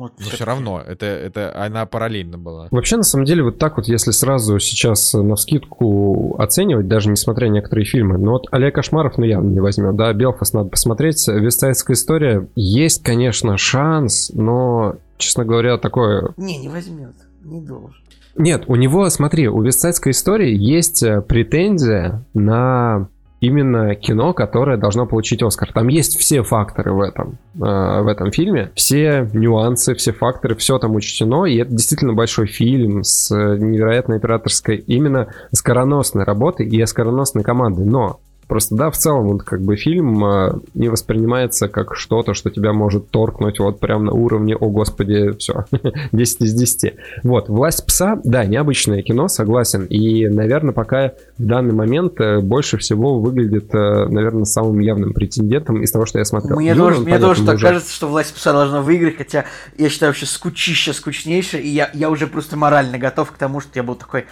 Вот 0.00 0.12
но 0.18 0.30
все 0.30 0.44
равно 0.44 0.80
это 0.80 1.04
это 1.04 1.52
она 1.54 1.84
параллельно 1.84 2.38
была. 2.38 2.68
Вообще, 2.70 2.96
на 2.96 3.02
самом 3.02 3.26
деле, 3.26 3.42
вот 3.42 3.58
так 3.58 3.76
вот, 3.76 3.86
если 3.86 4.12
сразу 4.12 4.58
сейчас 4.58 5.12
на 5.12 5.36
скидку 5.36 6.36
оценивать, 6.38 6.88
даже 6.88 7.10
несмотря 7.10 7.48
на 7.48 7.54
некоторые 7.54 7.84
фильмы, 7.84 8.16
ну 8.16 8.32
вот 8.32 8.46
Олег 8.50 8.74
Кошмаров, 8.74 9.18
ну 9.18 9.24
явно 9.24 9.50
не 9.50 9.60
возьмет, 9.60 9.94
да, 9.96 10.12
Белфаст 10.14 10.54
надо 10.54 10.70
посмотреть, 10.70 11.28
Вестайская 11.28 11.94
история, 11.94 12.48
есть, 12.54 13.02
конечно, 13.02 13.58
шанс, 13.58 14.30
но, 14.32 14.96
честно 15.18 15.44
говоря, 15.44 15.76
такое 15.76 16.32
Не, 16.38 16.56
не 16.56 16.68
возьмет. 16.68 17.14
Не 17.44 17.60
должен. 17.60 17.94
Нет, 18.36 18.64
у 18.68 18.76
него, 18.76 19.08
смотри, 19.10 19.48
у 19.48 19.60
Вестсайдской 19.60 20.12
истории 20.12 20.54
есть 20.54 21.02
э, 21.02 21.20
претензия 21.20 22.24
на 22.32 23.08
именно 23.40 23.94
кино, 23.94 24.32
которое 24.32 24.76
должно 24.76 25.06
получить 25.06 25.42
Оскар. 25.42 25.72
Там 25.72 25.88
есть 25.88 26.18
все 26.18 26.42
факторы 26.42 26.92
в 26.92 27.00
этом, 27.00 27.38
э, 27.54 27.58
в 28.02 28.06
этом 28.06 28.30
фильме, 28.30 28.70
все 28.74 29.28
нюансы, 29.32 29.94
все 29.94 30.12
факторы, 30.12 30.54
все 30.54 30.78
там 30.78 30.94
учтено, 30.94 31.46
и 31.46 31.56
это 31.56 31.70
действительно 31.70 32.12
большой 32.12 32.46
фильм 32.46 33.02
с 33.02 33.34
э, 33.34 33.56
невероятной 33.58 34.18
операторской, 34.18 34.76
именно 34.76 35.28
скороносной 35.52 36.24
работой 36.24 36.66
и 36.66 36.86
скороносной 36.86 37.42
командой. 37.42 37.84
Но 37.84 38.20
Просто, 38.50 38.74
да, 38.74 38.90
в 38.90 38.96
целом, 38.96 39.28
вот 39.28 39.44
как 39.44 39.62
бы 39.62 39.76
фильм 39.76 40.24
э, 40.24 40.54
не 40.74 40.88
воспринимается 40.88 41.68
как 41.68 41.94
что-то, 41.94 42.34
что 42.34 42.50
тебя 42.50 42.72
может 42.72 43.08
торкнуть 43.08 43.60
вот 43.60 43.78
прям 43.78 44.06
на 44.06 44.12
уровне, 44.12 44.56
о 44.56 44.68
господи, 44.70 45.36
все, 45.38 45.66
10 46.10 46.40
из 46.42 46.54
10. 46.54 46.94
Вот, 47.22 47.48
«Власть 47.48 47.86
пса», 47.86 48.18
да, 48.24 48.44
необычное 48.44 49.02
кино, 49.02 49.28
согласен, 49.28 49.84
и, 49.84 50.26
наверное, 50.26 50.74
пока 50.74 51.12
в 51.38 51.46
данный 51.46 51.74
момент 51.74 52.20
э, 52.20 52.40
больше 52.40 52.76
всего 52.76 53.20
выглядит, 53.20 53.72
э, 53.72 54.06
наверное, 54.08 54.46
самым 54.46 54.80
явным 54.80 55.12
претендентом 55.12 55.84
из 55.84 55.92
того, 55.92 56.04
что 56.04 56.18
я 56.18 56.24
смотрел. 56.24 56.56
Мне 56.56 56.74
Дюна, 56.74 56.86
тоже, 56.86 56.96
ну, 56.96 57.02
мне 57.04 57.12
понятно, 57.12 57.28
тоже 57.28 57.46
так 57.46 57.54
уже- 57.54 57.66
кажется, 57.68 57.94
что 57.94 58.08
власть 58.08 58.34
пса 58.34 58.52
должна 58.52 58.82
выиграть, 58.82 59.16
хотя 59.16 59.44
я 59.78 59.88
считаю 59.88 60.10
вообще 60.10 60.26
скучище 60.26 60.92
скучнейшее, 60.92 61.62
и 61.62 61.68
я, 61.68 61.88
я 61.94 62.10
уже 62.10 62.26
просто 62.26 62.56
морально 62.56 62.98
готов 62.98 63.30
к 63.30 63.36
тому, 63.38 63.60
что 63.60 63.70
я 63.74 63.84
был 63.84 63.94
такой, 63.94 64.24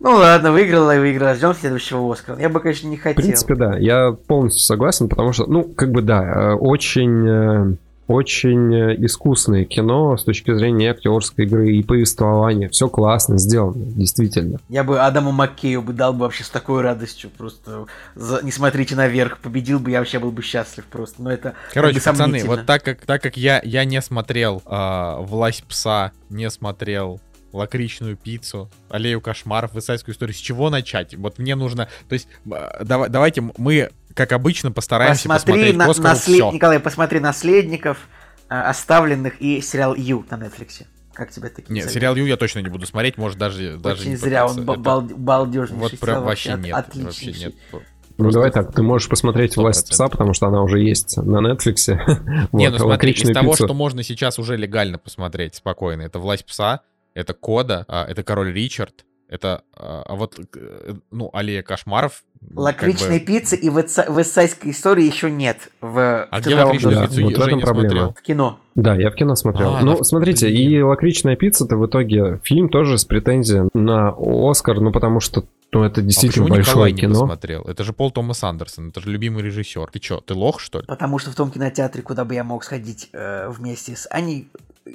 ну 0.00 0.12
ладно, 0.16 0.52
выиграла 0.52 0.96
и 0.96 0.98
выиграла, 0.98 1.34
ждем 1.34 1.54
следующего 1.54 2.12
Оскара. 2.12 2.38
Я 2.40 2.48
бы, 2.48 2.60
конечно, 2.60 2.86
не 2.88 2.96
В 2.96 3.02
хотел. 3.02 3.22
принципе, 3.22 3.54
да, 3.54 3.76
я 3.76 4.12
полностью 4.12 4.62
согласен, 4.62 5.08
потому 5.08 5.32
что, 5.32 5.46
ну, 5.46 5.64
как 5.64 5.90
бы 5.90 6.02
да, 6.02 6.22
э, 6.22 6.54
очень, 6.54 7.28
э, 7.28 7.76
очень 8.06 8.74
э, 8.74 8.94
искусное 9.04 9.64
кино 9.64 10.16
с 10.16 10.24
точки 10.24 10.54
зрения 10.54 10.92
актерской 10.92 11.44
игры 11.44 11.72
и 11.72 11.82
повествования. 11.82 12.68
Все 12.70 12.88
классно 12.88 13.36
сделано, 13.38 13.84
действительно. 13.84 14.60
Я 14.70 14.82
бы 14.82 14.98
Адаму 15.00 15.30
Маккею 15.30 15.82
бы 15.82 15.92
дал 15.92 16.12
бы 16.14 16.20
вообще 16.20 16.42
с 16.44 16.48
такой 16.48 16.80
радостью, 16.82 17.28
просто 17.36 17.84
за- 18.14 18.40
не 18.42 18.50
смотрите 18.50 18.96
наверх, 18.96 19.38
победил 19.38 19.78
бы, 19.78 19.90
я 19.90 19.98
вообще 19.98 20.20
был 20.20 20.30
бы 20.30 20.42
счастлив 20.42 20.84
просто, 20.86 21.22
но 21.22 21.30
это 21.30 21.52
Короче, 21.74 22.00
пацаны, 22.00 22.44
вот 22.44 22.64
так 22.64 22.82
как, 22.82 23.04
так 23.04 23.20
как 23.22 23.36
я, 23.36 23.60
я 23.62 23.84
не 23.84 24.00
смотрел 24.00 24.62
а, 24.64 25.20
«Власть 25.20 25.64
пса», 25.64 26.12
не 26.30 26.48
смотрел 26.50 27.20
лакричную 27.52 28.16
пиццу, 28.16 28.70
аллею 28.90 29.20
кошмаров, 29.20 29.72
высайскую 29.72 30.14
историю, 30.14 30.34
с 30.34 30.38
чего 30.38 30.70
начать? 30.70 31.14
Вот 31.14 31.38
мне 31.38 31.54
нужно... 31.54 31.88
То 32.08 32.12
есть, 32.14 32.28
а, 32.50 32.84
давай, 32.84 33.08
давайте 33.08 33.42
мы, 33.56 33.90
как 34.14 34.32
обычно, 34.32 34.70
постараемся 34.72 35.28
Посмотри 35.28 35.52
посмотреть 35.72 35.76
на, 35.76 35.84
Оскару 35.86 36.08
наслед- 36.08 36.34
всё. 36.36 36.52
Николай, 36.52 36.78
посмотри 36.80 37.20
«Наследников», 37.20 37.98
а, 38.48 38.68
«Оставленных» 38.70 39.40
и 39.40 39.60
сериал 39.60 39.94
«Ю» 39.94 40.24
на 40.30 40.34
Netflix. 40.36 40.82
Как 41.14 41.30
тебе 41.30 41.48
такие 41.48 41.72
Нет, 41.74 41.84
советы? 41.84 41.94
сериал 41.98 42.14
Ю 42.16 42.26
я 42.26 42.36
точно 42.36 42.60
не 42.60 42.68
буду 42.68 42.86
смотреть, 42.86 43.18
может 43.18 43.38
даже, 43.38 43.76
даже 43.76 44.02
Очень 44.02 44.10
не 44.10 44.16
зря, 44.16 44.46
он 44.46 44.50
пытаться. 44.50 44.64
ба- 44.66 44.72
Это 44.74 44.80
бал- 44.82 45.00
балдежнейший 45.18 45.76
Вот 45.90 45.98
прям 45.98 46.22
вообще 46.24 46.52
от- 46.52 46.60
нет, 46.60 46.86
вообще 46.94 47.32
нет. 47.32 47.54
Ну, 48.20 48.30
давай 48.32 48.50
так, 48.50 48.72
ты 48.74 48.82
можешь 48.82 49.08
посмотреть 49.08 49.56
«Власть 49.56 49.86
100%. 49.86 49.90
пса», 49.90 50.08
потому 50.08 50.32
что 50.34 50.46
она 50.48 50.60
уже 50.62 50.80
есть 50.80 51.16
на 51.16 51.38
Netflix. 51.38 51.94
Не, 52.52 52.68
Вот, 52.68 52.72
ну 52.72 52.78
смотри, 52.78 52.78
из 52.78 52.80
«Лакричную 52.82 53.34
того, 53.34 53.52
пиццу». 53.52 53.64
что 53.66 53.74
можно 53.74 54.02
сейчас 54.02 54.38
уже 54.40 54.56
легально 54.56 54.98
посмотреть 54.98 55.54
спокойно, 55.54 56.02
это 56.02 56.18
«Власть 56.18 56.44
пса», 56.44 56.80
это 57.18 57.34
«Кода», 57.34 57.84
а, 57.88 58.04
это 58.08 58.22
«Король 58.22 58.52
Ричард», 58.52 59.04
это, 59.28 59.62
а 59.76 60.02
а 60.06 60.14
вот, 60.14 60.38
э, 60.56 60.94
ну, 61.10 61.28
«Аллея 61.34 61.62
кошмаров». 61.62 62.22
Лакричной 62.54 63.18
как 63.18 63.28
бы- 63.28 63.34
пиццы 63.40 63.56
и 63.56 63.68
веса- 63.68 64.06
вестсайдской 64.08 64.70
истории 64.70 65.04
еще 65.04 65.30
нет 65.30 65.68
в, 65.80 66.24
А 66.30 66.38
в 66.38 66.44
где 66.44 66.54
лакричную 66.54 66.94
Да, 66.96 67.06
пиццу 67.08 67.24
вот 67.24 67.36
в 67.36 67.40
этом 67.42 67.60
проблема. 67.60 67.88
смотрел? 67.90 68.14
в 68.14 68.22
кино. 68.22 68.60
Да, 68.76 68.94
я 68.94 69.10
в 69.10 69.14
кино 69.16 69.34
смотрел. 69.34 69.74
А, 69.74 69.80
ну, 69.82 69.98
да, 69.98 70.04
смотрите, 70.04 70.48
и 70.50 70.80
«Лакричная 70.80 71.36
пицца»-то 71.36 71.76
в 71.76 71.86
итоге 71.86 72.40
фильм 72.44 72.68
тоже 72.70 72.96
с 72.96 73.04
претензией 73.04 73.68
на 73.74 74.14
Оскар, 74.16 74.80
ну, 74.80 74.92
потому 74.92 75.20
что 75.20 75.44
ну, 75.72 75.82
это 75.84 76.00
А 76.00 76.04
действительно 76.04 76.46
почему 76.46 76.60
Николай 76.60 76.90
большое 76.90 76.92
не 76.94 77.00
кино. 77.00 77.20
посмотрел? 77.20 77.62
Это 77.64 77.84
же 77.84 77.92
Пол 77.92 78.10
Томас 78.10 78.42
Андерсон, 78.42 78.88
это 78.88 79.00
же 79.02 79.10
любимый 79.10 79.42
режиссер. 79.42 79.90
Ты 79.90 79.98
чё, 79.98 80.20
ты 80.22 80.32
лох, 80.32 80.60
что 80.60 80.78
ли? 80.80 80.86
Потому 80.86 81.18
что 81.18 81.30
в 81.30 81.34
том 81.34 81.50
кинотеатре, 81.50 82.02
куда 82.02 82.24
бы 82.24 82.34
я 82.34 82.42
мог 82.44 82.64
сходить 82.64 83.10
э, 83.12 83.50
вместе 83.50 83.94
с 83.94 84.06
Аней, 84.10 84.48
э, 84.86 84.90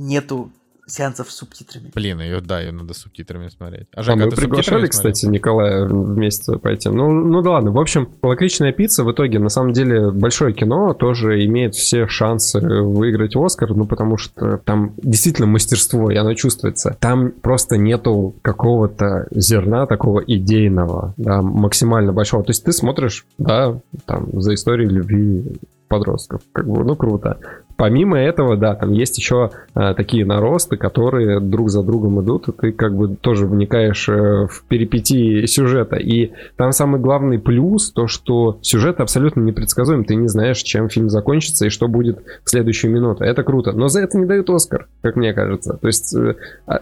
нету 0.00 0.50
сеансов 0.86 1.30
с 1.30 1.36
субтитрами. 1.36 1.90
Блин, 1.94 2.20
ее, 2.20 2.40
да, 2.40 2.60
ее 2.60 2.72
надо 2.72 2.94
с 2.94 2.98
субтитрами 2.98 3.48
смотреть. 3.48 3.88
А, 3.94 4.00
А 4.00 4.02
Жека, 4.02 4.18
мы 4.18 4.30
ты 4.30 4.36
приглашали, 4.36 4.86
смотрел? 4.86 4.90
кстати, 4.90 5.26
Николая 5.26 5.86
вместе 5.86 6.56
пойти. 6.58 6.88
Ну, 6.88 7.10
ну 7.10 7.42
да 7.42 7.50
ладно. 7.52 7.72
В 7.72 7.80
общем, 7.80 8.08
«Лакричная 8.22 8.72
пицца» 8.72 9.04
в 9.04 9.10
итоге, 9.12 9.38
на 9.38 9.48
самом 9.48 9.72
деле, 9.72 10.10
большое 10.10 10.52
кино, 10.54 10.94
тоже 10.94 11.44
имеет 11.44 11.74
все 11.74 12.06
шансы 12.06 12.60
выиграть 12.60 13.34
Оскар, 13.36 13.74
ну, 13.74 13.86
потому 13.86 14.16
что 14.16 14.58
там 14.58 14.94
действительно 14.96 15.46
мастерство, 15.46 16.10
и 16.10 16.16
оно 16.16 16.34
чувствуется. 16.34 16.96
Там 17.00 17.32
просто 17.32 17.76
нету 17.76 18.34
какого-то 18.42 19.26
зерна 19.32 19.86
такого 19.86 20.20
идейного, 20.20 21.14
да, 21.16 21.42
максимально 21.42 22.12
большого. 22.12 22.44
То 22.44 22.50
есть 22.50 22.64
ты 22.64 22.72
смотришь, 22.72 23.26
да, 23.38 23.80
там, 24.04 24.40
за 24.40 24.54
историей 24.54 24.88
любви 24.88 25.44
подростков. 25.88 26.42
Как 26.52 26.66
бы, 26.68 26.84
ну, 26.84 26.96
круто. 26.96 27.38
Помимо 27.76 28.18
этого, 28.18 28.56
да, 28.56 28.74
там 28.74 28.92
есть 28.92 29.18
еще 29.18 29.50
а, 29.74 29.94
такие 29.94 30.24
наросты, 30.24 30.76
которые 30.76 31.40
друг 31.40 31.70
за 31.70 31.82
другом 31.82 32.22
идут, 32.22 32.48
и 32.48 32.52
ты 32.52 32.72
как 32.72 32.96
бы 32.96 33.16
тоже 33.16 33.46
вникаешь 33.46 34.08
а, 34.08 34.46
в 34.46 34.64
перипетии 34.68 35.46
сюжета. 35.46 35.96
И 35.96 36.32
там 36.56 36.72
самый 36.72 37.00
главный 37.00 37.38
плюс, 37.38 37.90
то, 37.92 38.06
что 38.06 38.58
сюжет 38.62 39.00
абсолютно 39.00 39.40
непредсказуем, 39.40 40.04
ты 40.04 40.14
не 40.14 40.28
знаешь, 40.28 40.58
чем 40.62 40.88
фильм 40.88 41.08
закончится 41.08 41.66
и 41.66 41.70
что 41.70 41.88
будет 41.88 42.18
в 42.44 42.50
следующую 42.50 42.92
минуту. 42.92 43.24
Это 43.24 43.42
круто. 43.42 43.72
Но 43.72 43.88
за 43.88 44.00
это 44.00 44.18
не 44.18 44.26
дают 44.26 44.50
Оскар, 44.50 44.88
как 45.02 45.16
мне 45.16 45.32
кажется. 45.32 45.78
То 45.80 45.86
есть 45.86 46.14
э, 46.16 46.34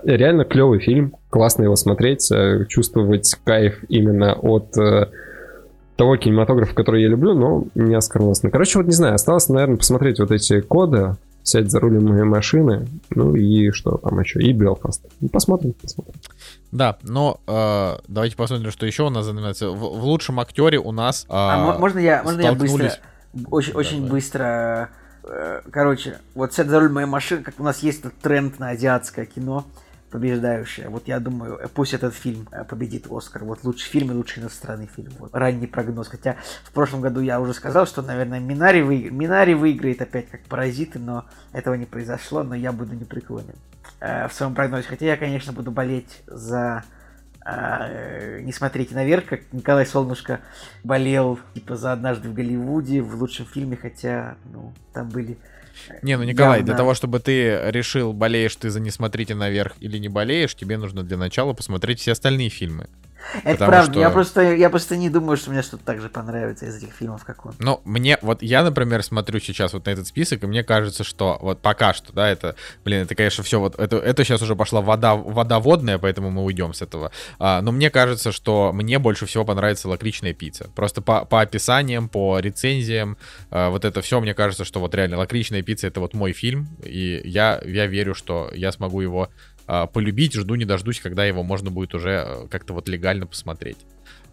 реально 0.04 0.44
клевый 0.44 0.80
фильм, 0.80 1.14
классно 1.30 1.64
его 1.64 1.76
смотреть, 1.76 2.30
э, 2.30 2.66
чувствовать 2.68 3.34
кайф 3.44 3.82
именно 3.88 4.34
от 4.34 4.76
э, 4.78 5.08
того 5.96 6.16
кинематографа, 6.16 6.74
который 6.74 7.02
я 7.02 7.08
люблю, 7.08 7.34
но 7.34 7.64
не 7.74 7.94
оскароносный. 7.94 8.50
Короче, 8.50 8.78
вот 8.78 8.86
не 8.86 8.92
знаю, 8.92 9.14
осталось, 9.14 9.48
наверное, 9.48 9.76
посмотреть 9.76 10.18
вот 10.18 10.30
эти 10.30 10.60
коды, 10.60 11.16
сядь 11.44 11.70
за 11.70 11.78
рулем 11.78 12.06
моей 12.06 12.24
машины, 12.24 12.88
ну 13.10 13.34
и 13.34 13.70
что 13.70 13.98
там 13.98 14.18
еще, 14.18 14.40
и 14.40 14.52
Белфаст. 14.52 15.04
Ну, 15.20 15.28
посмотрим, 15.28 15.74
посмотрим. 15.74 16.14
Да, 16.72 16.96
но 17.02 17.40
э, 17.46 17.98
давайте 18.08 18.34
посмотрим, 18.34 18.70
что 18.70 18.86
еще 18.86 19.04
у 19.04 19.10
нас 19.10 19.26
занимается. 19.26 19.70
В, 19.70 19.78
в 19.78 20.04
лучшем 20.04 20.40
актере 20.40 20.78
у 20.78 20.90
нас. 20.90 21.24
Э, 21.24 21.32
а 21.32 21.78
можно 21.78 21.98
я, 21.98 22.22
можно 22.22 22.40
я 22.40 22.52
быстро, 22.54 22.92
очень, 23.50 23.72
да, 23.72 23.78
очень 23.78 24.04
да. 24.04 24.10
быстро, 24.10 24.90
э, 25.22 25.60
короче, 25.70 26.18
вот 26.34 26.54
сядь 26.54 26.68
за 26.68 26.80
руль 26.80 26.90
моей 26.90 27.06
машины, 27.06 27.42
как 27.42 27.60
у 27.60 27.62
нас 27.62 27.82
есть 27.82 28.00
этот 28.00 28.16
тренд 28.18 28.58
на 28.58 28.70
азиатское 28.70 29.26
кино 29.26 29.66
побеждающая. 30.14 30.88
Вот 30.90 31.08
я 31.08 31.18
думаю, 31.18 31.58
э, 31.58 31.66
пусть 31.66 31.92
этот 31.92 32.14
фильм 32.14 32.46
э, 32.52 32.62
победит 32.62 33.08
Оскар. 33.10 33.42
Вот 33.42 33.64
лучший 33.64 33.90
фильм 33.90 34.12
и 34.12 34.14
лучший 34.14 34.44
иностранный 34.44 34.86
фильм. 34.86 35.10
Вот. 35.18 35.34
Ранний 35.34 35.66
прогноз. 35.66 36.06
Хотя 36.06 36.36
в 36.62 36.70
прошлом 36.70 37.00
году 37.00 37.18
я 37.18 37.40
уже 37.40 37.52
сказал, 37.52 37.84
что, 37.84 38.00
наверное, 38.00 38.38
Минари, 38.38 38.82
вы... 38.82 39.10
Минари 39.10 39.54
выиграет 39.54 40.00
опять 40.00 40.30
как 40.30 40.44
паразиты, 40.44 41.00
но 41.00 41.24
этого 41.52 41.74
не 41.74 41.84
произошло, 41.84 42.44
но 42.44 42.54
я 42.54 42.70
буду 42.70 42.94
непреклонен 42.94 43.56
э, 43.98 44.28
в 44.28 44.32
своем 44.32 44.54
прогнозе. 44.54 44.86
Хотя 44.86 45.06
я, 45.06 45.16
конечно, 45.16 45.52
буду 45.52 45.72
болеть 45.72 46.22
за 46.28 46.84
э, 47.44 48.38
не 48.42 48.52
смотрите 48.52 48.94
наверх, 48.94 49.26
как 49.26 49.52
Николай 49.52 49.84
Солнышко 49.84 50.38
болел 50.84 51.40
типа 51.54 51.74
за 51.74 51.92
однажды 51.92 52.28
в 52.28 52.34
Голливуде 52.34 53.02
в 53.02 53.16
лучшем 53.16 53.46
фильме, 53.46 53.76
хотя 53.76 54.36
ну 54.52 54.72
там 54.92 55.08
были 55.08 55.38
не, 56.02 56.16
ну 56.16 56.24
Николай, 56.24 56.58
явно... 56.58 56.66
для 56.66 56.76
того, 56.76 56.94
чтобы 56.94 57.20
ты 57.20 57.60
решил, 57.70 58.12
болеешь 58.12 58.56
ты 58.56 58.70
за 58.70 58.80
«Не 58.80 58.90
смотрите 58.90 59.34
наверх» 59.34 59.74
или 59.80 59.98
не 59.98 60.08
болеешь, 60.08 60.54
тебе 60.54 60.76
нужно 60.76 61.02
для 61.02 61.16
начала 61.16 61.52
посмотреть 61.52 62.00
все 62.00 62.12
остальные 62.12 62.48
фильмы. 62.48 62.88
Это 63.44 63.66
правда, 63.66 63.92
что... 63.92 64.00
я, 64.00 64.10
просто, 64.10 64.54
я 64.54 64.70
просто 64.70 64.96
не 64.96 65.10
думаю, 65.10 65.36
что 65.36 65.50
мне 65.50 65.62
что-то 65.62 65.84
так 65.84 66.00
же 66.00 66.08
понравится 66.08 66.66
из 66.66 66.76
этих 66.76 66.92
фильмов, 66.92 67.24
как 67.24 67.44
он. 67.46 67.54
Ну, 67.58 67.80
мне, 67.84 68.18
вот 68.22 68.42
я, 68.42 68.62
например, 68.62 69.02
смотрю 69.02 69.40
сейчас 69.40 69.72
вот 69.72 69.86
на 69.86 69.90
этот 69.90 70.06
список, 70.06 70.42
и 70.42 70.46
мне 70.46 70.62
кажется, 70.62 71.04
что 71.04 71.38
вот 71.40 71.60
пока 71.60 71.94
что, 71.94 72.12
да, 72.12 72.28
это, 72.28 72.56
блин, 72.84 73.02
это, 73.02 73.14
конечно, 73.14 73.42
все 73.42 73.60
вот, 73.60 73.78
это, 73.78 73.96
это 73.96 74.24
сейчас 74.24 74.42
уже 74.42 74.56
пошла 74.56 74.80
вода, 74.80 75.14
вода 75.14 75.58
водная, 75.58 75.98
поэтому 75.98 76.30
мы 76.30 76.44
уйдем 76.44 76.74
с 76.74 76.82
этого. 76.82 77.10
А, 77.38 77.60
но 77.62 77.72
мне 77.72 77.90
кажется, 77.90 78.32
что 78.32 78.72
мне 78.72 78.98
больше 78.98 79.26
всего 79.26 79.44
понравится 79.44 79.88
лакричная 79.88 80.34
пицца. 80.34 80.70
Просто 80.74 81.02
по, 81.02 81.24
по 81.24 81.40
описаниям, 81.40 82.08
по 82.08 82.38
рецензиям, 82.38 83.16
а, 83.50 83.70
вот 83.70 83.84
это 83.84 84.02
все, 84.02 84.20
мне 84.20 84.34
кажется, 84.34 84.64
что 84.64 84.80
вот 84.80 84.94
реально 84.94 85.18
лакричная 85.18 85.62
пицца 85.62 85.86
это 85.86 86.00
вот 86.00 86.14
мой 86.14 86.32
фильм, 86.32 86.68
и 86.82 87.20
я, 87.24 87.60
я 87.64 87.86
верю, 87.86 88.14
что 88.14 88.50
я 88.54 88.72
смогу 88.72 89.00
его 89.00 89.28
а, 89.66 89.86
полюбить, 89.86 90.34
жду 90.34 90.54
не 90.54 90.64
дождусь, 90.64 91.00
когда 91.00 91.24
его 91.24 91.42
можно 91.42 91.70
будет 91.70 91.94
уже 91.94 92.10
э, 92.10 92.48
как-то 92.48 92.74
вот 92.74 92.88
легально 92.88 93.26
посмотреть. 93.26 93.78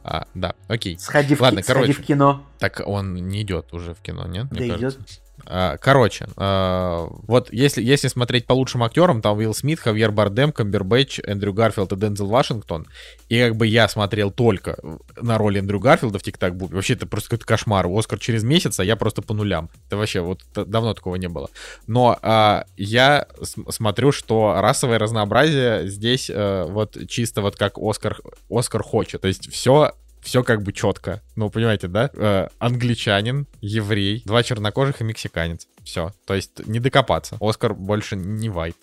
А, 0.03 0.27
да, 0.33 0.55
окей. 0.67 0.97
Сходи, 0.97 1.35
Ладно, 1.39 1.61
в, 1.61 1.65
короче, 1.65 1.93
сходи 1.93 2.03
в 2.03 2.07
кино. 2.07 2.45
Так 2.59 2.81
он 2.85 3.13
не 3.13 3.43
идет 3.43 3.73
уже 3.73 3.93
в 3.93 4.01
кино, 4.01 4.27
нет? 4.27 4.47
Да 4.49 4.67
идет. 4.67 4.99
Короче, 5.45 6.27
а, 6.37 7.07
вот 7.27 7.51
если, 7.51 7.81
если 7.81 8.07
смотреть 8.07 8.45
по 8.45 8.53
лучшим 8.53 8.83
актерам, 8.83 9.21
там 9.21 9.37
Уилл 9.37 9.53
Смит, 9.53 9.79
Хавьер 9.79 10.11
Бардем, 10.11 10.51
Камбербэтч, 10.51 11.21
Эндрю 11.25 11.53
Гарфилд 11.53 11.91
и 11.93 11.95
Дензел 11.95 12.27
Вашингтон. 12.27 12.87
И 13.29 13.39
как 13.39 13.55
бы 13.55 13.67
я 13.67 13.87
смотрел 13.87 14.31
только 14.31 14.77
на 15.21 15.37
роли 15.37 15.59
Эндрю 15.59 15.79
Гарфилда 15.79 16.19
в 16.19 16.23
Тик-Так 16.23 16.55
Буме. 16.55 16.75
Вообще 16.75 16.93
это 16.93 17.07
просто 17.07 17.29
какой-то 17.29 17.45
кошмар. 17.45 17.87
Оскар 17.87 18.19
через 18.19 18.43
месяц, 18.43 18.79
а 18.79 18.83
я 18.83 18.95
просто 18.95 19.21
по 19.21 19.33
нулям. 19.33 19.69
Это 19.87 19.97
вообще 19.97 20.21
вот 20.21 20.41
давно 20.53 20.93
такого 20.93 21.15
не 21.15 21.27
было. 21.27 21.49
Но 21.87 22.17
а, 22.21 22.65
я 22.77 23.27
смотрю, 23.69 24.11
что 24.11 24.55
расовое 24.59 24.99
разнообразие 24.99 25.87
здесь 25.87 26.29
а, 26.33 26.65
вот 26.67 26.97
чисто 27.07 27.41
вот 27.41 27.55
как 27.55 27.77
Оскар, 27.77 28.17
Оскар 28.49 28.83
хочет. 28.83 29.21
То 29.21 29.27
есть 29.27 29.51
все 29.51 29.93
все 30.21 30.43
как 30.43 30.63
бы 30.63 30.71
четко. 30.73 31.21
Ну, 31.35 31.49
понимаете, 31.49 31.87
да? 31.87 32.09
Э, 32.13 32.47
англичанин, 32.59 33.47
еврей, 33.59 34.21
два 34.25 34.43
чернокожих 34.43 35.01
и 35.01 35.03
мексиканец. 35.03 35.67
Все. 35.83 36.13
То 36.25 36.33
есть 36.33 36.65
не 36.67 36.79
докопаться. 36.79 37.37
Оскар 37.39 37.73
больше 37.73 38.15
не 38.15 38.49
вайт. 38.49 38.75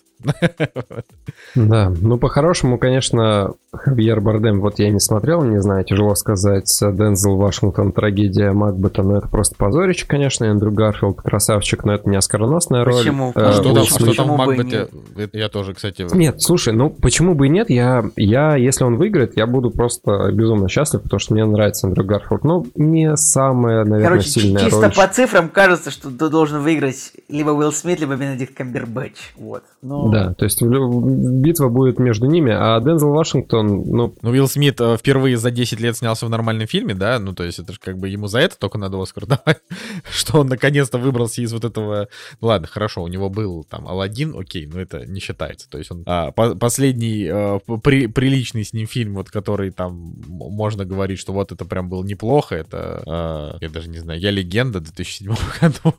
Да, 1.55 1.91
ну 2.01 2.17
по-хорошему, 2.17 2.77
конечно, 2.77 3.53
Хавьер 3.71 4.19
Бардем, 4.21 4.61
вот 4.61 4.79
я 4.79 4.89
не 4.89 4.99
смотрел, 4.99 5.43
не 5.43 5.61
знаю, 5.61 5.85
тяжело 5.85 6.15
сказать, 6.15 6.69
Дензел 6.81 7.37
Вашингтон, 7.37 7.91
трагедия 7.91 8.51
Макбета, 8.51 9.03
но 9.03 9.17
это 9.17 9.27
просто 9.27 9.55
позорище, 9.55 10.05
конечно, 10.07 10.45
Эндрю 10.45 10.71
Гарфилд, 10.71 11.21
красавчик, 11.21 11.83
но 11.83 11.93
это 11.93 12.09
не 12.09 12.17
оскароносная 12.17 12.83
роль. 12.83 12.95
Почему? 12.95 13.31
А 13.35 13.53
что, 13.53 13.73
там, 13.73 13.83
что 13.85 14.13
там 14.13 14.29
в 14.29 14.37
Макбете? 14.37 14.89
Я 15.33 15.49
тоже, 15.49 15.73
кстати... 15.73 16.05
Нет, 16.13 16.41
слушай, 16.41 16.73
ну 16.73 16.89
почему 16.89 17.35
бы 17.35 17.47
и 17.47 17.49
нет, 17.49 17.69
я, 17.69 18.05
я, 18.15 18.55
если 18.55 18.83
он 18.83 18.97
выиграет, 18.97 19.37
я 19.37 19.47
буду 19.47 19.71
просто 19.71 20.31
безумно 20.31 20.67
счастлив, 20.67 21.01
потому 21.01 21.19
что 21.19 21.33
мне 21.33 21.45
нравится 21.45 21.87
Эндрю 21.87 22.05
Гарфилд, 22.05 22.43
ну 22.43 22.65
не 22.75 23.15
самая, 23.17 23.85
наверное, 23.85 24.09
Короче, 24.09 24.29
сильная 24.29 24.63
чисто 24.63 24.81
роль. 24.87 24.95
по 24.95 25.07
цифрам 25.07 25.49
кажется, 25.49 25.91
что 25.91 26.09
ты 26.09 26.29
должен 26.29 26.61
выиграть 26.61 27.13
либо 27.29 27.51
Уилл 27.51 27.71
Смит, 27.71 27.99
либо 27.99 28.15
Бенедикт 28.15 28.55
Камбербэтч, 28.55 29.33
вот. 29.37 29.63
Но... 29.81 30.08
Да, 30.11 30.33
то 30.33 30.45
есть 30.45 30.61
битва 30.61 31.69
будет 31.69 31.99
между 31.99 32.25
ними, 32.25 32.51
а 32.55 32.79
Дензел 32.79 33.11
Вашингтон, 33.11 33.67
ну... 33.67 34.15
Ну, 34.21 34.29
Уилл 34.29 34.47
Смит 34.47 34.79
э, 34.79 34.97
впервые 34.97 35.37
за 35.37 35.51
10 35.51 35.79
лет 35.79 35.97
снялся 35.97 36.25
в 36.25 36.29
нормальном 36.29 36.67
фильме, 36.67 36.93
да? 36.93 37.19
Ну, 37.19 37.33
то 37.33 37.43
есть 37.43 37.59
это 37.59 37.73
же 37.73 37.79
как 37.79 37.97
бы 37.97 38.09
ему 38.09 38.27
за 38.27 38.39
это 38.39 38.57
только 38.57 38.77
надо 38.77 39.01
Оскар 39.01 39.25
давать, 39.27 39.61
что 40.09 40.39
он 40.39 40.47
наконец-то 40.47 40.97
выбрался 40.97 41.41
из 41.41 41.53
вот 41.53 41.65
этого... 41.65 42.07
Ну, 42.41 42.47
ладно, 42.47 42.67
хорошо, 42.67 43.03
у 43.03 43.07
него 43.07 43.29
был 43.29 43.63
там 43.63 43.87
Алладин, 43.87 44.35
окей, 44.37 44.65
но 44.65 44.79
это 44.79 45.05
не 45.05 45.19
считается. 45.19 45.69
То 45.69 45.77
есть 45.77 45.91
он... 45.91 46.03
А, 46.05 46.31
по 46.31 46.55
последний 46.55 47.27
а, 47.31 47.59
при, 47.83 48.07
приличный 48.07 48.63
с 48.63 48.73
ним 48.73 48.87
фильм, 48.87 49.15
вот 49.15 49.29
который 49.29 49.71
там 49.71 49.93
можно 50.27 50.85
говорить, 50.85 51.19
что 51.19 51.33
вот 51.33 51.51
это 51.51 51.65
прям 51.65 51.89
было 51.89 52.03
неплохо, 52.03 52.55
это... 52.55 53.03
А, 53.05 53.57
я 53.61 53.69
даже 53.69 53.89
не 53.89 53.99
знаю, 53.99 54.19
«Я 54.19 54.31
легенда» 54.31 54.79
2007 54.79 55.35
году. 55.61 55.95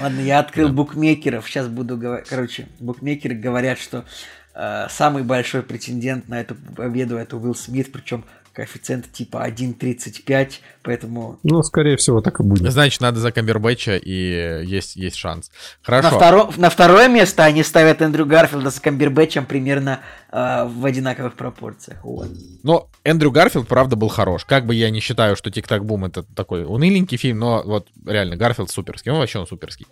Ладно, 0.00 0.20
я 0.20 0.38
открыл 0.38 0.70
букмекеров, 0.70 1.48
сейчас 1.48 1.68
буду 1.68 1.96
говорить. 1.96 2.28
Короче, 2.28 2.66
букмекеры 2.80 3.34
говорят, 3.34 3.78
что 3.78 4.04
э, 4.54 4.86
самый 4.90 5.22
большой 5.22 5.62
претендент 5.62 6.28
на 6.28 6.40
эту 6.40 6.54
победу 6.54 7.16
это 7.16 7.36
Уилл 7.36 7.54
Смит, 7.54 7.92
причем 7.92 8.24
коэффициент 8.54 9.10
типа 9.10 9.46
1.35, 9.48 10.60
поэтому... 10.82 11.38
Ну, 11.42 11.62
скорее 11.62 11.96
всего, 11.96 12.20
так 12.20 12.40
и 12.40 12.42
будет. 12.42 12.72
Значит, 12.72 13.00
надо 13.00 13.18
за 13.18 13.32
Камбербэтча, 13.32 13.96
и 13.96 14.64
есть, 14.64 14.96
есть 14.96 15.16
шанс. 15.16 15.50
Хорошо. 15.82 16.10
На, 16.10 16.16
второ... 16.16 16.50
на 16.56 16.70
второе 16.70 17.08
место 17.08 17.44
они 17.44 17.62
ставят 17.62 18.00
Эндрю 18.00 18.26
Гарфилда 18.26 18.70
с 18.70 18.78
Камбербэтчем 18.80 19.44
примерно 19.44 20.00
э, 20.30 20.64
в 20.66 20.84
одинаковых 20.86 21.34
пропорциях. 21.34 22.04
Вот. 22.04 22.28
Но 22.62 22.88
Эндрю 23.02 23.32
Гарфилд, 23.32 23.66
правда, 23.66 23.96
был 23.96 24.08
хорош. 24.08 24.44
Как 24.44 24.66
бы 24.66 24.74
я 24.74 24.90
не 24.90 25.00
считаю, 25.00 25.36
что 25.36 25.50
Тик-Так 25.50 25.84
Бум 25.84 26.04
это 26.04 26.22
такой 26.22 26.64
уныленький 26.64 27.18
фильм, 27.18 27.40
но 27.40 27.62
вот 27.64 27.88
реально, 28.06 28.36
Гарфилд 28.36 28.70
суперский. 28.70 29.10
Он 29.10 29.18
вообще 29.18 29.40
он 29.40 29.46
суперский. 29.46 29.86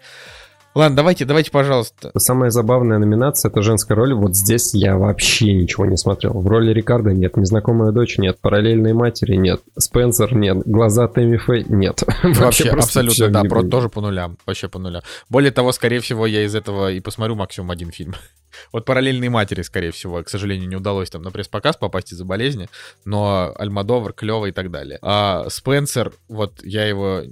Ладно, 0.75 0.97
давайте, 0.97 1.27
давайте, 1.27 1.51
пожалуйста. 1.51 2.11
Самая 2.17 2.51
забавная 2.51 2.99
номинация 2.99 3.51
это 3.51 3.61
женская 3.61 3.95
роль. 3.95 4.15
Вот 4.15 4.35
здесь 4.35 4.73
я 4.73 4.97
вообще 4.97 5.53
ничего 5.53 5.85
не 5.85 5.99
смотрел. 5.99 6.33
В 6.33 6.47
роли 6.47 6.73
Рикардо 6.73 7.11
нет, 7.11 7.37
незнакомая 7.37 7.93
дочь 7.93 8.17
нет, 8.17 8.39
параллельной 8.41 8.95
матери 8.95 9.37
нет, 9.37 9.61
Спенсер 9.79 10.35
нет, 10.35 10.63
глаза 10.65 11.09
Тэмми 11.09 11.37
Фэй 11.37 11.67
нет. 11.69 12.03
Вообще, 12.23 12.71
абсолютно, 12.71 13.29
да, 13.29 13.43
про, 13.43 13.63
тоже 13.63 13.91
по 13.91 14.01
нулям. 14.01 14.39
Вообще 14.47 14.69
по 14.69 14.79
нулям. 14.79 15.03
Более 15.29 15.53
того, 15.53 15.73
скорее 15.73 16.01
всего, 16.01 16.27
я 16.27 16.45
из 16.45 16.55
этого 16.55 16.91
и 16.91 17.01
посмотрю 17.01 17.35
максимум 17.35 17.71
один 17.71 17.91
фильм. 17.91 18.15
Вот 18.71 18.85
параллельные 18.85 19.31
матери, 19.31 19.63
скорее 19.63 19.93
всего, 19.93 20.23
к 20.23 20.29
сожалению, 20.29 20.69
не 20.69 20.77
удалось 20.77 21.09
там 21.09 21.23
на 21.23 21.31
пресс-показ 21.31 21.79
попасть 21.79 22.13
из-за 22.13 22.27
болезни, 22.27 22.69
но 23.07 23.55
Альмадовар 23.57 24.13
клевый 24.13 24.51
и 24.51 24.53
так 24.53 24.71
далее. 24.71 24.99
А 25.01 25.47
Спенсер, 25.49 26.13
вот 26.29 26.63
я 26.63 26.87
его... 26.87 27.23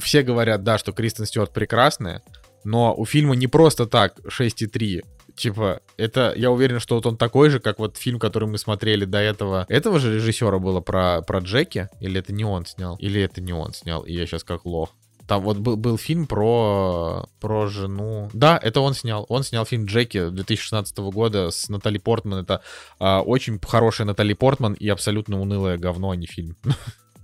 Все 0.00 0.22
говорят, 0.22 0.62
да, 0.62 0.78
что 0.78 0.92
Кристен 0.92 1.26
Стюарт 1.26 1.52
прекрасная, 1.52 2.22
но 2.64 2.94
у 2.94 3.04
фильма 3.04 3.34
не 3.36 3.46
просто 3.46 3.86
так 3.86 4.18
6,3. 4.20 5.02
Типа, 5.36 5.80
это, 5.96 6.34
я 6.36 6.50
уверен, 6.50 6.80
что 6.80 6.96
вот 6.96 7.06
он 7.06 7.16
такой 7.16 7.50
же, 7.50 7.60
как 7.60 7.78
вот 7.78 7.96
фильм, 7.96 8.18
который 8.18 8.48
мы 8.48 8.58
смотрели 8.58 9.04
до 9.04 9.18
этого. 9.18 9.64
Этого 9.68 9.98
же 9.98 10.14
режиссера 10.14 10.58
было 10.58 10.80
про, 10.80 11.22
про 11.22 11.38
Джеки? 11.38 11.88
Или 12.00 12.20
это 12.20 12.32
не 12.32 12.44
он 12.44 12.66
снял? 12.66 12.96
Или 12.96 13.22
это 13.22 13.40
не 13.40 13.52
он 13.52 13.72
снял? 13.72 14.02
И 14.02 14.12
я 14.12 14.26
сейчас 14.26 14.44
как 14.44 14.66
лох. 14.66 14.90
Там 15.26 15.42
вот 15.42 15.58
был, 15.58 15.76
был 15.76 15.96
фильм 15.96 16.26
про, 16.26 17.24
про 17.40 17.68
жену. 17.68 18.28
Да, 18.32 18.58
это 18.60 18.80
он 18.80 18.94
снял. 18.94 19.26
Он 19.28 19.44
снял 19.44 19.64
фильм 19.64 19.84
Джеки 19.84 20.28
2016 20.28 20.98
года 20.98 21.50
с 21.50 21.68
Натали 21.68 21.98
Портман. 21.98 22.40
Это 22.40 22.62
а, 22.98 23.22
очень 23.22 23.60
хорошая 23.64 24.08
Натали 24.08 24.32
Портман 24.32 24.72
и 24.72 24.88
абсолютно 24.88 25.40
унылое 25.40 25.78
говно, 25.78 26.10
а 26.10 26.16
не 26.16 26.26
фильм. 26.26 26.56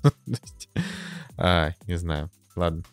а, 1.36 1.72
не 1.88 1.96
знаю. 1.96 2.30
Ладно. 2.54 2.84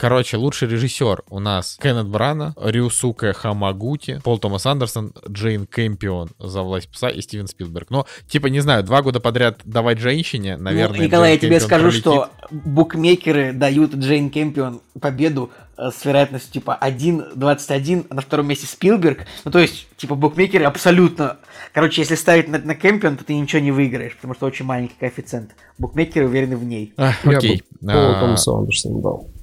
Короче, 0.00 0.38
лучший 0.38 0.66
режиссер 0.66 1.24
у 1.28 1.40
нас 1.40 1.76
Кеннет 1.78 2.08
Брана, 2.08 2.54
Рюсуке 2.56 3.34
Хамагути, 3.34 4.18
Пол 4.24 4.38
Томас 4.38 4.64
Андерсон, 4.64 5.12
Джейн 5.28 5.66
Кэмпион 5.66 6.30
за 6.38 6.62
власть 6.62 6.88
пса 6.88 7.10
и 7.10 7.20
Стивен 7.20 7.46
Спилберг. 7.46 7.90
Но, 7.90 8.06
типа, 8.26 8.46
не 8.46 8.60
знаю, 8.60 8.82
два 8.82 9.02
года 9.02 9.20
подряд 9.20 9.60
давать 9.64 9.98
женщине, 9.98 10.56
наверное. 10.56 11.00
Ну, 11.00 11.04
Николай, 11.04 11.32
Джейн 11.32 11.34
я 11.34 11.38
тебе 11.38 11.50
Кэмпион 11.50 11.68
скажу, 11.68 11.82
пролетит. 11.82 12.00
что 12.00 12.30
букмекеры 12.50 13.52
дают 13.52 13.94
Джейн 13.94 14.30
Кэмпион 14.30 14.80
победу 14.98 15.50
э, 15.76 15.90
с 15.94 16.02
вероятностью 16.06 16.50
типа 16.50 16.78
1.21, 16.80 18.06
а 18.08 18.14
на 18.14 18.22
втором 18.22 18.46
месте 18.46 18.66
Спилберг. 18.66 19.26
Ну, 19.44 19.50
то 19.50 19.58
есть, 19.58 19.86
типа, 19.98 20.14
букмекеры 20.14 20.64
абсолютно... 20.64 21.36
Короче, 21.74 22.00
если 22.00 22.14
ставить 22.14 22.48
на, 22.48 22.58
на 22.58 22.74
Кэмпион, 22.74 23.18
то 23.18 23.24
ты 23.24 23.34
ничего 23.34 23.60
не 23.60 23.70
выиграешь, 23.70 24.16
потому 24.16 24.32
что 24.32 24.46
очень 24.46 24.64
маленький 24.64 24.94
коэффициент. 24.98 25.50
Букмекеры 25.76 26.26
уверены 26.26 26.56
в 26.56 26.64
ней. 26.64 26.94
А, 26.96 27.12
Я 27.22 27.36
Окей. 27.36 27.62
бы 27.82 27.92
Полу 27.92 28.12
А, 28.16 28.20
Томасу 28.20 28.56
Андерсону 28.56 29.02
дал. 29.02 29.39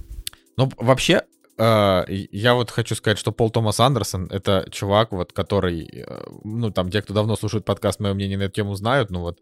Ну, 0.58 0.72
вообще, 0.78 1.22
э, 1.58 2.04
я 2.08 2.56
вот 2.56 2.72
хочу 2.72 2.96
сказать, 2.96 3.20
что 3.20 3.32
Пол 3.32 3.52
Томас 3.52 3.80
Андерсон— 3.80 4.28
это 4.32 4.68
чувак, 4.72 5.12
вот, 5.12 5.32
который, 5.32 5.86
э, 5.86 6.24
ну, 6.44 6.72
там, 6.72 6.90
те, 6.90 7.02
кто 7.02 7.14
давно 7.14 7.36
слушает 7.36 7.64
подкаст, 7.64 8.00
мое 8.00 8.14
мнение 8.14 8.38
на 8.38 8.44
эту 8.44 8.54
тему 8.54 8.76
знают, 8.76 9.12
ну, 9.12 9.22
вот, 9.22 9.40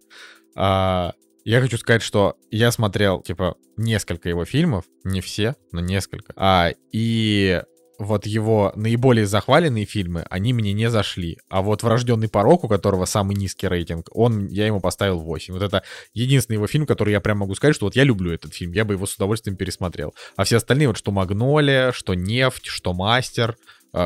а, 0.55 1.13
я 1.45 1.61
хочу 1.61 1.77
сказать, 1.77 2.01
что 2.01 2.35
я 2.51 2.71
смотрел, 2.71 3.21
типа, 3.21 3.55
несколько 3.77 4.29
его 4.29 4.45
фильмов, 4.45 4.85
не 5.03 5.21
все, 5.21 5.55
но 5.71 5.79
несколько, 5.79 6.33
а, 6.35 6.71
и 6.91 7.61
вот 7.97 8.25
его 8.25 8.71
наиболее 8.75 9.25
захваленные 9.25 9.85
фильмы, 9.85 10.25
они 10.29 10.53
мне 10.53 10.73
не 10.73 10.89
зашли. 10.89 11.37
А 11.49 11.61
вот 11.61 11.83
«Врожденный 11.83 12.29
порог», 12.29 12.63
у 12.63 12.67
которого 12.67 13.05
самый 13.05 13.35
низкий 13.35 13.67
рейтинг, 13.67 14.09
он, 14.11 14.47
я 14.47 14.65
ему 14.65 14.79
поставил 14.79 15.19
8. 15.19 15.53
Вот 15.53 15.63
это 15.63 15.83
единственный 16.13 16.55
его 16.55 16.67
фильм, 16.67 16.85
который 16.85 17.11
я 17.11 17.21
прям 17.21 17.39
могу 17.39 17.55
сказать, 17.55 17.75
что 17.75 17.85
вот 17.85 17.95
я 17.95 18.03
люблю 18.03 18.31
этот 18.31 18.53
фильм, 18.53 18.71
я 18.73 18.85
бы 18.85 18.93
его 18.93 19.05
с 19.05 19.15
удовольствием 19.15 19.57
пересмотрел. 19.57 20.13
А 20.35 20.43
все 20.43 20.57
остальные, 20.57 20.89
вот 20.89 20.97
что 20.97 21.11
«Магнолия», 21.11 21.91
что 21.91 22.13
«Нефть», 22.13 22.65
что 22.65 22.93
«Мастер», 22.93 23.55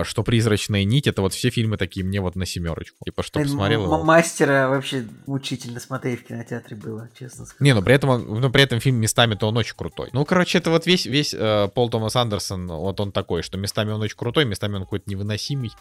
что 0.04 0.24
«Призрачная 0.24 0.84
нить», 0.84 1.08
это 1.08 1.22
вот 1.22 1.34
все 1.34 1.50
фильмы 1.50 1.78
такие 1.78 2.06
мне 2.06 2.22
вот 2.22 2.36
на 2.36 2.46
семерочку. 2.46 2.98
Типа, 3.06 3.24
что 3.24 3.40
посмотрел 3.40 3.84
его. 3.84 4.04
Мастера 4.04 4.70
вообще 4.70 5.08
мучительно 5.28 5.80
смотреть 5.80 6.22
в 6.22 6.28
кинотеатре 6.28 6.76
было, 6.76 7.10
честно 7.18 7.46
скажу. 7.46 7.64
Не, 7.64 7.74
ну 7.74 7.82
при 7.82 7.96
этом, 7.96 8.10
он, 8.10 8.42
ну, 8.42 8.50
при 8.50 8.64
этом 8.64 8.80
фильм 8.80 8.98
местами-то 8.98 9.48
он 9.48 9.58
очень 9.58 9.76
крутой. 9.76 10.10
Ну, 10.14 10.26
короче, 10.26 10.58
это 10.58 10.70
вот 10.70 10.86
весь, 10.86 11.06
весь 11.06 11.34
э, 11.34 11.70
Пол 11.74 11.90
Томас 11.90 12.16
Андерсон, 12.16 12.68
вот 12.68 13.00
он 13.00 13.12
такой, 13.12 13.42
что 13.42 13.58
местами 13.58 13.92
он 13.92 14.02
очень 14.02 14.18
крутой, 14.18 14.46
местами 14.46 14.76
он 14.76 14.84
какой-то 14.84 15.10
невыносимый. 15.10 15.72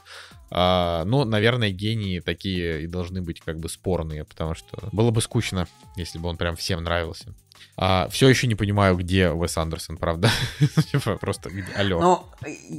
А, 0.50 1.04
ну, 1.04 1.24
наверное, 1.24 1.70
гении 1.70 2.20
такие 2.20 2.82
и 2.82 2.86
должны 2.86 3.22
быть 3.22 3.40
как 3.40 3.58
бы 3.58 3.68
спорные, 3.68 4.24
потому 4.24 4.54
что 4.54 4.88
было 4.92 5.10
бы 5.10 5.20
скучно, 5.20 5.68
если 5.96 6.18
бы 6.18 6.28
он 6.28 6.36
прям 6.36 6.56
всем 6.56 6.82
нравился. 6.82 7.34
А, 7.80 8.08
все 8.08 8.28
еще 8.28 8.48
не 8.48 8.56
понимаю, 8.56 8.96
где 8.96 9.30
Уэс 9.30 9.56
Андерсон, 9.56 9.98
правда? 9.98 10.30
Типа, 10.90 11.16
Просто 11.16 11.50
алло. 11.76 12.00
Ну, 12.00 12.26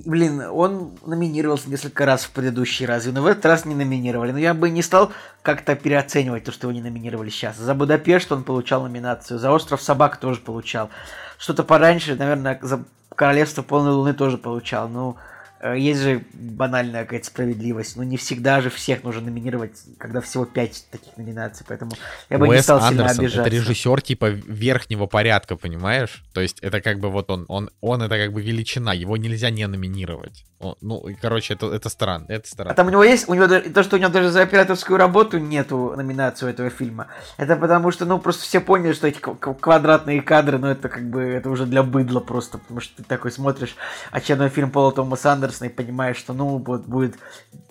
блин, 0.05 0.41
он 0.41 0.97
номинировался 1.05 1.69
несколько 1.69 2.05
раз 2.05 2.25
в 2.25 2.31
предыдущие 2.31 2.87
разы, 2.87 3.13
но 3.13 3.21
в 3.21 3.25
этот 3.25 3.45
раз 3.45 3.63
не 3.63 3.75
номинировали. 3.75 4.31
Но 4.31 4.39
я 4.39 4.53
бы 4.53 4.69
не 4.69 4.81
стал 4.81 5.13
как-то 5.41 5.75
переоценивать 5.75 6.43
то, 6.43 6.51
что 6.51 6.67
его 6.67 6.77
не 6.77 6.81
номинировали 6.81 7.29
сейчас. 7.29 7.55
За 7.57 7.73
Будапешт 7.73 8.29
он 8.31 8.43
получал 8.43 8.83
номинацию, 8.83 9.39
за 9.39 9.51
Остров 9.51 9.81
Собак 9.81 10.17
тоже 10.17 10.41
получал. 10.41 10.89
Что-то 11.37 11.63
пораньше, 11.63 12.15
наверное, 12.15 12.59
за 12.61 12.83
Королевство 13.15 13.61
Полной 13.61 13.91
Луны 13.91 14.13
тоже 14.13 14.37
получал. 14.37 14.89
Ну, 14.89 15.15
э, 15.15 15.38
есть 15.75 16.01
же 16.01 16.23
банальная 16.33 17.03
какая-то 17.03 17.25
справедливость. 17.25 17.95
Ну, 17.97 18.03
не 18.03 18.17
всегда 18.17 18.61
же 18.61 18.69
всех 18.69 19.03
нужно 19.03 19.23
номинировать, 19.23 19.71
когда 19.97 20.21
всего 20.21 20.45
пять 20.45 20.85
таких 20.91 21.17
номинаций. 21.17 21.65
Поэтому 21.67 21.91
я 22.29 22.37
бы 22.37 22.47
не 22.47 22.53
Уэс 22.53 22.63
стал 22.63 22.79
сильно 22.81 23.03
Андерсон 23.03 23.19
обижаться. 23.25 23.41
это 23.41 23.49
режиссер 23.49 24.01
типа 24.01 24.25
верхнего 24.29 25.05
порядка, 25.05 25.55
понимаешь? 25.57 26.23
То 26.33 26.41
есть 26.41 26.59
это 26.61 26.79
как 26.81 26.99
бы 26.99 27.09
вот 27.09 27.29
он, 27.29 27.45
он, 27.49 27.69
он 27.81 28.01
это 28.01 28.17
как 28.17 28.31
бы 28.31 28.41
величина, 28.41 28.93
его 28.93 29.17
нельзя 29.17 29.49
не 29.49 29.67
номинировать. 29.67 30.45
Он- 30.59 30.75
ну, 30.81 31.05
короче, 31.21 31.53
это, 31.55 31.67
это 31.73 31.89
странно, 31.89 32.25
это 32.29 32.43
А 32.45 32.47
странно. 32.47 32.73
там 32.75 32.87
у 32.87 32.89
него 32.89 33.03
есть, 33.03 33.27
у 33.27 33.33
него 33.33 33.47
то, 33.47 33.83
что 33.83 33.95
у 33.95 33.99
него 33.99 34.09
даже 34.11 34.29
за 34.29 34.41
операторскую 34.41 34.97
работу 34.97 35.37
нету 35.39 35.93
номинации 35.95 36.45
у 36.45 36.49
этого 36.49 36.69
фильма, 36.69 37.07
это 37.37 37.55
потому 37.55 37.91
что, 37.91 38.05
ну, 38.05 38.19
просто 38.19 38.43
все 38.43 38.59
поняли, 38.59 38.93
что 38.93 39.07
эти 39.07 39.19
квадратные 39.19 40.21
кадры, 40.21 40.57
ну, 40.57 40.67
это 40.67 40.89
как 40.89 41.09
бы, 41.09 41.21
это 41.21 41.49
уже 41.49 41.65
для 41.65 41.83
быдла 41.83 42.19
просто, 42.19 42.57
потому 42.57 42.81
что 42.81 42.97
ты 42.97 43.03
такой 43.03 43.31
смотришь 43.31 43.75
очередной 44.11 44.49
фильм 44.49 44.69
Пола 44.71 44.91
Томаса 44.91 45.31
Андерсона 45.31 45.48
и 45.65 45.69
понимаешь, 45.69 46.17
что, 46.17 46.33
ну, 46.33 46.57
вот 46.57 46.85
будет, 46.85 47.15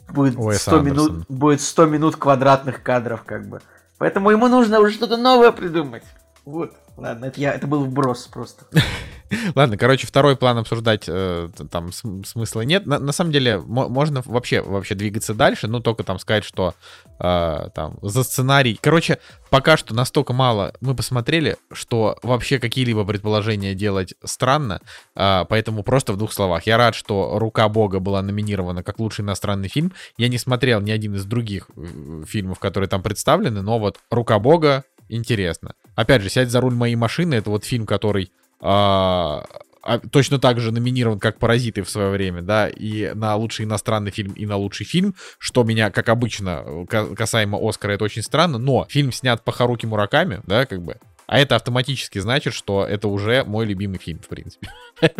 будет, 0.08 0.36
Уэс 0.36 0.62
100 0.62 0.76
Андерсон. 0.78 1.06
минут, 1.06 1.26
будет 1.28 1.60
100 1.60 1.86
минут 1.86 2.16
квадратных 2.16 2.82
кадров, 2.82 3.22
как 3.24 3.46
бы. 3.48 3.60
Поэтому 3.98 4.30
ему 4.30 4.48
нужно 4.48 4.80
уже 4.80 4.94
что-то 4.94 5.16
новое 5.16 5.52
придумать. 5.52 6.04
Вот. 6.44 6.74
Ладно, 6.96 7.26
это, 7.26 7.40
я, 7.40 7.52
это 7.52 7.66
был 7.66 7.84
вброс 7.84 8.26
просто. 8.26 8.64
Ладно, 9.54 9.76
короче, 9.76 10.06
второй 10.06 10.36
план 10.36 10.58
обсуждать 10.58 11.04
э, 11.06 11.48
там 11.70 11.92
см- 11.92 12.26
смысла 12.26 12.62
нет. 12.62 12.86
На, 12.86 12.98
на 12.98 13.12
самом 13.12 13.32
деле, 13.32 13.58
мо- 13.58 13.88
можно 13.88 14.22
вообще, 14.24 14.62
вообще 14.62 14.94
двигаться 14.94 15.34
дальше, 15.34 15.66
ну, 15.66 15.80
только 15.80 16.04
там 16.04 16.18
сказать, 16.18 16.44
что 16.44 16.74
э, 17.18 17.68
там 17.74 17.98
за 18.02 18.22
сценарий... 18.22 18.78
Короче, 18.80 19.18
пока 19.50 19.76
что 19.76 19.94
настолько 19.94 20.32
мало 20.32 20.72
мы 20.80 20.94
посмотрели, 20.94 21.56
что 21.72 22.18
вообще 22.22 22.58
какие-либо 22.58 23.04
предположения 23.04 23.74
делать 23.74 24.14
странно, 24.24 24.80
а, 25.14 25.44
поэтому 25.44 25.82
просто 25.82 26.12
в 26.12 26.16
двух 26.16 26.32
словах. 26.32 26.66
Я 26.66 26.76
рад, 26.76 26.94
что 26.94 27.38
«Рука 27.38 27.68
Бога» 27.68 28.00
была 28.00 28.22
номинирована 28.22 28.82
как 28.82 28.98
лучший 28.98 29.24
иностранный 29.24 29.68
фильм. 29.68 29.92
Я 30.16 30.28
не 30.28 30.38
смотрел 30.38 30.80
ни 30.80 30.90
один 30.90 31.14
из 31.14 31.24
других 31.24 31.68
э, 31.76 32.24
фильмов, 32.26 32.58
которые 32.58 32.88
там 32.88 33.02
представлены, 33.02 33.62
но 33.62 33.78
вот 33.78 33.98
«Рука 34.10 34.38
Бога» 34.38 34.84
интересно. 35.08 35.74
Опять 35.94 36.22
же, 36.22 36.28
«Сядь 36.28 36.50
за 36.50 36.60
руль 36.60 36.74
моей 36.74 36.96
машины»— 36.96 37.34
это 37.36 37.50
вот 37.50 37.64
фильм, 37.64 37.86
который 37.86 38.30
а, 38.60 39.44
а, 39.82 39.98
точно 39.98 40.38
так 40.38 40.60
же 40.60 40.72
номинирован, 40.72 41.18
как 41.18 41.38
«Паразиты» 41.38 41.82
в 41.82 41.90
свое 41.90 42.10
время, 42.10 42.42
да, 42.42 42.68
и 42.68 43.12
на 43.14 43.36
лучший 43.36 43.64
иностранный 43.64 44.10
фильм, 44.10 44.32
и 44.32 44.46
на 44.46 44.56
лучший 44.56 44.86
фильм, 44.86 45.14
что 45.38 45.64
меня, 45.64 45.90
как 45.90 46.08
обычно, 46.08 46.86
ка- 46.88 47.14
касаемо 47.14 47.58
Оскара, 47.60 47.92
это 47.92 48.04
очень 48.04 48.22
странно, 48.22 48.58
но 48.58 48.86
фильм 48.88 49.12
снят 49.12 49.42
по 49.42 49.52
Харуки 49.52 49.86
Мураками, 49.86 50.40
да, 50.46 50.66
как 50.66 50.82
бы, 50.82 50.96
а 51.26 51.38
это 51.38 51.56
автоматически 51.56 52.18
значит, 52.18 52.54
что 52.54 52.84
это 52.84 53.08
уже 53.08 53.44
мой 53.44 53.66
любимый 53.66 53.98
фильм, 53.98 54.20
в 54.20 54.28
принципе. 54.28 54.70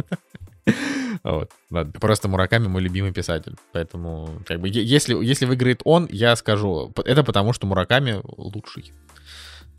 Вот. 1.23 1.51
Просто 1.99 2.29
Мураками 2.29 2.69
мой 2.69 2.83
любимый 2.83 3.13
писатель. 3.13 3.57
Поэтому, 3.73 4.43
как 4.47 4.61
бы, 4.61 4.69
если, 4.69 5.15
если 5.25 5.47
выиграет 5.47 5.81
он, 5.85 6.07
я 6.11 6.37
скажу, 6.37 6.93
это 7.05 7.25
потому, 7.25 7.55
что 7.55 7.67
Мураками 7.67 8.21
лучший. 8.23 8.93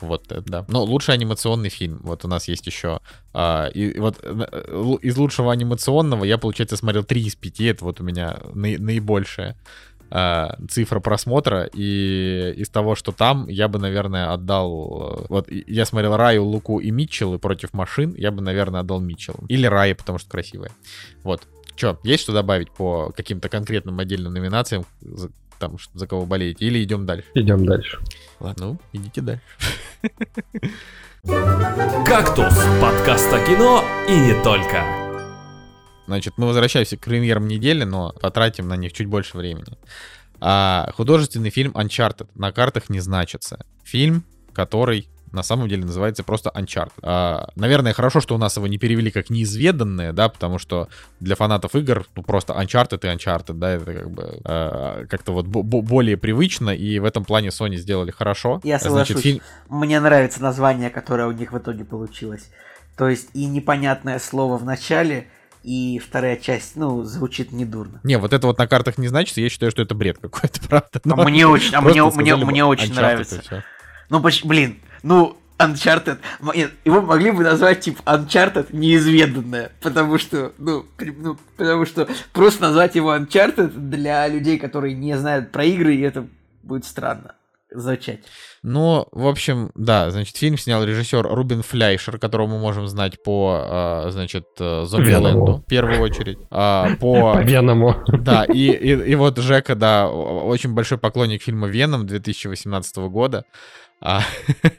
Вот, 0.00 0.24
да. 0.28 0.64
Но 0.68 0.82
лучший 0.84 1.14
анимационный 1.14 1.68
фильм. 1.68 2.00
Вот 2.02 2.24
у 2.24 2.28
нас 2.28 2.48
есть 2.48 2.66
еще. 2.66 3.00
а, 3.34 3.66
и 3.68 3.98
вот 3.98 4.18
э, 4.22 4.96
из 5.02 5.16
лучшего 5.16 5.52
анимационного 5.52 6.24
я, 6.24 6.38
получается, 6.38 6.76
смотрел 6.76 7.04
3 7.04 7.20
из 7.22 7.36
5. 7.36 7.60
Это 7.60 7.84
вот 7.84 8.00
у 8.00 8.04
меня 8.04 8.38
наи- 8.54 8.78
наибольшая 8.78 9.56
а, 10.10 10.56
цифра 10.68 11.00
просмотра. 11.00 11.68
И 11.72 12.54
из 12.56 12.68
того, 12.68 12.94
что 12.96 13.12
там, 13.12 13.46
я 13.48 13.68
бы, 13.68 13.78
наверное, 13.78 14.32
отдал... 14.32 15.20
э, 15.22 15.26
Вот 15.28 15.48
я 15.50 15.84
смотрел 15.84 16.16
Раю, 16.16 16.44
Луку 16.44 16.80
и 16.80 16.90
Митчеллы 16.90 17.38
против 17.38 17.72
машин. 17.72 18.14
Я 18.16 18.30
бы, 18.30 18.42
наверное, 18.42 18.80
отдал 18.80 19.00
Митчеллу. 19.00 19.44
Или 19.48 19.66
Рае, 19.66 19.94
потому 19.94 20.18
что 20.18 20.30
красивая. 20.30 20.70
Вот. 21.22 21.42
Че, 21.76 21.98
есть 22.04 22.22
что 22.24 22.32
добавить 22.32 22.70
по 22.72 23.12
каким-то 23.16 23.48
конкретным 23.48 23.98
отдельным 24.00 24.32
номинациям? 24.34 24.84
Там, 25.60 25.76
за 25.92 26.06
кого 26.06 26.24
болеете? 26.24 26.64
Или 26.64 26.82
идем 26.82 27.04
дальше? 27.04 27.28
Идем 27.34 27.66
дальше. 27.66 28.00
Ладно, 28.40 28.66
ну, 28.66 28.78
идите 28.94 29.20
дальше. 29.20 29.42
«Кактус»— 32.06 32.54
подкаст 32.80 33.30
о 33.30 33.44
кино 33.44 33.84
и 34.08 34.18
не 34.18 34.42
только. 34.42 34.82
Значит, 36.06 36.32
мы 36.38 36.46
возвращаемся 36.46 36.96
к 36.96 37.04
премьерам 37.04 37.46
недели, 37.46 37.84
но 37.84 38.14
потратим 38.22 38.68
на 38.68 38.76
них 38.76 38.94
чуть 38.94 39.06
больше 39.06 39.36
времени. 39.36 39.76
А, 40.40 40.90
художественный 40.96 41.50
фильм 41.50 41.72
Uncharted 41.72 42.30
на 42.34 42.52
картах 42.52 42.88
не 42.88 43.00
значится. 43.00 43.66
Фильм, 43.84 44.24
который 44.54 45.10
на 45.32 45.42
самом 45.42 45.68
деле 45.68 45.84
называется 45.84 46.22
просто 46.24 46.50
Uncharted. 46.54 46.92
А, 47.02 47.48
наверное, 47.56 47.92
хорошо, 47.92 48.20
что 48.20 48.34
у 48.34 48.38
нас 48.38 48.56
его 48.56 48.66
не 48.66 48.78
перевели 48.78 49.10
как 49.10 49.30
неизведанное, 49.30 50.12
да, 50.12 50.28
потому 50.28 50.58
что 50.58 50.88
для 51.20 51.36
фанатов 51.36 51.74
игр, 51.74 52.06
ну, 52.16 52.22
просто 52.22 52.52
Uncharted 52.54 53.00
и 53.02 53.16
Uncharted, 53.16 53.54
да, 53.54 53.70
это 53.72 53.92
как 53.92 54.10
бы 54.10 54.40
а, 54.44 55.06
как-то 55.06 55.32
вот 55.32 55.46
бо- 55.46 55.62
бо- 55.62 55.82
более 55.82 56.16
привычно, 56.16 56.70
и 56.70 56.98
в 56.98 57.04
этом 57.04 57.24
плане 57.24 57.48
Sony 57.48 57.76
сделали 57.76 58.10
хорошо. 58.10 58.60
Я 58.64 58.78
Значит, 58.78 58.82
соглашусь. 58.84 59.22
фильм, 59.22 59.40
Мне 59.68 60.00
нравится 60.00 60.42
название, 60.42 60.90
которое 60.90 61.28
у 61.28 61.32
них 61.32 61.52
в 61.52 61.58
итоге 61.58 61.84
получилось. 61.84 62.50
То 62.96 63.08
есть 63.08 63.28
и 63.34 63.46
непонятное 63.46 64.18
слово 64.18 64.58
в 64.58 64.64
начале, 64.64 65.28
и 65.62 65.98
вторая 65.98 66.36
часть, 66.36 66.76
ну, 66.76 67.02
звучит 67.04 67.52
недурно. 67.52 68.00
Не, 68.02 68.16
вот 68.18 68.32
это 68.32 68.46
вот 68.46 68.58
на 68.58 68.66
картах 68.66 68.96
не 68.98 69.08
значится, 69.08 69.40
я 69.40 69.48
считаю, 69.50 69.70
что 69.70 69.82
это 69.82 69.94
бред 69.94 70.18
какой-то, 70.18 70.60
правда. 70.68 70.88
А 70.94 71.00
Но 71.04 71.16
мне 71.24 71.46
очень, 71.46 71.74
а 71.74 71.80
мне, 71.82 72.02
мне, 72.02 72.36
мне 72.36 72.64
очень 72.64 72.94
нравится. 72.94 73.42
Ну, 74.08 74.20
блин, 74.44 74.80
ну, 75.02 75.36
Uncharted, 75.58 76.18
его 76.84 77.02
могли 77.02 77.30
бы 77.32 77.42
назвать, 77.44 77.80
типа, 77.80 78.00
Uncharted 78.06 78.68
неизведанное, 78.72 79.72
потому 79.82 80.18
что, 80.18 80.52
ну, 80.58 80.84
при- 80.96 81.10
ну, 81.10 81.36
потому 81.56 81.84
что 81.84 82.08
просто 82.32 82.62
назвать 82.62 82.94
его 82.94 83.14
Uncharted 83.14 83.68
для 83.76 84.26
людей, 84.28 84.58
которые 84.58 84.94
не 84.94 85.18
знают 85.18 85.52
про 85.52 85.64
игры, 85.64 86.00
это 86.02 86.26
будет 86.62 86.84
странно. 86.84 87.34
зачать. 87.72 88.20
Ну, 88.64 89.06
в 89.12 89.28
общем, 89.28 89.70
да, 89.76 90.10
значит, 90.10 90.36
фильм 90.36 90.58
снял 90.58 90.82
режиссер 90.82 91.22
Рубин 91.22 91.62
Фляйшер, 91.62 92.18
которого 92.18 92.48
мы 92.48 92.58
можем 92.58 92.88
знать 92.88 93.22
по, 93.22 93.60
а, 93.62 94.08
значит, 94.10 94.44
э, 94.58 94.84
Зомбиленду, 94.86 95.58
в 95.58 95.66
первую 95.66 96.00
очередь. 96.00 96.38
А, 96.50 96.88
по... 96.98 97.34
По 97.34 97.42
Веному. 97.42 97.94
Да, 98.08 98.44
и, 98.44 98.72
и, 98.72 99.10
и 99.12 99.14
вот 99.14 99.38
Жека, 99.38 99.76
да, 99.76 100.08
очень 100.10 100.74
большой 100.74 100.98
поклонник 100.98 101.42
фильма 101.44 101.68
«Веном» 101.68 102.06
2018 102.08 102.96
года. 103.08 103.44
А, 104.02 104.22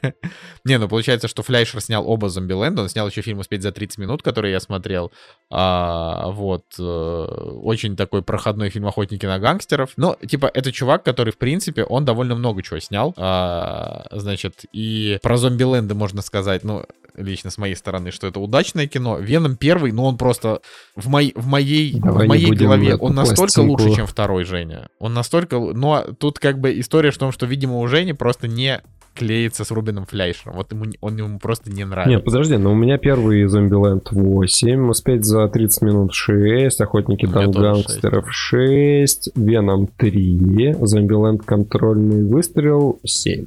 не, 0.64 0.78
ну 0.78 0.88
получается, 0.88 1.28
что 1.28 1.42
Фляйшер 1.42 1.80
снял 1.80 2.08
оба 2.08 2.28
Зомбиленда, 2.28 2.82
он 2.82 2.88
снял 2.88 3.08
еще 3.08 3.22
фильм 3.22 3.38
«Успеть 3.38 3.62
за 3.62 3.70
30 3.70 3.98
минут», 3.98 4.22
который 4.22 4.50
я 4.50 4.58
смотрел. 4.58 5.12
А, 5.50 6.28
вот, 6.30 6.64
э, 6.78 6.82
очень 6.82 7.96
такой 7.96 8.22
проходной 8.22 8.70
фильм 8.70 8.86
«Охотники 8.86 9.24
на 9.26 9.38
гангстеров». 9.38 9.92
Но, 9.96 10.16
типа, 10.26 10.50
это 10.52 10.72
чувак, 10.72 11.04
который, 11.04 11.32
в 11.32 11.38
принципе, 11.38 11.84
он 11.84 12.04
довольно 12.04 12.34
много 12.34 12.62
чего 12.62 12.80
снял. 12.80 13.14
А, 13.16 14.06
значит, 14.10 14.64
и 14.72 15.18
про 15.22 15.36
Зомбиленды 15.36 15.94
можно 15.94 16.20
сказать, 16.20 16.64
ну, 16.64 16.84
лично 17.14 17.50
с 17.50 17.58
моей 17.58 17.76
стороны, 17.76 18.10
что 18.10 18.26
это 18.26 18.40
удачное 18.40 18.86
кино. 18.86 19.18
Веном 19.18 19.56
первый, 19.56 19.92
но 19.92 20.06
он 20.06 20.16
просто 20.16 20.62
в, 20.96 21.08
мой, 21.08 21.32
в 21.36 21.46
моей, 21.46 21.98
Давай 21.98 22.26
в 22.26 22.28
моей 22.28 22.50
голове, 22.50 22.96
он 22.96 23.14
настолько 23.14 23.42
пластинку. 23.42 23.70
лучше, 23.70 23.94
чем 23.94 24.06
второй 24.06 24.44
Женя. 24.44 24.88
Он 24.98 25.14
настолько... 25.14 25.58
Но 25.58 26.04
тут 26.18 26.38
как 26.38 26.58
бы 26.58 26.78
история 26.80 27.10
в 27.10 27.18
том, 27.18 27.32
что, 27.32 27.46
видимо, 27.46 27.78
у 27.78 27.86
Жени 27.86 28.12
просто 28.14 28.48
не 28.48 28.82
клеится 29.14 29.64
с 29.64 29.70
Рубином 29.70 30.06
Фляйшером. 30.06 30.56
Вот 30.56 30.72
ему, 30.72 30.86
он 31.00 31.16
ему 31.16 31.38
просто 31.38 31.70
не 31.70 31.84
нравится. 31.84 32.10
Нет, 32.10 32.24
подожди, 32.24 32.56
но 32.56 32.72
у 32.72 32.74
меня 32.74 32.98
первый 32.98 33.44
Зомбиленд 33.46 34.10
8, 34.10 34.88
успеть 34.88 35.24
за 35.24 35.48
30 35.48 35.82
минут 35.82 36.14
6, 36.14 36.80
Охотники 36.80 37.26
тоже 37.26 37.50
гангстеров 37.50 38.32
6, 38.32 39.30
Веном 39.36 39.88
3, 39.96 40.76
Зомбиленд 40.80 41.42
контрольный 41.44 42.24
выстрел 42.24 43.00
7. 43.04 43.46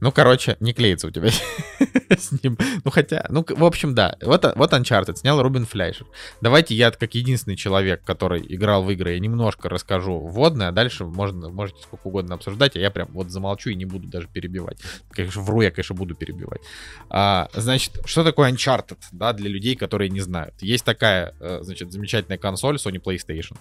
Ну, 0.00 0.12
короче, 0.12 0.56
не 0.60 0.72
клеится 0.72 1.06
у 1.06 1.10
тебя 1.10 1.30
с 2.10 2.32
ним. 2.42 2.58
Ну, 2.84 2.90
хотя, 2.90 3.26
ну, 3.28 3.44
в 3.48 3.64
общем, 3.64 3.94
да. 3.94 4.16
Вот, 4.22 4.44
вот 4.56 4.72
Uncharted 4.72 5.16
снял 5.16 5.42
Рубин 5.42 5.66
Фляйшер. 5.66 6.06
Давайте 6.40 6.74
я, 6.74 6.90
как 6.90 7.14
единственный 7.14 7.56
человек, 7.56 8.02
который 8.04 8.44
играл 8.48 8.82
в 8.82 8.90
игры, 8.90 9.12
я 9.12 9.18
немножко 9.18 9.68
расскажу 9.68 10.18
вводное, 10.18 10.68
а 10.68 10.72
дальше 10.72 11.04
можно, 11.04 11.48
можете 11.48 11.82
сколько 11.82 12.06
угодно 12.06 12.34
обсуждать, 12.34 12.76
а 12.76 12.78
я 12.78 12.90
прям 12.90 13.08
вот 13.12 13.30
замолчу 13.30 13.70
и 13.70 13.74
не 13.74 13.84
буду 13.84 14.08
даже 14.08 14.28
перебивать. 14.28 14.78
Конечно, 15.10 15.42
вру, 15.42 15.62
я, 15.62 15.70
конечно, 15.70 15.94
буду 15.94 16.14
перебивать. 16.14 16.60
А, 17.08 17.48
значит, 17.54 17.92
что 18.04 18.24
такое 18.24 18.52
Uncharted, 18.52 18.98
да, 19.12 19.32
для 19.32 19.48
людей, 19.48 19.76
которые 19.76 20.10
не 20.10 20.20
знают? 20.20 20.54
Есть 20.60 20.84
такая, 20.84 21.34
э, 21.40 21.60
значит, 21.62 21.92
замечательная 21.92 22.38
консоль 22.38 22.76
Sony 22.76 23.02
PlayStation, 23.02 23.56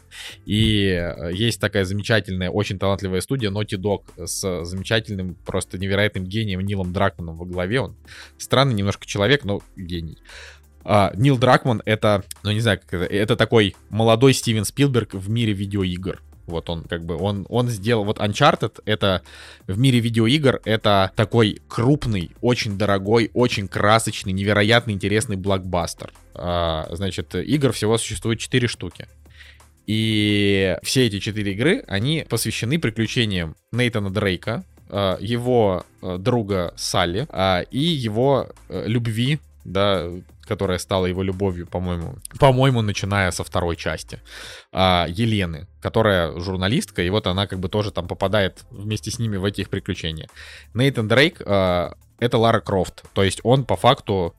и 0.46 0.88
э, 0.88 1.32
есть 1.34 1.60
такая 1.62 1.86
замечательная, 1.86 2.50
очень 2.50 2.80
талантливая 2.80 3.22
студия 3.22 3.50
Naughty 3.50 3.78
Dog 3.78 4.04
с 4.26 4.66
замечательным, 4.66 5.36
просто 5.46 5.78
невероятным 5.78 6.23
гением 6.24 6.62
Нилом 6.62 6.94
Дракманом 6.94 7.38
во 7.38 7.46
главе. 7.46 7.82
Он 7.82 7.96
странный 8.38 8.74
немножко 8.74 9.06
человек, 9.06 9.44
но 9.44 9.62
гений. 9.76 10.18
А, 10.86 11.12
Нил 11.16 11.38
Дракман 11.38 11.82
это, 11.86 12.24
ну 12.44 12.52
не 12.52 12.60
знаю, 12.60 12.80
как 12.80 12.94
это, 12.94 13.14
это 13.14 13.36
такой 13.36 13.76
молодой 13.90 14.34
Стивен 14.34 14.66
Спилберг 14.66 15.14
в 15.14 15.30
мире 15.30 15.54
видеоигр. 15.54 16.22
Вот 16.46 16.70
он 16.70 16.84
как 16.84 17.06
бы, 17.06 17.16
он, 17.16 17.46
он 17.48 17.70
сделал, 17.70 18.04
вот 18.04 18.20
Uncharted 18.20 18.82
это 18.86 19.22
в 19.66 19.78
мире 19.78 20.00
видеоигр 20.00 20.62
это 20.66 21.12
такой 21.16 21.62
крупный, 21.70 22.32
очень 22.42 22.78
дорогой, 22.78 23.32
очень 23.34 23.70
красочный, 23.70 24.34
невероятно 24.34 24.92
интересный 24.92 25.38
блокбастер. 25.38 26.12
А, 26.34 26.88
значит, 26.92 27.34
игр 27.36 27.72
всего 27.72 27.98
существует 27.98 28.40
4 28.40 28.68
штуки. 28.68 29.08
И 29.86 30.78
все 30.82 31.08
эти 31.08 31.20
четыре 31.20 31.54
игры, 31.54 31.84
они 31.88 32.26
посвящены 32.30 32.80
приключениям 32.80 33.56
Нейтана 33.72 34.10
Дрейка, 34.10 34.64
его 35.20 35.86
э, 36.02 36.18
друга 36.20 36.74
Салли 36.76 37.26
а, 37.30 37.62
и 37.62 37.80
его 37.80 38.50
э, 38.70 38.88
любви, 38.88 39.40
да, 39.66 40.08
которая 40.42 40.78
стала 40.78 41.06
его 41.06 41.24
любовью, 41.24 41.68
по-моему, 41.68 42.16
по-моему, 42.40 42.82
начиная 42.82 43.32
со 43.32 43.44
второй 43.44 43.76
части, 43.76 44.20
а, 44.72 45.08
Елены, 45.10 45.68
которая 45.82 46.38
журналистка, 46.40 47.02
и 47.02 47.10
вот 47.10 47.28
она 47.28 47.48
как 47.48 47.60
бы 47.60 47.70
тоже 47.70 47.92
там 47.92 48.08
попадает 48.08 48.66
вместе 48.70 49.10
с 49.10 49.20
ними 49.20 49.38
в 49.38 49.46
эти 49.46 49.62
их 49.62 49.70
приключения. 49.70 50.30
Нейтан 50.74 51.08
Дрейк 51.08 51.42
э, 51.44 51.94
это 52.20 52.38
Лара 52.38 52.60
Крофт, 52.60 53.04
то 53.14 53.24
есть 53.24 53.40
он 53.44 53.66
по 53.66 53.76
факту 53.76 54.36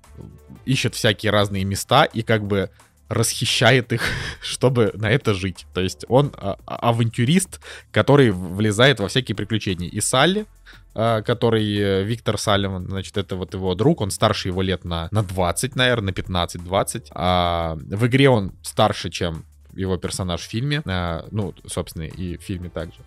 ищет 0.65 0.95
всякие 0.95 1.33
разные 1.33 1.65
места 1.65 2.05
и 2.05 2.23
как 2.23 2.45
бы 2.45 2.71
расхищает 3.09 3.93
их, 3.93 4.03
чтобы 4.41 4.93
на 4.95 5.11
это 5.11 5.35
жить. 5.35 5.67
То 5.75 5.81
есть 5.81 6.05
он 6.09 6.33
а, 6.37 6.57
а- 6.67 6.89
авантюрист, 6.89 7.61
который 7.91 8.31
влезает 8.31 9.01
во 9.01 9.09
всякие 9.09 9.37
приключения. 9.37 9.89
И 9.89 10.01
Салли, 10.01 10.47
а, 10.95 11.23
который 11.23 11.77
э, 11.77 12.03
Виктор 12.05 12.39
Салливан, 12.39 12.87
значит, 12.87 13.17
это 13.17 13.37
вот 13.37 13.55
его 13.55 13.75
друг, 13.75 14.01
он 14.01 14.11
старше 14.11 14.49
его 14.49 14.63
лет 14.63 14.85
на, 14.85 15.09
на 15.11 15.23
20, 15.23 15.77
наверное, 15.77 16.15
на 16.17 16.47
15-20. 16.47 17.07
А 17.11 17.77
в 17.77 18.07
игре 18.07 18.29
он 18.31 18.53
старше, 18.63 19.11
чем 19.11 19.45
его 19.77 19.97
персонаж 19.97 20.41
в 20.41 20.49
фильме, 20.49 20.83
а, 20.87 21.27
ну, 21.31 21.55
собственно, 21.67 22.05
и 22.05 22.37
в 22.37 22.43
фильме 22.43 22.71
также. 22.71 22.99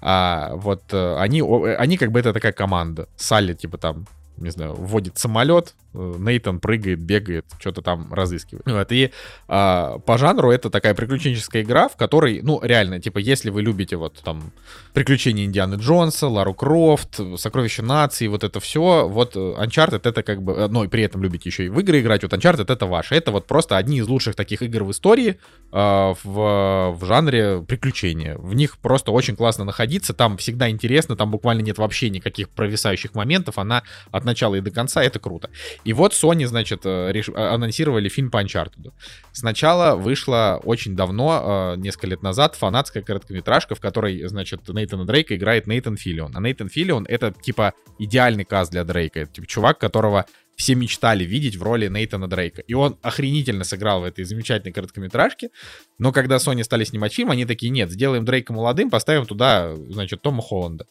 А, 0.00 0.52
вот 0.54 0.82
э, 0.92 1.16
они, 1.18 1.40
э, 1.40 1.74
они 1.76 1.96
как 1.96 2.12
бы 2.12 2.20
это 2.20 2.32
такая 2.32 2.52
команда. 2.52 3.08
Салли, 3.16 3.54
типа 3.54 3.78
там, 3.78 4.06
не 4.36 4.50
знаю, 4.50 4.74
вводит 4.74 5.18
самолет, 5.18 5.74
Нейтан 5.94 6.60
прыгает, 6.60 7.00
бегает, 7.00 7.46
что-то 7.58 7.82
там 7.82 8.12
разыскивает. 8.12 8.66
Вот, 8.66 8.92
и 8.92 9.10
а, 9.48 9.98
по 10.00 10.18
жанру 10.18 10.50
это 10.50 10.70
такая 10.70 10.94
приключенческая 10.94 11.62
игра, 11.62 11.88
в 11.88 11.96
которой, 11.96 12.40
ну, 12.42 12.60
реально, 12.62 13.00
типа, 13.00 13.18
если 13.18 13.50
вы 13.50 13.62
любите 13.62 13.96
вот 13.96 14.20
там 14.22 14.52
приключения 14.92 15.44
Индианы 15.44 15.76
Джонса, 15.76 16.28
Лару 16.28 16.54
Крофт, 16.54 17.20
Сокровища 17.36 17.82
нации, 17.82 18.26
вот 18.26 18.44
это 18.44 18.60
все, 18.60 19.08
вот 19.08 19.36
э, 19.36 19.38
Uncharted 19.38 20.00
это 20.04 20.22
как 20.22 20.42
бы, 20.42 20.52
э, 20.52 20.68
ну, 20.68 20.84
и 20.84 20.88
при 20.88 21.02
этом 21.02 21.22
любите 21.22 21.48
еще 21.48 21.66
и 21.66 21.68
в 21.68 21.78
игры 21.80 22.00
играть, 22.00 22.22
вот 22.22 22.32
Uncharted 22.32 22.72
это 22.72 22.86
ваше. 22.86 23.14
Это 23.14 23.32
вот 23.32 23.46
просто 23.46 23.76
одни 23.76 23.98
из 23.98 24.08
лучших 24.08 24.34
таких 24.34 24.62
игр 24.62 24.84
в 24.84 24.90
истории 24.90 25.38
а, 25.72 26.14
в, 26.22 26.96
в 26.98 27.04
жанре 27.04 27.62
приключения. 27.66 28.36
В 28.36 28.54
них 28.54 28.78
просто 28.78 29.10
очень 29.10 29.36
классно 29.36 29.64
находиться, 29.64 30.14
там 30.14 30.36
всегда 30.36 30.68
интересно, 30.70 31.16
там 31.16 31.30
буквально 31.30 31.62
нет 31.62 31.78
вообще 31.78 32.10
никаких 32.10 32.48
провисающих 32.50 33.14
моментов, 33.14 33.58
она 33.58 33.82
от 34.10 34.24
начала 34.24 34.54
и 34.56 34.60
до 34.60 34.70
конца, 34.70 35.02
это 35.02 35.18
круто. 35.18 35.50
И 35.84 35.92
вот 35.92 36.12
Sony, 36.12 36.46
значит, 36.46 36.80
э, 36.84 37.10
реш- 37.12 37.32
а- 37.34 37.54
анонсировали 37.54 38.08
фильм 38.08 38.30
по 38.30 38.42
Uncharted. 38.42 38.92
Сначала 39.32 39.96
вышла 39.96 40.60
очень 40.64 40.96
давно, 40.96 41.74
э, 41.76 41.80
несколько 41.80 42.08
лет 42.08 42.22
назад, 42.22 42.56
фанатская 42.56 43.02
короткометражка, 43.02 43.74
в 43.74 43.80
которой, 43.80 44.26
значит, 44.28 44.68
Нейтана 44.68 45.04
Дрейка 45.06 45.36
играет 45.36 45.66
Нейтан 45.66 45.96
Филлион. 45.96 46.32
А 46.36 46.40
Нейтан 46.40 46.68
Филлион— 46.68 47.06
это, 47.08 47.32
типа, 47.32 47.74
идеальный 47.98 48.44
каст 48.44 48.70
для 48.70 48.84
Дрейка. 48.84 49.20
Это, 49.20 49.32
типа, 49.32 49.46
чувак, 49.46 49.78
которого 49.78 50.26
все 50.58 50.74
мечтали 50.74 51.24
видеть 51.24 51.56
в 51.56 51.62
роли 51.62 51.86
Нейтана 51.86 52.28
Дрейка. 52.28 52.62
И 52.62 52.74
он 52.74 52.98
охренительно 53.00 53.62
сыграл 53.62 54.00
в 54.00 54.04
этой 54.04 54.24
замечательной 54.24 54.72
короткометражке. 54.72 55.50
Но 55.98 56.12
когда 56.12 56.36
Sony 56.36 56.64
стали 56.64 56.82
снимать 56.82 57.14
фильм, 57.14 57.30
они 57.30 57.44
такие, 57.44 57.70
нет, 57.70 57.92
сделаем 57.92 58.24
Дрейка 58.24 58.52
молодым, 58.52 58.90
поставим 58.90 59.24
туда, 59.24 59.76
значит, 59.88 60.20
Тома 60.20 60.42
Холланда. 60.42 60.86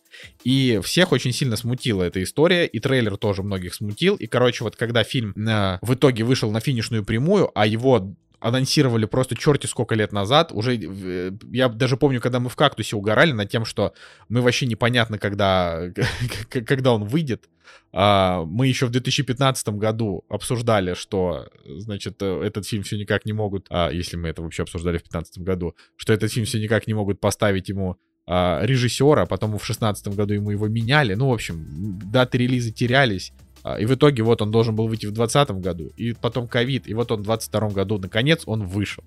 И 0.46 0.80
всех 0.84 1.12
очень 1.12 1.34
сильно 1.34 1.58
смутила 1.58 2.04
эта 2.04 2.24
история, 2.24 2.66
и 2.66 2.80
трейлер 2.80 3.18
тоже 3.18 3.44
многих 3.44 3.76
смутил. 3.76 4.16
И, 4.16 4.26
короче, 4.26 4.64
вот 4.64 4.78
когда 4.78 5.04
фильм 5.04 5.34
э, 5.36 5.80
в 5.82 5.94
итоге 5.94 6.24
вышел 6.24 6.50
на 6.50 6.62
финишную 6.62 7.04
прямую, 7.04 7.52
а 7.54 7.68
его 7.68 8.16
анонсировали 8.40 9.06
просто 9.06 9.36
черти 9.36 9.68
сколько 9.68 9.96
лет 9.96 10.12
назад. 10.12 10.52
Уже 10.52 10.78
э, 10.78 11.32
я 11.52 11.70
даже 11.70 11.98
помню, 11.98 12.22
когда 12.22 12.40
мы 12.40 12.50
в 12.50 12.56
кактусе 12.56 12.96
угорали 12.96 13.32
над 13.32 13.50
тем, 13.50 13.66
что 13.66 13.94
мы 14.30 14.42
вообще 14.42 14.66
непонятно, 14.66 15.18
когда, 15.18 15.92
когда 16.50 16.94
он 16.94 17.06
выйдет. 17.06 17.50
А, 17.94 18.44
Мы 18.46 18.68
еще 18.68 18.86
в 18.86 18.92
2015 18.92 19.70
году 19.70 20.24
обсуждали, 20.30 20.94
что, 20.94 21.48
значит, 21.66 22.18
э, 22.22 22.42
этот 22.44 22.66
фильм 22.68 22.84
все 22.84 22.98
никак 22.98 23.26
не 23.26 23.34
могут, 23.34 23.68
а, 23.70 23.90
если 23.90 24.18
мы 24.18 24.30
это 24.30 24.42
вообще 24.42 24.64
обсуждали 24.64 24.98
в 24.98 25.02
2015 25.02 25.40
году, 25.40 25.76
что 25.96 26.14
этот 26.14 26.32
фильм 26.32 26.46
все 26.46 26.60
никак 26.60 26.88
не 26.88 26.94
могут 26.94 27.20
поставить 27.20 27.70
ему 27.70 27.98
а, 28.26 28.62
режиссера, 28.64 29.26
потом 29.26 29.52
в 29.52 29.54
2016 29.54 30.10
году 30.10 30.34
ему 30.34 30.52
его 30.52 30.68
меняли. 30.68 31.14
Ну, 31.14 31.30
в 31.30 31.34
общем, 31.34 31.66
даты 32.12 32.38
релиза 32.38 32.72
терялись. 32.72 33.34
А, 33.68 33.78
И 33.78 33.86
в 33.86 33.94
итоге 33.94 34.24
вот 34.24 34.42
он 34.42 34.52
должен 34.52 34.76
был 34.76 34.88
выйти 34.88 35.06
в 35.08 35.12
2020 35.12 35.62
году, 35.62 35.92
и 35.98 36.14
потом 36.14 36.48
ковид, 36.48 36.88
и 36.88 36.94
вот 36.94 37.12
он 37.12 37.22
в 37.22 37.26
2022 37.26 37.70
году, 37.70 37.98
наконец, 37.98 38.44
он 38.46 38.64
вышел. 38.64 39.04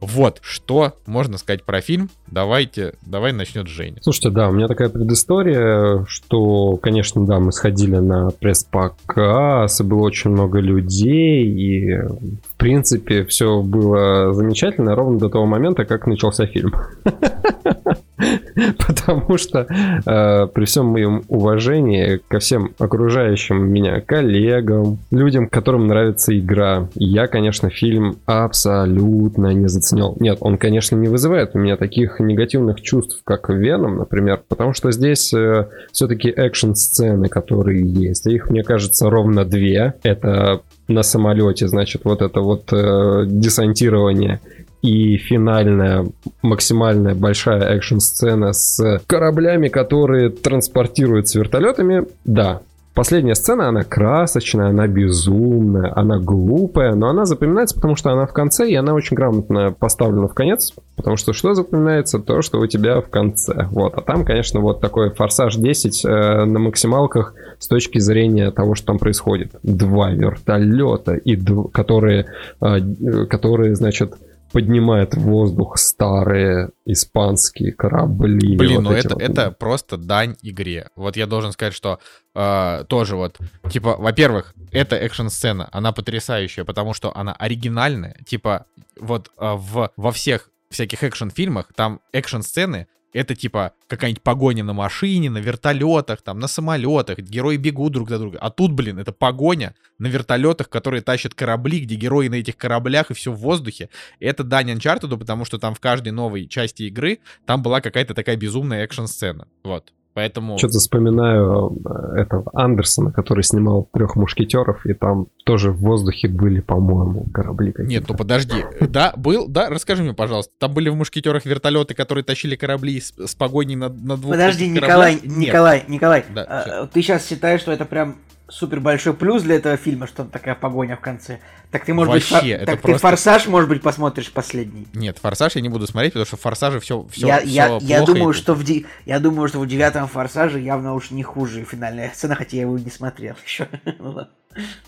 Вот, 0.00 0.40
что 0.42 0.94
можно 1.06 1.38
сказать 1.38 1.62
про 1.62 1.80
фильм. 1.80 2.10
Давайте, 2.26 2.94
давай 3.06 3.32
начнет 3.32 3.68
Женя. 3.68 3.98
Слушайте, 4.00 4.30
да, 4.30 4.48
у 4.48 4.52
меня 4.52 4.66
такая 4.66 4.88
предыстория, 4.88 6.04
что, 6.08 6.76
конечно, 6.78 7.24
да, 7.24 7.38
мы 7.38 7.52
сходили 7.52 7.96
на 7.96 8.30
пресс-показ, 8.30 9.80
и 9.80 9.84
было 9.84 10.00
очень 10.00 10.30
много 10.30 10.58
людей, 10.58 11.46
и, 11.46 11.98
в 11.98 12.56
принципе, 12.56 13.24
все 13.24 13.62
было 13.62 14.32
замечательно 14.32 14.96
ровно 14.96 15.20
до 15.20 15.28
того 15.28 15.46
момента, 15.46 15.84
как 15.84 16.08
начался 16.08 16.46
фильм. 16.46 16.74
Потому 18.86 19.36
что 19.38 19.66
э, 19.66 20.46
при 20.46 20.64
всем 20.64 20.86
моем 20.86 21.22
уважении 21.28 22.20
ко 22.28 22.38
всем 22.38 22.72
окружающим 22.78 23.68
меня 23.70 24.00
коллегам, 24.00 24.98
людям, 25.10 25.48
которым 25.48 25.86
нравится 25.86 26.36
игра, 26.38 26.88
я, 26.94 27.26
конечно, 27.26 27.70
фильм 27.70 28.16
абсолютно 28.26 29.48
не 29.48 29.68
заценил. 29.68 30.16
Нет, 30.20 30.38
он, 30.40 30.58
конечно, 30.58 30.96
не 30.96 31.08
вызывает 31.08 31.50
у 31.54 31.58
меня 31.58 31.76
таких 31.76 32.20
негативных 32.20 32.80
чувств, 32.80 33.20
как 33.24 33.48
Веном, 33.48 33.96
например, 33.96 34.42
потому 34.48 34.72
что 34.72 34.92
здесь 34.92 35.32
э, 35.32 35.68
все-таки 35.92 36.28
экшн-сцены, 36.30 37.28
которые 37.28 37.82
есть. 37.82 38.26
Их, 38.26 38.50
мне 38.50 38.62
кажется, 38.62 39.10
ровно 39.10 39.44
две. 39.44 39.94
Это 40.02 40.60
на 40.88 41.02
самолете, 41.02 41.68
значит, 41.68 42.02
вот 42.04 42.22
это 42.22 42.40
вот 42.40 42.72
э, 42.72 43.24
десантирование 43.26 44.40
и 44.82 45.16
финальная 45.16 46.06
максимальная 46.42 47.14
большая 47.14 47.62
экшн-сцена 47.76 48.52
с 48.52 49.00
кораблями, 49.06 49.68
которые 49.68 50.28
транспортируются 50.30 51.38
вертолетами, 51.38 52.06
да, 52.24 52.60
Последняя 52.94 53.34
сцена, 53.34 53.68
она 53.68 53.84
красочная, 53.84 54.68
она 54.68 54.86
безумная, 54.86 55.90
она 55.96 56.18
глупая, 56.18 56.94
но 56.94 57.08
она 57.08 57.24
запоминается, 57.24 57.74
потому 57.74 57.96
что 57.96 58.10
она 58.10 58.26
в 58.26 58.34
конце, 58.34 58.68
и 58.68 58.74
она 58.74 58.92
очень 58.92 59.16
грамотно 59.16 59.72
поставлена 59.72 60.28
в 60.28 60.34
конец, 60.34 60.74
потому 60.94 61.16
что 61.16 61.32
что 61.32 61.54
запоминается? 61.54 62.18
То, 62.18 62.42
что 62.42 62.60
у 62.60 62.66
тебя 62.66 63.00
в 63.00 63.08
конце. 63.08 63.66
Вот. 63.70 63.94
А 63.96 64.02
там, 64.02 64.26
конечно, 64.26 64.60
вот 64.60 64.82
такой 64.82 65.08
«Форсаж 65.08 65.56
10» 65.56 65.90
э, 66.04 66.44
на 66.44 66.58
максималках 66.58 67.32
с 67.58 67.66
точки 67.66 67.98
зрения 67.98 68.50
того, 68.50 68.74
что 68.74 68.88
там 68.88 68.98
происходит. 68.98 69.52
Два 69.62 70.10
вертолета, 70.10 71.14
и 71.14 71.34
дв... 71.34 71.70
которые, 71.72 72.26
э, 72.60 72.80
которые, 73.24 73.74
значит, 73.74 74.16
поднимает 74.52 75.14
в 75.14 75.20
воздух 75.20 75.78
старые 75.78 76.70
испанские 76.84 77.72
корабли. 77.72 78.56
Блин, 78.56 78.76
вот 78.76 78.84
ну 78.84 78.92
это, 78.92 79.14
вот. 79.14 79.22
это 79.22 79.50
просто 79.50 79.96
дань 79.96 80.36
игре. 80.42 80.88
Вот 80.96 81.16
я 81.16 81.26
должен 81.26 81.52
сказать, 81.52 81.74
что 81.74 81.98
э, 82.34 82.84
тоже 82.88 83.16
вот, 83.16 83.38
типа, 83.70 83.96
во-первых, 83.96 84.54
эта 84.70 84.96
экшн-сцена, 84.96 85.68
она 85.72 85.92
потрясающая, 85.92 86.64
потому 86.64 86.94
что 86.94 87.16
она 87.16 87.32
оригинальная. 87.32 88.16
Типа, 88.26 88.66
вот 89.00 89.30
э, 89.38 89.54
в, 89.54 89.90
во 89.96 90.12
всех 90.12 90.50
всяких 90.70 91.02
экшн-фильмах 91.02 91.72
там 91.74 92.00
экшн-сцены 92.12 92.86
это 93.12 93.34
типа 93.34 93.72
какая-нибудь 93.86 94.22
погоня 94.22 94.64
на 94.64 94.72
машине, 94.72 95.30
на 95.30 95.38
вертолетах, 95.38 96.22
там, 96.22 96.38
на 96.38 96.48
самолетах, 96.48 97.18
герои 97.18 97.56
бегут 97.56 97.92
друг 97.92 98.08
за 98.08 98.18
друга. 98.18 98.38
А 98.40 98.50
тут, 98.50 98.72
блин, 98.72 98.98
это 98.98 99.12
погоня 99.12 99.74
на 99.98 100.06
вертолетах, 100.06 100.68
которые 100.68 101.02
тащат 101.02 101.34
корабли, 101.34 101.80
где 101.80 101.94
герои 101.94 102.28
на 102.28 102.36
этих 102.36 102.56
кораблях 102.56 103.10
и 103.10 103.14
все 103.14 103.32
в 103.32 103.36
воздухе. 103.36 103.88
И 104.18 104.26
это 104.26 104.44
дань 104.44 104.70
Uncharted, 104.72 105.16
потому 105.16 105.44
что 105.44 105.58
там 105.58 105.74
в 105.74 105.80
каждой 105.80 106.12
новой 106.12 106.46
части 106.48 106.84
игры 106.84 107.20
там 107.46 107.62
была 107.62 107.80
какая-то 107.80 108.14
такая 108.14 108.36
безумная 108.36 108.84
экшн-сцена. 108.84 109.46
Вот. 109.64 109.92
Поэтому... 110.14 110.58
Что-то 110.58 110.78
вспоминаю 110.78 111.78
э, 111.84 112.20
этого 112.20 112.50
Андерсона, 112.52 113.12
который 113.12 113.42
снимал 113.42 113.88
трех 113.92 114.14
мушкетеров, 114.14 114.84
и 114.84 114.92
там 114.92 115.28
тоже 115.44 115.70
в 115.70 115.78
воздухе 115.78 116.28
были, 116.28 116.60
по-моему, 116.60 117.24
корабли 117.32 117.72
какие-то. 117.72 117.92
Нет, 117.92 118.04
ну 118.08 118.16
подожди. 118.16 118.64
Да, 118.80 119.14
был, 119.16 119.48
да, 119.48 119.70
расскажи 119.70 120.02
мне, 120.02 120.12
пожалуйста. 120.12 120.52
Там 120.58 120.74
были 120.74 120.90
в 120.90 120.96
мушкетерах 120.96 121.46
вертолеты, 121.46 121.94
которые 121.94 122.24
тащили 122.24 122.56
корабли 122.56 123.00
с, 123.00 123.14
с 123.16 123.34
погоней 123.34 123.76
на, 123.76 123.88
на 123.88 124.16
двух 124.16 124.32
Подожди, 124.32 124.68
Николай, 124.68 125.18
Николай, 125.24 125.84
Николай, 125.88 126.24
да, 126.34 126.44
а, 126.44 126.86
ты 126.86 127.00
сейчас 127.00 127.26
считаешь, 127.26 127.60
что 127.60 127.72
это 127.72 127.84
прям 127.86 128.16
супер 128.52 128.80
большой 128.80 129.14
плюс 129.14 129.42
для 129.42 129.56
этого 129.56 129.76
фильма, 129.76 130.06
что 130.06 130.18
там 130.18 130.28
такая 130.28 130.54
погоня 130.54 130.96
в 130.96 131.00
конце. 131.00 131.40
Так 131.70 131.86
ты, 131.86 131.94
может 131.94 132.12
Вообще, 132.12 132.34
быть, 132.34 132.56
фор... 132.58 132.66
так 132.66 132.80
просто... 132.80 132.92
ты 132.92 132.98
форсаж, 132.98 133.46
может 133.46 133.68
быть, 133.68 133.82
посмотришь 133.82 134.30
последний. 134.30 134.86
Нет, 134.92 135.18
форсаж 135.18 135.56
я 135.56 135.62
не 135.62 135.70
буду 135.70 135.86
смотреть, 135.86 136.12
потому 136.12 136.26
что 136.26 136.36
в 136.36 136.40
форсаже 136.40 136.78
все, 136.80 137.06
все, 137.10 137.26
я, 137.26 137.38
все 137.38 137.48
я, 137.48 137.78
я 137.80 138.02
думаю, 138.02 138.34
что 138.34 138.54
в 138.54 138.62
ди... 138.62 138.86
я 139.06 139.20
думаю, 139.20 139.48
что 139.48 139.58
в 139.58 139.66
девятом 139.66 140.06
форсаже 140.06 140.60
явно 140.60 140.94
уж 140.94 141.10
не 141.10 141.22
хуже 141.22 141.64
финальная 141.64 142.10
сцена, 142.14 142.34
хотя 142.34 142.56
я 142.56 142.62
его 142.62 142.78
не 142.78 142.90
смотрел 142.90 143.34
еще. 143.44 143.68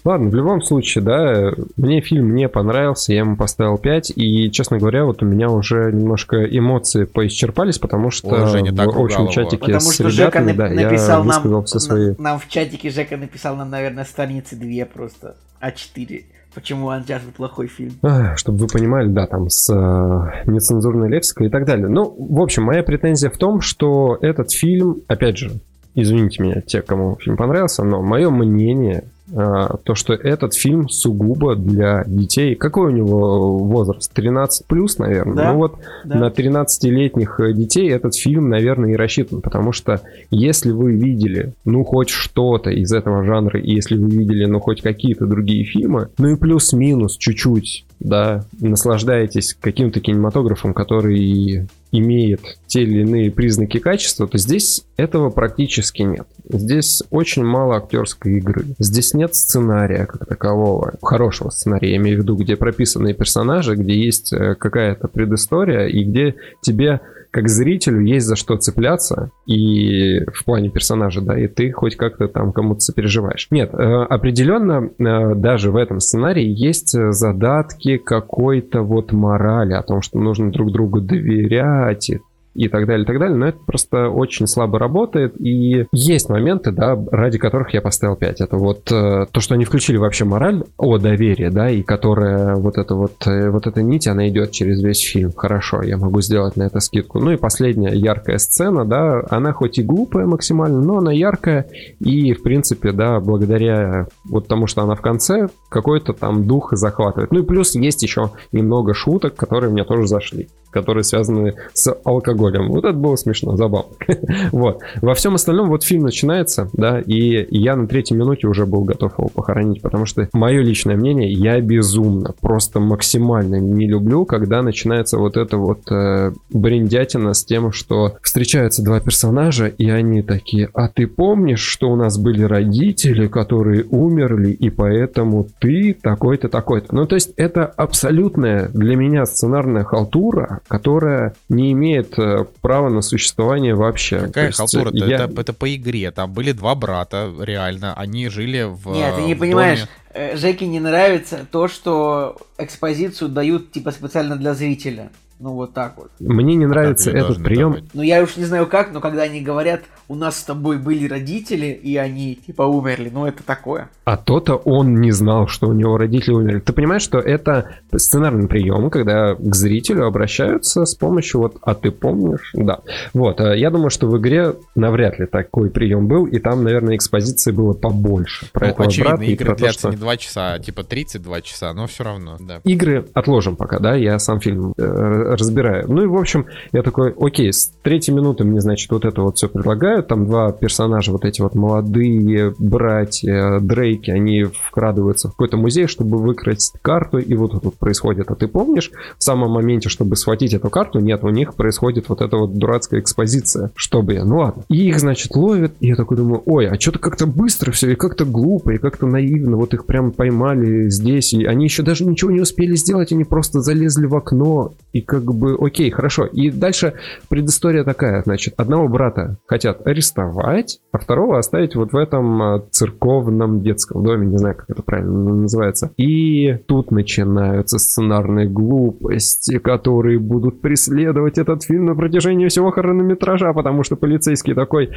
Ладно, 0.04 0.30
в 0.30 0.34
любом 0.34 0.62
случае, 0.62 1.04
да, 1.04 1.52
мне 1.76 2.00
фильм 2.00 2.34
не 2.34 2.48
понравился, 2.48 3.12
я 3.12 3.20
ему 3.20 3.36
поставил 3.36 3.78
5, 3.78 4.12
и, 4.16 4.50
честно 4.50 4.78
говоря, 4.78 5.04
вот 5.04 5.22
у 5.22 5.26
меня 5.26 5.50
уже 5.50 5.90
немножко 5.92 6.44
эмоции 6.44 7.04
поисчерпались, 7.04 7.78
потому 7.78 8.10
что 8.10 8.28
Ой, 8.28 8.46
Женя, 8.46 8.72
в 8.72 8.98
общем 8.98 9.28
чатике 9.28 9.58
потому 9.58 9.80
с 9.80 9.94
что 9.94 10.08
ребятами, 10.08 10.52
Жека 10.52 10.58
да, 10.58 10.68
написал 10.68 11.24
я 11.24 11.40
нам, 11.40 11.64
все 11.64 11.78
свои... 11.78 12.14
Нам 12.18 12.38
в 12.38 12.48
чатике 12.48 12.90
Жека 12.90 13.16
написал 13.16 13.56
нам, 13.56 13.70
наверное, 13.70 14.04
страницы 14.04 14.56
две 14.56 14.84
просто, 14.86 15.36
А4. 15.60 16.24
Почему 16.54 16.90
Uncharted 16.90 17.32
плохой 17.36 17.66
фильм? 17.66 17.94
А, 18.02 18.36
чтобы 18.36 18.58
вы 18.58 18.66
понимали, 18.68 19.08
да, 19.08 19.26
там 19.26 19.50
с 19.50 19.68
э, 19.70 20.44
нецензурной 20.48 21.08
лексикой 21.08 21.48
и 21.48 21.50
так 21.50 21.66
далее. 21.66 21.88
Ну, 21.88 22.14
в 22.16 22.40
общем, 22.40 22.62
моя 22.62 22.84
претензия 22.84 23.28
в 23.28 23.36
том, 23.36 23.60
что 23.60 24.18
этот 24.20 24.52
фильм, 24.52 25.02
опять 25.08 25.36
же, 25.36 25.50
извините 25.96 26.42
меня, 26.42 26.60
те, 26.60 26.80
кому 26.80 27.18
фильм 27.20 27.36
понравился, 27.36 27.82
но 27.82 28.02
мое 28.02 28.30
мнение 28.30 29.04
то, 29.30 29.94
что 29.94 30.12
этот 30.12 30.54
фильм 30.54 30.88
сугубо 30.88 31.56
для 31.56 32.04
детей. 32.06 32.54
Какой 32.54 32.92
у 32.92 32.96
него 32.96 33.58
возраст? 33.58 34.12
13 34.12 34.66
плюс, 34.66 34.98
наверное. 34.98 35.34
Да, 35.34 35.52
ну 35.52 35.58
вот 35.58 35.74
да. 36.04 36.16
на 36.16 36.28
13-летних 36.28 37.40
э, 37.40 37.52
детей 37.54 37.90
этот 37.90 38.14
фильм, 38.14 38.50
наверное, 38.50 38.92
и 38.92 38.96
рассчитан, 38.96 39.40
потому 39.40 39.72
что 39.72 40.02
если 40.30 40.72
вы 40.72 40.92
видели, 40.92 41.52
ну, 41.64 41.84
хоть 41.84 42.10
что-то 42.10 42.70
из 42.70 42.92
этого 42.92 43.24
жанра, 43.24 43.58
и 43.58 43.72
если 43.72 43.96
вы 43.96 44.10
видели, 44.10 44.44
ну, 44.44 44.60
хоть 44.60 44.82
какие-то 44.82 45.26
другие 45.26 45.64
фильмы, 45.64 46.08
ну 46.18 46.28
и 46.28 46.36
плюс-минус 46.36 47.16
чуть-чуть, 47.16 47.86
да, 48.04 48.44
наслаждаетесь 48.60 49.56
каким-то 49.58 49.98
кинематографом, 49.98 50.74
который 50.74 51.66
имеет 51.90 52.58
те 52.66 52.82
или 52.82 53.00
иные 53.00 53.30
признаки 53.30 53.78
качества, 53.78 54.28
то 54.28 54.36
здесь 54.36 54.82
этого 54.96 55.30
практически 55.30 56.02
нет. 56.02 56.26
Здесь 56.48 57.02
очень 57.10 57.44
мало 57.44 57.76
актерской 57.76 58.34
игры. 58.38 58.66
Здесь 58.78 59.14
нет 59.14 59.34
сценария 59.34 60.06
как 60.06 60.26
такового, 60.26 60.92
хорошего 61.02 61.48
сценария, 61.48 61.92
я 61.92 61.96
имею 61.96 62.18
в 62.18 62.22
виду, 62.22 62.36
где 62.36 62.56
прописанные 62.56 63.14
персонажи, 63.14 63.74
где 63.74 63.94
есть 63.96 64.32
э, 64.32 64.54
какая-то 64.54 65.08
предыстория 65.08 65.86
и 65.86 66.04
где 66.04 66.34
тебе 66.60 67.00
как 67.34 67.48
зрителю 67.48 68.00
есть 68.00 68.26
за 68.26 68.36
что 68.36 68.56
цепляться 68.56 69.32
и 69.44 70.20
в 70.32 70.44
плане 70.44 70.70
персонажа, 70.70 71.20
да, 71.20 71.36
и 71.36 71.48
ты 71.48 71.72
хоть 71.72 71.96
как-то 71.96 72.28
там 72.28 72.52
кому-то 72.52 72.78
сопереживаешь. 72.78 73.48
Нет, 73.50 73.74
э, 73.74 73.76
определенно 73.76 74.88
э, 74.88 75.34
даже 75.34 75.72
в 75.72 75.76
этом 75.76 75.98
сценарии 75.98 76.46
есть 76.46 76.96
задатки 77.12 77.96
какой-то 77.98 78.82
вот 78.82 79.10
морали 79.10 79.72
о 79.72 79.82
том, 79.82 80.00
что 80.00 80.20
нужно 80.20 80.52
друг 80.52 80.70
другу 80.70 81.00
доверять 81.00 82.08
и 82.08 82.20
и 82.54 82.68
так 82.68 82.86
далее, 82.86 83.04
и 83.04 83.06
так 83.06 83.18
далее, 83.18 83.36
но 83.36 83.48
это 83.48 83.58
просто 83.66 84.08
очень 84.08 84.46
слабо 84.46 84.78
работает, 84.78 85.34
и 85.40 85.86
есть 85.92 86.28
моменты, 86.28 86.70
да, 86.70 86.96
ради 87.10 87.38
которых 87.38 87.74
я 87.74 87.80
поставил 87.80 88.16
5. 88.16 88.40
Это 88.40 88.56
вот 88.56 88.90
э, 88.92 89.26
то, 89.30 89.40
что 89.40 89.54
они 89.54 89.64
включили 89.64 89.96
вообще 89.96 90.24
мораль 90.24 90.62
о 90.76 90.98
доверии, 90.98 91.48
да, 91.48 91.68
и 91.70 91.82
которая 91.82 92.54
вот 92.56 92.78
эта 92.78 92.94
вот, 92.94 93.26
э, 93.26 93.50
вот 93.50 93.66
эта 93.66 93.82
нить, 93.82 94.06
она 94.06 94.28
идет 94.28 94.52
через 94.52 94.82
весь 94.82 95.00
фильм. 95.00 95.32
Хорошо, 95.36 95.82
я 95.82 95.96
могу 95.96 96.20
сделать 96.20 96.56
на 96.56 96.64
это 96.64 96.80
скидку. 96.80 97.18
Ну 97.18 97.32
и 97.32 97.36
последняя 97.36 97.94
яркая 97.94 98.38
сцена, 98.38 98.84
да, 98.84 99.22
она 99.30 99.52
хоть 99.52 99.78
и 99.78 99.82
глупая 99.82 100.26
максимально, 100.26 100.80
но 100.80 100.98
она 100.98 101.12
яркая, 101.12 101.66
и, 101.98 102.32
в 102.34 102.42
принципе, 102.42 102.92
да, 102.92 103.18
благодаря 103.18 104.06
вот 104.24 104.46
тому, 104.46 104.66
что 104.66 104.82
она 104.82 104.94
в 104.94 105.00
конце, 105.00 105.48
какой-то 105.68 106.12
там 106.12 106.46
дух 106.46 106.72
захватывает. 106.72 107.32
Ну 107.32 107.40
и 107.40 107.42
плюс 107.42 107.74
есть 107.74 108.02
еще 108.02 108.30
немного 108.52 108.94
шуток, 108.94 109.34
которые 109.34 109.72
мне 109.72 109.84
тоже 109.84 110.06
зашли 110.06 110.48
которые 110.74 111.04
связаны 111.04 111.54
с 111.72 111.96
алкоголем. 112.04 112.68
Вот 112.68 112.84
это 112.84 112.98
было 112.98 113.14
смешно, 113.14 113.56
забавно. 113.56 113.92
вот. 114.52 114.80
Во 115.00 115.14
всем 115.14 115.36
остальном 115.36 115.68
вот 115.68 115.84
фильм 115.84 116.02
начинается, 116.02 116.68
да, 116.72 117.00
и 117.00 117.46
я 117.56 117.76
на 117.76 117.86
третьей 117.86 118.16
минуте 118.16 118.48
уже 118.48 118.66
был 118.66 118.82
готов 118.82 119.16
его 119.16 119.28
похоронить, 119.28 119.80
потому 119.80 120.04
что 120.04 120.28
мое 120.32 120.62
личное 120.62 120.96
мнение, 120.96 121.32
я 121.32 121.60
безумно, 121.60 122.34
просто 122.40 122.80
максимально 122.80 123.60
не 123.60 123.86
люблю, 123.86 124.24
когда 124.24 124.62
начинается 124.62 125.16
вот 125.16 125.36
это 125.36 125.58
вот 125.58 125.80
э, 125.92 126.32
бриндятина 126.50 127.34
с 127.34 127.44
тем, 127.44 127.70
что 127.70 128.16
встречаются 128.20 128.82
два 128.82 128.98
персонажа, 128.98 129.66
и 129.66 129.88
они 129.88 130.22
такие, 130.22 130.70
а 130.74 130.88
ты 130.88 131.06
помнишь, 131.06 131.62
что 131.62 131.88
у 131.88 131.94
нас 131.94 132.18
были 132.18 132.42
родители, 132.42 133.28
которые 133.28 133.84
умерли, 133.84 134.50
и 134.50 134.70
поэтому 134.70 135.46
ты 135.60 135.96
такой-то, 136.02 136.48
такой-то. 136.48 136.92
Ну, 136.96 137.06
то 137.06 137.14
есть 137.14 137.30
это 137.36 137.64
абсолютная 137.64 138.68
для 138.74 138.96
меня 138.96 139.24
сценарная 139.24 139.84
халтура, 139.84 140.60
которая 140.68 141.34
не 141.48 141.72
имеет 141.72 142.18
э, 142.18 142.44
права 142.60 142.88
на 142.88 143.02
существование 143.02 143.74
вообще. 143.74 144.20
Какая 144.20 144.52
халтура? 144.52 144.90
Я... 144.92 145.24
Это, 145.24 145.40
это 145.40 145.52
по 145.52 145.74
игре. 145.74 146.10
Там 146.10 146.32
были 146.32 146.52
два 146.52 146.74
брата, 146.74 147.32
реально. 147.40 147.94
Они 147.94 148.28
жили 148.28 148.62
в 148.62 148.92
Нет, 148.92 149.16
ты 149.16 149.22
не 149.22 149.34
понимаешь. 149.34 149.80
Доме. 149.80 149.90
Э, 150.14 150.36
Жеке 150.36 150.66
не 150.66 150.80
нравится 150.80 151.46
то, 151.50 151.68
что 151.68 152.36
экспозицию 152.58 153.28
дают 153.28 153.72
типа 153.72 153.90
специально 153.90 154.36
для 154.36 154.54
зрителя. 154.54 155.10
Ну 155.40 155.54
вот 155.54 155.74
так 155.74 155.96
вот. 155.96 156.10
Мне 156.20 156.54
не 156.54 156.66
нравится 156.66 157.10
этот 157.10 157.42
прием. 157.42 157.88
Ну 157.92 158.02
я 158.02 158.22
уж 158.22 158.36
не 158.36 158.44
знаю 158.44 158.66
как, 158.66 158.92
но 158.92 159.00
когда 159.00 159.22
они 159.22 159.40
говорят 159.40 159.82
у 160.08 160.14
нас 160.14 160.38
с 160.38 160.44
тобой 160.44 160.78
были 160.78 161.08
родители, 161.08 161.66
и 161.66 161.96
они, 161.96 162.34
типа, 162.34 162.62
умерли. 162.62 163.10
Ну, 163.12 163.26
это 163.26 163.42
такое. 163.42 163.88
А 164.04 164.16
то-то 164.16 164.56
он 164.56 165.00
не 165.00 165.10
знал, 165.12 165.48
что 165.48 165.68
у 165.68 165.72
него 165.72 165.96
родители 165.96 166.34
умерли. 166.34 166.60
Ты 166.60 166.72
понимаешь, 166.72 167.02
что 167.02 167.18
это 167.18 167.70
сценарный 167.94 168.48
прием, 168.48 168.90
когда 168.90 169.34
к 169.34 169.54
зрителю 169.54 170.06
обращаются 170.06 170.84
с 170.84 170.94
помощью 170.94 171.40
вот 171.40 171.56
«а 171.62 171.74
ты 171.74 171.90
помнишь?» 171.90 172.50
Да. 172.54 172.80
Вот, 173.14 173.40
э, 173.40 173.58
я 173.58 173.70
думаю, 173.70 173.90
что 173.90 174.06
в 174.06 174.18
игре 174.18 174.54
навряд 174.74 175.18
ли 175.18 175.26
такой 175.26 175.70
прием 175.70 176.06
был, 176.06 176.26
и 176.26 176.38
там, 176.38 176.64
наверное, 176.64 176.96
экспозиции 176.96 177.52
было 177.52 177.72
побольше. 177.72 178.46
Про 178.52 178.66
ну, 178.66 178.72
этого 178.72 178.88
очевидно, 178.88 179.16
брата 179.16 179.24
игры 179.24 179.56
длятся 179.56 179.82
то, 179.82 179.88
что... 179.88 179.90
не 179.90 179.96
2 179.96 180.16
часа, 180.16 180.52
а 180.52 180.58
типа 180.58 180.84
32 180.84 181.40
часа, 181.40 181.72
но 181.72 181.86
все 181.86 182.04
равно, 182.04 182.36
да. 182.40 182.60
Игры 182.64 183.06
отложим 183.14 183.56
пока, 183.56 183.78
да, 183.78 183.94
я 183.94 184.18
сам 184.18 184.40
фильм 184.40 184.74
э, 184.76 184.82
разбираю. 184.82 185.90
Ну 185.90 186.02
и, 186.02 186.06
в 186.06 186.16
общем, 186.16 186.46
я 186.72 186.82
такой, 186.82 187.14
окей, 187.18 187.52
с 187.52 187.72
третьей 187.82 188.14
минуты 188.14 188.44
мне, 188.44 188.60
значит, 188.60 188.90
вот 188.90 189.04
это 189.04 189.22
вот 189.22 189.36
все 189.36 189.48
предлагают, 189.94 190.08
там 190.08 190.26
два 190.26 190.52
персонажа, 190.52 191.12
вот 191.12 191.24
эти 191.24 191.40
вот 191.40 191.54
молодые 191.54 192.54
братья 192.58 193.58
Дрейки, 193.60 194.10
они 194.10 194.44
вкрадываются 194.44 195.28
в 195.28 195.32
какой-то 195.32 195.56
музей, 195.56 195.86
чтобы 195.86 196.18
выкрасть 196.18 196.74
карту, 196.82 197.18
и 197.18 197.34
вот 197.34 197.52
тут 197.62 197.76
происходит, 197.76 198.30
а 198.30 198.34
ты 198.34 198.48
помнишь, 198.48 198.90
в 199.18 199.22
самом 199.22 199.52
моменте, 199.52 199.88
чтобы 199.88 200.16
схватить 200.16 200.54
эту 200.54 200.70
карту, 200.70 201.00
нет, 201.00 201.22
у 201.24 201.28
них 201.28 201.54
происходит 201.54 202.08
вот 202.08 202.20
эта 202.20 202.36
вот 202.36 202.54
дурацкая 202.54 203.00
экспозиция, 203.00 203.70
чтобы, 203.76 204.22
ну 204.24 204.38
ладно. 204.38 204.64
И 204.68 204.88
их, 204.88 204.98
значит, 204.98 205.34
ловят, 205.36 205.72
и 205.80 205.88
я 205.88 205.96
такой 205.96 206.16
думаю, 206.16 206.42
ой, 206.46 206.68
а 206.68 206.78
что-то 206.78 206.98
как-то 206.98 207.26
быстро 207.26 207.72
все, 207.72 207.92
и 207.92 207.94
как-то 207.94 208.24
глупо, 208.24 208.70
и 208.70 208.78
как-то 208.78 209.06
наивно, 209.06 209.56
вот 209.56 209.74
их 209.74 209.86
прям 209.86 210.12
поймали 210.12 210.88
здесь, 210.88 211.32
и 211.34 211.44
они 211.44 211.64
еще 211.64 211.82
даже 211.82 212.04
ничего 212.04 212.30
не 212.30 212.40
успели 212.40 212.74
сделать, 212.74 213.12
они 213.12 213.24
просто 213.24 213.60
залезли 213.60 214.06
в 214.06 214.14
окно, 214.14 214.72
и 214.92 215.00
как 215.00 215.24
бы, 215.24 215.56
окей, 215.60 215.90
хорошо. 215.90 216.26
И 216.26 216.50
дальше 216.50 216.94
предыстория 217.28 217.84
такая, 217.84 218.22
значит, 218.22 218.54
одного 218.56 218.88
брата 218.88 219.36
хотят 219.46 219.83
арестовать, 219.84 220.80
а 220.92 220.98
второго 220.98 221.38
оставить 221.38 221.74
вот 221.74 221.92
в 221.92 221.96
этом 221.96 222.42
а, 222.42 222.60
церковном 222.70 223.62
детском 223.62 224.04
доме, 224.04 224.26
не 224.26 224.38
знаю, 224.38 224.56
как 224.56 224.70
это 224.70 224.82
правильно 224.82 225.34
называется. 225.34 225.92
И 225.96 226.56
тут 226.66 226.90
начинаются 226.90 227.78
сценарные 227.78 228.48
глупости, 228.48 229.58
которые 229.58 230.18
будут 230.18 230.60
преследовать 230.60 231.38
этот 231.38 231.64
фильм 231.64 231.86
на 231.86 231.94
протяжении 231.94 232.48
всего 232.48 232.70
хронометража, 232.70 233.52
потому 233.52 233.82
что 233.82 233.96
полицейский 233.96 234.54
такой, 234.54 234.90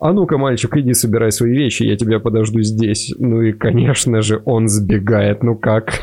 а 0.00 0.12
ну-ка, 0.12 0.38
мальчик, 0.38 0.76
иди 0.76 0.94
собирай 0.94 1.30
свои 1.30 1.52
вещи, 1.52 1.84
я 1.84 1.96
тебя 1.96 2.18
подожду 2.18 2.60
здесь. 2.62 3.14
Ну 3.18 3.42
и, 3.42 3.52
конечно 3.52 4.20
же, 4.22 4.42
он 4.44 4.68
сбегает, 4.68 5.42
ну 5.42 5.56
как? 5.56 6.00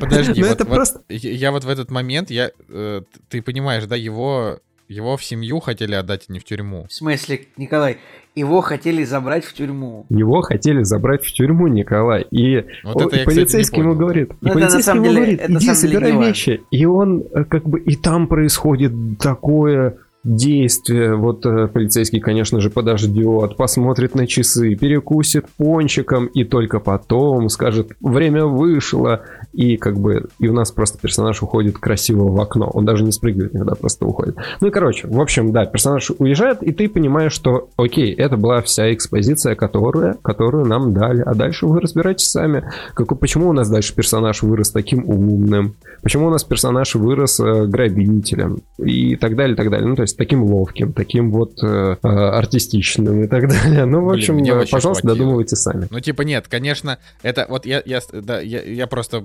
Подожди, 0.00 0.40
ну 0.40 0.48
вот, 0.48 0.54
это 0.54 0.64
вот, 0.64 0.74
просто... 0.74 1.00
я 1.08 1.52
вот 1.52 1.64
в 1.64 1.68
этот 1.68 1.90
момент, 1.90 2.30
я, 2.30 2.50
э, 2.68 3.02
ты 3.28 3.42
понимаешь, 3.42 3.84
да, 3.86 3.94
его, 3.94 4.58
его 4.88 5.16
в 5.16 5.24
семью 5.24 5.60
хотели 5.60 5.94
отдать, 5.94 6.26
а 6.28 6.32
не 6.32 6.38
в 6.38 6.44
тюрьму. 6.44 6.86
В 6.88 6.92
смысле, 6.92 7.46
Николай, 7.56 7.98
его 8.34 8.60
хотели 8.60 9.02
забрать 9.04 9.44
в 9.44 9.52
тюрьму. 9.54 10.06
Его 10.10 10.42
хотели 10.42 10.82
забрать 10.82 11.24
в 11.24 11.32
тюрьму, 11.32 11.66
Николай. 11.68 12.26
И, 12.30 12.64
вот 12.84 13.00
это 13.00 13.16
и 13.16 13.18
я, 13.20 13.24
полицейский 13.24 13.62
кстати, 13.62 13.80
ему 13.80 13.94
говорит, 13.94 14.32
и 14.40 14.48
полицейский 14.48 14.92
ему 14.94 15.04
деле, 15.04 15.16
говорит, 15.16 15.40
иди 15.50 15.74
собирай 15.74 16.18
вещи. 16.18 16.60
И 16.70 16.84
он 16.84 17.24
э, 17.34 17.44
как 17.44 17.64
бы, 17.64 17.80
и 17.80 17.96
там 17.96 18.28
происходит 18.28 18.92
такое 19.18 19.98
действие. 20.26 21.14
Вот 21.14 21.46
э, 21.46 21.68
полицейский, 21.68 22.20
конечно 22.20 22.60
же, 22.60 22.68
подождет, 22.70 23.56
посмотрит 23.56 24.14
на 24.14 24.26
часы, 24.26 24.74
перекусит 24.74 25.46
пончиком 25.56 26.26
и 26.26 26.44
только 26.44 26.80
потом 26.80 27.48
скажет 27.48 27.92
«время 28.00 28.44
вышло». 28.44 29.22
И 29.52 29.76
как 29.76 29.98
бы 29.98 30.26
и 30.38 30.48
у 30.48 30.52
нас 30.52 30.70
просто 30.70 30.98
персонаж 30.98 31.42
уходит 31.42 31.78
красиво 31.78 32.28
в 32.28 32.40
окно. 32.40 32.70
Он 32.74 32.84
даже 32.84 33.04
не 33.04 33.12
спрыгивает 33.12 33.54
никогда, 33.54 33.74
просто 33.74 34.04
уходит. 34.04 34.36
Ну 34.60 34.68
и 34.68 34.70
короче, 34.70 35.06
в 35.08 35.20
общем, 35.20 35.52
да, 35.52 35.64
персонаж 35.64 36.10
уезжает, 36.18 36.62
и 36.62 36.72
ты 36.72 36.88
понимаешь, 36.88 37.32
что 37.32 37.70
окей, 37.76 38.12
это 38.12 38.36
была 38.36 38.60
вся 38.60 38.92
экспозиция, 38.92 39.54
которая, 39.54 40.14
которую 40.22 40.66
нам 40.66 40.92
дали. 40.92 41.22
А 41.22 41.34
дальше 41.34 41.66
вы 41.66 41.80
разбирайтесь 41.80 42.28
сами. 42.28 42.64
Как, 42.94 43.18
почему 43.18 43.48
у 43.48 43.52
нас 43.52 43.70
дальше 43.70 43.94
персонаж 43.94 44.42
вырос 44.42 44.70
таким 44.72 45.08
умным? 45.08 45.74
Почему 46.02 46.26
у 46.26 46.30
нас 46.30 46.44
персонаж 46.44 46.94
вырос 46.94 47.40
э, 47.40 47.66
грабителем? 47.66 48.58
И 48.78 49.16
так 49.16 49.36
далее, 49.36 49.56
так 49.56 49.70
далее. 49.70 49.88
Ну, 49.88 49.96
то 49.96 50.02
есть 50.02 50.15
таким 50.16 50.42
ловким, 50.44 50.92
таким 50.92 51.30
вот 51.30 51.62
э, 51.62 51.96
э, 52.02 52.08
артистичным 52.08 53.24
и 53.24 53.28
так 53.28 53.48
далее. 53.48 53.84
Ну, 53.84 54.04
в 54.04 54.10
общем, 54.10 54.36
Блин, 54.36 54.60
э, 54.60 54.66
пожалуйста, 54.66 55.02
хватило. 55.02 55.14
додумывайте 55.14 55.56
сами. 55.56 55.86
Ну, 55.90 56.00
типа, 56.00 56.22
нет, 56.22 56.48
конечно, 56.48 56.98
это 57.22 57.46
вот 57.48 57.66
я, 57.66 57.82
я, 57.84 58.00
да, 58.12 58.40
я, 58.40 58.62
я 58.62 58.86
просто, 58.86 59.24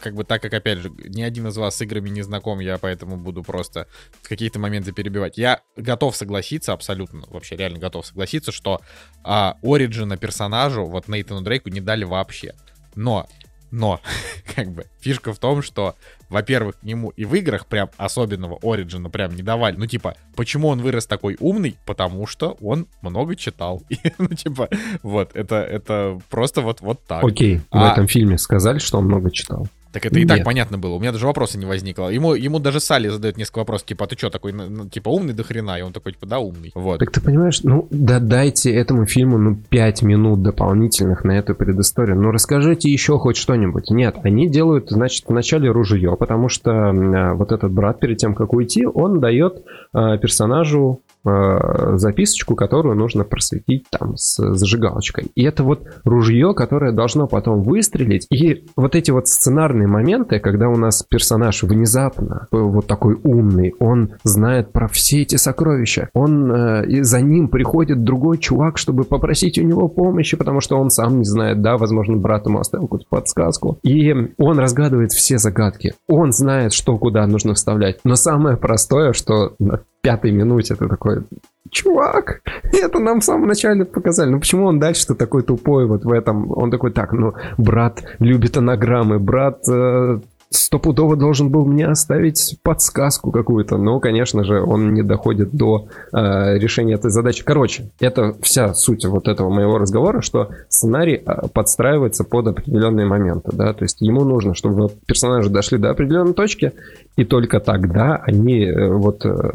как 0.00 0.14
бы, 0.14 0.24
так 0.24 0.42
как, 0.42 0.54
опять 0.54 0.78
же, 0.78 0.90
ни 1.08 1.22
один 1.22 1.48
из 1.48 1.56
вас 1.56 1.76
с 1.76 1.82
играми 1.82 2.10
не 2.10 2.22
знаком, 2.22 2.60
я 2.60 2.78
поэтому 2.78 3.16
буду 3.16 3.42
просто 3.42 3.86
в 4.22 4.28
какие-то 4.28 4.58
моменты 4.58 4.92
перебивать. 4.92 5.38
Я 5.38 5.60
готов 5.76 6.16
согласиться, 6.16 6.72
абсолютно, 6.72 7.22
вообще 7.30 7.56
реально 7.56 7.78
готов 7.78 8.06
согласиться, 8.06 8.52
что 8.52 8.80
а, 9.24 9.56
Ориджина 9.62 10.16
персонажу, 10.16 10.84
вот 10.84 11.08
Нейтану 11.08 11.40
Дрейку, 11.42 11.68
не 11.70 11.80
дали 11.80 12.04
вообще. 12.04 12.54
Но 12.94 13.26
но, 13.70 14.00
как 14.54 14.72
бы, 14.72 14.86
фишка 15.00 15.32
в 15.32 15.38
том, 15.38 15.62
что, 15.62 15.94
во-первых, 16.30 16.76
ему 16.82 17.10
и 17.10 17.24
в 17.24 17.34
играх 17.34 17.66
прям 17.66 17.90
особенного 17.96 18.58
Ориджина 18.62 19.10
прям 19.10 19.34
не 19.34 19.42
давали. 19.42 19.76
Ну, 19.76 19.86
типа, 19.86 20.14
почему 20.36 20.68
он 20.68 20.80
вырос 20.80 21.06
такой 21.06 21.36
умный? 21.40 21.76
Потому 21.84 22.26
что 22.26 22.56
он 22.60 22.86
много 23.02 23.36
читал. 23.36 23.82
И, 23.90 23.98
ну, 24.18 24.28
типа, 24.28 24.68
вот, 25.02 25.32
это, 25.34 25.56
это 25.56 26.18
просто 26.30 26.60
вот, 26.62 26.80
вот 26.80 27.04
так. 27.04 27.24
Окей, 27.24 27.60
а... 27.70 27.88
в 27.88 27.92
этом 27.92 28.06
фильме 28.06 28.38
сказали, 28.38 28.78
что 28.78 28.98
он 28.98 29.06
много 29.06 29.30
читал. 29.30 29.66
Так 29.92 30.06
это 30.06 30.18
и 30.18 30.26
так 30.26 30.44
понятно 30.44 30.78
было. 30.78 30.94
У 30.94 31.00
меня 31.00 31.12
даже 31.12 31.26
вопроса 31.26 31.58
не 31.58 31.66
возникло. 31.66 32.08
Ему, 32.08 32.34
ему 32.34 32.58
даже 32.58 32.80
Салли 32.80 33.08
задает 33.08 33.36
несколько 33.36 33.58
вопросов, 33.58 33.86
типа, 33.86 34.04
а 34.04 34.08
ты 34.08 34.16
что, 34.16 34.30
такой, 34.30 34.54
типа, 34.90 35.08
умный 35.08 35.34
до 35.34 35.42
хрена? 35.42 35.78
И 35.78 35.82
он 35.82 35.92
такой, 35.92 36.12
типа, 36.12 36.26
да, 36.26 36.38
умный. 36.38 36.70
Вот. 36.74 37.00
Так 37.00 37.10
ты 37.10 37.20
понимаешь, 37.20 37.62
ну, 37.62 37.88
да 37.90 38.20
дайте 38.20 38.72
этому 38.72 39.06
фильму, 39.06 39.38
ну, 39.38 39.56
5 39.68 40.02
минут 40.02 40.42
дополнительных 40.42 41.24
на 41.24 41.32
эту 41.32 41.54
предысторию. 41.54 42.20
Ну, 42.20 42.30
расскажите 42.30 42.90
еще 42.90 43.18
хоть 43.18 43.36
что-нибудь. 43.36 43.90
Нет, 43.90 44.16
они 44.22 44.48
делают, 44.48 44.90
значит, 44.90 45.24
вначале 45.26 45.70
ружье, 45.70 46.16
потому 46.16 46.48
что 46.48 46.70
э, 46.70 47.34
вот 47.34 47.52
этот 47.52 47.72
брат, 47.72 48.00
перед 48.00 48.18
тем, 48.18 48.34
как 48.34 48.52
уйти, 48.52 48.86
он 48.86 49.20
дает 49.20 49.64
э, 49.94 50.18
персонажу 50.18 50.80
Э, 50.80 51.09
записочку, 51.24 52.54
которую 52.54 52.96
нужно 52.96 53.24
просветить 53.24 53.84
там 53.90 54.16
с 54.16 54.36
зажигалочкой. 54.54 55.26
И 55.34 55.44
это 55.44 55.64
вот 55.64 55.82
ружье, 56.04 56.54
которое 56.54 56.92
должно 56.92 57.26
потом 57.26 57.62
выстрелить. 57.62 58.26
И 58.30 58.66
вот 58.76 58.94
эти 58.94 59.10
вот 59.10 59.28
сценарные 59.28 59.86
моменты, 59.88 60.38
когда 60.40 60.68
у 60.68 60.76
нас 60.76 61.02
персонаж 61.02 61.62
внезапно 61.62 62.48
вот 62.50 62.86
такой 62.86 63.18
умный, 63.22 63.74
он 63.78 64.12
знает 64.24 64.72
про 64.72 64.88
все 64.88 65.22
эти 65.22 65.36
сокровища. 65.36 66.08
Он 66.14 66.52
э, 66.52 66.86
и 66.86 67.02
за 67.02 67.20
ним 67.20 67.48
приходит 67.48 68.04
другой 68.04 68.38
чувак, 68.38 68.78
чтобы 68.78 69.04
попросить 69.04 69.58
у 69.58 69.62
него 69.62 69.88
помощи, 69.88 70.36
потому 70.36 70.60
что 70.60 70.78
он 70.78 70.90
сам 70.90 71.18
не 71.18 71.24
знает, 71.24 71.62
да, 71.62 71.76
возможно, 71.76 72.16
брат 72.16 72.46
ему 72.46 72.58
оставил 72.58 72.86
какую-то 72.86 73.06
подсказку. 73.08 73.78
И 73.82 74.14
он 74.38 74.58
разгадывает 74.58 75.12
все 75.12 75.38
загадки. 75.38 75.94
Он 76.08 76.32
знает, 76.32 76.72
что 76.72 76.96
куда 76.98 77.26
нужно 77.26 77.54
вставлять. 77.54 77.98
Но 78.04 78.16
самое 78.16 78.56
простое, 78.56 79.12
что 79.12 79.54
пятой 80.02 80.30
минуте 80.30 80.74
ты 80.74 80.88
такой, 80.88 81.24
чувак, 81.70 82.42
это 82.72 82.98
нам 82.98 83.20
в 83.20 83.24
самом 83.24 83.48
начале 83.48 83.84
показали. 83.84 84.30
Ну 84.30 84.40
почему 84.40 84.66
он 84.66 84.78
дальше-то 84.78 85.14
такой 85.14 85.42
тупой 85.42 85.86
вот 85.86 86.04
в 86.04 86.10
этом? 86.10 86.50
Он 86.50 86.70
такой, 86.70 86.92
так, 86.92 87.12
ну, 87.12 87.34
брат 87.58 88.02
любит 88.18 88.56
анаграммы, 88.56 89.18
брат 89.18 89.62
э, 89.68 90.20
стопудово 90.50 91.16
должен 91.16 91.48
был 91.50 91.64
мне 91.64 91.86
оставить 91.86 92.58
подсказку 92.62 93.30
какую-то. 93.30 93.76
Но, 93.78 94.00
конечно 94.00 94.44
же, 94.44 94.60
он 94.62 94.92
не 94.94 95.02
доходит 95.02 95.52
до 95.52 95.88
э, 96.12 96.58
решения 96.58 96.94
этой 96.94 97.10
задачи. 97.10 97.44
Короче, 97.44 97.90
это 98.00 98.34
вся 98.42 98.74
суть 98.74 99.04
вот 99.06 99.28
этого 99.28 99.48
моего 99.48 99.78
разговора, 99.78 100.20
что 100.20 100.50
сценарий 100.68 101.22
э, 101.24 101.48
подстраивается 101.52 102.24
под 102.24 102.48
определенные 102.48 103.06
моменты, 103.06 103.50
да, 103.52 103.72
то 103.72 103.84
есть 103.84 104.00
ему 104.00 104.24
нужно, 104.24 104.54
чтобы 104.54 104.90
персонажи 105.06 105.50
дошли 105.50 105.78
до 105.78 105.90
определенной 105.90 106.34
точки, 106.34 106.72
и 107.16 107.24
только 107.24 107.60
тогда 107.60 108.16
они 108.16 108.64
э, 108.64 108.88
вот 108.92 109.24
э, 109.24 109.52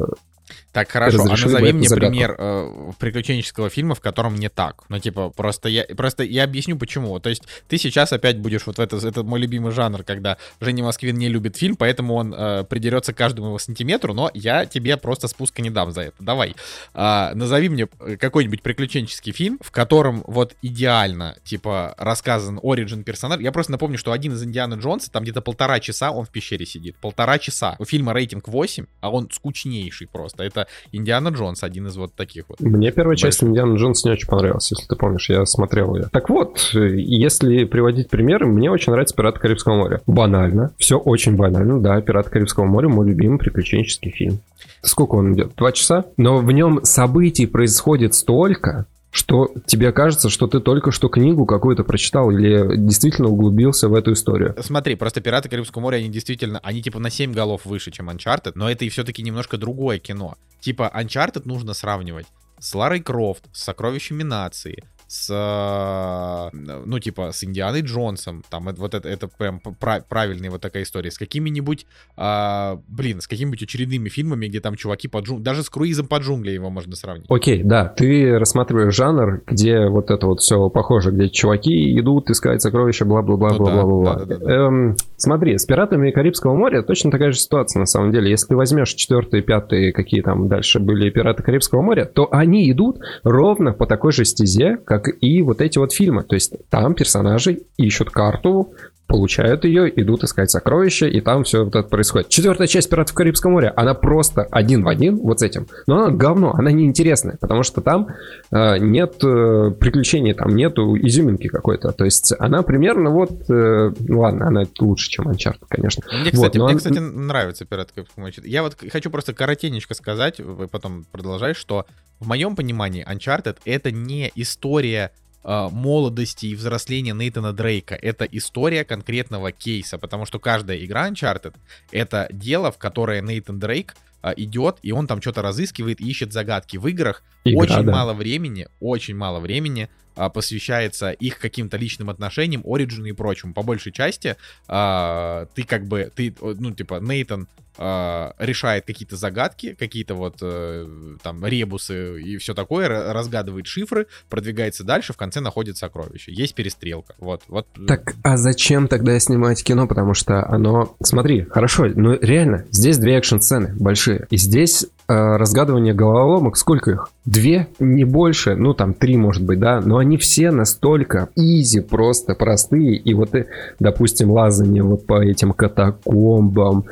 так, 0.76 0.92
хорошо, 0.92 1.22
а 1.22 1.28
назови 1.30 1.72
мне 1.72 1.88
загадку. 1.88 2.12
пример 2.12 2.36
э, 2.38 2.92
приключенческого 3.00 3.70
фильма, 3.70 3.96
в 3.96 4.02
котором 4.02 4.36
не 4.36 4.50
так. 4.50 4.84
Ну, 4.90 5.00
типа, 5.00 5.30
просто 5.30 5.70
я, 5.70 5.86
просто 5.96 6.24
я 6.26 6.44
объясню, 6.44 6.78
почему. 6.78 7.18
То 7.22 7.30
есть 7.30 7.44
ты 7.70 7.78
сейчас 7.78 8.12
опять 8.12 8.40
будешь 8.40 8.68
вот 8.68 8.76
в 8.76 8.82
это, 8.82 8.98
это 8.98 9.24
мой 9.24 9.40
любимый 9.40 9.72
жанр, 9.72 10.04
когда 10.04 10.38
Женя 10.60 10.84
Москвин 10.84 11.18
не 11.18 11.30
любит 11.30 11.56
фильм, 11.56 11.78
поэтому 11.78 12.16
он 12.16 12.34
э, 12.34 12.66
придерется 12.66 13.14
каждому 13.14 13.48
его 13.48 13.58
сантиметру, 13.58 14.14
но 14.14 14.30
я 14.34 14.66
тебе 14.66 14.98
просто 14.98 15.30
спуска 15.30 15.62
не 15.62 15.70
дам 15.70 15.94
за 15.94 16.02
это. 16.02 16.16
Давай, 16.20 16.56
э, 16.94 17.32
назови 17.34 17.70
мне 17.70 17.88
какой-нибудь 17.88 18.62
приключенческий 18.62 19.32
фильм, 19.32 19.60
в 19.62 19.72
котором 19.72 20.26
вот 20.28 20.58
идеально, 20.62 21.38
типа, 21.46 21.96
рассказан 21.98 22.60
оригин 22.62 23.06
персонаж. 23.06 23.40
Я 23.40 23.54
просто 23.54 23.72
напомню, 23.72 23.98
что 23.98 24.12
один 24.12 24.34
из 24.34 24.44
Индиана 24.44 24.74
Джонса, 24.74 25.10
там 25.10 25.24
где-то 25.24 25.40
полтора 25.40 25.80
часа 25.80 26.12
он 26.12 26.26
в 26.26 26.32
пещере 26.32 26.66
сидит. 26.66 26.98
Полтора 26.98 27.40
часа. 27.40 27.78
У 27.80 27.86
фильма 27.86 28.12
рейтинг 28.12 28.50
8, 28.50 28.88
а 29.00 29.10
он 29.10 29.30
скучнейший 29.32 30.08
просто. 30.08 30.44
Это 30.44 30.65
Индиана 30.92 31.30
Джонс, 31.30 31.64
один 31.64 31.88
из 31.88 31.98
вот 31.98 32.14
таких 32.14 32.46
вот. 32.48 32.60
Мне 32.60 32.92
первая 32.92 33.16
часть 33.16 33.44
Индиана 33.44 33.76
Джонс 33.76 34.06
не 34.06 34.12
очень 34.12 34.28
понравилась, 34.28 34.72
если 34.72 34.86
ты 34.86 34.96
помнишь, 34.96 35.30
я 35.30 35.46
смотрел 35.46 35.96
ее. 35.96 36.10
Так 36.12 36.30
вот, 36.30 36.60
если 36.74 37.64
приводить 37.66 38.10
примеры, 38.10 38.46
мне 38.46 38.72
очень 38.72 38.92
нравится 38.92 39.16
«Пираты 39.16 39.40
Карибского 39.40 39.76
моря». 39.76 40.02
Банально, 40.08 40.72
все 40.78 40.98
очень 40.98 41.36
банально, 41.36 41.80
да, 41.80 42.00
«Пираты 42.02 42.30
Карибского 42.30 42.66
моря» 42.66 42.90
мой 42.90 43.08
любимый 43.08 43.38
приключенческий 43.38 44.12
фильм. 44.12 44.40
Сколько 44.82 45.16
он 45.16 45.34
идет? 45.34 45.54
Два 45.56 45.72
часа? 45.72 46.06
Но 46.18 46.38
в 46.38 46.52
нем 46.52 46.82
событий 46.84 47.46
происходит 47.48 48.14
столько, 48.14 48.86
что 49.16 49.50
тебе 49.66 49.94
кажется, 49.94 50.30
что 50.30 50.46
ты 50.46 50.60
только 50.60 50.92
что 50.92 51.08
книгу 51.08 51.46
какую-то 51.46 51.86
прочитал 51.86 52.32
или 52.32 52.76
действительно 52.76 53.30
углубился 53.30 53.88
в 53.88 53.94
эту 53.94 54.12
историю. 54.12 54.56
Смотри, 54.62 54.96
просто 54.96 55.22
«Пираты 55.22 55.48
Карибского 55.48 55.82
моря», 55.82 55.98
они 55.98 56.10
действительно, 56.10 56.60
они 56.62 56.82
типа 56.82 57.00
на 57.00 57.10
7 57.10 57.32
голов 57.32 57.66
выше, 57.66 57.92
чем 57.92 58.10
Uncharted, 58.10 58.52
но 58.56 58.70
это 58.70 58.84
и 58.84 58.90
все-таки 58.90 59.24
немножко 59.24 59.58
другое 59.58 60.00
кино. 60.00 60.36
Типа 60.60 60.92
Uncharted 60.94 61.44
нужно 61.46 61.74
сравнивать 61.74 62.28
с 62.60 62.76
Ларой 62.76 63.00
Крофт, 63.00 63.46
с 63.54 63.64
«Сокровищами 63.64 64.24
нации», 64.24 64.84
с, 65.16 66.52
э, 66.54 66.58
ну, 66.86 67.00
типа, 67.00 67.32
с 67.32 67.44
Индианой 67.44 67.82
Джонсом, 67.82 68.44
там, 68.50 68.68
вот 68.76 68.94
это, 68.94 69.08
это 69.08 69.28
прям 69.28 69.62
правильная 70.10 70.52
вот 70.52 70.62
такая 70.62 70.84
история, 70.84 71.12
с 71.12 71.18
какими-нибудь, 71.18 71.86
а, 72.18 72.80
блин, 72.88 73.22
с 73.22 73.28
какими-нибудь 73.28 73.64
очередными 73.64 74.10
фильмами, 74.10 74.48
где 74.48 74.60
там 74.60 74.76
чуваки 74.76 75.08
по 75.08 75.20
джунглям, 75.20 75.44
даже 75.44 75.64
с 75.64 75.70
круизом 75.70 76.08
по 76.08 76.18
джунглям 76.18 76.54
его 76.54 76.70
можно 76.70 76.96
сравнить. 76.96 77.26
Окей, 77.30 77.64
да, 77.64 77.86
ты 77.86 78.38
рассматриваешь 78.38 78.94
жанр, 78.94 79.44
где 79.48 79.88
вот 79.88 80.12
это 80.12 80.28
вот 80.28 80.42
все 80.42 80.70
похоже, 80.70 81.12
где 81.12 81.30
чуваки 81.30 81.98
идут 82.00 82.30
искать 82.30 82.62
сокровища, 82.62 83.06
бла-бла-бла-бла-бла-бла. 83.06 84.18
Ну, 84.20 84.26
да, 84.26 84.36
да, 84.36 84.46
да, 84.46 84.54
эм, 84.54 84.96
смотри, 85.18 85.58
с 85.58 85.66
«Пиратами 85.66 86.12
Карибского 86.12 86.56
моря» 86.56 86.82
точно 86.82 87.12
такая 87.12 87.32
же 87.32 87.40
ситуация, 87.40 87.80
на 87.80 87.86
самом 87.86 88.12
деле. 88.12 88.30
Если 88.30 88.48
ты 88.48 88.56
возьмешь 88.56 88.94
четвертые, 88.94 89.44
пятые, 89.44 89.94
какие 89.94 90.22
там 90.22 90.48
дальше 90.48 90.80
были 90.80 91.10
«Пираты 91.10 91.44
Карибского 91.44 91.82
моря», 91.82 92.06
то 92.06 92.28
они 92.32 92.70
идут 92.72 93.00
ровно 93.24 93.72
по 93.74 93.86
такой 93.86 94.12
же 94.12 94.26
стезе, 94.26 94.78
как 94.86 95.05
как 95.06 95.16
и 95.22 95.42
вот 95.42 95.62
эти 95.62 95.78
вот 95.78 95.94
фильмы. 95.94 96.24
То 96.24 96.36
есть 96.36 96.54
там 96.70 96.94
персонажи 96.96 97.60
ищут 97.78 98.10
карту, 98.10 98.74
получают 99.08 99.66
ее, 99.66 99.88
идут 100.02 100.24
искать 100.24 100.50
сокровища, 100.50 101.06
и 101.06 101.22
там 101.22 101.44
все 101.44 101.64
вот 101.64 101.76
это 101.76 101.88
происходит. 101.88 102.30
Четвертая 102.30 102.68
часть 102.68 102.90
«Пиратов 102.90 103.14
Карибского 103.14 103.52
моря», 103.52 103.72
она 103.76 103.94
просто 103.94 104.48
один 104.50 104.84
в 104.84 104.88
один 104.88 105.18
вот 105.18 105.42
с 105.42 105.44
этим. 105.44 105.68
Но 105.86 106.06
она 106.06 106.12
говно, 106.12 106.54
она 106.56 106.72
неинтересная, 106.72 107.38
потому 107.40 107.62
что 107.62 107.82
там 107.82 108.08
э, 108.52 108.78
нет 108.80 109.24
э, 109.24 109.72
приключений, 109.80 110.34
там 110.34 110.56
нету 110.56 110.98
изюминки 110.98 111.48
какой-то. 111.48 111.92
То 111.92 112.04
есть 112.06 112.34
она 112.40 112.64
примерно 112.64 113.12
вот... 113.12 113.48
Э, 113.50 113.92
ну 114.00 114.20
ладно, 114.20 114.48
она 114.48 114.64
лучше, 114.80 115.10
чем 115.12 115.30
Uncharted, 115.30 115.66
конечно. 115.70 116.04
Мне, 116.12 116.32
кстати, 116.32 116.58
вот, 116.58 116.66
мне, 116.66 116.74
он... 116.74 116.78
кстати, 116.78 116.98
нравится 116.98 117.66
«Пираты 117.66 117.94
Карибского 117.94 118.24
моря». 118.24 118.34
Я 118.44 118.64
вот 118.64 118.76
хочу 118.92 119.12
просто 119.12 119.34
коротенечко 119.34 119.94
сказать, 119.94 120.40
вы 120.40 120.68
потом 120.68 121.06
продолжаешь, 121.12 121.58
что 121.58 121.86
в 122.20 122.28
моем 122.28 122.56
понимании 122.56 123.06
Uncharted— 123.08 123.58
это 123.66 123.92
не 123.92 124.32
история 124.36 125.12
Э, 125.48 125.70
молодости 125.72 126.48
и 126.48 126.56
взросления 126.56 127.14
Нейтана 127.14 127.54
Дрейка. 127.54 127.94
Это 127.94 128.26
история 128.26 128.84
конкретного 128.84 129.52
кейса, 129.52 130.00
потому 130.00 130.26
что 130.26 130.40
каждая 130.40 130.84
игра 130.84 131.08
Uncharted— 131.08 131.54
это 131.92 132.28
дело, 132.32 132.72
в 132.72 132.80
которое 132.80 133.22
Нейтан 133.22 133.60
Дрейк 133.60 133.96
идет, 134.36 134.78
и 134.82 134.92
он 134.92 135.08
там 135.08 135.22
что-то 135.22 135.42
разыскивает, 135.42 136.00
ищет 136.02 136.34
загадки. 136.34 136.78
В 136.78 136.88
играх 136.88 137.24
Игра, 137.44 137.60
очень 137.60 137.84
да. 137.84 137.92
мало 137.92 138.14
времени, 138.14 138.68
очень 138.80 139.16
мало 139.16 139.40
времени 139.40 139.90
а, 140.16 140.30
посвящается 140.30 141.12
их 141.12 141.40
каким-то 141.40 141.78
личным 141.78 142.10
отношениям, 142.10 142.64
Ориджину 142.66 143.08
и 143.08 143.12
прочему. 143.12 143.54
По 143.54 143.64
большей 143.64 143.92
части 143.92 144.38
а, 144.68 145.48
ты 145.56 145.64
как 145.64 145.86
бы, 145.86 146.12
ты, 146.16 146.34
ну, 146.42 146.72
типа, 146.72 147.00
Нейтан 147.02 147.48
а, 147.78 148.34
решает 148.40 148.86
какие-то 148.86 149.18
загадки, 149.18 149.76
какие-то 149.78 150.16
вот 150.16 150.38
э, 150.42 150.88
там 151.22 151.46
ребусы 151.46 152.22
и 152.22 152.38
все 152.38 152.54
такое, 152.54 152.88
разгадывает 153.14 153.68
шифры, 153.68 154.08
продвигается 154.30 154.86
дальше, 154.86 155.12
в 155.12 155.18
конце 155.18 155.42
находит 155.42 155.78
сокровище. 155.78 156.32
Есть 156.32 156.56
перестрелка. 156.56 157.16
Вот, 157.18 157.44
вот. 157.50 157.68
Так, 157.86 158.16
а 158.24 158.38
зачем 158.38 158.88
тогда 158.88 159.20
снимать 159.20 159.62
кино? 159.62 159.88
Потому 159.88 160.14
что 160.14 160.46
оно... 160.48 160.96
Смотри, 161.04 161.44
хорошо, 161.44 161.88
ну 161.88 162.18
реально, 162.20 162.66
здесь 162.72 162.98
две 162.98 163.18
экшн-сцены 163.18 163.76
большие. 163.78 164.15
И 164.30 164.38
здесь 164.38 164.86
э, 165.08 165.14
разгадывание 165.14 165.94
головоломок, 165.94 166.58
сколько 166.58 166.92
их? 166.92 167.10
Две, 167.26 167.68
не 167.80 168.04
больше, 168.04 168.56
ну 168.56 168.74
там 168.74 168.94
три 168.94 169.18
может 169.18 169.44
быть, 169.44 169.60
да, 169.60 169.82
но 169.82 169.98
они 169.98 170.18
все 170.18 170.52
настолько 170.52 171.30
изи, 171.36 171.80
просто 171.82 172.36
простые, 172.36 172.96
и 172.96 173.14
вот, 173.14 173.36
э, 173.36 173.48
допустим, 173.80 174.32
лазание 174.32 174.84
вот 174.84 175.06
по 175.06 175.24
этим 175.24 175.54
катакомбам, 175.54 176.86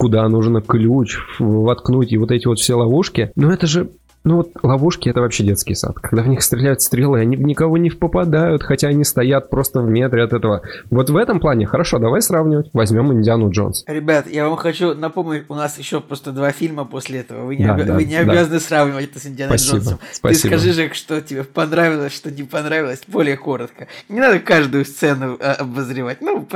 куда 0.00 0.26
нужно 0.28 0.62
ключ 0.62 1.18
воткнуть 1.38 2.12
и 2.12 2.16
вот 2.16 2.30
эти 2.30 2.46
вот 2.46 2.58
все 2.58 2.74
ловушки. 2.74 3.32
Но 3.36 3.52
это 3.52 3.66
же 3.66 3.90
ну 4.22 4.36
вот 4.36 4.50
ловушки 4.62 5.08
это 5.08 5.20
вообще 5.20 5.44
детский 5.44 5.74
сад. 5.74 5.96
Когда 5.96 6.22
в 6.22 6.28
них 6.28 6.42
стреляют 6.42 6.82
стрелы, 6.82 7.20
они 7.20 7.36
в 7.36 7.42
никого 7.42 7.78
не 7.78 7.88
попадают, 7.88 8.62
хотя 8.62 8.88
они 8.88 9.04
стоят 9.04 9.48
просто 9.48 9.80
в 9.80 9.88
метре 9.88 10.22
от 10.22 10.34
этого. 10.34 10.62
Вот 10.90 11.08
в 11.08 11.16
этом 11.16 11.40
плане, 11.40 11.66
хорошо, 11.66 11.98
давай 11.98 12.20
сравнивать. 12.20 12.68
Возьмем 12.74 13.12
Индиану 13.12 13.50
Джонс. 13.50 13.84
Ребят, 13.86 14.26
я 14.26 14.46
вам 14.46 14.58
хочу 14.58 14.94
напомнить, 14.94 15.44
у 15.48 15.54
нас 15.54 15.78
еще 15.78 16.00
просто 16.00 16.32
два 16.32 16.52
фильма 16.52 16.84
после 16.84 17.20
этого. 17.20 17.46
Вы 17.46 17.56
не, 17.56 17.64
да, 17.64 17.74
об... 17.74 17.86
да, 17.86 17.94
вы 17.94 18.04
не 18.04 18.22
да. 18.22 18.30
обязаны 18.30 18.60
сравнивать 18.60 19.10
это 19.10 19.20
с 19.20 19.26
Индианой 19.26 19.58
спасибо, 19.58 19.78
Джонсом. 19.78 19.98
Спасибо. 20.12 20.42
Ты 20.42 20.58
скажи, 20.58 20.72
же, 20.72 20.94
что 20.94 21.20
тебе 21.22 21.44
понравилось, 21.44 22.14
что 22.14 22.30
не 22.30 22.42
понравилось, 22.42 23.00
более 23.06 23.38
коротко. 23.38 23.88
Не 24.10 24.20
надо 24.20 24.38
каждую 24.38 24.84
сцену 24.84 25.38
а, 25.40 25.54
обозревать. 25.54 26.20
Ну, 26.20 26.46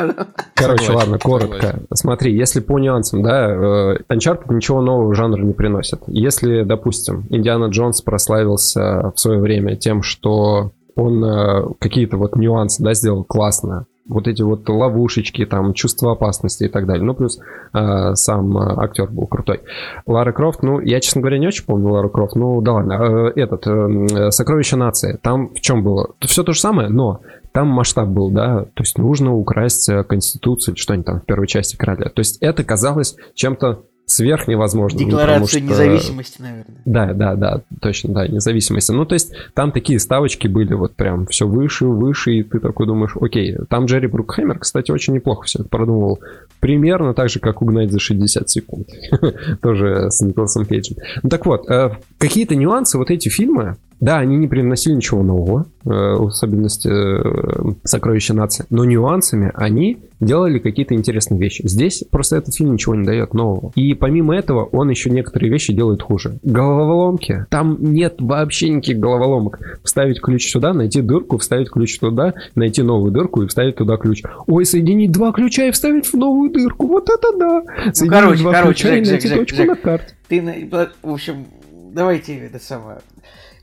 Короче, 0.55 0.85
согласен, 0.85 0.95
ладно, 0.95 1.19
коротко. 1.19 1.57
Согласен. 1.57 1.87
Смотри, 1.95 2.37
если 2.37 2.61
по 2.61 2.79
нюансам, 2.79 3.23
да, 3.23 3.49
э, 3.49 3.97
Uncharted 4.11 4.53
ничего 4.53 4.83
нового 4.83 5.13
в 5.13 5.15
жанр 5.15 5.41
не 5.41 5.55
приносит. 5.55 6.03
Если, 6.07 6.63
допустим, 6.63 7.27
Индиана 7.31 7.54
Индиана 7.55 7.71
Джонс 7.71 8.03
прославился 8.03 9.13
в 9.15 9.21
свое 9.21 9.41
время 9.41 9.77
тем, 9.77 10.03
что 10.03 10.73
он 10.97 11.25
э, 11.25 11.67
какие-то 11.79 12.17
вот 12.17 12.37
нюансы, 12.37 12.83
да, 12.83 12.95
сделал 12.95 13.25
классно. 13.25 13.87
Вот 14.07 14.29
эти 14.29 14.43
вот 14.43 14.69
ловушечки, 14.69 15.47
там, 15.47 15.73
чувство 15.73 16.13
опасности 16.13 16.65
и 16.65 16.69
так 16.69 16.87
далее. 16.87 17.05
Ну, 17.05 17.15
плюс 17.15 17.39
э, 17.73 18.15
сам 18.15 18.57
э, 18.59 18.75
актер 18.77 19.09
был 19.09 19.27
крутой. 19.27 19.61
Лара 20.07 20.33
Крофт, 20.33 20.63
ну, 20.63 20.79
я, 20.81 21.01
честно 21.01 21.21
говоря, 21.21 21.39
не 21.39 21.47
очень 21.47 21.65
помню 21.65 21.91
Лару 21.91 22.11
Крофт. 22.11 22.37
Ну, 22.37 22.61
да 22.61 22.75
ладно. 22.75 22.93
Э, 22.93 23.33
этот, 23.35 23.67
э, 23.67 24.31
Сокровище 24.31 24.77
нации. 24.77 25.19
Там 25.23 25.49
в 25.55 25.61
чем 25.61 25.83
было? 25.83 26.11
Все 26.21 26.43
то 26.43 26.53
же 26.53 26.61
самое, 26.61 26.89
но 26.89 27.21
там 27.53 27.69
масштаб 27.69 28.09
был, 28.09 28.31
да, 28.31 28.65
то 28.75 28.83
есть 28.83 28.99
нужно 28.99 29.33
украсть 29.35 29.89
э, 29.89 30.03
Конституцию 30.05 30.75
или 30.75 30.81
что-нибудь 30.81 31.07
там 31.07 31.21
в 31.21 31.25
первой 31.25 31.47
части 31.47 31.77
короля. 31.77 32.09
То 32.11 32.21
есть 32.21 32.39
это 32.43 32.63
казалось 32.65 33.17
чем-то 33.35 33.85
сверх 34.07 34.49
невозможно. 34.49 35.01
Ну, 35.01 35.47
что... 35.47 35.61
независимости, 35.61 36.41
наверное. 36.41 36.77
Да, 36.85 37.13
да, 37.13 37.35
да, 37.35 37.61
точно, 37.81 38.13
да, 38.13 38.27
независимости. 38.27 38.93
Ну, 38.93 39.05
то 39.05 39.15
есть 39.15 39.33
там 39.55 39.73
такие 39.73 39.99
ставочки 39.99 40.47
были 40.47 40.75
вот 40.75 40.95
прям 40.95 41.27
все 41.27 41.47
выше, 41.47 41.87
выше, 41.87 42.35
и 42.35 42.43
ты 42.43 42.61
такой 42.61 42.87
думаешь, 42.87 43.17
окей, 43.19 43.57
там 43.69 43.87
Джерри 43.87 44.07
Брукхаймер, 44.07 44.59
кстати, 44.59 44.91
очень 44.91 45.15
неплохо 45.15 45.47
все 45.47 45.61
это 45.61 45.69
продумывал. 45.69 46.21
Примерно 46.61 47.15
так 47.15 47.29
же, 47.29 47.41
как 47.41 47.63
угнать 47.63 47.91
за 47.91 47.99
60 47.99 48.49
секунд. 48.49 48.89
Тоже 49.63 50.11
с 50.11 50.21
Николасом 50.21 50.65
Кейджем. 50.65 50.97
Ну 51.23 51.29
так 51.29 51.47
вот, 51.47 51.69
э, 51.69 51.91
какие-то 52.19 52.57
нюансы 52.57 52.99
вот 52.99 53.11
эти 53.11 53.29
фильмы, 53.29 53.77
да, 54.01 54.19
они 54.19 54.37
не 54.37 54.49
приносили 54.49 54.95
ничего 54.95 55.23
нового, 55.23 55.67
э, 55.85 55.91
особенности 55.91 56.89
э, 56.89 57.75
сокровища 57.85 58.35
нации, 58.35 58.67
но 58.71 58.85
нюансами 58.85 59.51
они 59.55 59.99
делали 60.21 60.59
какие-то 60.59 60.95
интересные 60.95 61.39
вещи. 61.39 61.63
Здесь 61.67 62.05
просто 62.11 62.37
этот 62.37 62.55
фильм 62.55 62.75
ничего 62.75 62.95
не 62.95 63.05
дает 63.05 63.35
нового. 63.35 63.73
И 63.75 63.95
помимо 63.95 64.35
этого, 64.35 64.65
он 64.65 64.91
еще 64.91 65.11
некоторые 65.11 65.51
вещи 65.51 65.73
делает 65.73 66.03
хуже. 66.03 66.39
Головоломки. 66.43 67.47
Там 67.51 67.77
нет 67.81 68.17
вообще 68.19 68.71
никаких 68.71 68.99
головоломок. 68.99 69.61
Вставить 69.83 70.21
ключ 70.21 70.51
сюда, 70.51 70.73
найти 70.73 71.03
дырку, 71.03 71.39
вставить 71.39 71.71
ключ 71.71 71.99
туда, 71.99 72.35
найти 72.55 72.83
новую 72.83 73.13
дырку 73.13 73.43
и 73.43 73.47
вставить 73.47 73.77
туда 73.77 73.97
ключ. 73.97 74.23
Ой, 74.47 74.65
соединить 74.65 75.13
два 75.13 75.33
ключа 75.33 75.67
и 75.67 75.71
вставить 75.71 76.07
в 76.07 76.15
новую 76.15 76.51
дырку. 76.51 76.87
Вот 76.87 77.09
это 77.11 77.37
да! 77.39 77.63
Соединить 77.93 78.03
ну, 78.03 78.09
короче, 78.09 78.43
два 78.43 78.53
короче, 78.53 78.83
ключа 78.83 78.95
Жек, 78.95 79.07
и 79.07 79.11
найти 79.11 79.29
Жек, 79.29 79.39
точку 79.39 79.57
Жек, 79.57 79.69
на 79.69 79.77
карте. 79.77 80.15
Ты, 80.29 80.69
в 81.03 81.11
общем, 81.11 81.47
давайте 81.93 82.37
это 82.39 82.59
самое 82.59 82.99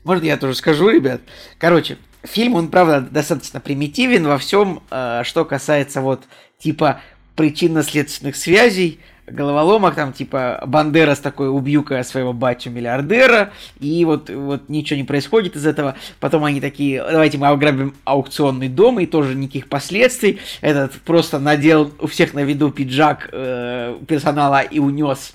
может, 0.04 0.24
я 0.24 0.36
тоже 0.36 0.54
скажу, 0.54 0.88
ребят? 0.88 1.20
Короче, 1.58 1.98
фильм, 2.24 2.54
он, 2.54 2.68
правда, 2.68 3.00
достаточно 3.00 3.60
примитивен 3.60 4.26
во 4.26 4.38
всем, 4.38 4.82
э, 4.90 5.22
что 5.24 5.44
касается 5.44 6.00
вот, 6.00 6.24
типа, 6.58 7.00
причинно-следственных 7.36 8.36
связей, 8.36 9.00
головоломок, 9.26 9.94
там, 9.94 10.12
типа, 10.12 10.62
Бандера 10.66 11.14
с 11.14 11.20
такой 11.20 11.48
убьюка 11.48 12.02
своего 12.02 12.32
батю-миллиардера, 12.32 13.52
и 13.78 14.04
вот, 14.04 14.28
вот 14.30 14.68
ничего 14.68 14.98
не 14.98 15.04
происходит 15.04 15.56
из 15.56 15.66
этого. 15.66 15.96
Потом 16.20 16.44
они 16.44 16.60
такие, 16.60 17.02
давайте 17.02 17.38
мы 17.38 17.48
ограбим 17.48 17.94
аукционный 18.04 18.68
дом, 18.68 19.00
и 19.00 19.06
тоже 19.06 19.34
никаких 19.34 19.68
последствий. 19.68 20.40
Этот 20.60 20.92
просто 21.02 21.38
надел 21.38 21.92
у 22.00 22.06
всех 22.06 22.34
на 22.34 22.42
виду 22.42 22.70
пиджак 22.70 23.28
э, 23.32 23.96
персонала 24.06 24.60
и 24.60 24.78
унес 24.78 25.32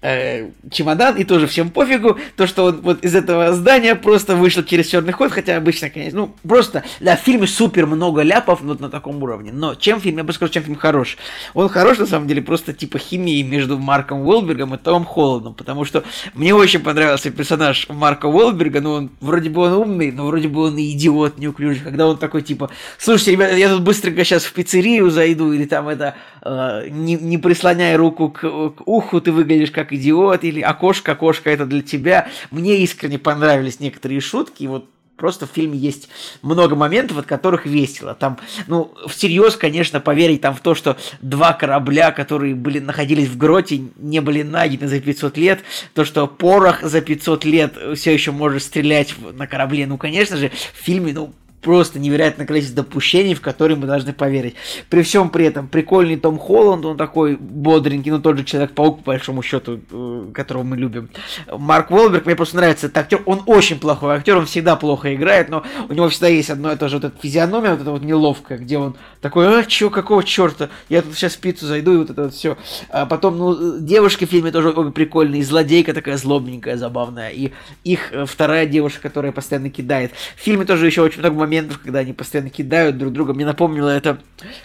э, 0.00 0.50
чемодан, 0.70 1.16
и 1.16 1.24
тоже 1.24 1.46
всем 1.46 1.70
пофигу, 1.70 2.18
то, 2.36 2.46
что 2.46 2.64
он 2.64 2.80
вот 2.82 3.04
из 3.04 3.14
этого 3.14 3.52
здания 3.52 3.94
просто 3.94 4.36
вышел 4.36 4.62
через 4.62 4.86
черный 4.86 5.12
ход, 5.12 5.32
хотя 5.32 5.56
обычно, 5.56 5.90
конечно, 5.90 6.20
ну, 6.20 6.34
просто, 6.46 6.84
да, 7.00 7.16
в 7.16 7.20
фильме 7.20 7.46
супер 7.46 7.86
много 7.86 8.22
ляпов 8.22 8.60
вот 8.62 8.80
на 8.80 8.88
таком 8.88 9.22
уровне, 9.22 9.52
но 9.52 9.74
чем 9.74 10.00
фильм, 10.00 10.18
я 10.18 10.24
бы 10.24 10.32
сказал, 10.32 10.52
чем 10.52 10.62
фильм 10.62 10.76
хорош? 10.76 11.16
Он 11.54 11.68
хорош, 11.68 11.98
на 11.98 12.06
самом 12.06 12.28
деле, 12.28 12.42
просто 12.42 12.72
типа 12.72 12.98
химии 12.98 13.42
между 13.42 13.78
Марком 13.78 14.26
Уолбергом 14.26 14.74
и 14.74 14.78
Томом 14.78 15.04
Холландом, 15.04 15.54
потому 15.54 15.84
что 15.84 16.04
мне 16.34 16.54
очень 16.54 16.80
понравился 16.80 17.30
персонаж 17.30 17.88
Марка 17.88 18.26
Уолберга, 18.26 18.80
ну, 18.80 18.92
он, 18.92 19.10
вроде 19.20 19.50
бы 19.50 19.62
он 19.62 19.72
умный, 19.72 20.10
но 20.10 20.26
вроде 20.26 20.48
бы 20.48 20.62
он 20.62 20.76
и 20.78 20.92
идиот 20.92 21.38
неуклюжий, 21.38 21.82
когда 21.82 22.06
он 22.06 22.18
такой, 22.18 22.42
типа, 22.42 22.70
слушайте, 22.98 23.32
ребята, 23.32 23.56
я 23.56 23.68
тут 23.68 23.82
быстренько 23.82 24.24
сейчас 24.24 24.44
в 24.44 24.52
пиццерию 24.52 25.10
зайду, 25.10 25.52
или 25.52 25.64
там 25.64 25.88
это, 25.88 26.14
э, 26.42 26.88
не, 26.90 27.14
не 27.14 27.38
прислоняй 27.38 27.96
руку 27.96 28.30
к, 28.30 28.40
к 28.40 28.82
уху, 28.86 29.20
ты 29.20 29.32
выглядишь 29.32 29.61
как 29.70 29.92
идиот, 29.92 30.44
или 30.44 30.60
окошко, 30.60 31.12
окошко, 31.12 31.50
это 31.50 31.66
для 31.66 31.82
тебя. 31.82 32.28
Мне 32.50 32.78
искренне 32.78 33.18
понравились 33.18 33.80
некоторые 33.80 34.20
шутки, 34.20 34.64
и 34.64 34.66
вот 34.66 34.88
Просто 35.22 35.46
в 35.46 35.50
фильме 35.50 35.78
есть 35.78 36.08
много 36.42 36.74
моментов, 36.74 37.18
от 37.18 37.26
которых 37.26 37.64
весело. 37.64 38.12
Там, 38.12 38.38
ну, 38.66 38.92
всерьез, 39.06 39.54
конечно, 39.54 40.00
поверить 40.00 40.40
там 40.40 40.52
в 40.52 40.60
то, 40.60 40.74
что 40.74 40.96
два 41.20 41.52
корабля, 41.52 42.10
которые 42.10 42.56
были, 42.56 42.80
находились 42.80 43.28
в 43.28 43.36
гроте, 43.36 43.82
не 43.98 44.20
были 44.20 44.42
найдены 44.42 44.88
за 44.88 45.00
500 45.00 45.36
лет, 45.36 45.60
то, 45.94 46.04
что 46.04 46.26
порох 46.26 46.82
за 46.82 47.00
500 47.02 47.44
лет 47.44 47.74
все 47.94 48.12
еще 48.12 48.32
может 48.32 48.64
стрелять 48.64 49.14
на 49.34 49.46
корабле, 49.46 49.86
ну, 49.86 49.96
конечно 49.96 50.36
же, 50.36 50.48
в 50.48 50.84
фильме, 50.84 51.12
ну, 51.12 51.32
просто 51.62 51.98
невероятное 51.98 52.46
количество 52.46 52.82
допущений, 52.82 53.34
в 53.34 53.40
которые 53.40 53.76
мы 53.76 53.86
должны 53.86 54.12
поверить. 54.12 54.56
При 54.90 55.02
всем 55.02 55.30
при 55.30 55.46
этом 55.46 55.68
прикольный 55.68 56.16
Том 56.16 56.38
Холланд, 56.38 56.84
он 56.84 56.96
такой 56.96 57.36
бодренький, 57.36 58.10
но 58.10 58.18
тот 58.18 58.36
же 58.36 58.44
Человек-паук, 58.44 58.98
по 58.98 59.12
большому 59.12 59.42
счету, 59.42 59.80
э, 59.90 60.30
которого 60.34 60.64
мы 60.64 60.76
любим. 60.76 61.08
Марк 61.50 61.90
Уолберг, 61.90 62.26
мне 62.26 62.34
просто 62.34 62.56
нравится 62.56 62.86
этот 62.86 62.98
актер, 62.98 63.22
он 63.26 63.42
очень 63.46 63.78
плохой 63.78 64.16
актер, 64.16 64.36
он 64.36 64.46
всегда 64.46 64.76
плохо 64.76 65.14
играет, 65.14 65.48
но 65.48 65.62
у 65.88 65.92
него 65.92 66.08
всегда 66.08 66.28
есть 66.28 66.50
одно 66.50 66.72
и 66.72 66.76
то 66.76 66.88
же 66.88 66.96
вот 66.96 67.04
эта 67.04 67.20
физиономия, 67.22 67.70
вот 67.70 67.80
это 67.80 67.90
вот 67.92 68.02
неловкая, 68.02 68.58
где 68.58 68.78
он 68.78 68.96
такой, 69.20 69.60
а, 69.60 69.64
чё, 69.64 69.88
какого 69.90 70.24
черта, 70.24 70.68
я 70.88 71.02
тут 71.02 71.14
сейчас 71.14 71.36
пиццу 71.36 71.66
зайду, 71.66 71.94
и 71.94 71.96
вот 71.98 72.10
это 72.10 72.24
вот 72.24 72.34
все. 72.34 72.58
А 72.88 73.06
потом, 73.06 73.38
ну, 73.38 73.78
девушки 73.78 74.26
в 74.26 74.30
фильме 74.30 74.50
тоже 74.50 74.70
обе 74.70 74.90
прикольные, 74.90 75.44
злодейка 75.44 75.94
такая 75.94 76.16
злобненькая, 76.16 76.76
забавная, 76.76 77.30
и 77.30 77.52
их 77.84 78.12
э, 78.12 78.26
вторая 78.26 78.66
девушка, 78.66 79.00
которая 79.00 79.30
постоянно 79.30 79.70
кидает. 79.70 80.12
В 80.36 80.40
фильме 80.40 80.64
тоже 80.64 80.86
еще 80.86 81.02
очень 81.02 81.20
много 81.20 81.36
моментов 81.36 81.51
моментов, 81.52 81.80
когда 81.80 81.98
они 81.98 82.12
постоянно 82.14 82.48
кидают 82.48 82.96
друг 82.96 83.12
друга. 83.12 83.34
Мне 83.34 83.44
напомнило 83.44 83.90
это 83.90 84.18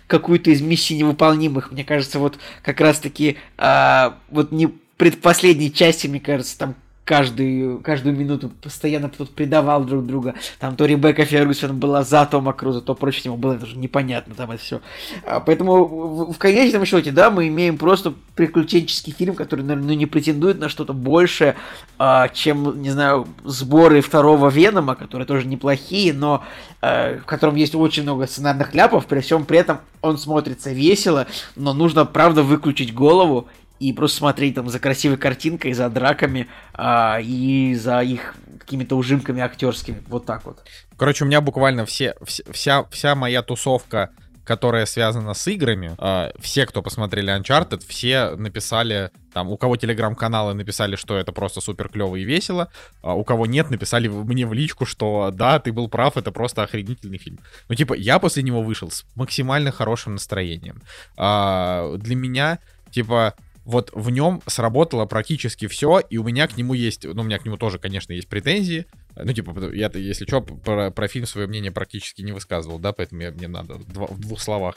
какую-то 0.08 0.52
из 0.52 0.62
миссий 0.62 0.98
невыполнимых. 0.98 1.72
Мне 1.72 1.84
кажется, 1.84 2.18
вот 2.18 2.40
как 2.64 2.80
раз-таки 2.80 3.38
а, 3.58 4.18
вот 4.30 4.52
не 4.52 4.68
предпоследней 4.68 5.72
части, 5.72 6.08
мне 6.08 6.22
кажется, 6.22 6.58
там 6.58 6.76
каждую, 7.08 7.80
каждую 7.80 8.18
минуту 8.18 8.50
постоянно 8.50 9.08
тут 9.08 9.30
предавал 9.30 9.86
друг 9.86 10.06
друга. 10.06 10.36
Там 10.60 10.76
то 10.76 10.86
Ребекка 10.86 11.24
Фергюсон 11.24 11.80
была 11.80 12.04
за 12.04 12.26
Тома 12.26 12.52
Круза, 12.52 12.82
то 12.82 12.96
прочее 12.96 13.24
ему 13.26 13.38
было 13.38 13.56
даже 13.56 13.78
непонятно 13.78 14.36
там 14.36 14.52
это 14.52 14.62
все. 14.62 14.82
А, 15.26 15.40
поэтому 15.40 15.86
в, 15.86 16.34
в 16.34 16.38
конечном 16.38 16.84
счете, 16.86 17.12
да, 17.12 17.32
мы 17.32 17.48
имеем 17.48 17.78
просто 17.78 18.14
приключенческий 18.36 19.14
фильм, 19.14 19.36
который, 19.36 19.62
наверное, 19.62 19.88
ну, 19.88 19.94
не 19.94 20.06
претендует 20.06 20.60
на 20.60 20.68
что-то 20.68 20.92
большее, 20.92 21.56
а, 21.98 22.28
чем, 22.28 22.82
не 22.82 22.90
знаю, 22.90 23.26
сборы 23.46 24.02
второго 24.02 24.50
Венома, 24.50 24.96
которые 24.96 25.26
тоже 25.26 25.48
неплохие, 25.48 26.14
но 26.14 26.44
а, 26.82 27.20
в 27.20 27.26
котором 27.26 27.56
есть 27.56 27.74
очень 27.74 28.04
много 28.04 28.28
сценарных 28.28 28.76
ляпов, 28.76 29.06
при 29.06 29.22
всем 29.22 29.46
при 29.46 29.60
этом 29.60 29.80
он 30.02 30.18
смотрится 30.18 30.72
весело, 30.74 31.26
но 31.56 31.74
нужно, 31.74 32.04
правда, 32.06 32.44
выключить 32.44 32.94
голову 32.94 33.48
и 33.80 33.94
просто 33.94 34.18
смотреть 34.18 34.56
там 34.56 34.70
за 34.70 34.80
красивой 34.80 35.18
картинкой, 35.18 35.74
за 35.74 35.90
драками 35.90 36.48
а, 36.74 37.20
и 37.22 37.76
за 37.76 38.02
их 38.02 38.36
какими-то 38.60 38.96
ужимками 38.96 39.42
актерскими. 39.42 40.04
Вот 40.08 40.26
так 40.26 40.46
вот. 40.46 40.64
Короче, 40.98 41.24
у 41.24 41.28
меня 41.28 41.42
буквально 41.42 41.86
все, 41.86 42.16
вся, 42.26 42.84
вся 42.90 43.16
моя 43.16 43.42
тусовка 43.42 44.12
которая 44.48 44.86
связана 44.86 45.34
с 45.34 45.46
играми, 45.48 45.94
э, 45.98 46.32
все, 46.40 46.66
кто 46.66 46.82
посмотрели 46.82 47.38
Uncharted, 47.38 47.84
все 47.86 48.36
написали, 48.38 49.12
там, 49.34 49.50
у 49.50 49.58
кого 49.58 49.76
телеграм-каналы 49.76 50.54
написали, 50.54 50.96
что 50.96 51.18
это 51.18 51.34
просто 51.34 51.60
супер 51.60 51.90
клево 51.90 52.16
и 52.16 52.24
весело, 52.24 52.70
а 53.02 53.14
у 53.14 53.26
кого 53.26 53.46
нет, 53.46 53.70
написали 53.70 54.08
мне 54.08 54.48
в 54.48 54.54
личку, 54.54 54.86
что 54.86 55.32
да, 55.34 55.60
ты 55.60 55.74
был 55.74 55.90
прав, 55.90 56.16
это 56.16 56.32
просто 56.32 56.64
охренительный 56.64 57.18
фильм. 57.18 57.40
Ну, 57.68 57.76
типа, 57.76 57.94
я 57.94 58.20
после 58.20 58.42
него 58.42 58.62
вышел 58.62 58.90
с 58.90 59.06
максимально 59.16 59.72
хорошим 59.72 60.14
настроением. 60.14 60.82
Э, 61.18 61.98
для 61.98 62.16
меня, 62.16 62.60
типа, 62.90 63.34
вот 63.68 63.92
в 63.94 64.10
нем 64.10 64.42
сработало 64.48 65.06
практически 65.06 65.68
все, 65.68 66.00
и 66.00 66.18
у 66.18 66.24
меня 66.24 66.48
к 66.48 66.56
нему 66.56 66.74
есть, 66.74 67.04
ну, 67.04 67.22
у 67.22 67.26
меня 67.26 67.38
к 67.38 67.44
нему 67.44 67.58
тоже, 67.58 67.80
конечно, 67.80 68.14
есть 68.14 68.30
претензии. 68.30 68.86
Ну, 69.18 69.34
типа, 69.34 69.74
я, 69.74 69.92
если 69.94 70.26
что, 70.26 70.42
про, 70.42 70.90
про 70.90 71.08
фильм 71.10 71.26
свое 71.26 71.48
мнение 71.48 71.72
практически 71.72 72.22
не 72.22 72.32
высказывал, 72.32 72.80
да, 72.80 72.94
поэтому 72.94 73.24
я, 73.24 73.32
мне 73.32 73.50
надо 73.50 73.74
в, 73.74 74.14
в 74.14 74.20
двух 74.22 74.40
словах. 74.40 74.76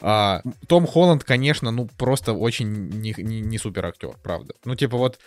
А, 0.00 0.40
Том 0.68 0.86
Холланд, 0.86 1.22
конечно, 1.22 1.70
ну, 1.70 1.86
просто 1.98 2.32
очень 2.32 2.70
не, 2.70 3.14
не, 3.18 3.40
не 3.42 3.58
супер 3.58 3.84
актер, 3.84 4.16
правда. 4.22 4.54
Ну, 4.64 4.74
типа, 4.74 4.96
вот 4.96 5.18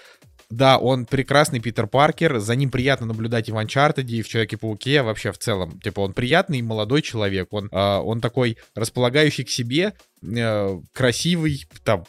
да, 0.49 0.77
он 0.77 1.06
прекрасный 1.06 1.60
Питер 1.60 1.88
Паркер, 1.88 2.40
за 2.40 2.56
ним 2.56 2.72
приятно 2.72 3.06
наблюдать 3.06 3.49
и 3.49 3.52
в 3.52 3.57
Анчартеде, 3.57 4.18
и 4.18 4.22
в 4.22 4.27
Человеке-пауке, 4.27 5.03
вообще 5.03 5.31
в 5.31 5.38
целом. 5.38 5.80
Типа, 5.81 6.02
он 6.02 6.14
приятный 6.14 6.61
молодой 6.61 7.02
человек, 7.02 7.52
он, 7.52 7.69
э, 7.72 7.98
он 7.98 8.22
такой 8.22 8.57
располагающий 8.76 9.44
к 9.44 9.49
себе, 9.49 9.94
э, 10.24 10.80
красивый, 10.94 11.66
там, 11.84 12.06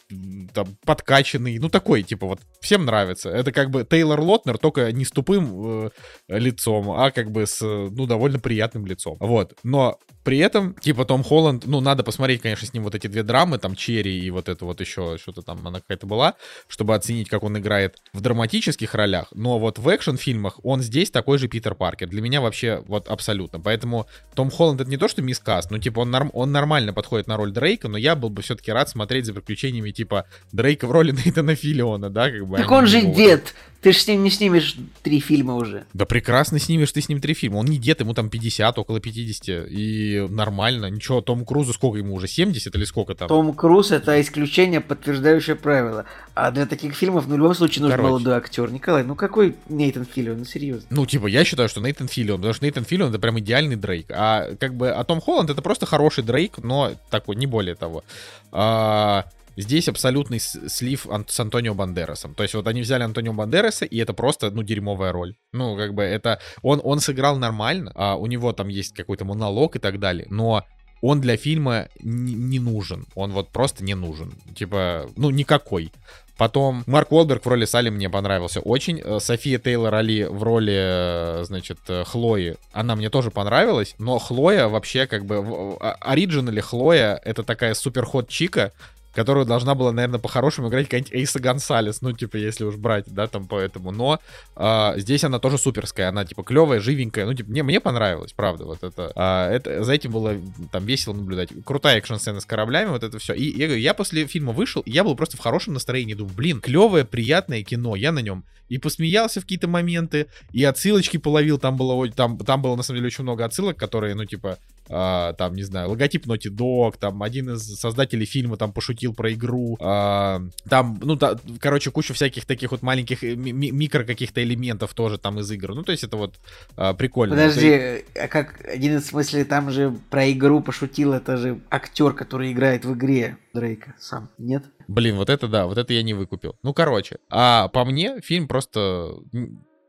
там, 0.53 0.67
подкачанный, 0.85 1.59
ну 1.59 1.69
такой, 1.69 2.03
типа, 2.03 2.27
вот, 2.27 2.39
всем 2.61 2.85
нравится. 2.85 3.29
Это 3.29 3.51
как 3.51 3.69
бы 3.69 3.85
Тейлор 3.89 4.19
Лотнер, 4.19 4.57
только 4.57 4.91
не 4.91 5.05
с 5.05 5.11
тупым 5.11 5.87
э, 5.87 5.89
лицом, 6.27 6.91
а 6.91 7.11
как 7.11 7.31
бы 7.31 7.45
с, 7.45 7.61
ну, 7.61 8.05
довольно 8.05 8.39
приятным 8.39 8.85
лицом. 8.85 9.17
Вот, 9.19 9.53
но 9.63 9.99
при 10.23 10.39
этом, 10.39 10.73
типа, 10.73 11.05
Том 11.05 11.23
Холланд, 11.23 11.65
ну, 11.67 11.81
надо 11.81 12.03
посмотреть, 12.03 12.41
конечно, 12.41 12.67
с 12.67 12.73
ним 12.73 12.83
вот 12.83 12.95
эти 12.95 13.07
две 13.07 13.23
драмы, 13.23 13.57
там, 13.57 13.75
Черри 13.75 14.19
и 14.19 14.31
вот 14.31 14.49
это 14.49 14.65
вот 14.65 14.81
еще, 14.81 15.17
что-то 15.19 15.41
там 15.41 15.65
она 15.67 15.79
какая-то 15.79 16.07
была, 16.07 16.35
чтобы 16.67 16.95
оценить, 16.95 17.29
как 17.29 17.43
он 17.43 17.57
играет 17.57 17.97
в 18.13 18.21
драматических 18.21 18.93
ролях, 18.95 19.27
но 19.33 19.59
вот 19.59 19.79
в 19.79 19.87
экшн-фильмах 19.87 20.59
он 20.63 20.81
здесь 20.81 21.11
такой 21.11 21.37
же 21.37 21.47
Питер 21.47 21.75
Паркер. 21.75 22.09
Для 22.09 22.21
меня 22.21 22.41
вообще 22.41 22.83
вот 22.87 23.07
абсолютно. 23.07 23.59
Поэтому 23.59 24.07
Том 24.35 24.49
Холланд 24.49 24.81
это 24.81 24.89
не 24.89 24.97
то, 24.97 25.07
что 25.07 25.21
мискаст, 25.21 25.71
ну, 25.71 25.77
типа, 25.77 26.01
он, 26.01 26.11
норм, 26.11 26.29
он 26.33 26.51
нормально 26.51 26.93
подходит 26.93 27.27
на 27.27 27.37
роль 27.37 27.51
Дрейка, 27.51 27.87
но 27.87 27.97
я 27.97 28.04
был 28.13 28.29
бы 28.29 28.43
все-таки 28.43 28.71
рад 28.71 28.87
смотреть 28.89 29.25
за 29.25 29.33
приключениями, 29.33 29.89
типа, 29.89 30.25
Дрейка 30.51 30.85
в 30.85 30.91
роли 30.91 31.11
Нейтана 31.25 31.55
Филиона, 31.55 32.11
да, 32.11 32.29
как 32.29 32.45
бы. 32.47 32.57
Так 32.57 32.69
он 32.69 32.85
же 32.85 33.01
дед! 33.01 33.55
Ты 33.85 33.91
же 33.91 33.99
с 33.99 34.07
ним 34.07 34.23
не 34.23 34.31
снимешь 34.31 34.75
три 35.03 35.19
фильма 35.19 35.53
уже. 35.53 35.85
Да 35.93 36.05
прекрасно 36.05 36.57
снимешь 36.57 36.91
ты 36.91 37.01
с 37.01 37.07
ним 37.07 37.21
три 37.21 37.35
фильма. 37.35 37.57
Он 37.57 37.67
не 37.67 37.77
дед, 37.77 37.99
ему 37.99 38.15
там 38.15 38.31
50, 38.31 38.79
около 38.79 38.99
50. 38.99 39.67
И 39.69 40.25
нормально. 40.27 40.89
Ничего, 40.89 41.21
Том 41.21 41.45
Крузу 41.45 41.71
сколько 41.71 41.99
ему 41.99 42.15
уже? 42.15 42.27
70 42.27 42.73
или 42.73 42.83
сколько 42.83 43.13
там? 43.13 43.27
Том 43.27 43.53
Круз 43.53 43.91
это 43.91 44.19
исключение, 44.19 44.81
подтверждающее 44.81 45.55
правило. 45.55 46.05
А 46.33 46.49
для 46.49 46.65
таких 46.65 46.95
фильмов, 46.95 47.27
ну, 47.27 47.35
в 47.35 47.37
любом 47.37 47.53
случае, 47.53 47.83
нужен 47.83 47.97
Короче. 47.97 48.09
молодой 48.09 48.33
актер. 48.33 48.71
Николай, 48.71 49.03
ну 49.03 49.13
какой 49.13 49.55
Нейтан 49.69 50.05
Филлион? 50.05 50.39
Ну, 50.39 50.45
серьезно. 50.45 50.87
Ну, 50.89 51.05
типа, 51.05 51.27
я 51.27 51.45
считаю, 51.45 51.69
что 51.69 51.79
Нейтан 51.79 52.07
Филлион, 52.07 52.39
потому 52.39 52.55
что 52.55 52.65
Нейтан 52.65 52.85
Филлион 52.85 53.11
это 53.11 53.19
прям 53.19 53.37
идеальный 53.37 53.75
Дрейк. 53.75 54.07
А 54.09 54.55
как 54.59 54.73
бы, 54.73 54.89
а 54.89 55.03
Том 55.03 55.21
Холланд 55.21 55.51
это 55.51 55.61
просто 55.61 55.85
хороший 55.85 56.23
Дрейк, 56.23 56.57
но 56.57 56.93
такой, 57.11 57.35
не 57.35 57.45
более 57.45 57.75
того. 57.75 58.03
А, 58.51 59.25
Здесь 59.57 59.87
абсолютный 59.87 60.39
слив 60.39 61.07
с 61.27 61.39
Антонио 61.39 61.73
Бандерасом. 61.73 62.33
То 62.33 62.43
есть 62.43 62.55
вот 62.55 62.67
они 62.67 62.81
взяли 62.81 63.03
Антонио 63.03 63.33
Бандераса, 63.33 63.85
и 63.85 63.97
это 63.97 64.13
просто, 64.13 64.51
ну, 64.51 64.63
дерьмовая 64.63 65.11
роль. 65.11 65.35
Ну, 65.53 65.77
как 65.77 65.93
бы 65.93 66.03
это... 66.03 66.39
Он, 66.61 66.81
он 66.83 66.99
сыграл 66.99 67.37
нормально, 67.37 67.91
а 67.95 68.15
у 68.15 68.25
него 68.27 68.53
там 68.53 68.67
есть 68.67 68.93
какой-то 68.93 69.25
монолог 69.25 69.75
и 69.75 69.79
так 69.79 69.99
далее, 69.99 70.27
но 70.29 70.63
он 71.01 71.21
для 71.21 71.37
фильма 71.37 71.87
не 71.99 72.59
нужен. 72.59 73.05
Он 73.15 73.31
вот 73.31 73.49
просто 73.49 73.83
не 73.83 73.95
нужен. 73.95 74.33
Типа, 74.55 75.09
ну, 75.15 75.29
никакой. 75.29 75.91
Потом 76.37 76.83
Марк 76.85 77.11
Уолберг 77.11 77.45
в 77.45 77.47
роли 77.47 77.65
Салли 77.65 77.89
мне 77.89 78.09
понравился 78.09 78.59
очень. 78.59 79.01
Э, 79.01 79.19
София 79.19 79.57
Тейлор 79.57 79.93
Али 79.95 80.25
в 80.25 80.43
роли, 80.43 80.75
э, 80.75 81.43
значит, 81.45 81.77
э, 81.87 82.03
Хлои, 82.03 82.57
она 82.73 82.95
мне 82.95 83.09
тоже 83.09 83.31
понравилась. 83.31 83.95
Но 83.99 84.19
Хлоя 84.19 84.67
вообще 84.67 85.07
как 85.07 85.25
бы... 85.25 85.77
Оригинали 86.01 86.59
Хлоя 86.59 87.21
это 87.23 87.43
такая 87.43 87.73
супер 87.73 88.05
ход 88.05 88.27
чика, 88.27 88.73
которую 89.15 89.45
должна 89.45 89.75
была, 89.75 89.93
наверное, 89.93 90.19
по-хорошему 90.19 90.67
играть 90.67 90.85
какая-нибудь 90.85 91.13
Эйса 91.13 91.39
Гонсалес, 91.39 92.01
ну, 92.01 92.11
типа, 92.11 92.35
если 92.35 92.65
уж 92.65 92.75
брать, 92.75 93.05
да, 93.07 93.27
там, 93.27 93.47
поэтому, 93.47 93.91
но 93.91 94.19
э, 94.57 94.93
здесь 94.97 95.23
она 95.23 95.39
тоже 95.39 95.57
суперская, 95.57 96.09
она, 96.09 96.25
типа, 96.25 96.43
клевая, 96.43 96.81
живенькая, 96.81 97.25
ну, 97.25 97.33
типа, 97.33 97.49
мне, 97.49 97.63
мне 97.63 97.79
понравилось, 97.79 98.33
правда, 98.33 98.65
вот 98.65 98.83
это, 98.83 99.13
э, 99.15 99.55
это, 99.55 99.83
за 99.83 99.93
этим 99.93 100.11
было, 100.11 100.35
там, 100.71 100.85
весело 100.85 101.13
наблюдать, 101.13 101.49
крутая 101.63 101.97
экшн-сцена 101.97 102.41
с 102.41 102.45
кораблями, 102.45 102.89
вот 102.89 103.03
это 103.03 103.17
все, 103.17 103.33
и 103.33 103.57
я 103.57 103.67
говорю, 103.67 103.81
я 103.81 103.93
после 103.93 104.27
фильма 104.27 104.51
вышел, 104.51 104.81
и 104.81 104.91
я 104.91 105.05
был 105.05 105.15
просто 105.15 105.37
в 105.37 105.39
хорошем 105.39 105.73
настроении, 105.73 106.13
думаю, 106.13 106.35
блин, 106.35 106.59
клевое, 106.59 107.05
приятное 107.05 107.63
кино, 107.63 107.95
я 107.95 108.11
на 108.11 108.19
нем 108.19 108.43
и 108.67 108.77
посмеялся 108.77 109.39
в 109.39 109.43
какие-то 109.43 109.67
моменты, 109.67 110.27
и 110.51 110.63
отсылочки 110.63 111.17
половил, 111.17 111.57
там 111.57 111.77
было, 111.77 112.09
там, 112.11 112.37
там 112.39 112.61
было, 112.61 112.75
на 112.75 112.83
самом 112.83 112.97
деле, 112.97 113.07
очень 113.07 113.23
много 113.23 113.45
отсылок, 113.45 113.77
которые, 113.77 114.15
ну, 114.15 114.25
типа, 114.25 114.57
а, 114.89 115.33
там, 115.33 115.55
не 115.55 115.63
знаю, 115.63 115.89
логотип 115.89 116.25
Naughty 116.27 116.49
Dog, 116.51 116.95
там 116.99 117.23
один 117.23 117.49
из 117.51 117.79
создателей 117.79 118.25
фильма 118.25 118.57
там 118.57 118.71
пошутил 118.71 119.13
про 119.13 119.31
игру, 119.33 119.77
а, 119.79 120.41
там, 120.69 120.99
ну, 121.01 121.15
да, 121.15 121.35
короче, 121.59 121.91
куча 121.91 122.13
всяких 122.13 122.45
таких 122.45 122.71
вот 122.71 122.81
маленьких 122.81 123.23
э, 123.23 123.35
ми- 123.35 123.51
ми- 123.53 123.71
микро 123.71 124.03
каких-то 124.03 124.43
элементов 124.43 124.93
тоже 124.93 125.17
там 125.17 125.39
из 125.39 125.49
игр. 125.51 125.73
Ну, 125.75 125.83
то 125.83 125.91
есть 125.91 126.03
это 126.03 126.17
вот 126.17 126.35
а, 126.75 126.93
прикольно. 126.93 127.35
Подожди, 127.35 127.67
Это- 127.67 128.23
а 128.25 128.27
как 128.27 128.63
один 128.65 128.97
из 128.97 129.07
смыслей 129.07 129.43
там 129.43 129.71
же 129.71 129.95
про 130.09 130.31
игру 130.31 130.61
пошутил, 130.61 131.13
это 131.13 131.37
же 131.37 131.59
актер, 131.69 132.13
который 132.13 132.51
играет 132.51 132.85
в 132.85 132.93
игре 132.93 133.37
Дрейка 133.53 133.95
сам, 133.99 134.29
нет? 134.37 134.65
Блин, 134.87 135.15
вот 135.15 135.29
это 135.29 135.47
да, 135.47 135.65
вот 135.65 135.77
это 135.77 135.93
я 135.93 136.03
не 136.03 136.13
выкупил. 136.13 136.55
Ну, 136.61 136.73
короче, 136.73 137.17
а 137.29 137.69
по 137.69 137.85
мне 137.85 138.19
фильм 138.21 138.47
просто... 138.47 139.15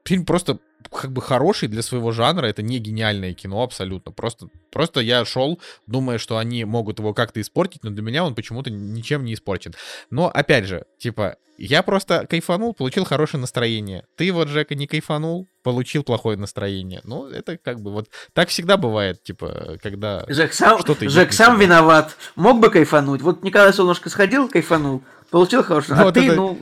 Фильм 0.05 0.25
просто 0.25 0.61
как 0.91 1.13
бы 1.13 1.23
хороший 1.23 1.69
для 1.69 1.83
своего 1.83 2.13
жанра, 2.13 2.47
это 2.47 2.63
не 2.63 2.79
гениальное 2.79 3.35
кино 3.35 3.63
абсолютно. 3.63 4.13
Просто, 4.13 4.49
просто 4.71 5.01
я 5.01 5.25
шел, 5.25 5.61
думая, 5.87 6.19
что 6.19 6.39
они 6.39 6.65
могут 6.65 6.99
его 6.99 7.15
как-то 7.15 7.41
испортить, 7.41 7.85
но 7.85 7.91
для 7.91 8.03
меня 8.03 8.25
он 8.25 8.35
почему-то 8.35 8.71
ничем 8.71 9.25
не 9.25 9.35
испорчен. 9.35 9.75
Но, 10.11 10.29
опять 10.29 10.67
же, 10.67 10.85
типа, 10.99 11.37
я 11.59 11.83
просто 11.83 12.27
кайфанул, 12.29 12.75
получил 12.75 13.05
хорошее 13.05 13.41
настроение. 13.41 14.05
Ты 14.17 14.33
вот, 14.33 14.49
Жека, 14.49 14.75
не 14.75 14.87
кайфанул, 14.87 15.49
получил 15.63 16.03
плохое 16.03 16.37
настроение. 16.37 17.01
Ну, 17.05 17.29
это 17.29 17.57
как 17.57 17.81
бы 17.81 17.93
вот... 17.93 18.09
Так 18.35 18.51
всегда 18.51 18.77
бывает, 18.77 19.23
типа, 19.23 19.79
когда... 19.83 20.25
Жек 20.29 20.53
сам, 20.53 20.79
Что 20.81 20.95
ты 20.95 21.09
Жек 21.09 21.33
сам 21.33 21.59
виноват. 21.59 22.17
Мог 22.35 22.61
бы 22.61 22.71
кайфануть. 22.71 23.23
Вот 23.23 23.43
Николай 23.43 23.73
Солнышко 23.73 24.11
сходил, 24.11 24.49
кайфанул, 24.49 25.03
получил 25.31 25.63
хорошее. 25.63 25.99
А 25.99 26.05
Вот 26.05 26.15
ты, 26.15 26.27
это- 26.27 26.37
ну, 26.37 26.59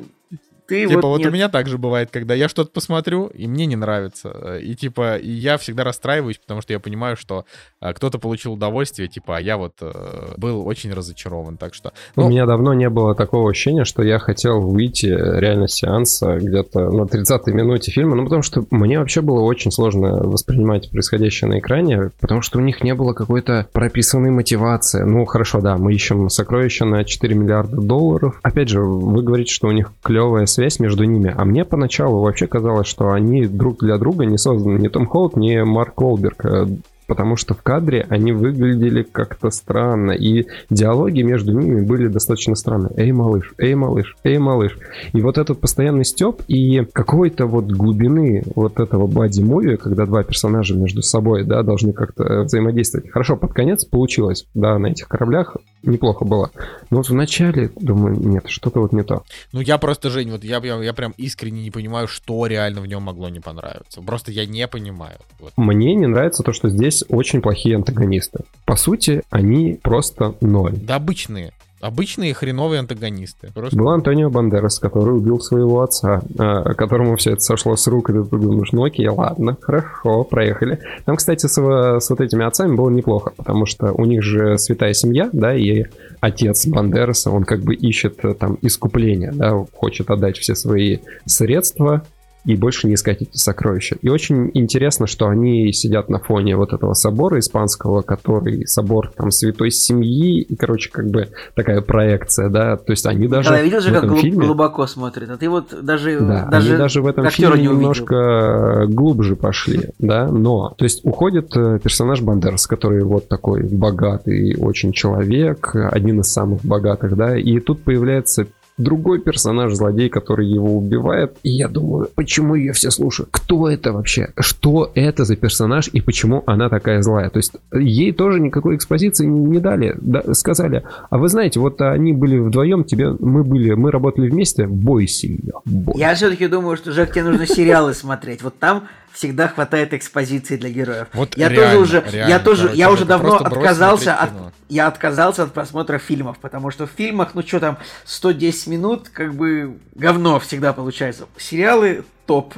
ты 0.66 0.86
Типа, 0.86 1.02
вот, 1.02 1.08
вот 1.08 1.18
нет. 1.18 1.28
у 1.28 1.30
меня 1.32 1.48
также 1.48 1.78
бывает, 1.78 2.10
когда 2.10 2.34
я 2.34 2.48
что-то 2.48 2.70
посмотрю, 2.70 3.26
и 3.26 3.46
мне 3.46 3.66
не 3.66 3.76
нравится. 3.76 4.30
э, 4.34 4.60
И 4.62 4.74
типа, 4.74 5.16
и 5.16 5.30
я 5.30 5.58
всегда 5.58 5.84
расстраиваюсь, 5.84 6.38
потому 6.38 6.60
что 6.62 6.72
я 6.72 6.80
понимаю, 6.80 7.16
что 7.16 7.44
а, 7.80 7.92
кто-то 7.92 8.18
получил 8.18 8.54
удовольствие, 8.54 9.08
типа, 9.08 9.36
а 9.36 9.40
я 9.40 9.56
вот 9.56 9.74
э, 9.80 10.34
был 10.36 10.66
очень 10.66 10.92
разочарован. 10.92 11.56
Так 11.56 11.74
что. 11.74 11.92
У 12.16 12.22
Ну, 12.22 12.28
меня 12.30 12.46
давно 12.46 12.74
не 12.74 12.88
было 12.88 13.14
такого 13.14 13.50
ощущения, 13.50 13.84
что 13.84 14.02
я 14.02 14.18
хотел 14.18 14.60
выйти 14.60 15.06
реально 15.06 15.68
с 15.68 15.74
сеанса 15.74 16.38
где-то 16.38 16.90
на 16.90 17.02
30-й 17.02 17.52
минуте 17.52 17.90
фильма, 17.90 18.16
ну 18.16 18.24
потому 18.24 18.42
что 18.42 18.64
мне 18.70 18.98
вообще 18.98 19.20
было 19.20 19.40
очень 19.40 19.70
сложно 19.70 20.16
воспринимать 20.22 20.90
происходящее 20.90 21.50
на 21.50 21.58
экране, 21.58 22.10
потому 22.20 22.42
что 22.42 22.58
у 22.58 22.62
них 22.62 22.82
не 22.82 22.94
было 22.94 23.12
какой-то 23.12 23.66
прописанной 23.72 24.30
мотивации. 24.30 25.02
Ну 25.02 25.24
хорошо, 25.26 25.60
да, 25.60 25.76
мы 25.76 25.92
ищем 25.94 26.28
сокровища 26.30 26.84
на 26.84 27.04
4 27.04 27.34
миллиарда 27.34 27.76
долларов. 27.80 28.38
Опять 28.42 28.68
же, 28.68 28.80
вы 28.80 29.22
говорите, 29.22 29.52
что 29.52 29.68
у 29.68 29.72
них 29.72 29.92
клевая 30.02 30.46
связь 30.54 30.80
между 30.80 31.04
ними, 31.04 31.34
а 31.36 31.44
мне 31.44 31.64
поначалу 31.64 32.22
вообще 32.22 32.46
казалось, 32.46 32.86
что 32.86 33.10
они 33.10 33.46
друг 33.46 33.80
для 33.80 33.98
друга 33.98 34.24
не 34.24 34.38
созданы. 34.38 34.78
Ни 34.78 34.88
Том 34.88 35.06
Холланд, 35.06 35.36
ни 35.36 35.60
Марк 35.62 36.00
Уолберг. 36.00 36.44
э, 36.44 36.66
Потому 37.06 37.36
что 37.36 37.54
в 37.54 37.62
кадре 37.62 38.06
они 38.08 38.32
выглядели 38.32 39.02
как-то 39.02 39.50
странно, 39.50 40.12
и 40.12 40.46
диалоги 40.70 41.20
между 41.20 41.52
ними 41.52 41.82
были 41.82 42.08
достаточно 42.08 42.54
странные. 42.54 42.92
Эй, 42.96 43.12
малыш, 43.12 43.52
эй, 43.58 43.74
малыш, 43.74 44.16
эй, 44.24 44.38
малыш. 44.38 44.78
И 45.12 45.20
вот 45.20 45.36
этот 45.36 45.60
постоянный 45.60 46.04
степ 46.04 46.42
и 46.48 46.84
какой-то 46.92 47.46
вот 47.46 47.66
глубины 47.66 48.44
вот 48.54 48.80
этого 48.80 49.06
бади-муви, 49.06 49.76
когда 49.76 50.06
два 50.06 50.22
персонажа 50.22 50.76
между 50.76 51.02
собой, 51.02 51.44
да, 51.44 51.62
должны 51.62 51.92
как-то 51.92 52.42
взаимодействовать. 52.44 53.10
Хорошо, 53.10 53.36
под 53.36 53.52
конец 53.52 53.84
получилось, 53.84 54.46
да, 54.54 54.78
на 54.78 54.86
этих 54.86 55.06
кораблях 55.06 55.56
неплохо 55.86 56.24
было. 56.24 56.50
Но 56.90 56.98
вот 56.98 57.08
в 57.08 57.14
начале, 57.14 57.70
думаю, 57.76 58.16
нет, 58.18 58.44
что-то 58.48 58.80
вот 58.80 58.92
не 58.92 59.02
то. 59.02 59.24
ну 59.52 59.60
я 59.60 59.78
просто, 59.78 60.10
Жень, 60.10 60.30
вот 60.30 60.44
я, 60.44 60.58
я, 60.58 60.82
я 60.82 60.92
прям 60.92 61.14
искренне 61.16 61.62
не 61.62 61.70
понимаю, 61.70 62.08
что 62.08 62.46
реально 62.46 62.80
в 62.80 62.86
нем 62.86 63.02
могло 63.02 63.28
не 63.28 63.40
понравиться. 63.40 64.00
Просто 64.02 64.32
я 64.32 64.46
не 64.46 64.66
понимаю. 64.68 65.18
Вот. 65.40 65.52
Мне 65.56 65.94
не 65.94 66.06
нравится 66.06 66.42
то, 66.42 66.52
что 66.52 66.68
здесь 66.68 67.04
очень 67.08 67.40
плохие 67.40 67.76
антагонисты. 67.76 68.44
По 68.64 68.76
сути, 68.76 69.22
они 69.30 69.78
просто 69.82 70.34
ноль. 70.40 70.74
Да 70.76 70.96
обычные. 70.96 71.52
Обычные 71.84 72.32
хреновые 72.32 72.80
антагонисты. 72.80 73.50
Просто... 73.52 73.76
Был 73.76 73.90
Антонио 73.90 74.30
Бандерас, 74.30 74.78
который 74.78 75.14
убил 75.14 75.38
своего 75.38 75.82
отца, 75.82 76.22
а, 76.38 76.72
которому 76.72 77.16
все 77.16 77.32
это 77.32 77.42
сошло 77.42 77.76
с 77.76 77.86
рук, 77.86 78.08
и 78.08 78.14
ты 78.14 78.22
думаешь, 78.22 78.72
ну 78.72 78.84
окей, 78.84 79.06
ладно, 79.06 79.58
хорошо, 79.60 80.24
проехали. 80.24 80.78
Там, 81.04 81.16
кстати, 81.16 81.46
с, 81.46 81.52
с 81.52 82.10
вот 82.10 82.20
этими 82.22 82.42
отцами 82.46 82.74
было 82.74 82.88
неплохо, 82.88 83.34
потому 83.36 83.66
что 83.66 83.92
у 83.92 84.06
них 84.06 84.22
же 84.22 84.56
святая 84.56 84.94
семья, 84.94 85.28
да, 85.34 85.54
и 85.54 85.84
отец 86.20 86.66
Бандераса, 86.66 87.30
он 87.30 87.44
как 87.44 87.60
бы 87.60 87.74
ищет 87.74 88.24
э, 88.24 88.32
там 88.32 88.56
искупление, 88.62 89.32
да, 89.32 89.52
хочет 89.74 90.10
отдать 90.10 90.38
все 90.38 90.54
свои 90.54 91.00
средства 91.26 92.02
и 92.44 92.56
больше 92.56 92.86
не 92.86 92.94
искать 92.94 93.22
эти 93.22 93.36
сокровища. 93.36 93.96
И 94.02 94.08
очень 94.08 94.50
интересно, 94.54 95.06
что 95.06 95.28
они 95.28 95.72
сидят 95.72 96.08
на 96.08 96.18
фоне 96.18 96.56
вот 96.56 96.72
этого 96.72 96.94
собора 96.94 97.38
испанского, 97.38 98.02
который 98.02 98.66
собор 98.66 99.10
там 99.16 99.30
святой 99.30 99.70
семьи, 99.70 100.40
и, 100.40 100.56
короче, 100.56 100.90
как 100.90 101.08
бы 101.08 101.28
такая 101.54 101.80
проекция, 101.80 102.48
да, 102.48 102.76
то 102.76 102.92
есть 102.92 103.06
они 103.06 103.28
даже 103.28 103.48
Николай, 103.48 103.64
видел 103.64 103.80
же, 103.80 103.90
в 103.90 104.00
как 104.00 104.18
фильме... 104.18 104.46
глубоко 104.46 104.86
смотрит, 104.86 105.30
а 105.30 105.36
ты 105.36 105.48
вот 105.48 105.74
даже, 105.82 106.20
Да, 106.20 106.46
даже, 106.50 106.68
они 106.70 106.78
даже 106.78 107.02
в 107.02 107.06
этом 107.06 107.28
фильме 107.30 107.60
не 107.60 107.68
немножко 107.68 108.86
глубже 108.88 109.36
пошли, 109.36 109.90
да, 109.98 110.28
но, 110.28 110.74
то 110.76 110.84
есть 110.84 111.04
уходит 111.04 111.56
э, 111.56 111.78
персонаж 111.82 112.20
Бандерас, 112.20 112.66
который 112.66 113.02
вот 113.04 113.28
такой 113.28 113.62
богатый 113.62 114.56
очень 114.58 114.92
человек, 114.92 115.74
один 115.74 116.20
из 116.20 116.32
самых 116.32 116.64
богатых, 116.64 117.16
да, 117.16 117.36
и 117.36 117.58
тут 117.60 117.82
появляется 117.82 118.46
другой 118.76 119.20
персонаж, 119.20 119.72
злодей, 119.74 120.08
который 120.08 120.46
его 120.46 120.76
убивает, 120.76 121.36
и 121.42 121.50
я 121.50 121.68
думаю, 121.68 122.08
почему 122.14 122.54
ее 122.54 122.72
все 122.72 122.90
слушают? 122.90 123.28
Кто 123.32 123.68
это 123.68 123.92
вообще? 123.92 124.32
Что 124.38 124.90
это 124.94 125.24
за 125.24 125.36
персонаж 125.36 125.88
и 125.88 126.00
почему 126.00 126.42
она 126.46 126.68
такая 126.68 127.02
злая? 127.02 127.30
То 127.30 127.38
есть 127.38 127.52
ей 127.72 128.12
тоже 128.12 128.40
никакой 128.40 128.76
экспозиции 128.76 129.26
не, 129.26 129.60
дали, 129.60 129.94
да, 130.00 130.34
сказали, 130.34 130.82
а 131.10 131.18
вы 131.18 131.28
знаете, 131.28 131.60
вот 131.60 131.80
они 131.80 132.12
были 132.12 132.38
вдвоем, 132.38 132.84
тебе, 132.84 133.10
мы 133.18 133.44
были, 133.44 133.74
мы 133.74 133.90
работали 133.90 134.28
вместе, 134.28 134.66
бойся 134.66 135.26
ее, 135.26 135.54
бойся. 135.64 135.98
Я 136.00 136.14
все-таки 136.14 136.48
думаю, 136.48 136.76
что, 136.76 136.92
Жек, 136.92 137.12
тебе 137.12 137.24
нужно 137.24 137.46
сериалы 137.46 137.94
смотреть. 137.94 138.42
Вот 138.42 138.58
там 138.58 138.88
всегда 139.14 139.48
хватает 139.48 139.94
экспозиции 139.94 140.56
для 140.56 140.68
героев. 140.70 141.06
Вот 141.14 141.36
я 141.38 141.48
реально, 141.48 141.72
тоже 141.72 141.98
уже, 142.00 142.10
реально, 142.10 142.30
я 142.30 142.38
тоже, 142.40 142.62
короче, 142.64 142.78
я 142.78 142.90
уже 142.90 143.04
давно 143.04 143.36
отказался 143.36 144.14
от, 144.14 144.30
кино. 144.30 144.52
я 144.68 144.86
отказался 144.88 145.44
от 145.44 145.52
просмотра 145.54 145.98
фильмов, 145.98 146.38
потому 146.38 146.70
что 146.70 146.86
в 146.86 146.90
фильмах, 146.90 147.34
ну 147.34 147.42
что 147.42 147.60
там, 147.60 147.78
110 148.04 148.66
минут, 148.66 149.08
как 149.08 149.34
бы 149.34 149.78
говно 149.94 150.38
всегда 150.40 150.72
получается. 150.72 151.26
Сериалы 151.38 152.04
топ. 152.26 152.54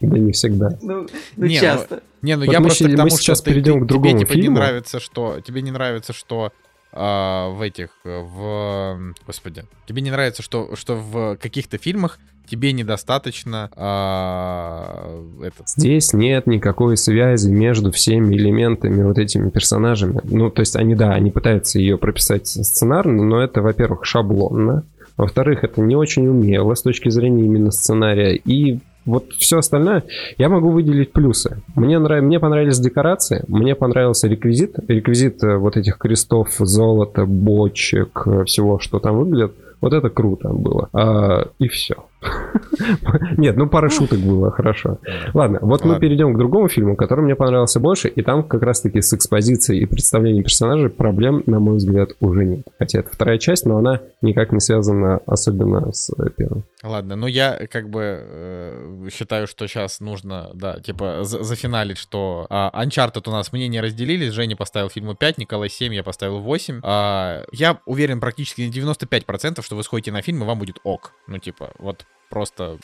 Да 0.00 0.18
не 0.18 0.32
всегда. 0.32 0.70
Ну, 0.80 1.06
ну 1.36 1.46
Не, 1.46 1.54
ну, 1.56 1.60
часто. 1.60 2.02
Не, 2.22 2.36
ну 2.36 2.46
Вот 2.46 2.52
я 2.52 2.60
мы 2.60 2.66
просто 2.66 2.84
щи- 2.84 2.88
к 2.88 2.90
мы 2.92 2.96
тому, 2.96 3.10
сейчас 3.10 3.38
что 3.38 3.50
перейдем 3.50 3.74
ты- 3.80 3.84
к 3.84 3.86
другому 3.86 4.10
тебе, 4.12 4.20
типа, 4.26 4.32
не 4.36 4.42
фильму. 4.42 4.56
нравится, 4.56 4.98
что 5.00 5.40
тебе 5.40 5.62
не 5.62 5.70
нравится, 5.70 6.12
что 6.12 6.52
а, 6.92 7.50
в 7.50 7.62
этих, 7.62 7.90
э, 8.04 8.20
в, 8.20 9.14
господи, 9.26 9.64
тебе 9.86 10.02
не 10.02 10.10
нравится, 10.10 10.42
что, 10.42 10.74
что 10.74 10.96
в 10.96 11.36
каких-то 11.36 11.78
фильмах 11.78 12.18
тебе 12.50 12.72
недостаточно 12.72 13.70
а, 13.76 15.22
этот, 15.40 15.68
Здесь 15.68 16.12
нет 16.12 16.48
никакой 16.48 16.96
связи 16.96 17.48
между 17.48 17.92
всеми 17.92 18.34
элементами, 18.34 19.02
вот 19.04 19.18
этими 19.18 19.50
персонажами. 19.50 20.20
Ну, 20.24 20.50
то 20.50 20.60
есть 20.60 20.74
они, 20.74 20.96
да, 20.96 21.12
они 21.12 21.30
пытаются 21.30 21.78
ее 21.78 21.96
прописать 21.96 22.48
сценарно, 22.48 23.22
но 23.22 23.40
это, 23.40 23.62
во-первых, 23.62 24.04
шаблонно. 24.04 24.84
Во-вторых, 25.16 25.64
это 25.64 25.80
не 25.80 25.94
очень 25.94 26.26
умело 26.26 26.74
с 26.74 26.82
точки 26.82 27.08
зрения 27.08 27.44
именно 27.44 27.70
сценария. 27.70 28.34
И 28.34 28.80
вот 29.06 29.32
все 29.38 29.58
остальное 29.58 30.04
я 30.38 30.48
могу 30.48 30.70
выделить 30.70 31.12
плюсы. 31.12 31.62
Мне, 31.74 31.98
нрав... 31.98 32.22
мне 32.22 32.38
понравились 32.38 32.78
декорации, 32.78 33.44
мне 33.48 33.74
понравился 33.74 34.28
реквизит. 34.28 34.76
Реквизит 34.88 35.42
э, 35.42 35.56
вот 35.56 35.76
этих 35.76 35.98
крестов, 35.98 36.54
золота, 36.58 37.24
бочек, 37.24 38.22
э, 38.26 38.44
всего, 38.44 38.78
что 38.78 38.98
там 38.98 39.18
выглядит. 39.18 39.52
Вот 39.80 39.92
это 39.92 40.10
круто 40.10 40.50
было. 40.50 40.88
А, 40.92 41.48
и 41.58 41.68
все. 41.68 41.96
Нет, 43.36 43.56
ну 43.56 43.68
пара 43.68 43.88
шуток 43.88 44.18
было, 44.20 44.50
хорошо. 44.50 44.98
Ладно, 45.34 45.58
вот 45.62 45.84
мы 45.84 45.98
перейдем 45.98 46.34
к 46.34 46.38
другому 46.38 46.68
фильму, 46.68 46.96
который 46.96 47.24
мне 47.24 47.34
понравился 47.34 47.80
больше, 47.80 48.08
и 48.08 48.22
там 48.22 48.42
как 48.42 48.62
раз-таки 48.62 49.00
с 49.00 49.12
экспозицией 49.12 49.82
и 49.82 49.86
представлением 49.86 50.44
персонажей 50.44 50.90
проблем, 50.90 51.42
на 51.46 51.60
мой 51.60 51.76
взгляд, 51.76 52.10
уже 52.20 52.44
нет. 52.44 52.66
Хотя 52.78 53.00
это 53.00 53.10
вторая 53.12 53.38
часть, 53.38 53.66
но 53.66 53.78
она 53.78 54.00
никак 54.22 54.52
не 54.52 54.60
связана 54.60 55.20
особенно 55.26 55.92
с 55.92 56.10
э, 56.10 56.30
первой. 56.30 56.64
Ладно, 56.82 57.16
ну 57.16 57.26
я 57.26 57.66
как 57.70 57.90
бы 57.90 58.20
э, 58.22 59.08
считаю, 59.12 59.46
что 59.46 59.66
сейчас 59.66 60.00
нужно, 60.00 60.50
да, 60.54 60.80
типа 60.80 61.20
за- 61.22 61.42
зафиналить, 61.42 61.98
что 61.98 62.46
а, 62.50 62.70
Uncharted 62.84 63.28
у 63.28 63.30
нас 63.30 63.52
мнения 63.52 63.80
разделились. 63.80 64.32
Женя 64.32 64.56
поставил 64.56 64.88
фильму 64.88 65.14
5, 65.14 65.38
Николай 65.38 65.68
7, 65.68 65.94
я 65.94 66.02
поставил 66.02 66.40
8. 66.40 66.80
А, 66.82 67.44
я 67.52 67.78
уверен 67.86 68.20
практически 68.20 68.62
на 68.62 68.70
95%, 68.70 69.62
что 69.62 69.76
вы 69.76 69.82
сходите 69.82 70.12
на 70.12 70.22
фильм, 70.22 70.42
и 70.42 70.46
вам 70.46 70.58
будет 70.58 70.78
ок. 70.84 71.12
Ну, 71.26 71.38
типа, 71.38 71.70
вот 71.78 72.06
просто... 72.28 72.78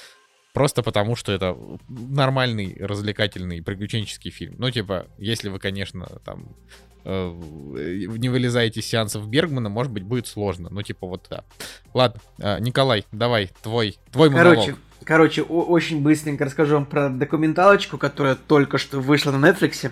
Просто 0.52 0.82
потому, 0.82 1.16
что 1.16 1.32
это 1.32 1.54
нормальный, 1.86 2.78
развлекательный, 2.80 3.62
приключенческий 3.62 4.30
фильм. 4.30 4.54
Ну, 4.56 4.70
типа, 4.70 5.06
если 5.18 5.50
вы, 5.50 5.58
конечно, 5.58 6.06
там 6.24 6.56
э, 7.04 7.30
не 7.30 8.30
вылезаете 8.30 8.80
из 8.80 8.86
сеансов 8.86 9.28
Бергмана, 9.28 9.68
может 9.68 9.92
быть, 9.92 10.04
будет 10.04 10.26
сложно. 10.26 10.70
Ну, 10.70 10.80
типа, 10.80 11.06
вот 11.06 11.26
да. 11.28 11.44
Ладно, 11.92 12.22
э, 12.38 12.58
Николай, 12.60 13.04
давай, 13.12 13.50
твой, 13.62 13.98
твой 14.10 14.30
монолог. 14.30 14.54
Короче, 14.54 14.76
короче, 15.04 15.42
о- 15.42 15.64
очень 15.64 16.02
быстренько 16.02 16.46
расскажу 16.46 16.76
вам 16.76 16.86
про 16.86 17.10
документалочку, 17.10 17.98
которая 17.98 18.34
только 18.34 18.78
что 18.78 18.98
вышла 19.00 19.32
на 19.32 19.50
Netflix. 19.50 19.90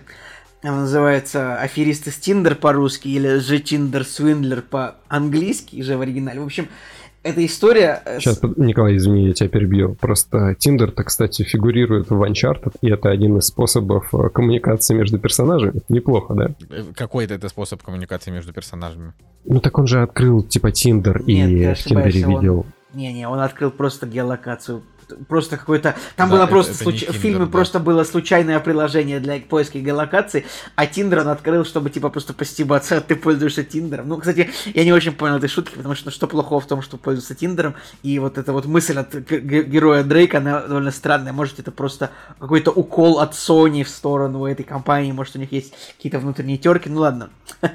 Она 0.62 0.80
называется 0.80 1.60
«Аферисты 1.60 2.10
с 2.10 2.16
Тиндер» 2.16 2.54
по-русски 2.54 3.08
или 3.08 3.36
«The 3.36 3.62
Tinder 3.62 4.00
Swindler» 4.00 4.62
по-английски 4.62 5.82
же 5.82 5.98
в 5.98 6.00
оригинале. 6.00 6.40
В 6.40 6.46
общем, 6.46 6.70
эта 7.24 7.44
история... 7.44 8.00
э, 8.04 8.20
Сейчас, 8.20 8.40
Николай, 8.56 8.96
извини, 8.96 9.26
я 9.26 9.32
тебя 9.32 9.48
перебью. 9.48 9.94
Просто 9.94 10.54
Тиндер-то, 10.56 11.02
кстати, 11.02 11.42
фигурирует 11.42 12.10
в 12.10 12.22
Uncharted, 12.22 12.74
и 12.80 12.90
это 12.90 13.10
один 13.10 13.38
из 13.38 13.46
способов 13.46 14.14
э, 14.14 14.28
коммуникации 14.28 14.94
между 14.94 15.18
персонажами. 15.18 15.80
Неплохо, 15.88 16.34
да? 16.34 16.54
Э, 16.70 16.84
Какой-то 16.94 17.34
это 17.34 17.48
способ 17.48 17.82
коммуникации 17.82 18.30
между 18.30 18.52
персонажами. 18.52 19.12
Ну 19.44 19.60
так 19.60 19.76
он 19.78 19.86
же 19.86 20.02
открыл, 20.02 20.42
типа, 20.42 20.70
Тиндер, 20.70 21.22
и 21.26 21.72
в 21.74 21.74
Тиндере 21.82 22.26
он- 22.26 22.40
видел. 22.40 22.66
Не-не, 22.94 23.28
он 23.28 23.40
открыл 23.40 23.72
просто 23.72 24.06
геолокацию. 24.06 24.82
Просто 25.28 25.56
какой-то... 25.56 25.94
Там 26.16 26.28
Да, 26.28 26.34
было 26.36 26.42
это- 26.44 26.52
просто... 26.52 26.72
это 26.72 26.84
случ- 26.84 27.02
не 27.02 27.06
В 27.08 27.10
Tinder, 27.10 27.18
фильме 27.20 27.38
да. 27.46 27.50
просто 27.52 27.80
было 27.80 28.04
случайное 28.04 28.58
приложение 28.60 29.20
для 29.20 29.40
поиска 29.40 29.78
геолокации, 29.78 30.44
а 30.76 30.86
Тиндер 30.86 31.20
он 31.20 31.28
открыл, 31.28 31.64
чтобы, 31.64 31.90
типа, 31.90 32.08
просто 32.10 32.32
постебаться, 32.34 33.00
ты 33.06 33.16
пользуешься 33.16 33.64
Тиндером. 33.64 34.08
Ну, 34.08 34.16
кстати, 34.18 34.50
я 34.74 34.84
не 34.84 34.92
очень 34.92 35.12
понял 35.12 35.36
этой 35.36 35.48
шутки, 35.48 35.74
потому 35.76 35.94
что 35.94 36.06
ну, 36.06 36.10
что 36.12 36.26
плохого 36.26 36.60
в 36.60 36.66
том, 36.66 36.82
что 36.82 36.96
пользоваться 36.96 37.34
Тиндером, 37.34 37.74
и 38.02 38.18
вот 38.18 38.38
эта 38.38 38.52
вот 38.52 38.66
мысль 38.66 38.98
от 38.98 39.14
героя 39.14 40.02
Дрейка, 40.04 40.38
она 40.38 40.60
довольно 40.62 40.90
странная. 40.90 41.32
Может, 41.32 41.58
это 41.60 41.70
просто 41.70 42.10
какой-то 42.38 42.70
укол 42.70 43.20
от 43.20 43.32
Sony 43.32 43.84
в 43.84 43.88
сторону 43.88 44.46
этой 44.46 44.64
компании, 44.64 45.12
может, 45.12 45.36
у 45.36 45.38
них 45.38 45.52
есть 45.52 45.74
какие-то 45.96 46.18
внутренние 46.18 46.58
терки, 46.58 46.88
ну 46.90 47.00
ладно. 47.00 47.30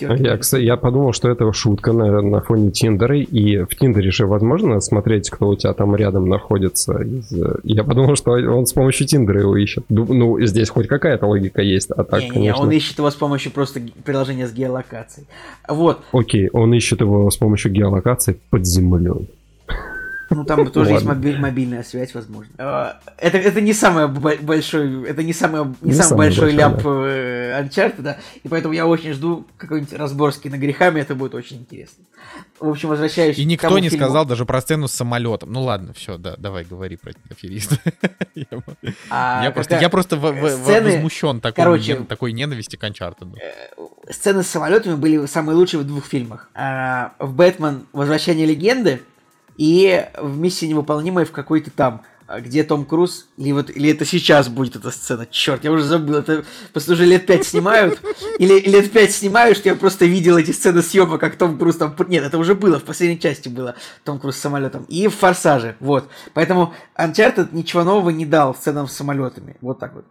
А. 0.00 0.14
Я, 0.16 0.36
кстати, 0.36 0.62
я 0.62 0.76
подумал, 0.76 1.12
что 1.12 1.28
это 1.28 1.50
шутка 1.52 1.92
на, 1.92 2.20
на 2.22 2.40
фоне 2.40 2.70
Тиндера, 2.72 3.16
и 3.16 3.58
в 3.64 3.68
Тиндере 3.76 4.10
же 4.10 4.26
возможно 4.26 4.80
смотреть, 4.80 5.30
кто 5.30 5.48
у 5.48 5.56
тебя 5.56 5.72
там 5.74 5.94
рядом 5.94 6.28
находится. 6.28 6.61
Из, 6.68 7.32
э, 7.32 7.56
Я 7.64 7.84
подумал, 7.84 8.16
что 8.16 8.32
он 8.32 8.66
с 8.66 8.72
помощью 8.72 9.06
Тиндера 9.06 9.40
его 9.40 9.56
ищет. 9.56 9.84
Ну, 9.88 10.40
здесь 10.44 10.68
хоть 10.68 10.88
какая-то 10.88 11.26
логика 11.26 11.62
есть, 11.62 11.90
а 11.90 12.04
так, 12.04 12.20
Не-не-не, 12.20 12.34
конечно... 12.34 12.62
он 12.62 12.70
ищет 12.70 12.98
его 12.98 13.10
с 13.10 13.14
помощью 13.14 13.52
просто 13.52 13.80
приложения 14.04 14.46
с 14.46 14.52
геолокацией. 14.52 15.26
Вот, 15.68 16.00
Окей, 16.12 16.48
он 16.52 16.72
ищет 16.74 17.00
его 17.00 17.30
с 17.30 17.36
помощью 17.36 17.72
геолокации 17.72 18.38
под 18.50 18.66
землей. 18.66 19.28
Ну, 20.34 20.44
там 20.44 20.70
тоже 20.70 20.92
есть 20.92 21.04
мобильная 21.04 21.82
связь, 21.82 22.14
возможно. 22.14 22.52
Э, 22.58 22.92
Это, 23.18 23.38
это 23.38 23.60
не 23.60 23.72
самый 23.72 24.08
большой, 24.08 25.04
это 25.08 25.22
не 25.22 25.32
самый, 25.32 25.64
не 25.80 25.90
Не 25.90 25.92
самый 25.92 26.02
самый 26.04 26.18
большой 26.18 26.54
большой, 26.54 26.58
ляп 26.58 26.76
да. 26.82 26.90
э, 27.06 27.62
Uncharted, 27.62 28.02
да, 28.02 28.18
и 28.42 28.48
поэтому 28.48 28.74
я 28.74 28.86
очень 28.86 29.12
жду 29.12 29.46
какой-нибудь 29.56 29.92
разбор 29.94 30.32
с 30.32 30.38
киногрехами, 30.38 31.00
это 31.00 31.14
будет 31.14 31.34
очень 31.34 31.58
интересно. 31.58 32.04
В 32.60 32.68
общем, 32.68 32.88
возвращаюсь 32.88 33.36
И 33.38 33.44
никто 33.44 33.78
не 33.78 33.88
фильму. 33.88 34.04
сказал 34.06 34.24
даже 34.24 34.46
про 34.46 34.60
сцену 34.60 34.86
с 34.88 34.92
самолетом. 34.92 35.52
Ну 35.52 35.62
ладно, 35.64 35.92
все, 35.92 36.16
да, 36.18 36.36
давай 36.38 36.64
говори 36.64 36.96
про 36.96 37.12
афериста. 37.30 37.76
Я 38.34 38.46
А 39.10 39.42
я 39.44 39.50
просто, 39.50 39.78
я 39.78 39.88
просто 39.90 40.16
сцены- 40.16 40.92
возмущен 40.94 41.40
такой, 41.40 41.64
короче, 41.64 41.92
нен- 41.94 42.06
такой 42.06 42.32
ненависти 42.32 42.76
к 42.76 42.84
Uncharted. 42.84 43.36
Сцены 44.10 44.42
с 44.42 44.46
самолетами 44.48 44.94
были 44.94 45.26
самые 45.26 45.56
лучшие 45.56 45.80
в 45.80 45.84
двух 45.86 46.06
фильмах. 46.06 46.48
А, 46.54 47.12
в 47.18 47.34
«Бэтмен. 47.34 47.86
Возвращение 47.92 48.46
легенды» 48.46 49.02
и 49.56 50.06
в 50.18 50.38
«Миссии 50.38 50.66
невыполнимой» 50.66 51.24
в 51.24 51.32
какой-то 51.32 51.70
там, 51.70 52.02
а, 52.26 52.40
где 52.40 52.64
Том 52.64 52.86
Круз, 52.86 53.28
или, 53.36 53.52
вот, 53.52 53.68
или 53.68 53.90
это 53.90 54.04
сейчас 54.04 54.48
будет 54.48 54.76
эта 54.76 54.90
сцена, 54.90 55.26
черт, 55.30 55.64
я 55.64 55.72
уже 55.72 55.84
забыл, 55.84 56.16
это 56.16 56.44
просто 56.72 56.92
уже 56.92 57.04
лет 57.04 57.26
пять 57.26 57.44
снимают, 57.44 58.00
или 58.38 58.60
лет 58.60 58.90
пять 58.90 59.12
снимают, 59.12 59.58
что 59.58 59.68
я 59.68 59.74
просто 59.74 60.06
видел 60.06 60.38
эти 60.38 60.50
сцены 60.52 60.82
съемок, 60.82 61.20
как 61.20 61.36
Том 61.36 61.58
Круз 61.58 61.76
там... 61.76 61.94
Нет, 62.08 62.24
это 62.24 62.38
уже 62.38 62.54
было, 62.54 62.78
в 62.78 62.84
последней 62.84 63.20
части 63.20 63.48
было 63.48 63.74
Том 64.04 64.18
Круз 64.18 64.36
с 64.36 64.40
самолетом, 64.40 64.84
и 64.88 65.08
в 65.08 65.14
«Форсаже», 65.16 65.76
вот. 65.80 66.08
Поэтому 66.32 66.72
Uncharted 66.96 67.48
ничего 67.52 67.84
нового 67.84 68.10
не 68.10 68.24
дал 68.24 68.54
сценам 68.54 68.88
с 68.88 68.92
самолетами, 68.92 69.56
вот 69.60 69.78
так 69.78 69.94
вот. 69.94 70.06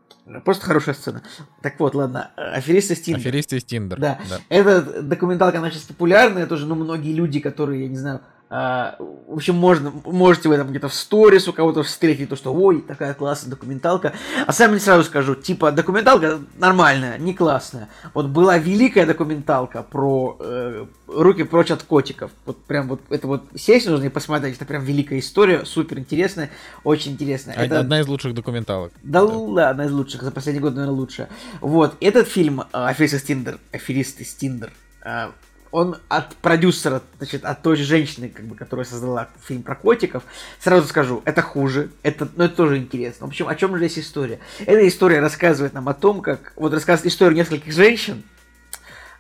Просто 0.46 0.66
хорошая 0.66 0.96
сцена. 0.96 1.24
Так 1.62 1.80
вот, 1.80 1.96
ладно, 1.96 2.32
аферисты 2.36 2.96
Тиндер. 2.96 3.20
Аферисты 3.20 3.58
из 3.58 3.64
Тиндер. 3.64 4.00
Да. 4.00 4.20
Эта 4.50 5.02
документалка, 5.02 5.58
она 5.58 5.72
сейчас 5.72 5.84
популярная, 5.84 6.46
тоже, 6.46 6.66
ну, 6.68 6.76
многие 6.76 7.14
люди, 7.14 7.40
которые, 7.40 7.84
я 7.84 7.88
не 7.90 7.98
знаю, 7.98 8.22
а, 8.54 8.98
в 9.00 9.36
общем, 9.36 9.56
можно, 9.56 9.94
можете 10.04 10.50
в 10.50 10.52
этом 10.52 10.68
где-то 10.68 10.90
в 10.90 10.94
сторис 10.94 11.48
у 11.48 11.54
кого-то 11.54 11.84
встретить, 11.84 12.28
то, 12.28 12.36
что, 12.36 12.54
ой, 12.54 12.82
такая 12.82 13.14
классная 13.14 13.50
документалка. 13.52 14.12
А 14.46 14.52
сам 14.52 14.74
не 14.74 14.80
сразу 14.80 15.06
скажу, 15.06 15.36
типа, 15.36 15.72
документалка 15.72 16.40
нормальная, 16.58 17.18
не 17.18 17.34
классная. 17.34 17.88
Вот 18.14 18.26
была 18.28 18.58
великая 18.58 19.06
документалка 19.06 19.84
про 19.84 20.36
э, 20.42 20.86
руки 21.08 21.44
прочь 21.44 21.72
от 21.72 21.84
котиков. 21.84 22.32
Вот 22.46 22.62
прям 22.66 22.90
вот, 22.90 23.00
это 23.10 23.26
вот 23.26 23.46
сесть 23.56 23.88
нужно 23.88 24.08
и 24.08 24.10
посмотреть, 24.10 24.58
это 24.58 24.66
прям 24.66 24.84
великая 24.84 25.20
история, 25.20 25.64
супер 25.64 26.00
интересная, 26.00 26.50
очень 26.84 27.14
интересная. 27.14 27.56
Од- 27.56 27.62
Это- 27.68 27.80
Одна 27.80 28.02
из 28.02 28.08
лучших 28.08 28.34
документалок. 28.34 28.92
да, 29.02 29.26
да, 29.26 29.70
одна 29.70 29.86
из 29.86 29.92
лучших, 29.94 30.24
за 30.24 30.32
последний 30.32 30.60
год, 30.62 30.76
наверное, 30.76 30.94
лучшая. 30.98 31.30
Вот, 31.62 31.96
этот 32.02 32.28
фильм 32.28 32.64
а, 32.74 32.90
«Аферисты 32.90 33.20
с 33.20 33.24
Тиндер», 33.24 33.60
«Аферисты 33.72 34.26
с 34.26 34.34
Тиндер», 34.36 34.74
а, 35.04 35.32
он 35.72 35.98
от 36.10 36.36
продюсера, 36.36 37.02
значит, 37.18 37.46
от 37.46 37.62
той 37.62 37.78
же 37.78 37.84
женщины, 37.84 38.30
как 38.30 38.46
бы, 38.46 38.56
которая 38.56 38.86
создала 38.86 39.30
фильм 39.46 39.64
про 39.64 39.76
котиков. 39.76 40.24
Сразу 40.60 40.88
скажу, 40.88 41.22
это 41.26 41.42
хуже, 41.42 41.92
это, 42.04 42.28
но 42.36 42.46
это 42.46 42.56
тоже 42.56 42.78
интересно. 42.78 43.26
В 43.26 43.30
общем, 43.30 43.48
о 43.48 43.56
чем 43.56 43.76
же 43.78 43.88
здесь 43.88 44.06
история? 44.06 44.40
Эта 44.60 44.88
история 44.88 45.20
рассказывает 45.20 45.74
нам 45.74 45.88
о 45.88 45.94
том, 45.94 46.22
как, 46.22 46.54
вот 46.58 46.74
рассказывает 46.74 47.12
историю 47.12 47.38
нескольких 47.38 47.72
женщин, 47.72 48.24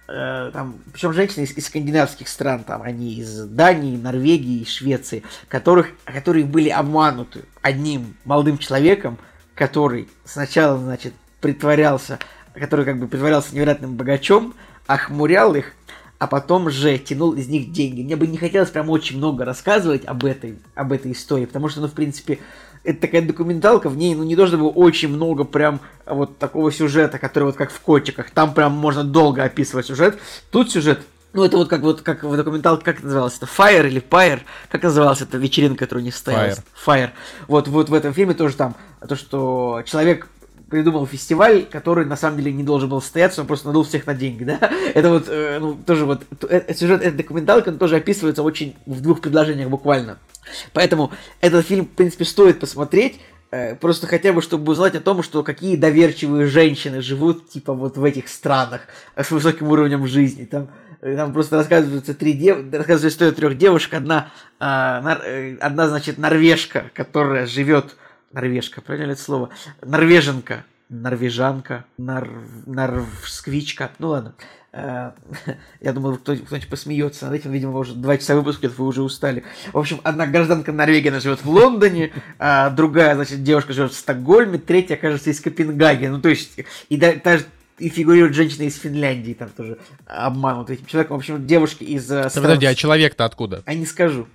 э, 0.10 0.52
там, 0.53 0.76
причем 0.91 1.14
женщины 1.14 1.45
из, 1.45 1.52
из 1.52 1.68
скандинавских 1.68 2.28
стран, 2.28 2.65
там, 2.65 2.82
они 2.82 3.15
из 3.15 3.45
Дании, 3.45 3.95
Норвегии, 3.95 4.65
Швеции, 4.65 5.23
которых, 5.48 5.88
которые 6.03 6.44
были 6.44 6.68
обмануты 6.68 7.45
одним 7.61 8.18
молодым 8.26 8.57
человеком, 8.57 9.18
который 9.56 10.10
сначала, 10.26 10.78
значит, 10.78 11.14
притворялся, 11.40 12.19
который 12.53 12.84
как 12.84 12.99
бы 12.99 13.07
притворялся 13.07 13.56
невероятным 13.56 13.95
богачом, 13.95 14.53
охмурял 14.88 15.56
их, 15.56 15.73
а 16.22 16.27
потом 16.27 16.69
же 16.69 16.99
тянул 16.99 17.34
из 17.34 17.48
них 17.48 17.72
деньги. 17.72 18.03
Мне 18.03 18.15
бы 18.15 18.27
не 18.27 18.38
хотелось 18.38 18.69
прям 18.69 18.91
очень 18.91 19.18
много 19.18 19.43
рассказывать 19.43 20.06
об 20.06 20.23
этой, 20.23 20.60
об 20.76 20.91
этой 20.91 21.14
истории, 21.14 21.45
потому 21.45 21.68
что, 21.68 21.81
ну, 21.81 21.88
в 21.88 21.93
принципе, 21.93 22.38
это 22.84 23.02
такая 23.02 23.23
документалка, 23.23 23.89
в 23.89 23.98
ней, 23.98 24.14
ну, 24.14 24.23
не 24.23 24.35
должно 24.35 24.60
было 24.60 24.69
очень 24.69 25.10
много 25.10 25.45
прям 25.45 25.80
вот 26.06 26.38
такого 26.38 26.72
сюжета, 26.72 27.18
который 27.18 27.45
вот 27.45 27.56
как 27.56 27.72
в 27.72 27.80
котиках, 27.80 28.30
там 28.30 28.53
прям 28.53 28.72
можно 28.72 29.03
долго 29.03 29.43
описывать 29.43 29.88
сюжет. 29.88 30.19
Тут 30.52 30.72
сюжет 30.72 30.99
ну, 31.34 31.43
это 31.43 31.57
вот 31.57 31.69
как 31.69 31.81
вот 31.81 32.02
как 32.02 32.23
в 32.23 32.38
документалке, 32.38 32.85
как 32.85 32.98
это 32.98 33.06
называлось? 33.06 33.38
Это 33.38 33.48
Fire 33.48 33.88
или 33.88 34.03
Fire? 34.07 34.41
Как 34.69 34.84
называлась 34.84 35.22
эта 35.22 35.39
вечеринка, 35.39 35.85
которая 35.85 36.03
не 36.03 36.11
состоялась? 36.11 36.61
Fire. 36.85 37.11
Вот, 37.48 37.68
вот 37.68 37.89
в 37.89 37.95
этом 37.95 38.14
фильме 38.14 38.35
тоже 38.35 38.56
там 38.56 38.76
то, 39.07 39.15
что 39.15 39.81
человек 39.88 40.27
придумал 40.72 41.06
фестиваль, 41.06 41.65
который 41.65 42.06
на 42.06 42.15
самом 42.15 42.38
деле 42.38 42.52
не 42.52 42.64
должен 42.64 42.89
был 42.89 43.02
состояться, 43.02 43.41
он 43.41 43.48
просто 43.48 43.68
надул 43.68 43.84
всех 43.84 44.07
на 44.07 44.15
деньги, 44.15 44.45
да? 44.45 44.57
Это 44.95 45.10
вот, 45.10 45.26
э, 45.27 45.60
ну, 45.60 45.76
тоже 45.76 46.06
вот, 46.06 46.23
э, 46.49 46.73
сюжет 46.73 47.02
этой 47.02 47.18
документалки, 47.18 47.69
он 47.69 47.77
тоже 47.77 47.98
описывается 47.98 48.41
очень 48.41 48.76
в 48.85 49.02
двух 49.02 49.22
предложениях 49.22 49.69
буквально. 49.69 50.18
Поэтому 50.73 51.11
этот 51.41 51.68
фильм, 51.68 51.85
в 51.85 51.89
принципе, 51.89 52.26
стоит 52.26 52.60
посмотреть, 52.60 53.19
э, 53.52 53.76
просто 53.76 54.07
хотя 54.07 54.34
бы, 54.34 54.41
чтобы 54.41 54.72
узнать 54.72 54.95
о 54.95 55.02
том, 55.02 55.23
что 55.23 55.43
какие 55.43 55.76
доверчивые 55.76 56.48
женщины 56.48 57.02
живут, 57.02 57.49
типа, 57.49 57.73
вот 57.73 57.98
в 57.98 58.03
этих 58.03 58.27
странах 58.27 58.81
э, 59.15 59.23
с 59.23 59.31
высоким 59.31 59.68
уровнем 59.68 60.07
жизни. 60.07 60.45
Там, 60.45 60.69
э, 61.02 61.15
там 61.15 61.34
просто 61.34 61.57
рассказываются 61.57 62.14
три 62.14 62.34
дев... 62.34 62.57
рассказывается 62.72 63.10
история 63.10 63.31
трех 63.34 63.57
девушек. 63.57 63.93
Одна, 63.93 64.31
а, 64.60 65.02
нар... 65.02 65.22
э, 65.26 65.57
одна, 65.57 65.89
значит, 65.89 66.18
норвежка, 66.18 66.85
которая 66.93 67.45
живет 67.45 67.98
Норвежка, 68.34 68.82
правильно 68.82 69.12
это 69.12 69.22
слово? 69.22 69.49
Норвеженка, 69.82 70.64
норвежанка, 70.90 71.86
нор... 71.98 72.30
норвсквичка. 72.66 73.91
Ну 73.99 74.10
ладно. 74.10 74.34
Э, 74.74 75.12
Я 75.82 75.94
думал, 75.94 76.16
кто- 76.18 76.36
кто-нибудь 76.36 76.70
посмеется 76.70 77.26
над 77.26 77.36
этим. 77.36 77.52
Видимо, 77.52 77.78
уже 77.78 77.94
два 77.94 78.18
часа 78.18 78.36
выпуска, 78.36 78.70
вы 78.70 78.86
уже 78.86 79.02
устали. 79.02 79.44
В 79.74 79.78
общем, 79.78 79.99
одна 80.03 80.28
гражданка 80.28 80.72
Норвегии, 80.72 81.10
она 81.10 81.20
живет 81.20 81.44
в 81.44 81.49
Лондоне, 81.49 82.12
а 82.40 82.70
другая, 82.70 83.16
значит, 83.16 83.44
девушка 83.44 83.74
живет 83.74 83.91
в 83.91 83.98
Стокгольме, 83.98 84.58
третья, 84.58 84.95
кажется, 84.95 85.30
из 85.30 85.40
Копенгагена. 85.41 86.16
Ну, 86.18 86.22
то 86.22 86.30
есть, 86.30 86.60
и 86.90 86.98
да- 86.98 87.16
даже 87.16 87.45
и 87.80 87.90
фигурирует 87.90 88.36
женщина 88.36 88.64
из 88.64 88.78
Финляндии, 88.78 89.34
там 89.34 89.49
тоже 89.49 89.78
обманута 90.06 90.74
этим 90.74 90.86
человеком. 90.86 91.18
В 91.18 91.20
общем, 91.20 91.45
девушки 91.48 91.84
из... 91.84 92.10
э, 92.12 92.30
стран- 92.30 92.44
Подожди, 92.44 92.66
а 92.68 92.76
человек-то 92.76 93.26
откуда? 93.26 93.64
а 93.66 93.74
не 93.74 93.86
скажу. 93.86 94.28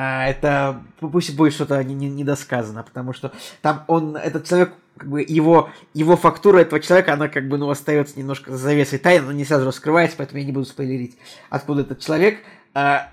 А, 0.00 0.28
это 0.28 0.80
пусть 1.00 1.34
будет 1.34 1.54
что-то 1.54 1.82
не- 1.82 1.92
не- 1.92 2.08
недосказано, 2.08 2.84
потому 2.84 3.12
что 3.12 3.32
там 3.62 3.82
он, 3.88 4.16
этот 4.16 4.46
человек, 4.46 4.72
как 4.96 5.08
бы 5.08 5.22
его, 5.22 5.70
его 5.92 6.16
фактура 6.16 6.58
этого 6.58 6.80
человека, 6.80 7.14
она 7.14 7.26
как 7.26 7.48
бы, 7.48 7.58
ну, 7.58 7.68
остается 7.68 8.16
немножко 8.16 8.52
за 8.52 8.58
завесой 8.58 9.00
тайны, 9.00 9.26
но 9.26 9.32
не 9.32 9.44
сразу 9.44 9.66
раскрывается, 9.66 10.16
поэтому 10.16 10.38
я 10.38 10.46
не 10.46 10.52
буду 10.52 10.66
спойлерить, 10.66 11.18
откуда 11.50 11.80
этот 11.80 11.98
человек. 11.98 12.38
А, 12.74 13.10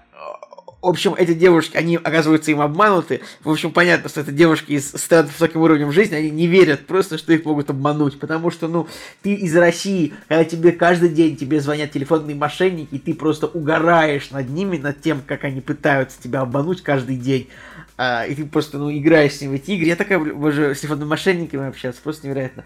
в 0.86 0.90
общем, 0.90 1.16
эти 1.18 1.34
девушки, 1.34 1.76
они 1.78 1.96
оказываются 1.96 2.52
им 2.52 2.62
обмануты. 2.62 3.22
В 3.44 3.50
общем, 3.50 3.72
понятно, 3.72 4.08
что 4.08 4.22
это 4.22 4.32
девушки 4.32 4.74
из 4.74 4.90
стран 4.90 5.28
с 5.28 5.32
высоким 5.32 5.62
уровнем 5.62 5.92
жизни, 5.92 6.14
они 6.14 6.30
не 6.30 6.46
верят 6.46 6.86
просто, 6.86 7.18
что 7.18 7.34
их 7.34 7.44
могут 7.44 7.72
обмануть. 7.72 8.20
Потому 8.20 8.52
что, 8.52 8.68
ну, 8.68 8.88
ты 9.24 9.34
из 9.34 9.56
России, 9.56 10.14
когда 10.28 10.44
тебе 10.44 10.72
каждый 10.72 11.10
день 11.10 11.38
тебе 11.38 11.60
звонят 11.60 11.92
телефонные 11.92 12.36
мошенники, 12.36 12.94
и 12.94 13.00
ты 13.00 13.16
просто 13.16 13.48
угораешь 13.48 14.30
над 14.30 14.48
ними, 14.50 14.78
над 14.78 15.02
тем, 15.02 15.22
как 15.26 15.44
они 15.44 15.60
пытаются 15.60 16.22
тебя 16.22 16.42
обмануть 16.42 16.84
каждый 16.84 17.18
день. 17.18 17.50
А, 17.98 18.26
и 18.28 18.36
ты 18.36 18.46
просто, 18.46 18.78
ну, 18.78 18.96
играешь 18.96 19.34
с 19.34 19.42
ними 19.42 19.54
в 19.54 19.56
эти 19.56 19.72
игры. 19.72 19.88
Я 19.88 19.96
такая, 19.96 20.20
боже, 20.20 20.76
с 20.76 20.82
телефонными 20.82 21.10
мошенниками 21.10 21.68
общаться, 21.68 22.00
просто 22.04 22.28
невероятно. 22.28 22.64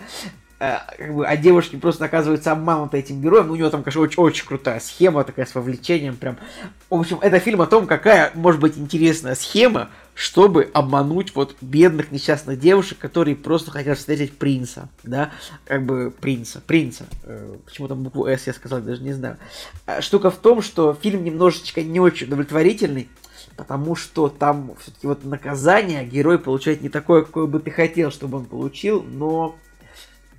Э, 0.59 0.77
как 0.97 1.15
бы, 1.15 1.27
а 1.27 1.37
девушки 1.37 1.75
просто 1.75 2.05
оказываются 2.05 2.51
обмануты 2.51 2.97
этим 2.97 3.21
героем. 3.21 3.47
Ну, 3.47 3.53
у 3.53 3.55
него 3.55 3.69
там, 3.69 3.83
конечно, 3.83 4.01
очень, 4.01 4.21
очень 4.21 4.45
крутая 4.45 4.79
схема 4.79 5.23
такая 5.23 5.45
с 5.45 5.55
вовлечением 5.55 6.15
прям. 6.15 6.37
В 6.89 6.95
общем, 6.99 7.19
это 7.21 7.39
фильм 7.39 7.61
о 7.61 7.67
том, 7.67 7.87
какая 7.87 8.31
может 8.35 8.61
быть 8.61 8.77
интересная 8.77 9.35
схема, 9.35 9.89
чтобы 10.13 10.69
обмануть 10.73 11.33
вот 11.33 11.55
бедных 11.61 12.11
несчастных 12.11 12.59
девушек, 12.59 12.97
которые 12.97 13.37
просто 13.37 13.71
хотят 13.71 13.97
встретить 13.97 14.37
принца, 14.37 14.89
да, 15.03 15.31
как 15.63 15.85
бы 15.85 16.11
принца, 16.11 16.59
принца. 16.59 17.05
Э, 17.23 17.55
почему 17.65 17.87
там 17.87 18.03
букву 18.03 18.27
«С» 18.27 18.45
я 18.45 18.53
сказал, 18.53 18.81
даже 18.81 19.01
не 19.01 19.13
знаю. 19.13 19.37
А 19.85 20.01
штука 20.01 20.29
в 20.29 20.35
том, 20.35 20.61
что 20.61 20.93
фильм 20.93 21.23
немножечко 21.23 21.81
не 21.81 22.01
очень 22.01 22.27
удовлетворительный, 22.27 23.07
потому 23.55 23.95
что 23.95 24.29
там 24.29 24.75
все-таки 24.81 25.07
вот 25.07 25.23
наказание 25.23 26.05
герой 26.05 26.39
получает 26.39 26.81
не 26.81 26.89
такое, 26.89 27.23
какое 27.23 27.45
бы 27.45 27.59
ты 27.59 27.71
хотел, 27.71 28.11
чтобы 28.11 28.39
он 28.39 28.45
получил, 28.45 29.03
но, 29.03 29.55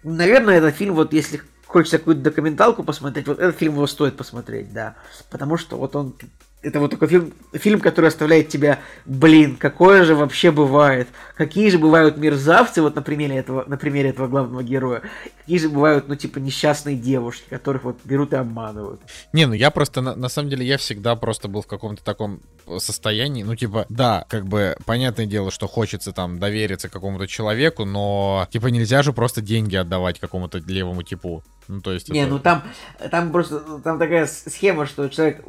наверное, 0.03 0.59
этот 0.59 0.75
фильм, 0.75 0.95
вот 0.95 1.13
если 1.13 1.41
хочется 1.67 1.99
какую-то 1.99 2.23
документалку 2.23 2.83
посмотреть, 2.83 3.27
вот 3.27 3.39
этот 3.39 3.57
фильм 3.57 3.75
его 3.75 3.87
стоит 3.87 4.17
посмотреть, 4.17 4.73
да, 4.73 4.97
потому 5.31 5.57
что 5.57 5.77
вот 5.77 5.95
он 5.97 6.15
это 6.63 6.79
вот 6.81 6.91
такой 6.91 7.09
фильм, 7.09 7.33
фильм, 7.53 7.81
который 7.81 8.07
оставляет 8.07 8.49
тебя, 8.49 8.81
блин, 9.07 9.57
какое 9.57 10.05
же 10.05 10.15
вообще 10.15 10.51
бывает, 10.51 11.09
какие 11.37 11.71
же 11.71 11.79
бывают 11.79 12.19
мерзавцы, 12.19 12.83
вот 12.83 12.95
на 12.95 13.03
примере 13.03 13.37
этого, 13.37 13.65
на 13.67 13.77
примере 13.77 14.11
этого 14.11 14.29
главного 14.29 14.63
героя, 14.63 15.03
какие 15.39 15.59
же 15.59 15.69
бывают, 15.71 16.09
ну, 16.09 16.17
типа, 16.17 16.39
несчастные 16.39 16.97
девушки, 16.97 17.45
которых 17.49 17.85
вот 17.85 17.99
берут 18.05 18.33
и 18.33 18.37
обманывают. 18.37 19.01
Не, 19.33 19.47
ну 19.47 19.55
я 19.55 19.71
просто, 19.71 20.01
на, 20.03 20.15
на 20.15 20.29
самом 20.29 20.51
деле, 20.51 20.67
я 20.67 20.77
всегда 20.77 21.17
просто 21.17 21.49
был 21.49 21.63
в 21.63 21.67
каком-то 21.67 22.05
таком 22.05 22.41
состоянии, 22.79 23.43
ну, 23.43 23.57
типа, 23.57 23.87
да, 23.89 24.27
как 24.29 24.47
бы, 24.47 24.77
понятное 24.85 25.27
дело, 25.27 25.51
что 25.51 25.67
хочется 25.67 26.13
там 26.13 26.39
довериться 26.39 26.89
какому-то 26.89 27.27
человеку, 27.27 27.85
но, 27.85 28.47
типа, 28.51 28.67
нельзя 28.67 29.03
же 29.03 29.13
просто 29.13 29.41
деньги 29.41 29.77
отдавать 29.77 30.21
какому-то 30.21 30.59
левому 30.59 31.03
типу. 31.03 31.43
Ну, 31.71 31.81
то 31.81 31.93
есть... 31.93 32.09
Не, 32.09 32.23
это... 32.23 32.31
ну 32.31 32.39
там, 32.41 32.65
там 33.13 33.31
просто, 33.31 33.61
там 33.85 34.01
такая 34.01 34.27
схема, 34.27 34.87
что 34.87 35.09
человек, 35.09 35.45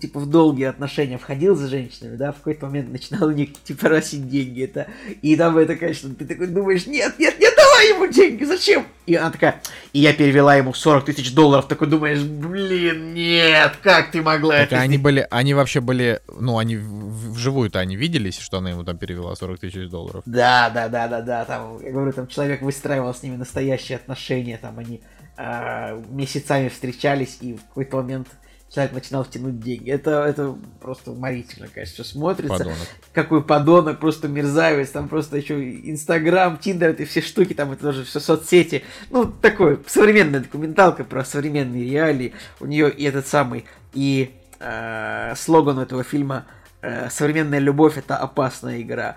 типа, 0.00 0.18
в 0.18 0.28
долгие 0.28 0.64
отношения 0.64 1.18
входил 1.18 1.54
за 1.54 1.68
женщинами, 1.68 2.16
да, 2.16 2.32
в 2.32 2.38
какой-то 2.38 2.66
момент 2.66 2.90
начинал 2.90 3.28
у 3.28 3.30
них, 3.30 3.50
типа, 3.62 3.86
просить 3.86 4.28
деньги, 4.28 4.64
это, 4.64 4.88
и 5.22 5.36
там 5.36 5.56
это, 5.56 5.76
конечно, 5.76 6.12
ты 6.16 6.26
такой 6.26 6.48
думаешь, 6.48 6.86
нет, 6.86 7.14
нет, 7.16 7.38
нет, 7.38 7.54
давай 7.56 7.90
ему 7.90 8.08
деньги, 8.08 8.42
зачем? 8.42 8.86
И 9.06 9.14
она 9.14 9.30
такая, 9.30 9.62
и 9.92 10.00
я 10.00 10.12
перевела 10.12 10.56
ему 10.56 10.74
40 10.74 11.04
тысяч 11.04 11.32
долларов, 11.32 11.68
такой 11.68 11.86
думаешь, 11.86 12.22
блин, 12.22 13.14
нет, 13.14 13.74
как 13.84 14.10
ты 14.10 14.20
могла 14.20 14.54
так 14.54 14.66
это 14.72 14.80
они 14.80 14.98
были, 14.98 15.28
они 15.30 15.54
вообще 15.54 15.80
были, 15.80 16.22
ну, 16.40 16.58
они 16.58 16.76
вживую-то 16.76 17.78
они 17.78 17.94
виделись, 17.94 18.38
что 18.38 18.58
она 18.58 18.70
ему 18.70 18.82
там 18.82 18.98
перевела 18.98 19.36
40 19.36 19.60
тысяч 19.60 19.88
долларов? 19.88 20.24
Да, 20.26 20.70
да, 20.70 20.88
да, 20.88 21.06
да, 21.06 21.20
да, 21.20 21.44
там, 21.44 21.80
я 21.84 21.92
говорю, 21.92 22.12
там 22.12 22.26
человек 22.26 22.62
выстраивал 22.62 23.14
с 23.14 23.22
ними 23.22 23.36
настоящие 23.36 23.96
отношения, 23.96 24.58
там 24.60 24.80
они 24.80 25.02
э, 25.42 26.02
месяцами 26.10 26.68
встречались, 26.68 27.38
и 27.40 27.54
в 27.54 27.64
какой-то 27.66 27.96
момент 27.96 28.28
человек 28.72 28.92
начинал 28.92 29.24
втянуть 29.24 29.60
деньги. 29.60 29.90
Это, 29.90 30.24
это 30.24 30.56
просто 30.80 31.10
уморительно, 31.10 31.68
конечно, 31.68 31.94
все 31.94 32.04
смотрится. 32.04 32.58
Подонок. 32.58 32.78
Какой 33.12 33.42
подонок, 33.44 34.00
просто 34.00 34.28
мерзавец, 34.28 34.90
там 34.90 35.08
просто 35.08 35.36
еще 35.36 35.60
Инстаграм, 35.90 36.56
Тиндер, 36.56 36.90
это 36.90 37.04
все 37.04 37.20
штуки, 37.20 37.54
там 37.54 37.72
это 37.72 37.82
тоже 37.82 38.04
все 38.04 38.20
соцсети. 38.20 38.84
Ну, 39.10 39.26
такой, 39.26 39.80
современная 39.86 40.40
документалка 40.40 41.04
про 41.04 41.24
современные 41.24 41.84
реалии. 41.84 42.34
У 42.60 42.66
нее 42.66 42.90
и 42.90 43.04
этот 43.04 43.26
самый, 43.26 43.66
и 43.92 44.30
э, 44.60 45.34
слоган 45.36 45.78
этого 45.80 46.04
фильма 46.04 46.46
э, 46.80 47.10
«Современная 47.10 47.58
любовь– 47.58 47.96
это 47.98 48.16
опасная 48.16 48.80
игра». 48.80 49.16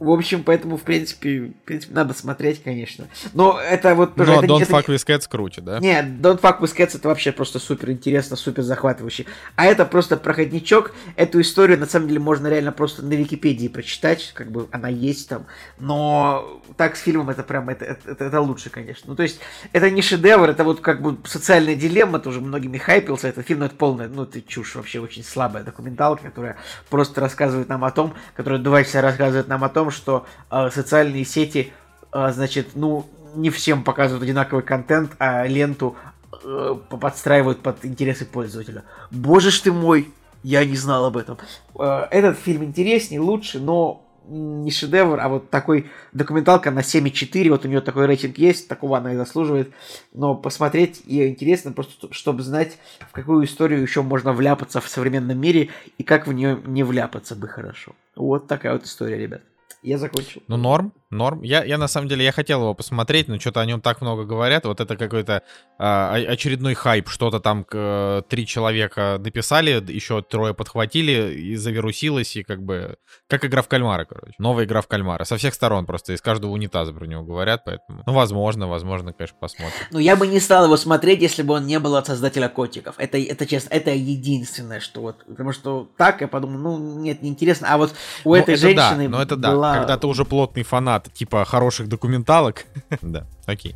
В 0.00 0.10
общем, 0.10 0.42
поэтому, 0.42 0.76
в 0.76 0.82
принципе, 0.82 1.52
в 1.62 1.66
принципе, 1.66 1.94
надо 1.94 2.14
смотреть, 2.14 2.62
конечно. 2.64 3.06
Но 3.32 3.60
это 3.60 3.94
вот. 3.94 4.16
Но 4.16 4.24
это, 4.24 4.46
Don't 4.46 4.62
это, 4.62 4.72
Fuck 4.72 4.86
With 4.86 5.06
Cats 5.06 5.28
круче, 5.28 5.60
да? 5.60 5.78
Нет, 5.78 6.06
Don't 6.20 6.40
Fuck 6.40 6.60
With 6.60 6.76
Cats 6.76 6.96
это 6.96 7.08
вообще 7.08 7.30
просто 7.30 7.60
супер 7.60 7.90
интересно, 7.90 8.34
супер 8.34 8.62
захватывающе. 8.62 9.26
А 9.54 9.66
это 9.66 9.84
просто 9.84 10.16
проходничок. 10.16 10.92
Эту 11.14 11.40
историю, 11.40 11.78
на 11.78 11.86
самом 11.86 12.08
деле, 12.08 12.18
можно 12.18 12.48
реально 12.48 12.72
просто 12.72 13.04
на 13.04 13.12
Википедии 13.12 13.68
прочитать, 13.68 14.32
как 14.34 14.50
бы 14.50 14.66
она 14.72 14.88
есть 14.88 15.28
там. 15.28 15.46
Но 15.78 16.60
так 16.76 16.96
с 16.96 17.00
фильмом 17.00 17.30
это 17.30 17.44
прям, 17.44 17.68
это, 17.68 17.84
это, 17.84 18.24
это 18.24 18.40
лучше, 18.40 18.70
конечно. 18.70 19.10
Ну, 19.10 19.14
то 19.14 19.22
есть, 19.22 19.38
это 19.72 19.90
не 19.90 20.02
шедевр, 20.02 20.50
это 20.50 20.64
вот 20.64 20.80
как 20.80 21.02
бы 21.02 21.18
социальная 21.24 21.76
дилемма, 21.76 22.18
тоже 22.18 22.40
многими 22.40 22.78
хайпился 22.78 23.28
этот 23.28 23.46
фильм, 23.46 23.60
но 23.60 23.66
это 23.66 23.76
полная, 23.76 24.08
ну, 24.08 24.24
это 24.24 24.42
чушь 24.42 24.74
вообще, 24.74 24.98
очень 24.98 25.22
слабая 25.22 25.62
документалка, 25.62 26.24
которая 26.24 26.56
просто 26.90 27.20
рассказывает 27.20 27.68
нам 27.68 27.84
о 27.84 27.92
том, 27.92 28.14
которая 28.34 28.60
два 28.60 28.82
часа 28.82 29.00
рассказывает 29.00 29.46
нам 29.46 29.62
о 29.62 29.68
том, 29.68 29.83
что 29.90 30.26
э, 30.50 30.70
социальные 30.70 31.24
сети, 31.24 31.72
э, 32.12 32.30
значит, 32.32 32.70
ну, 32.74 33.06
не 33.34 33.50
всем 33.50 33.82
показывают 33.82 34.22
одинаковый 34.22 34.62
контент, 34.62 35.12
а 35.18 35.46
ленту 35.46 35.96
э, 36.42 36.76
подстраивают 36.88 37.60
под 37.60 37.84
интересы 37.84 38.24
пользователя. 38.24 38.84
Боже 39.10 39.50
ж 39.50 39.60
ты 39.60 39.72
мой, 39.72 40.12
я 40.42 40.64
не 40.64 40.76
знал 40.76 41.04
об 41.06 41.16
этом. 41.16 41.38
Э, 41.78 42.06
этот 42.10 42.38
фильм 42.38 42.64
интереснее, 42.64 43.20
лучше, 43.20 43.58
но 43.58 44.04
не 44.26 44.70
шедевр, 44.70 45.20
а 45.20 45.28
вот 45.28 45.50
такой 45.50 45.90
документалка 46.12 46.70
на 46.70 46.80
7,4, 46.80 47.50
вот 47.50 47.64
у 47.64 47.68
нее 47.68 47.80
такой 47.80 48.06
рейтинг 48.06 48.38
есть, 48.38 48.68
такого 48.68 48.96
она 48.96 49.12
и 49.12 49.16
заслуживает, 49.16 49.72
но 50.12 50.34
посмотреть 50.34 51.02
ее 51.04 51.28
интересно, 51.28 51.72
просто 51.72 52.12
чтобы 52.12 52.42
знать, 52.42 52.78
в 53.08 53.12
какую 53.12 53.44
историю 53.44 53.82
еще 53.82 54.02
можно 54.02 54.32
вляпаться 54.32 54.80
в 54.80 54.88
современном 54.88 55.38
мире 55.38 55.70
и 55.98 56.02
как 56.02 56.26
в 56.26 56.32
нее 56.32 56.58
не 56.64 56.82
вляпаться 56.84 57.36
бы 57.36 57.48
хорошо. 57.48 57.92
Вот 58.16 58.46
такая 58.46 58.72
вот 58.72 58.84
история, 58.84 59.18
ребят. 59.18 59.42
Я 59.84 59.98
закончил. 59.98 60.42
Ну, 60.48 60.56
норм, 60.56 60.92
норм. 61.14 61.42
Я, 61.42 61.64
я 61.64 61.78
на 61.78 61.88
самом 61.88 62.08
деле, 62.08 62.24
я 62.24 62.32
хотел 62.32 62.60
его 62.60 62.74
посмотреть, 62.74 63.28
но 63.28 63.38
что-то 63.38 63.60
о 63.60 63.66
нем 63.66 63.80
так 63.80 64.00
много 64.00 64.24
говорят. 64.24 64.64
Вот 64.64 64.80
это 64.80 64.96
какой-то 64.96 65.42
а, 65.78 66.14
очередной 66.14 66.74
хайп. 66.74 67.08
Что-то 67.08 67.40
там 67.40 67.64
э, 67.72 68.22
три 68.28 68.46
человека 68.46 69.18
написали, 69.18 69.82
еще 69.92 70.22
трое 70.22 70.54
подхватили, 70.54 71.34
и 71.34 71.56
завирусилось, 71.56 72.36
и 72.36 72.42
как 72.42 72.62
бы... 72.62 72.96
Как 73.28 73.44
игра 73.44 73.62
в 73.62 73.68
кальмара, 73.68 74.04
короче. 74.04 74.34
Новая 74.38 74.64
игра 74.64 74.80
в 74.80 74.88
кальмара. 74.88 75.24
Со 75.24 75.36
всех 75.36 75.54
сторон 75.54 75.86
просто, 75.86 76.12
из 76.12 76.20
каждого 76.20 76.50
унитаза 76.50 76.92
про 76.92 77.06
него 77.06 77.22
говорят, 77.22 77.62
поэтому... 77.64 78.02
Ну, 78.06 78.12
возможно, 78.12 78.68
возможно, 78.68 79.12
конечно, 79.12 79.36
посмотрим. 79.40 79.86
Ну, 79.90 79.98
я 79.98 80.16
бы 80.16 80.26
не 80.26 80.40
стал 80.40 80.64
его 80.64 80.76
смотреть, 80.76 81.22
если 81.22 81.42
бы 81.42 81.54
он 81.54 81.66
не 81.66 81.78
был 81.78 81.96
от 81.96 82.06
создателя 82.06 82.48
котиков. 82.48 82.94
Это, 82.98 83.18
это 83.18 83.46
честно, 83.46 83.74
это 83.74 83.90
единственное, 83.90 84.80
что 84.80 85.00
вот... 85.00 85.24
Потому 85.26 85.52
что 85.52 85.88
так 85.96 86.20
я 86.20 86.28
подумал, 86.28 86.58
ну, 86.58 87.00
нет, 87.00 87.22
неинтересно. 87.22 87.72
А 87.72 87.78
вот 87.78 87.94
у 88.24 88.30
Ну, 88.30 88.34
этой 88.34 88.54
это 88.54 88.60
женщины 88.62 89.08
да, 89.08 89.16
но 89.16 89.22
это 89.22 89.36
да. 89.36 89.52
была... 89.52 89.78
Когда 89.78 89.96
ты 89.96 90.06
уже 90.06 90.24
плотный 90.24 90.62
фанат, 90.62 91.03
типа, 91.12 91.44
хороших 91.44 91.88
документалок. 91.88 92.64
да, 93.02 93.26
окей. 93.46 93.74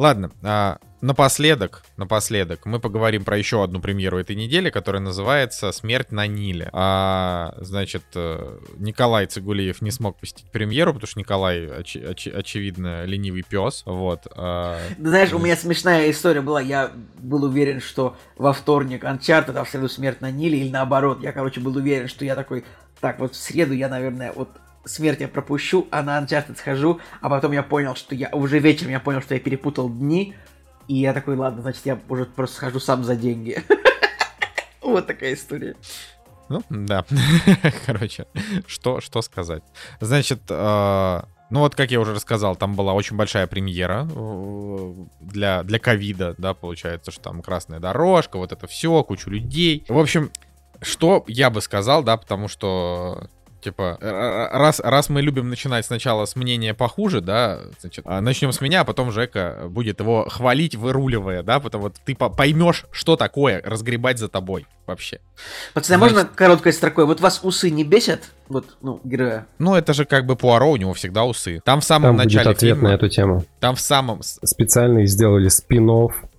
Ладно, 0.00 0.30
а, 0.42 0.78
напоследок, 1.02 1.82
напоследок 1.98 2.64
мы 2.64 2.80
поговорим 2.80 3.22
про 3.22 3.36
еще 3.36 3.62
одну 3.62 3.80
премьеру 3.80 4.18
этой 4.18 4.34
недели, 4.34 4.70
которая 4.70 5.02
называется 5.02 5.72
«Смерть 5.72 6.10
на 6.10 6.26
Ниле». 6.26 6.70
А, 6.72 7.54
значит, 7.58 8.04
э, 8.14 8.58
Николай 8.78 9.26
Цигулиев 9.26 9.82
не 9.82 9.90
смог 9.90 10.16
посетить 10.18 10.50
премьеру, 10.50 10.94
потому 10.94 11.06
что 11.06 11.18
Николай, 11.18 11.66
очи- 11.66 12.02
очи- 12.02 12.30
очевидно, 12.30 13.04
ленивый 13.04 13.42
пес, 13.42 13.82
вот. 13.84 14.26
а, 14.36 14.78
Знаешь, 14.98 15.34
у 15.34 15.38
меня 15.38 15.54
смешная 15.54 16.10
история 16.10 16.40
была. 16.40 16.62
Я 16.62 16.92
был 17.18 17.44
уверен, 17.44 17.82
что 17.82 18.16
во 18.38 18.54
вторник 18.54 19.04
Uncharted, 19.04 19.58
а 19.58 19.64
в 19.64 19.68
среду 19.68 19.90
смерть 19.90 20.22
на 20.22 20.30
Ниле, 20.30 20.60
или 20.60 20.70
наоборот. 20.70 21.22
Я, 21.22 21.32
короче, 21.32 21.60
был 21.60 21.76
уверен, 21.76 22.08
что 22.08 22.24
я 22.24 22.34
такой, 22.36 22.64
так, 23.00 23.18
вот 23.18 23.34
в 23.34 23.36
среду 23.36 23.74
я, 23.74 23.90
наверное, 23.90 24.32
вот 24.32 24.48
смерть 24.84 25.20
я 25.20 25.28
пропущу, 25.28 25.86
а 25.90 26.02
на 26.02 26.20
Uncharted 26.20 26.56
схожу, 26.56 27.00
а 27.20 27.28
потом 27.28 27.52
я 27.52 27.62
понял, 27.62 27.94
что 27.94 28.14
я 28.14 28.28
уже 28.32 28.58
вечером 28.58 28.92
я 28.92 29.00
понял, 29.00 29.20
что 29.22 29.34
я 29.34 29.40
перепутал 29.40 29.88
дни, 29.88 30.34
и 30.88 30.96
я 30.96 31.12
такой, 31.12 31.36
ладно, 31.36 31.62
значит, 31.62 31.86
я 31.86 31.98
уже 32.08 32.24
просто 32.24 32.56
схожу 32.56 32.80
сам 32.80 33.04
за 33.04 33.16
деньги. 33.16 33.62
Вот 34.82 35.06
такая 35.06 35.34
история. 35.34 35.76
Ну, 36.48 36.64
да. 36.68 37.04
Короче, 37.86 38.26
что, 38.66 39.00
что 39.00 39.22
сказать. 39.22 39.62
Значит, 40.00 40.40
э, 40.48 41.22
ну 41.50 41.60
вот, 41.60 41.76
как 41.76 41.92
я 41.92 42.00
уже 42.00 42.14
рассказал, 42.14 42.56
там 42.56 42.74
была 42.74 42.92
очень 42.92 43.16
большая 43.16 43.46
премьера 43.46 44.08
э, 44.10 44.94
для, 45.20 45.62
для 45.62 45.78
ковида, 45.78 46.34
да, 46.38 46.54
получается, 46.54 47.12
что 47.12 47.22
там 47.22 47.42
красная 47.42 47.78
дорожка, 47.78 48.36
вот 48.38 48.50
это 48.50 48.66
все, 48.66 49.04
кучу 49.04 49.30
людей. 49.30 49.84
В 49.88 49.98
общем, 49.98 50.32
что 50.80 51.24
я 51.28 51.50
бы 51.50 51.60
сказал, 51.60 52.02
да, 52.02 52.16
потому 52.16 52.48
что 52.48 53.28
Типа, 53.60 53.98
р- 54.00 54.06
р- 54.14 54.50
раз, 54.52 54.80
раз 54.80 55.08
мы 55.10 55.20
любим 55.22 55.50
начинать 55.50 55.84
сначала 55.84 56.24
с 56.24 56.34
мнения 56.36 56.72
похуже, 56.74 57.20
да, 57.20 57.60
значит, 57.80 58.04
а, 58.08 58.20
начнем 58.20 58.52
с 58.52 58.60
меня, 58.60 58.80
а 58.80 58.84
потом 58.84 59.12
Жека 59.12 59.64
будет 59.68 60.00
его 60.00 60.26
хвалить, 60.28 60.74
выруливая, 60.74 61.42
да, 61.42 61.60
потому 61.60 61.84
вот 61.84 61.96
ты 62.04 62.14
по- 62.14 62.30
поймешь, 62.30 62.86
что 62.90 63.16
такое 63.16 63.60
разгребать 63.64 64.18
за 64.18 64.28
тобой 64.28 64.66
вообще. 64.86 65.20
Пацаны, 65.74 65.96
а 65.96 65.98
можно 65.98 66.24
короткой 66.24 66.72
строкой? 66.72 67.04
Вот 67.04 67.20
вас 67.20 67.40
усы 67.42 67.70
не 67.70 67.84
бесят? 67.84 68.30
Вот, 68.48 68.76
ну, 68.82 69.00
героя. 69.04 69.46
Ну, 69.58 69.74
это 69.74 69.92
же 69.92 70.04
как 70.04 70.26
бы 70.26 70.36
Пуаро, 70.36 70.70
у 70.72 70.76
него 70.76 70.94
всегда 70.94 71.24
усы. 71.24 71.60
Там 71.64 71.80
в 71.80 71.84
самом 71.84 72.08
Там 72.08 72.16
будет 72.16 72.24
начале 72.24 72.50
ответ 72.50 72.74
фильма, 72.76 72.88
на 72.90 72.94
эту 72.94 73.08
тему. 73.08 73.44
там 73.60 73.76
в 73.76 73.80
самом 73.80 74.22
Специально 74.22 75.06
сделали 75.06 75.48
спин 75.48 75.88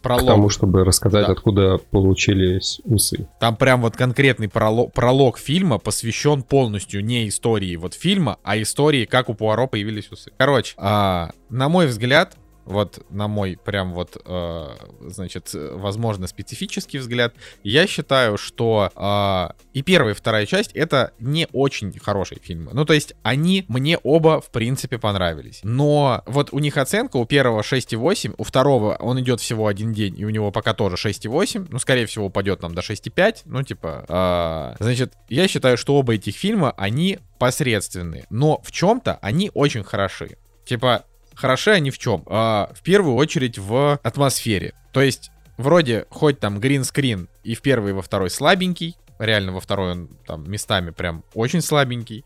пролог, 0.01 0.25
тому, 0.25 0.49
чтобы 0.49 0.83
рассказать, 0.83 1.25
Да. 1.27 1.31
откуда 1.31 1.77
получились 1.77 2.81
усы. 2.83 3.27
там 3.39 3.55
прям 3.55 3.81
вот 3.81 3.95
конкретный 3.95 4.49
пролог, 4.49 4.93
пролог 4.93 5.37
фильма 5.37 5.77
посвящен 5.77 6.43
полностью 6.43 7.03
не 7.03 7.27
истории 7.27 7.75
вот 7.75 7.93
фильма, 7.93 8.37
а 8.43 8.61
истории, 8.61 9.05
как 9.05 9.29
у 9.29 9.33
Пуаро 9.33 9.67
появились 9.67 10.11
усы. 10.11 10.31
Короче, 10.37 10.73
а, 10.77 11.31
на 11.49 11.69
мой 11.69 11.87
взгляд, 11.87 12.35
вот 12.65 13.05
на 13.09 13.27
мой 13.27 13.57
прям 13.63 13.93
вот, 13.93 14.17
э, 14.23 14.67
значит, 15.01 15.49
возможно, 15.53 16.27
специфический 16.27 16.97
взгляд, 16.99 17.33
я 17.63 17.87
считаю, 17.87 18.37
что 18.37 18.91
э, 18.95 19.61
и 19.73 19.81
первая, 19.81 20.13
и 20.13 20.17
вторая 20.17 20.45
часть 20.45 20.71
это 20.73 21.11
не 21.19 21.47
очень 21.51 21.97
хорошие 21.99 22.39
фильмы. 22.39 22.71
Ну, 22.73 22.85
то 22.85 22.93
есть 22.93 23.13
они 23.23 23.65
мне 23.67 23.97
оба, 24.03 24.41
в 24.41 24.49
принципе, 24.49 24.97
понравились. 24.97 25.59
Но 25.63 26.23
вот 26.25 26.49
у 26.51 26.59
них 26.59 26.77
оценка 26.77 27.17
у 27.17 27.25
первого 27.25 27.61
6,8, 27.61 28.35
у 28.37 28.43
второго 28.43 28.95
он 28.95 29.19
идет 29.19 29.39
всего 29.39 29.67
один 29.67 29.93
день, 29.93 30.17
и 30.17 30.25
у 30.25 30.29
него 30.29 30.51
пока 30.51 30.73
тоже 30.73 30.95
6,8, 30.95 31.67
ну, 31.69 31.79
скорее 31.79 32.05
всего, 32.05 32.25
упадет 32.25 32.59
там 32.59 32.73
до 32.73 32.81
6,5, 32.81 33.41
ну, 33.45 33.63
типа, 33.63 34.75
э, 34.79 34.83
значит, 34.83 35.13
я 35.29 35.47
считаю, 35.47 35.77
что 35.77 35.95
оба 35.95 36.13
этих 36.13 36.35
фильма, 36.35 36.73
они 36.77 37.19
посредственные, 37.39 38.25
но 38.29 38.61
в 38.63 38.71
чем-то 38.71 39.17
они 39.21 39.51
очень 39.53 39.83
хороши. 39.83 40.37
Типа, 40.65 41.05
Хороши 41.41 41.71
они 41.71 41.89
в 41.89 41.97
чем? 41.97 42.23
А, 42.27 42.71
в 42.71 42.83
первую 42.83 43.15
очередь 43.15 43.57
в 43.57 43.99
атмосфере. 44.03 44.75
То 44.91 45.01
есть, 45.01 45.31
вроде, 45.57 46.05
хоть 46.11 46.39
там 46.39 46.59
гринскрин 46.59 47.29
и 47.43 47.55
в 47.55 47.63
первый, 47.63 47.89
и 47.89 47.93
во 47.93 48.03
второй 48.03 48.29
слабенький, 48.29 48.95
реально 49.17 49.51
во 49.51 49.59
второй 49.59 49.91
он 49.91 50.09
там 50.27 50.47
местами 50.47 50.91
прям 50.91 51.23
очень 51.33 51.61
слабенький, 51.61 52.25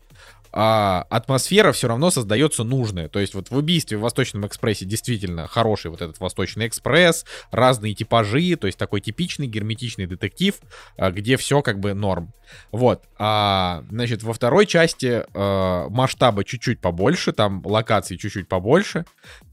а 0.58 1.04
атмосфера 1.10 1.70
все 1.72 1.86
равно 1.86 2.10
создается 2.10 2.64
нужная. 2.64 3.10
То 3.10 3.18
есть 3.18 3.34
вот 3.34 3.50
в 3.50 3.56
убийстве 3.58 3.98
в 3.98 4.00
Восточном 4.00 4.46
экспрессе 4.46 4.86
действительно 4.86 5.46
хороший 5.46 5.90
вот 5.90 6.00
этот 6.00 6.18
Восточный 6.18 6.66
экспресс, 6.66 7.26
разные 7.50 7.94
типажи, 7.94 8.56
то 8.56 8.66
есть 8.66 8.78
такой 8.78 9.02
типичный 9.02 9.48
герметичный 9.48 10.06
детектив, 10.06 10.54
а, 10.96 11.10
где 11.10 11.36
все 11.36 11.60
как 11.60 11.78
бы 11.78 11.92
норм. 11.92 12.32
Вот. 12.72 13.04
А, 13.18 13.84
значит, 13.90 14.22
во 14.22 14.32
второй 14.32 14.64
части 14.64 15.26
а, 15.34 15.90
масштаба 15.90 16.42
чуть-чуть 16.42 16.80
побольше, 16.80 17.32
там 17.32 17.60
локаций 17.62 18.16
чуть-чуть 18.16 18.48
побольше, 18.48 19.04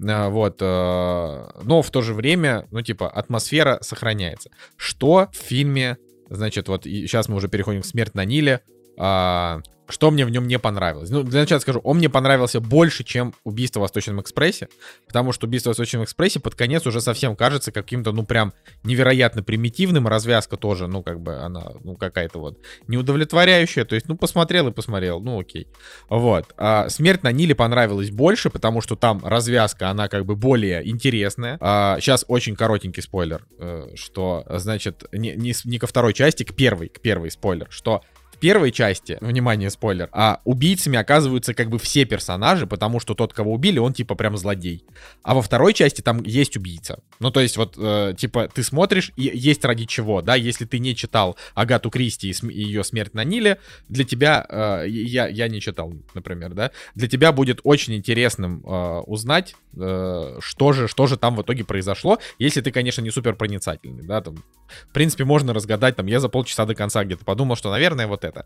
а, 0.08 0.30
вот, 0.30 0.60
а, 0.62 1.60
но 1.64 1.82
в 1.82 1.92
то 1.92 2.02
же 2.02 2.14
время, 2.14 2.66
ну 2.72 2.82
типа 2.82 3.10
атмосфера 3.10 3.80
сохраняется. 3.82 4.52
Что 4.78 5.28
в 5.34 5.36
фильме, 5.36 5.98
значит, 6.30 6.70
вот 6.70 6.86
и 6.86 7.08
сейчас 7.08 7.28
мы 7.28 7.36
уже 7.36 7.50
переходим 7.50 7.82
к 7.82 7.86
«Смерть 7.86 8.16
на 8.16 8.24
Ниле», 8.24 8.62
а, 8.98 9.60
что 9.94 10.10
мне 10.10 10.26
в 10.26 10.32
нем 10.32 10.48
не 10.48 10.58
понравилось? 10.58 11.12
Ну, 11.12 11.22
для 11.24 11.42
начала 11.42 11.60
скажу, 11.60 11.80
он 11.80 11.98
мне 11.98 12.10
понравился 12.10 12.60
больше, 12.60 13.04
чем 13.04 13.34
«Убийство 13.44 13.80
в 13.80 13.84
Восточном 13.84 14.20
экспрессе», 14.20 14.68
потому 15.08 15.32
что 15.32 15.46
«Убийство 15.46 15.70
в 15.70 15.78
Восточном 15.78 16.04
экспрессе» 16.04 16.40
под 16.40 16.56
конец 16.56 16.88
уже 16.88 17.00
совсем 17.00 17.36
кажется 17.36 17.72
каким-то, 17.72 18.12
ну, 18.12 18.26
прям 18.26 18.54
невероятно 18.84 19.44
примитивным, 19.44 20.08
развязка 20.08 20.58
тоже, 20.58 20.88
ну, 20.88 21.04
как 21.04 21.22
бы 21.22 21.36
она, 21.36 21.74
ну, 21.84 21.96
какая-то 21.96 22.40
вот 22.40 22.58
неудовлетворяющая, 22.88 23.86
то 23.86 23.94
есть, 23.94 24.08
ну, 24.10 24.18
посмотрел 24.18 24.68
и 24.68 24.72
посмотрел, 24.72 25.22
ну, 25.22 25.40
окей. 25.40 25.68
Вот. 26.10 26.54
А 26.58 26.90
«Смерть 26.90 27.22
на 27.22 27.32
Ниле» 27.32 27.54
понравилась 27.54 28.10
больше, 28.10 28.50
потому 28.50 28.82
что 28.82 28.96
там 28.96 29.24
развязка, 29.24 29.90
она 29.90 30.08
как 30.08 30.26
бы 30.26 30.36
более 30.36 30.90
интересная. 30.90 31.58
А, 31.62 32.00
сейчас 32.00 32.26
очень 32.28 32.56
коротенький 32.56 33.04
спойлер, 33.04 33.46
э, 33.60 33.90
что, 33.94 34.44
значит, 34.50 35.04
не, 35.12 35.34
не, 35.36 35.54
не 35.66 35.78
ко 35.78 35.86
второй 35.86 36.14
части, 36.14 36.44
к 36.44 36.56
первой, 36.56 36.90
к 36.90 37.00
первой 37.00 37.30
спойлер, 37.30 37.68
что 37.70 38.02
первой 38.44 38.74
части, 38.74 39.18
внимание, 39.22 39.70
спойлер, 39.70 40.10
а 40.12 40.42
убийцами 40.44 41.00
оказываются 41.00 41.54
как 41.54 41.70
бы 41.70 41.80
все 41.80 42.04
персонажи, 42.04 42.68
потому 42.68 43.00
что 43.00 43.14
тот, 43.14 43.32
кого 43.32 43.54
убили, 43.54 43.80
он 43.80 43.94
типа 43.94 44.16
прям 44.16 44.36
злодей. 44.36 44.84
А 45.24 45.34
во 45.34 45.42
второй 45.42 45.74
части 45.74 46.02
там 46.02 46.22
есть 46.24 46.58
убийца. 46.58 47.00
Ну, 47.22 47.32
то 47.32 47.40
есть 47.40 47.56
вот, 47.56 47.76
э, 47.78 48.14
типа, 48.18 48.50
ты 48.54 48.62
смотришь, 48.64 49.14
и 49.16 49.32
есть 49.34 49.64
ради 49.64 49.86
чего, 49.86 50.22
да, 50.22 50.36
если 50.36 50.66
ты 50.66 50.80
не 50.80 50.94
читал 50.94 51.38
Агату 51.56 51.90
Кристи 51.90 52.32
и, 52.32 52.48
и 52.48 52.64
ее 52.64 52.84
«Смерть 52.84 53.14
на 53.14 53.24
Ниле», 53.24 53.60
для 53.88 54.04
тебя, 54.04 54.46
э, 54.50 54.90
я, 54.90 55.30
я 55.30 55.48
не 55.48 55.62
читал, 55.62 55.94
например, 56.14 56.54
да, 56.54 56.72
для 56.96 57.08
тебя 57.08 57.32
будет 57.32 57.62
очень 57.64 57.96
интересным 57.96 58.62
э, 58.66 59.00
узнать, 59.08 59.56
э, 59.78 60.38
что 60.42 60.74
же, 60.74 60.90
что 60.90 61.08
же 61.08 61.16
там 61.16 61.38
в 61.38 61.44
итоге 61.44 61.64
произошло, 61.64 62.20
если 62.40 62.60
ты, 62.60 62.72
конечно, 62.72 63.02
не 63.02 63.10
супер 63.10 63.36
проницательный, 63.36 64.04
да, 64.04 64.20
там, 64.20 64.36
в 64.36 64.94
принципе, 64.94 65.24
можно 65.24 65.54
разгадать, 65.54 65.96
там, 65.96 66.08
я 66.08 66.20
за 66.20 66.28
полчаса 66.28 66.66
до 66.66 66.76
конца 66.76 67.06
где-то 67.06 67.24
подумал, 67.24 67.56
что, 67.56 67.72
наверное, 67.72 68.06
вот 68.06 68.26
это 68.26 68.33
это. 68.34 68.46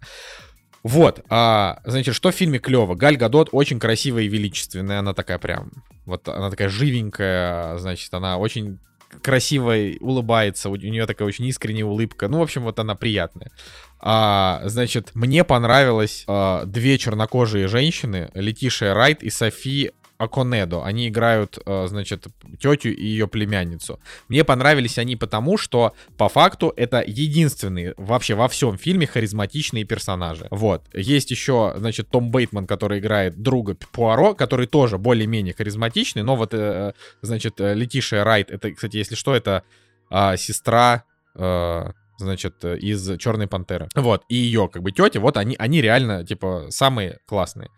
Вот, 0.83 1.23
а, 1.29 1.79
значит, 1.85 2.15
что 2.15 2.31
в 2.31 2.35
фильме 2.35 2.59
клево? 2.59 2.95
Галь 2.95 3.17
Гадот 3.17 3.49
очень 3.51 3.79
красивая 3.79 4.23
и 4.23 4.27
величественная, 4.27 4.99
она 4.99 5.13
такая 5.13 5.37
прям, 5.37 5.71
вот 6.05 6.27
она 6.29 6.49
такая 6.49 6.69
живенькая, 6.69 7.77
значит, 7.77 8.13
она 8.13 8.37
очень 8.37 8.79
красивая, 9.21 9.97
улыбается, 9.99 10.69
у 10.69 10.75
нее 10.75 11.05
такая 11.05 11.27
очень 11.27 11.45
искренняя 11.45 11.85
улыбка, 11.85 12.27
ну, 12.27 12.39
в 12.39 12.41
общем, 12.41 12.63
вот 12.63 12.79
она 12.79 12.95
приятная. 12.95 13.51
А, 13.99 14.61
значит, 14.65 15.11
мне 15.15 15.43
понравилось 15.43 16.23
а, 16.27 16.65
две 16.65 16.97
чернокожие 16.97 17.67
женщины, 17.67 18.29
Летишия 18.33 18.93
Райт 18.93 19.23
и 19.23 19.29
Софи 19.29 19.91
Аконедо. 20.17 20.83
Они 20.83 21.07
играют, 21.07 21.59
э, 21.65 21.87
значит, 21.87 22.27
тетю 22.59 22.89
и 22.89 23.05
ее 23.05 23.27
племянницу. 23.27 23.99
Мне 24.27 24.43
понравились 24.43 24.97
они 24.97 25.15
потому, 25.15 25.57
что 25.57 25.93
по 26.17 26.29
факту 26.29 26.73
это 26.75 27.03
единственные 27.05 27.93
вообще 27.97 28.35
во 28.35 28.47
всем 28.47 28.77
фильме 28.77 29.07
харизматичные 29.07 29.83
персонажи. 29.83 30.47
Вот. 30.51 30.83
Есть 30.93 31.31
еще, 31.31 31.73
значит, 31.77 32.09
Том 32.09 32.31
Бейтман, 32.31 32.67
который 32.67 32.99
играет 32.99 33.41
друга 33.41 33.75
Пуаро, 33.91 34.33
который 34.33 34.67
тоже 34.67 34.97
более-менее 34.97 35.53
харизматичный, 35.53 36.23
но 36.23 36.35
вот, 36.35 36.53
э, 36.53 36.93
значит, 37.21 37.59
Летишия 37.59 38.23
Райт, 38.23 38.51
это, 38.51 38.71
кстати, 38.71 38.97
если 38.97 39.15
что, 39.15 39.35
это 39.35 39.63
а, 40.09 40.37
сестра 40.37 41.03
э, 41.35 41.91
значит, 42.17 42.63
из 42.63 43.17
Черной 43.17 43.47
Пантеры. 43.47 43.87
Вот, 43.95 44.23
и 44.29 44.35
ее, 44.35 44.69
как 44.71 44.81
бы, 44.81 44.91
тетя, 44.91 45.19
вот 45.19 45.37
они, 45.37 45.55
они 45.57 45.81
реально, 45.81 46.25
типа, 46.25 46.67
самые 46.69 47.19
классные. 47.25 47.69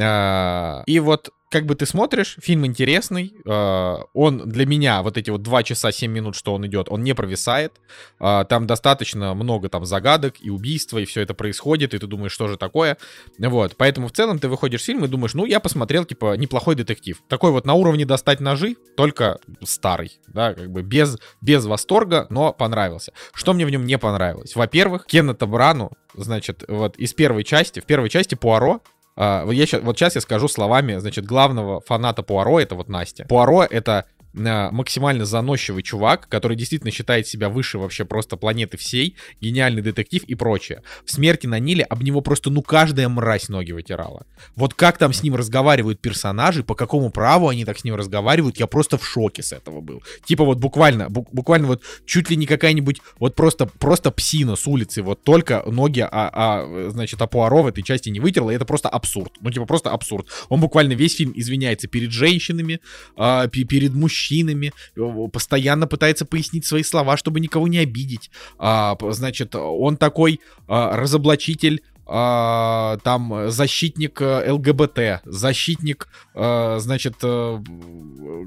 А, 0.00 0.82
и 0.86 0.98
вот 1.00 1.30
как 1.54 1.66
бы 1.66 1.76
ты 1.76 1.86
смотришь, 1.86 2.36
фильм 2.42 2.66
интересный, 2.66 3.32
э, 3.46 3.96
он 4.12 4.38
для 4.38 4.66
меня, 4.66 5.04
вот 5.04 5.16
эти 5.16 5.30
вот 5.30 5.42
2 5.42 5.62
часа 5.62 5.92
7 5.92 6.10
минут, 6.10 6.34
что 6.34 6.52
он 6.52 6.66
идет, 6.66 6.88
он 6.90 7.04
не 7.04 7.14
провисает, 7.14 7.74
э, 8.18 8.44
там 8.48 8.66
достаточно 8.66 9.34
много 9.34 9.68
там 9.68 9.84
загадок 9.84 10.34
и 10.40 10.50
убийства, 10.50 10.98
и 10.98 11.04
все 11.04 11.20
это 11.20 11.32
происходит, 11.32 11.94
и 11.94 11.98
ты 11.98 12.08
думаешь, 12.08 12.32
что 12.32 12.48
же 12.48 12.56
такое, 12.56 12.96
вот, 13.38 13.76
поэтому 13.76 14.08
в 14.08 14.12
целом 14.12 14.40
ты 14.40 14.48
выходишь 14.48 14.80
в 14.80 14.84
фильм 14.84 15.04
и 15.04 15.08
думаешь, 15.08 15.34
ну, 15.34 15.44
я 15.44 15.60
посмотрел, 15.60 16.04
типа, 16.04 16.36
неплохой 16.36 16.74
детектив, 16.74 17.22
такой 17.28 17.52
вот 17.52 17.66
на 17.66 17.74
уровне 17.74 18.04
достать 18.04 18.40
ножи, 18.40 18.74
только 18.96 19.38
старый, 19.62 20.18
да, 20.26 20.54
как 20.54 20.72
бы 20.72 20.82
без, 20.82 21.18
без 21.40 21.66
восторга, 21.66 22.26
но 22.30 22.52
понравился. 22.52 23.12
Что 23.32 23.52
мне 23.52 23.64
в 23.64 23.70
нем 23.70 23.86
не 23.86 23.96
понравилось? 23.96 24.56
Во-первых, 24.56 25.06
Кеннета 25.06 25.46
Брану, 25.46 25.92
значит, 26.14 26.64
вот 26.66 26.96
из 26.96 27.14
первой 27.14 27.44
части, 27.44 27.78
в 27.78 27.84
первой 27.84 28.08
части 28.08 28.34
Пуаро, 28.34 28.80
Uh, 29.16 29.52
я 29.54 29.66
сейчас, 29.66 29.82
вот 29.82 29.96
сейчас 29.96 30.16
я 30.16 30.20
скажу 30.20 30.48
словами, 30.48 30.96
значит, 30.96 31.24
главного 31.24 31.80
фаната 31.80 32.22
Пуаро, 32.22 32.58
это 32.58 32.74
вот 32.74 32.88
Настя. 32.88 33.26
Пуаро— 33.28 33.62
это 33.70 34.06
максимально 34.34 35.24
заносчивый 35.24 35.82
чувак, 35.82 36.28
который 36.28 36.56
действительно 36.56 36.90
считает 36.90 37.26
себя 37.26 37.48
выше 37.48 37.78
вообще 37.78 38.04
просто 38.04 38.36
планеты 38.36 38.76
всей, 38.76 39.16
гениальный 39.40 39.82
детектив 39.82 40.24
и 40.24 40.34
прочее. 40.34 40.82
В 41.04 41.10
«Смерти 41.10 41.46
на 41.46 41.58
Ниле» 41.58 41.84
об 41.84 42.02
него 42.02 42.20
просто, 42.20 42.50
ну, 42.50 42.62
каждая 42.62 43.08
мразь 43.08 43.48
ноги 43.48 43.72
вытирала. 43.72 44.26
Вот 44.56 44.74
как 44.74 44.98
там 44.98 45.12
с 45.12 45.22
ним 45.22 45.36
разговаривают 45.36 46.00
персонажи, 46.00 46.64
по 46.64 46.74
какому 46.74 47.10
праву 47.10 47.48
они 47.48 47.64
так 47.64 47.78
с 47.78 47.84
ним 47.84 47.94
разговаривают, 47.94 48.58
я 48.58 48.66
просто 48.66 48.98
в 48.98 49.06
шоке 49.06 49.42
с 49.42 49.52
этого 49.52 49.80
был. 49.80 50.02
Типа 50.24 50.44
вот 50.44 50.58
буквально, 50.58 51.08
буквально 51.08 51.68
вот 51.68 51.82
чуть 52.04 52.30
ли 52.30 52.36
не 52.36 52.46
какая-нибудь, 52.46 53.00
вот 53.18 53.34
просто, 53.34 53.66
просто 53.66 54.10
псина 54.10 54.56
с 54.56 54.66
улицы, 54.66 55.02
вот 55.02 55.22
только 55.22 55.62
ноги, 55.66 56.00
а, 56.00 56.08
а 56.10 56.90
значит, 56.90 57.20
а 57.22 57.26
Пуаро 57.26 57.62
в 57.62 57.66
этой 57.68 57.82
части 57.82 58.08
не 58.08 58.20
вытерла, 58.20 58.50
и 58.50 58.54
это 58.54 58.64
просто 58.64 58.88
абсурд. 58.88 59.32
Ну, 59.40 59.50
типа 59.50 59.66
просто 59.66 59.90
абсурд. 59.90 60.26
Он 60.48 60.60
буквально 60.60 60.94
весь 60.94 61.16
фильм 61.16 61.32
извиняется 61.34 61.86
перед 61.86 62.10
женщинами, 62.10 62.80
а, 63.16 63.46
перед 63.48 63.94
мужчинами, 63.94 64.23
мужчинами, 64.24 64.72
э, 64.96 65.28
постоянно 65.32 65.86
пытается 65.86 66.24
пояснить 66.24 66.64
свои 66.64 66.82
слова, 66.82 67.16
чтобы 67.16 67.40
никого 67.40 67.68
не 67.68 67.78
обидеть. 67.78 68.30
А, 68.58 68.96
значит, 69.10 69.54
он 69.54 69.96
такой 69.96 70.40
а, 70.68 70.96
разоблачитель 70.96 71.82
э, 72.06 72.98
там 73.02 73.50
защитник 73.50 74.20
э, 74.20 74.50
ЛГБТ, 74.52 75.22
защитник, 75.24 76.08
э, 76.34 76.76
значит, 76.80 77.14
э, 77.22 77.62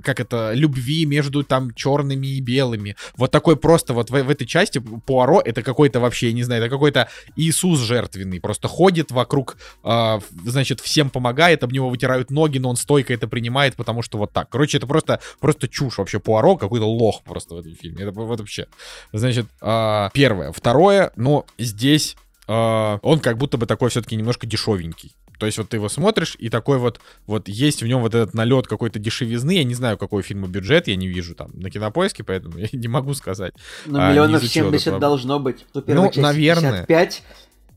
как 0.03 0.19
это, 0.19 0.53
любви 0.53 1.05
между 1.05 1.43
там 1.43 1.73
черными 1.73 2.27
и 2.27 2.41
белыми. 2.41 2.95
Вот 3.15 3.31
такой 3.31 3.57
просто 3.57 3.93
вот 3.93 4.09
в, 4.09 4.13
в 4.13 4.29
этой 4.29 4.45
части 4.45 4.79
Пуаро 5.05 5.41
это 5.43 5.61
какой-то 5.63 5.99
вообще, 5.99 6.27
я 6.27 6.33
не 6.33 6.43
знаю, 6.43 6.61
это 6.61 6.69
какой-то 6.69 7.09
Иисус 7.35 7.79
жертвенный, 7.79 8.39
просто 8.39 8.67
ходит 8.67 9.11
вокруг, 9.11 9.57
э, 9.83 10.19
значит, 10.45 10.79
всем 10.81 11.09
помогает, 11.09 11.63
об 11.63 11.71
него 11.71 11.89
вытирают 11.89 12.31
ноги, 12.31 12.57
но 12.57 12.69
он 12.69 12.75
стойко 12.75 13.13
это 13.13 13.27
принимает, 13.27 13.75
потому 13.75 14.01
что 14.01 14.17
вот 14.17 14.33
так. 14.33 14.49
Короче, 14.49 14.77
это 14.77 14.87
просто, 14.87 15.19
просто 15.39 15.67
чушь 15.67 15.97
вообще. 15.97 16.19
Пуаро 16.19 16.57
какой-то 16.57 16.85
лох 16.85 17.23
просто 17.23 17.55
в 17.55 17.59
этом 17.59 17.75
фильме. 17.75 18.03
Это 18.03 18.11
вот 18.11 18.39
вообще. 18.39 18.67
Значит, 19.13 19.47
э, 19.61 20.09
первое. 20.13 20.51
Второе, 20.51 21.11
ну, 21.15 21.45
здесь 21.57 22.15
э, 22.47 22.99
он 23.01 23.19
как 23.19 23.37
будто 23.37 23.57
бы 23.57 23.65
такой 23.65 23.89
все-таки 23.89 24.15
немножко 24.15 24.47
дешевенький. 24.47 25.15
То 25.39 25.45
есть 25.45 25.57
вот 25.57 25.69
ты 25.69 25.77
его 25.77 25.87
смотришь, 25.87 26.35
и 26.39 26.49
такой 26.49 26.79
вот, 26.79 26.99
вот 27.27 27.47
есть 27.47 27.83
в 27.83 27.87
нем 27.87 28.01
вот 28.01 28.15
этот 28.15 28.33
налет 28.33 28.67
какой-то 28.67 28.99
дешевизны. 28.99 29.51
Я 29.51 29.63
не 29.63 29.75
знаю, 29.75 29.97
какой 29.97 30.23
фильма 30.23 30.47
бюджет, 30.47 30.87
я 30.87 30.95
не 30.95 31.07
вижу 31.07 31.35
там 31.35 31.51
на 31.53 31.69
кинопоиске, 31.69 32.23
поэтоному 32.23 32.59
я 32.59 32.69
не 32.71 32.87
могу 32.87 33.13
сказать. 33.13 33.53
Ну, 33.85 33.99
а, 33.99 34.11
миллионов 34.11 34.43
70 34.43 34.99
должно 34.99 35.39
быть. 35.39 35.65
Ну, 35.73 36.05
часть 36.07 36.17
наверное. 36.17 36.85
55, 36.85 37.23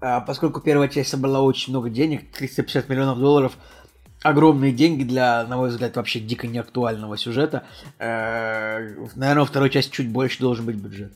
а, 0.00 0.20
поскольку 0.20 0.60
первая 0.60 0.88
часть 0.88 1.10
собрала 1.10 1.42
очень 1.42 1.72
много 1.72 1.90
денег, 1.90 2.32
350 2.32 2.88
миллионов 2.88 3.18
долларов, 3.18 3.52
огромные 4.22 4.72
деньги 4.72 5.02
для, 5.02 5.44
на 5.44 5.56
мой 5.56 5.68
взгляд, 5.70 5.96
вообще 5.96 6.20
дико 6.20 6.46
неактуального 6.46 7.16
сюжета. 7.16 7.64
Э, 7.98 8.94
наверное, 9.14 9.44
второй 9.44 9.70
части 9.70 9.90
чуть 9.90 10.08
больше 10.10 10.40
должен 10.40 10.66
быть 10.66 10.76
бюджет. 10.76 11.12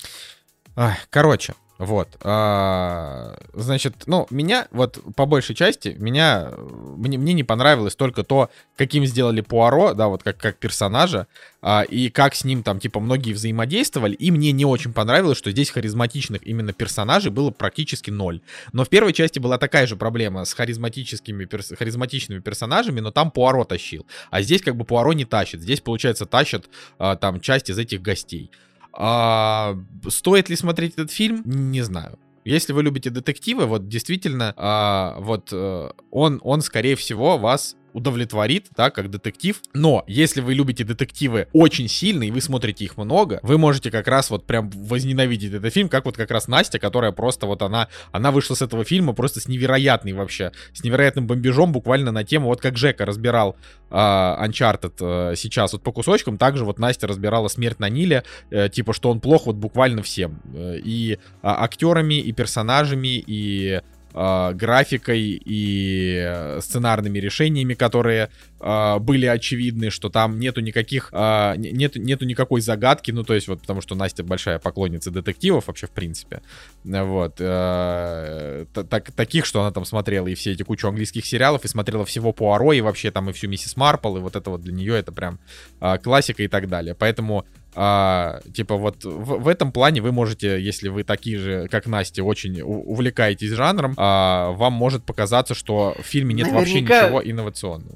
Короче, 1.10 1.54
вот. 1.78 2.08
А, 2.22 3.36
значит, 3.52 4.04
ну, 4.06 4.28
меня, 4.30 4.68
вот 4.70 5.00
по 5.16 5.26
большей 5.26 5.56
части, 5.56 5.96
меня, 5.98 6.52
мне, 6.56 7.18
мне 7.18 7.32
не 7.32 7.42
понравилось 7.42 7.96
только 7.96 8.22
то, 8.22 8.48
каким 8.76 9.04
сделали 9.06 9.40
Пуаро, 9.40 9.92
да, 9.92 10.06
вот 10.06 10.22
как, 10.22 10.36
как 10.36 10.58
персонажа, 10.58 11.26
а, 11.62 11.82
и 11.82 12.10
как 12.10 12.36
с 12.36 12.44
ним 12.44 12.62
там, 12.62 12.78
типа, 12.78 13.00
многие 13.00 13.32
взаимодействовали, 13.32 14.14
и 14.14 14.30
мне 14.30 14.52
не 14.52 14.64
очень 14.64 14.92
понравилось, 14.92 15.36
что 15.36 15.50
здесь 15.50 15.70
харизматичных 15.70 16.46
именно 16.46 16.72
персонажей 16.72 17.32
было 17.32 17.50
практически 17.50 18.10
ноль. 18.10 18.40
Но 18.72 18.84
в 18.84 18.88
первой 18.88 19.12
части 19.12 19.40
была 19.40 19.58
такая 19.58 19.88
же 19.88 19.96
проблема 19.96 20.44
с 20.44 20.52
харизматическими, 20.52 21.44
перс, 21.44 21.72
харизматичными 21.76 22.38
персонажами, 22.38 23.00
но 23.00 23.10
там 23.10 23.32
Пуаро 23.32 23.64
тащил. 23.64 24.06
А 24.30 24.42
здесь 24.42 24.62
как 24.62 24.76
бы 24.76 24.84
Пуаро 24.84 25.12
не 25.12 25.24
тащит, 25.24 25.60
здесь, 25.60 25.80
получается, 25.80 26.24
тащат 26.24 26.66
а, 26.98 27.16
там 27.16 27.40
часть 27.40 27.68
из 27.68 27.78
этих 27.78 28.00
гостей. 28.00 28.52
А, 28.96 29.76
стоит 30.08 30.48
ли 30.48 30.56
смотреть 30.56 30.94
этот 30.94 31.10
фильм? 31.10 31.42
Не 31.44 31.82
знаю. 31.82 32.18
Если 32.44 32.72
вы 32.72 32.82
любите 32.82 33.10
детективы, 33.10 33.66
вот 33.66 33.88
действительно, 33.88 34.52
а, 34.56 35.16
вот 35.18 35.48
а, 35.52 35.92
он, 36.10 36.40
он, 36.42 36.60
скорее 36.60 36.94
всего, 36.96 37.38
вас 37.38 37.76
удовлетворит, 37.94 38.66
да, 38.76 38.90
как 38.90 39.10
детектив. 39.10 39.60
Но 39.72 40.04
если 40.06 40.40
вы 40.40 40.54
любите 40.54 40.84
детективы 40.84 41.48
очень 41.52 41.88
сильно 41.88 42.24
и 42.24 42.30
вы 42.30 42.40
смотрите 42.40 42.84
их 42.84 42.96
много, 42.96 43.40
вы 43.42 43.56
можете 43.56 43.90
как 43.90 44.06
раз 44.08 44.28
вот 44.30 44.46
прям 44.46 44.68
возненавидеть 44.70 45.54
этот 45.54 45.72
фильм, 45.72 45.88
как 45.88 46.04
вот 46.04 46.16
как 46.16 46.30
раз 46.30 46.48
Настя, 46.48 46.78
которая 46.78 47.12
просто 47.12 47.46
вот 47.46 47.62
она, 47.62 47.88
она 48.12 48.30
вышла 48.30 48.54
с 48.54 48.62
этого 48.62 48.84
фильма 48.84 49.14
просто 49.14 49.40
с 49.40 49.48
невероятной 49.48 50.12
вообще, 50.12 50.52
с 50.72 50.84
невероятным 50.84 51.26
бомбежом 51.26 51.72
буквально 51.72 52.12
на 52.12 52.24
тему, 52.24 52.48
вот 52.48 52.60
как 52.60 52.76
Жека 52.76 53.06
разбирал 53.06 53.56
э, 53.90 53.94
Uncharted 53.94 55.36
сейчас 55.36 55.72
вот 55.72 55.82
по 55.82 55.92
кусочкам, 55.92 56.36
также 56.36 56.64
вот 56.64 56.78
Настя 56.78 57.06
разбирала 57.06 57.48
«Смерть 57.48 57.78
на 57.80 57.88
Ниле», 57.88 58.24
э, 58.50 58.68
типа, 58.68 58.92
что 58.92 59.10
он 59.10 59.20
плох 59.20 59.46
вот 59.46 59.56
буквально 59.56 60.02
всем. 60.02 60.42
Э, 60.54 60.78
и 60.78 61.12
э, 61.14 61.18
актерами, 61.42 62.14
и 62.14 62.32
персонажами, 62.32 63.22
и 63.26 63.80
э, 64.14 64.52
графикой 64.54 65.20
и 65.44 66.16
э, 66.24 66.60
сценарными 66.60 67.18
решениями, 67.18 67.74
которые 67.74 68.30
э, 68.60 68.98
были 68.98 69.26
очевидны, 69.26 69.90
что 69.90 70.08
там 70.08 70.38
нету 70.38 70.60
никаких, 70.60 71.10
э, 71.12 71.54
нету, 71.56 72.00
нету 72.00 72.24
никакой 72.24 72.60
загадки, 72.60 73.10
ну, 73.10 73.24
то 73.24 73.34
есть 73.34 73.48
вот 73.48 73.60
потому 73.60 73.80
что 73.80 73.94
Настя 73.94 74.22
большая 74.24 74.58
поклонница 74.58 75.10
детективов 75.10 75.66
вообще 75.66 75.86
в 75.86 75.90
принципе, 75.90 76.42
вот, 76.84 77.36
э, 77.38 78.66
так, 78.72 79.12
таких, 79.12 79.44
что 79.44 79.60
она 79.60 79.72
там 79.72 79.84
смотрела 79.84 80.28
и 80.28 80.34
все 80.34 80.52
эти 80.52 80.62
кучу 80.62 80.88
английских 80.88 81.26
сериалов, 81.26 81.64
и 81.64 81.68
смотрела 81.68 82.04
всего 82.04 82.32
Пуаро, 82.32 82.72
и 82.72 82.80
вообще 82.80 83.10
там 83.10 83.30
и 83.30 83.32
всю 83.32 83.48
Миссис 83.48 83.76
Марпл, 83.76 84.16
и 84.16 84.20
вот 84.20 84.36
это 84.36 84.50
вот 84.50 84.62
для 84.62 84.72
нее 84.72 84.98
это 84.98 85.12
прям 85.12 85.38
э, 85.80 85.98
классика 85.98 86.42
и 86.42 86.48
так 86.48 86.68
далее, 86.68 86.94
поэтому 86.94 87.44
а, 87.74 88.40
типа 88.52 88.76
вот 88.76 89.04
в, 89.04 89.42
в 89.42 89.48
этом 89.48 89.72
плане 89.72 90.00
вы 90.00 90.12
можете, 90.12 90.60
если 90.60 90.88
вы 90.88 91.04
такие 91.04 91.38
же, 91.38 91.68
как 91.68 91.86
Настя, 91.86 92.22
очень 92.22 92.60
увлекаетесь 92.62 93.50
жанром, 93.50 93.94
а, 93.96 94.52
вам 94.52 94.72
может 94.72 95.04
показаться, 95.04 95.54
что 95.54 95.94
в 96.00 96.04
фильме 96.04 96.34
нет 96.34 96.52
Наверняка 96.52 96.58
вообще 96.58 97.04
ничего 97.04 97.30
инновационного. 97.30 97.92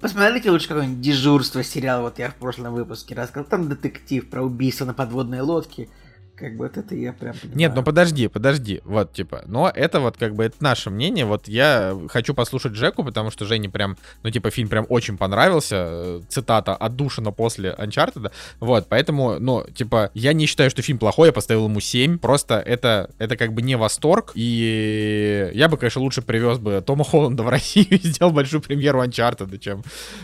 Посмотрите 0.00 0.50
лучше 0.50 0.68
какое-нибудь 0.68 1.00
дежурство 1.00 1.62
сериал, 1.62 2.02
вот 2.02 2.18
я 2.18 2.30
в 2.30 2.34
прошлом 2.34 2.74
выпуске 2.74 3.14
рассказал, 3.14 3.48
там 3.48 3.68
детектив 3.68 4.28
про 4.28 4.42
убийство 4.42 4.84
на 4.84 4.94
подводной 4.94 5.40
лодке. 5.40 5.88
Как 6.36 6.54
бы 6.54 6.66
вот 6.66 6.76
это 6.76 6.94
я 6.94 7.14
прям 7.14 7.34
понимаю. 7.34 7.58
Нет, 7.58 7.72
ну 7.74 7.82
подожди, 7.82 8.28
подожди. 8.28 8.82
Вот, 8.84 9.12
типа, 9.12 9.44
но 9.46 9.72
это 9.74 10.00
вот 10.00 10.18
как 10.18 10.34
бы 10.34 10.44
это 10.44 10.56
наше 10.60 10.90
мнение. 10.90 11.24
Вот 11.24 11.48
я 11.48 11.98
хочу 12.10 12.34
послушать 12.34 12.72
Джеку, 12.72 13.02
потому 13.04 13.30
что 13.30 13.46
Жене 13.46 13.70
прям, 13.70 13.96
ну 14.22 14.30
типа, 14.30 14.50
фильм 14.50 14.68
прям 14.68 14.84
очень 14.90 15.16
понравился. 15.16 15.76
Э, 15.76 16.20
цитата 16.28 16.74
«отдушина 16.74 17.32
после 17.32 17.74
Uncharted». 17.78 18.30
Вот, 18.60 18.86
поэтому, 18.88 19.38
ну, 19.40 19.64
типа, 19.74 20.10
я 20.12 20.34
не 20.34 20.44
считаю, 20.44 20.68
что 20.68 20.82
фильм 20.82 20.98
плохой, 20.98 21.28
я 21.28 21.32
поставил 21.32 21.64
ему 21.64 21.80
7. 21.80 22.18
Просто 22.18 22.58
это, 22.58 23.10
это 23.16 23.38
как 23.38 23.54
бы 23.54 23.62
не 23.62 23.76
восторг. 23.76 24.32
И 24.34 25.50
я 25.54 25.68
бы, 25.68 25.78
конечно, 25.78 26.02
лучше 26.02 26.20
привез 26.20 26.58
бы 26.58 26.82
Тома 26.86 27.04
Холланда 27.04 27.44
в 27.44 27.48
Россию 27.48 27.86
и 27.88 28.08
сделал 28.08 28.32
большую 28.32 28.60
премьеру 28.60 29.02
Uncharted, 29.02 29.58
чем 29.58 29.82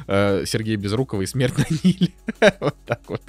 э, 0.08 0.44
Сергея 0.44 0.76
Безрукова 0.76 1.22
и 1.22 1.26
«Смерть 1.26 1.56
на 1.56 1.64
Ниле». 1.82 2.12
вот 2.60 2.76
так 2.84 3.00
вот. 3.08 3.22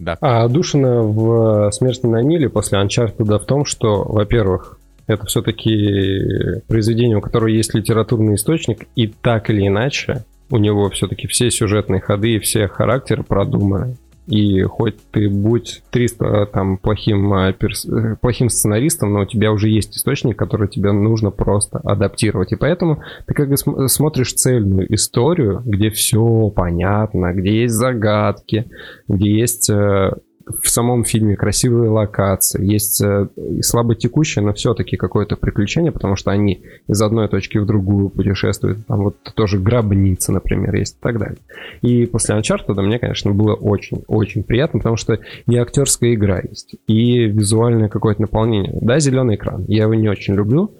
Да. 0.00 0.16
А 0.20 0.44
отдушина 0.44 1.02
в 1.02 1.70
«Смерть 1.72 2.02
на 2.02 2.22
Ниле» 2.22 2.48
после 2.48 2.78
Uncharted 2.78 3.38
в 3.38 3.44
том, 3.44 3.66
что, 3.66 4.02
во-первых, 4.02 4.78
это 5.06 5.26
все-таки 5.26 6.62
произведение, 6.66 7.18
у 7.18 7.20
которого 7.20 7.48
есть 7.48 7.74
литературный 7.74 8.36
источник, 8.36 8.86
и 8.96 9.08
так 9.08 9.50
или 9.50 9.66
иначе 9.66 10.24
у 10.50 10.56
него 10.56 10.88
все-таки 10.90 11.26
все 11.26 11.50
сюжетные 11.50 12.00
ходы 12.00 12.36
и 12.36 12.38
все 12.38 12.66
характеры 12.66 13.22
продуманы. 13.22 13.96
И 14.30 14.62
хоть 14.62 14.96
ты 15.10 15.28
будь 15.28 15.82
300 15.90 16.46
там 16.46 16.78
плохим, 16.78 17.32
а, 17.32 17.52
перс... 17.52 17.84
Э, 17.84 18.16
плохим 18.20 18.48
сценаристом, 18.48 19.12
но 19.12 19.22
у 19.22 19.24
тебя 19.26 19.50
уже 19.50 19.68
есть 19.68 19.96
источник, 19.96 20.38
который 20.38 20.68
тебе 20.68 20.92
нужно 20.92 21.32
просто 21.32 21.78
адаптировать. 21.82 22.52
И 22.52 22.56
поэтому 22.56 23.02
ты 23.26 23.34
как 23.34 23.48
бы 23.48 23.56
смотришь 23.56 24.32
цельную 24.34 24.94
историю, 24.94 25.62
где 25.64 25.90
все 25.90 26.48
понятно, 26.54 27.32
где 27.34 27.62
есть 27.62 27.74
загадки, 27.74 28.70
где 29.08 29.30
есть 29.30 29.68
э, 29.68 30.12
в 30.46 30.68
самом 30.68 31.04
фильме 31.04 31.36
красивые 31.36 31.90
локации, 31.90 32.64
есть 32.64 33.00
э, 33.02 33.28
слабо 33.60 33.94
текущее, 33.94 34.44
но 34.44 34.52
все-таки 34.52 34.96
какое-то 34.96 35.36
приключение, 35.36 35.92
потому 35.92 36.16
что 36.16 36.30
они 36.30 36.62
из 36.88 37.00
одной 37.02 37.28
точки 37.28 37.58
в 37.58 37.66
другую 37.66 38.08
путешествуют. 38.08 38.86
Там 38.86 39.04
вот 39.04 39.16
тоже 39.34 39.58
гробница, 39.58 40.32
например, 40.32 40.74
есть 40.74 40.96
и 40.96 41.00
так 41.00 41.18
далее. 41.18 41.38
И 41.82 42.06
после 42.06 42.36
Uncharted 42.36 42.80
мне, 42.80 42.98
конечно, 42.98 43.32
было 43.32 43.54
очень-очень 43.54 44.44
приятно, 44.44 44.80
потому 44.80 44.96
что 44.96 45.18
и 45.46 45.56
актерская 45.56 46.14
игра 46.14 46.40
есть, 46.40 46.76
и 46.86 47.26
визуальное 47.26 47.88
какое-то 47.88 48.22
наполнение. 48.22 48.72
Да, 48.80 48.98
зеленый 48.98 49.36
экран, 49.36 49.64
я 49.68 49.84
его 49.84 49.94
не 49.94 50.08
очень 50.08 50.34
люблю, 50.34 50.72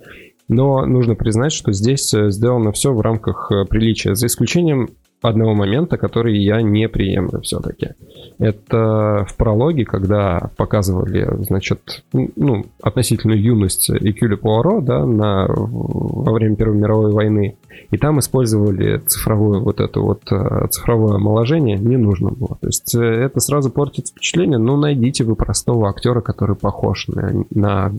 но 0.49 0.85
нужно 0.85 1.15
признать, 1.15 1.53
что 1.53 1.73
здесь 1.73 2.13
э, 2.13 2.31
сделано 2.31 2.73
все 2.73 2.93
в 2.93 3.01
рамках 3.01 3.53
э, 3.53 3.65
приличия, 3.67 4.15
за 4.15 4.27
исключением 4.27 4.89
одного 5.29 5.55
момента, 5.55 5.97
который 5.97 6.39
я 6.39 6.63
не 6.63 6.89
приемлю 6.89 7.41
все-таки. 7.43 7.91
Это 8.39 9.27
в 9.29 9.37
прологе, 9.37 9.85
когда 9.85 10.51
показывали, 10.57 11.29
значит, 11.45 12.03
ну, 12.13 12.67
относительную 12.83 13.41
юность 13.41 13.91
Экюля 13.91 14.37
Пуаро, 14.37 14.81
да, 14.81 15.05
на, 15.05 15.47
во 15.49 16.33
время 16.33 16.57
Первой 16.57 16.77
мировой 16.77 17.13
войны, 17.13 17.57
и 17.91 17.97
там 17.97 18.19
использовали 18.19 18.99
цифровое 18.99 19.61
вот 19.61 19.81
это 19.81 20.01
вот 20.01 20.23
э, 20.31 20.69
цифровое 20.71 21.17
омоложение, 21.17 21.79
не 21.79 21.97
нужно 21.97 22.31
было. 22.31 22.57
То 22.61 22.67
есть 22.67 22.95
э, 22.95 23.01
это 23.01 23.41
сразу 23.41 23.71
портит 23.71 24.09
впечатление, 24.09 24.59
ну, 24.59 24.77
найдите 24.77 25.25
вы 25.25 25.37
простого 25.37 25.89
актера, 25.89 26.21
который 26.21 26.57
похож 26.57 27.09
на, 27.09 27.45
на 27.51 27.93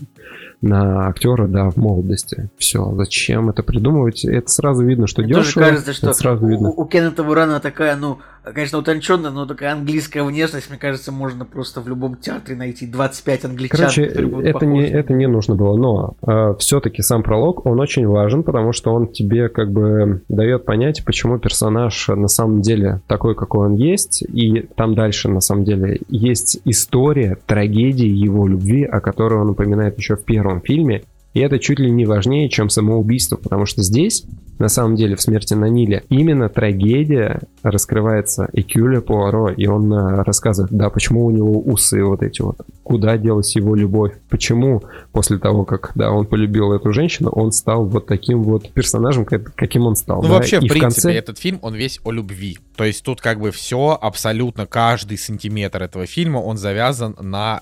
на 0.61 1.07
актера, 1.07 1.48
да, 1.48 1.69
в 1.69 1.77
молодости. 1.77 2.49
Все, 2.57 2.93
зачем 2.95 3.49
это 3.49 3.64
придумывать? 3.64 4.23
Это 4.26 4.48
сразу 4.49 4.85
видно, 4.85 5.07
что 5.07 5.23
Мне 5.23 5.34
дешево. 5.34 5.43
Тоже 5.43 5.60
кажется, 5.60 5.93
что 5.93 6.14
сразу 6.14 6.45
видно. 6.45 6.69
У, 6.69 6.81
у 6.84 6.85
Кеннета 6.85 7.23
Бурана 7.23 7.60
такая, 7.60 7.95
ну, 7.95 8.19
конечно, 8.43 8.80
утонченная, 8.80 9.31
но 9.31 9.45
такая 9.45 9.73
английская 9.73 10.23
внешность, 10.23 10.69
мне 10.69 10.80
кажется, 10.80 11.11
можно 11.11 11.45
просто 11.45 11.81
в 11.81 11.88
любом 11.88 12.15
театре 12.15 12.55
найти. 12.55 12.88
25 12.88 13.45
англичан. 13.45 13.77
Короче, 13.77 14.03
это 14.03 14.65
не, 14.65 14.84
это 14.84 15.13
не 15.13 15.27
нужно 15.27 15.55
было, 15.55 15.77
но 15.77 16.15
э, 16.26 16.55
все-таки 16.59 17.01
сам 17.01 17.23
пролог, 17.23 17.65
он 17.65 17.80
очень 17.80 18.07
важен, 18.07 18.43
потому 18.43 18.73
что 18.73 18.93
он 18.93 19.07
тебе 19.07 19.49
как 19.49 19.72
бы 19.72 20.23
дает 20.30 20.65
понять, 20.65 21.03
почему 21.05 21.38
персонаж 21.38 22.07
на 22.07 22.27
самом 22.27 22.61
деле 22.61 23.01
такой, 23.07 23.35
какой 23.35 23.68
он 23.68 23.76
есть, 23.76 24.23
и 24.23 24.68
там 24.76 24.95
дальше 24.95 25.30
на 25.30 25.41
самом 25.41 25.63
деле 25.63 26.01
есть 26.09 26.59
история, 26.65 27.38
трагедии 27.45 28.07
его 28.07 28.47
любви, 28.47 28.84
о 28.84 28.99
которой 28.99 29.39
он 29.39 29.49
упоминает 29.49 29.97
еще 29.97 30.15
в 30.15 30.23
первом 30.23 30.61
фильме, 30.61 31.03
и 31.34 31.40
это 31.40 31.60
чуть 31.60 31.80
ли 31.80 31.90
не 31.90 32.06
важнее, 32.06 32.49
чем 32.49 32.70
самоубийство, 32.70 33.38
потому 33.38 33.66
что 33.66 33.82
здесь, 33.82 34.26
на 34.60 34.68
самом 34.68 34.95
деле, 34.95 35.16
в 35.16 35.22
«Смерти 35.22 35.53
на 35.53 35.70
Ниле» 35.70 36.03
именно 36.10 36.49
трагедия 36.49 37.41
раскрывается 37.64 38.49
Экюля 38.53 39.02
Пуаро, 39.02 39.49
и 39.49 39.66
он 39.66 39.91
э, 39.94 40.24
рассказывает, 40.24 40.74
да, 40.74 40.90
почему 40.90 41.26
у 41.26 41.32
него 41.32 41.60
усы 41.60 42.03
вот 42.03 42.22
эти 42.22 42.41
вот, 42.41 42.58
куда 42.84 43.18
делась 43.18 43.56
его 43.56 43.76
любовь, 43.76 44.12
почему 44.30 44.84
после 45.14 45.38
того, 45.38 45.64
как, 45.64 45.91
да, 45.95 46.12
он 46.12 46.26
полюбил 46.26 46.74
эту 46.74 46.91
женщину, 46.91 47.30
он 47.30 47.52
стал 47.53 47.86
вот 47.86 48.08
таким 48.08 48.44
вот 48.44 48.70
персонажем, 48.72 49.26
каким 49.26 49.86
он 49.86 49.95
стал. 49.95 50.22
Ну, 50.22 50.28
да? 50.28 50.34
вообще, 50.36 50.58
и 50.58 50.68
в 50.68 50.72
принципе, 50.72 50.82
конце... 50.82 51.14
этот 51.14 51.38
фильм, 51.38 51.60
он 51.62 51.76
весь 51.76 52.02
о 52.03 52.12
любви. 52.12 52.58
То 52.76 52.84
есть 52.84 53.03
тут 53.03 53.22
как 53.22 53.40
бы 53.40 53.52
все, 53.52 53.98
абсолютно 53.99 54.66
каждый 54.66 55.18
сантиметр 55.18 55.84
этого 55.84 56.06
фильма, 56.06 56.40
он 56.40 56.58
завязан 56.58 57.16
на 57.22 57.62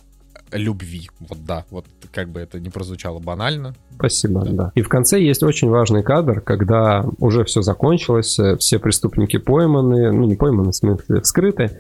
любви. 0.52 1.10
Вот 1.20 1.46
да, 1.46 1.66
вот 1.70 1.86
как 2.12 2.30
бы 2.30 2.40
это 2.40 2.60
не 2.60 2.70
прозвучало 2.70 3.20
банально. 3.20 3.76
Спасибо, 3.96 4.46
да. 4.46 4.52
да. 4.52 4.72
И 4.76 4.82
в 4.82 4.90
конце 4.90 5.22
есть 5.22 5.44
очень 5.44 5.70
важный 5.70 6.04
кадр, 6.04 6.42
когда 6.42 7.06
уже 7.20 7.44
все 7.44 7.62
закончилось, 7.62 8.40
э, 8.40 8.58
все 8.58 8.80
преступники 8.80 9.38
пойманы, 9.38 10.12
ну 10.12 10.26
не 10.26 10.36
пойманы, 10.36 10.72
в 10.72 10.76
смысле 10.76 11.22
вскрыты, 11.22 11.80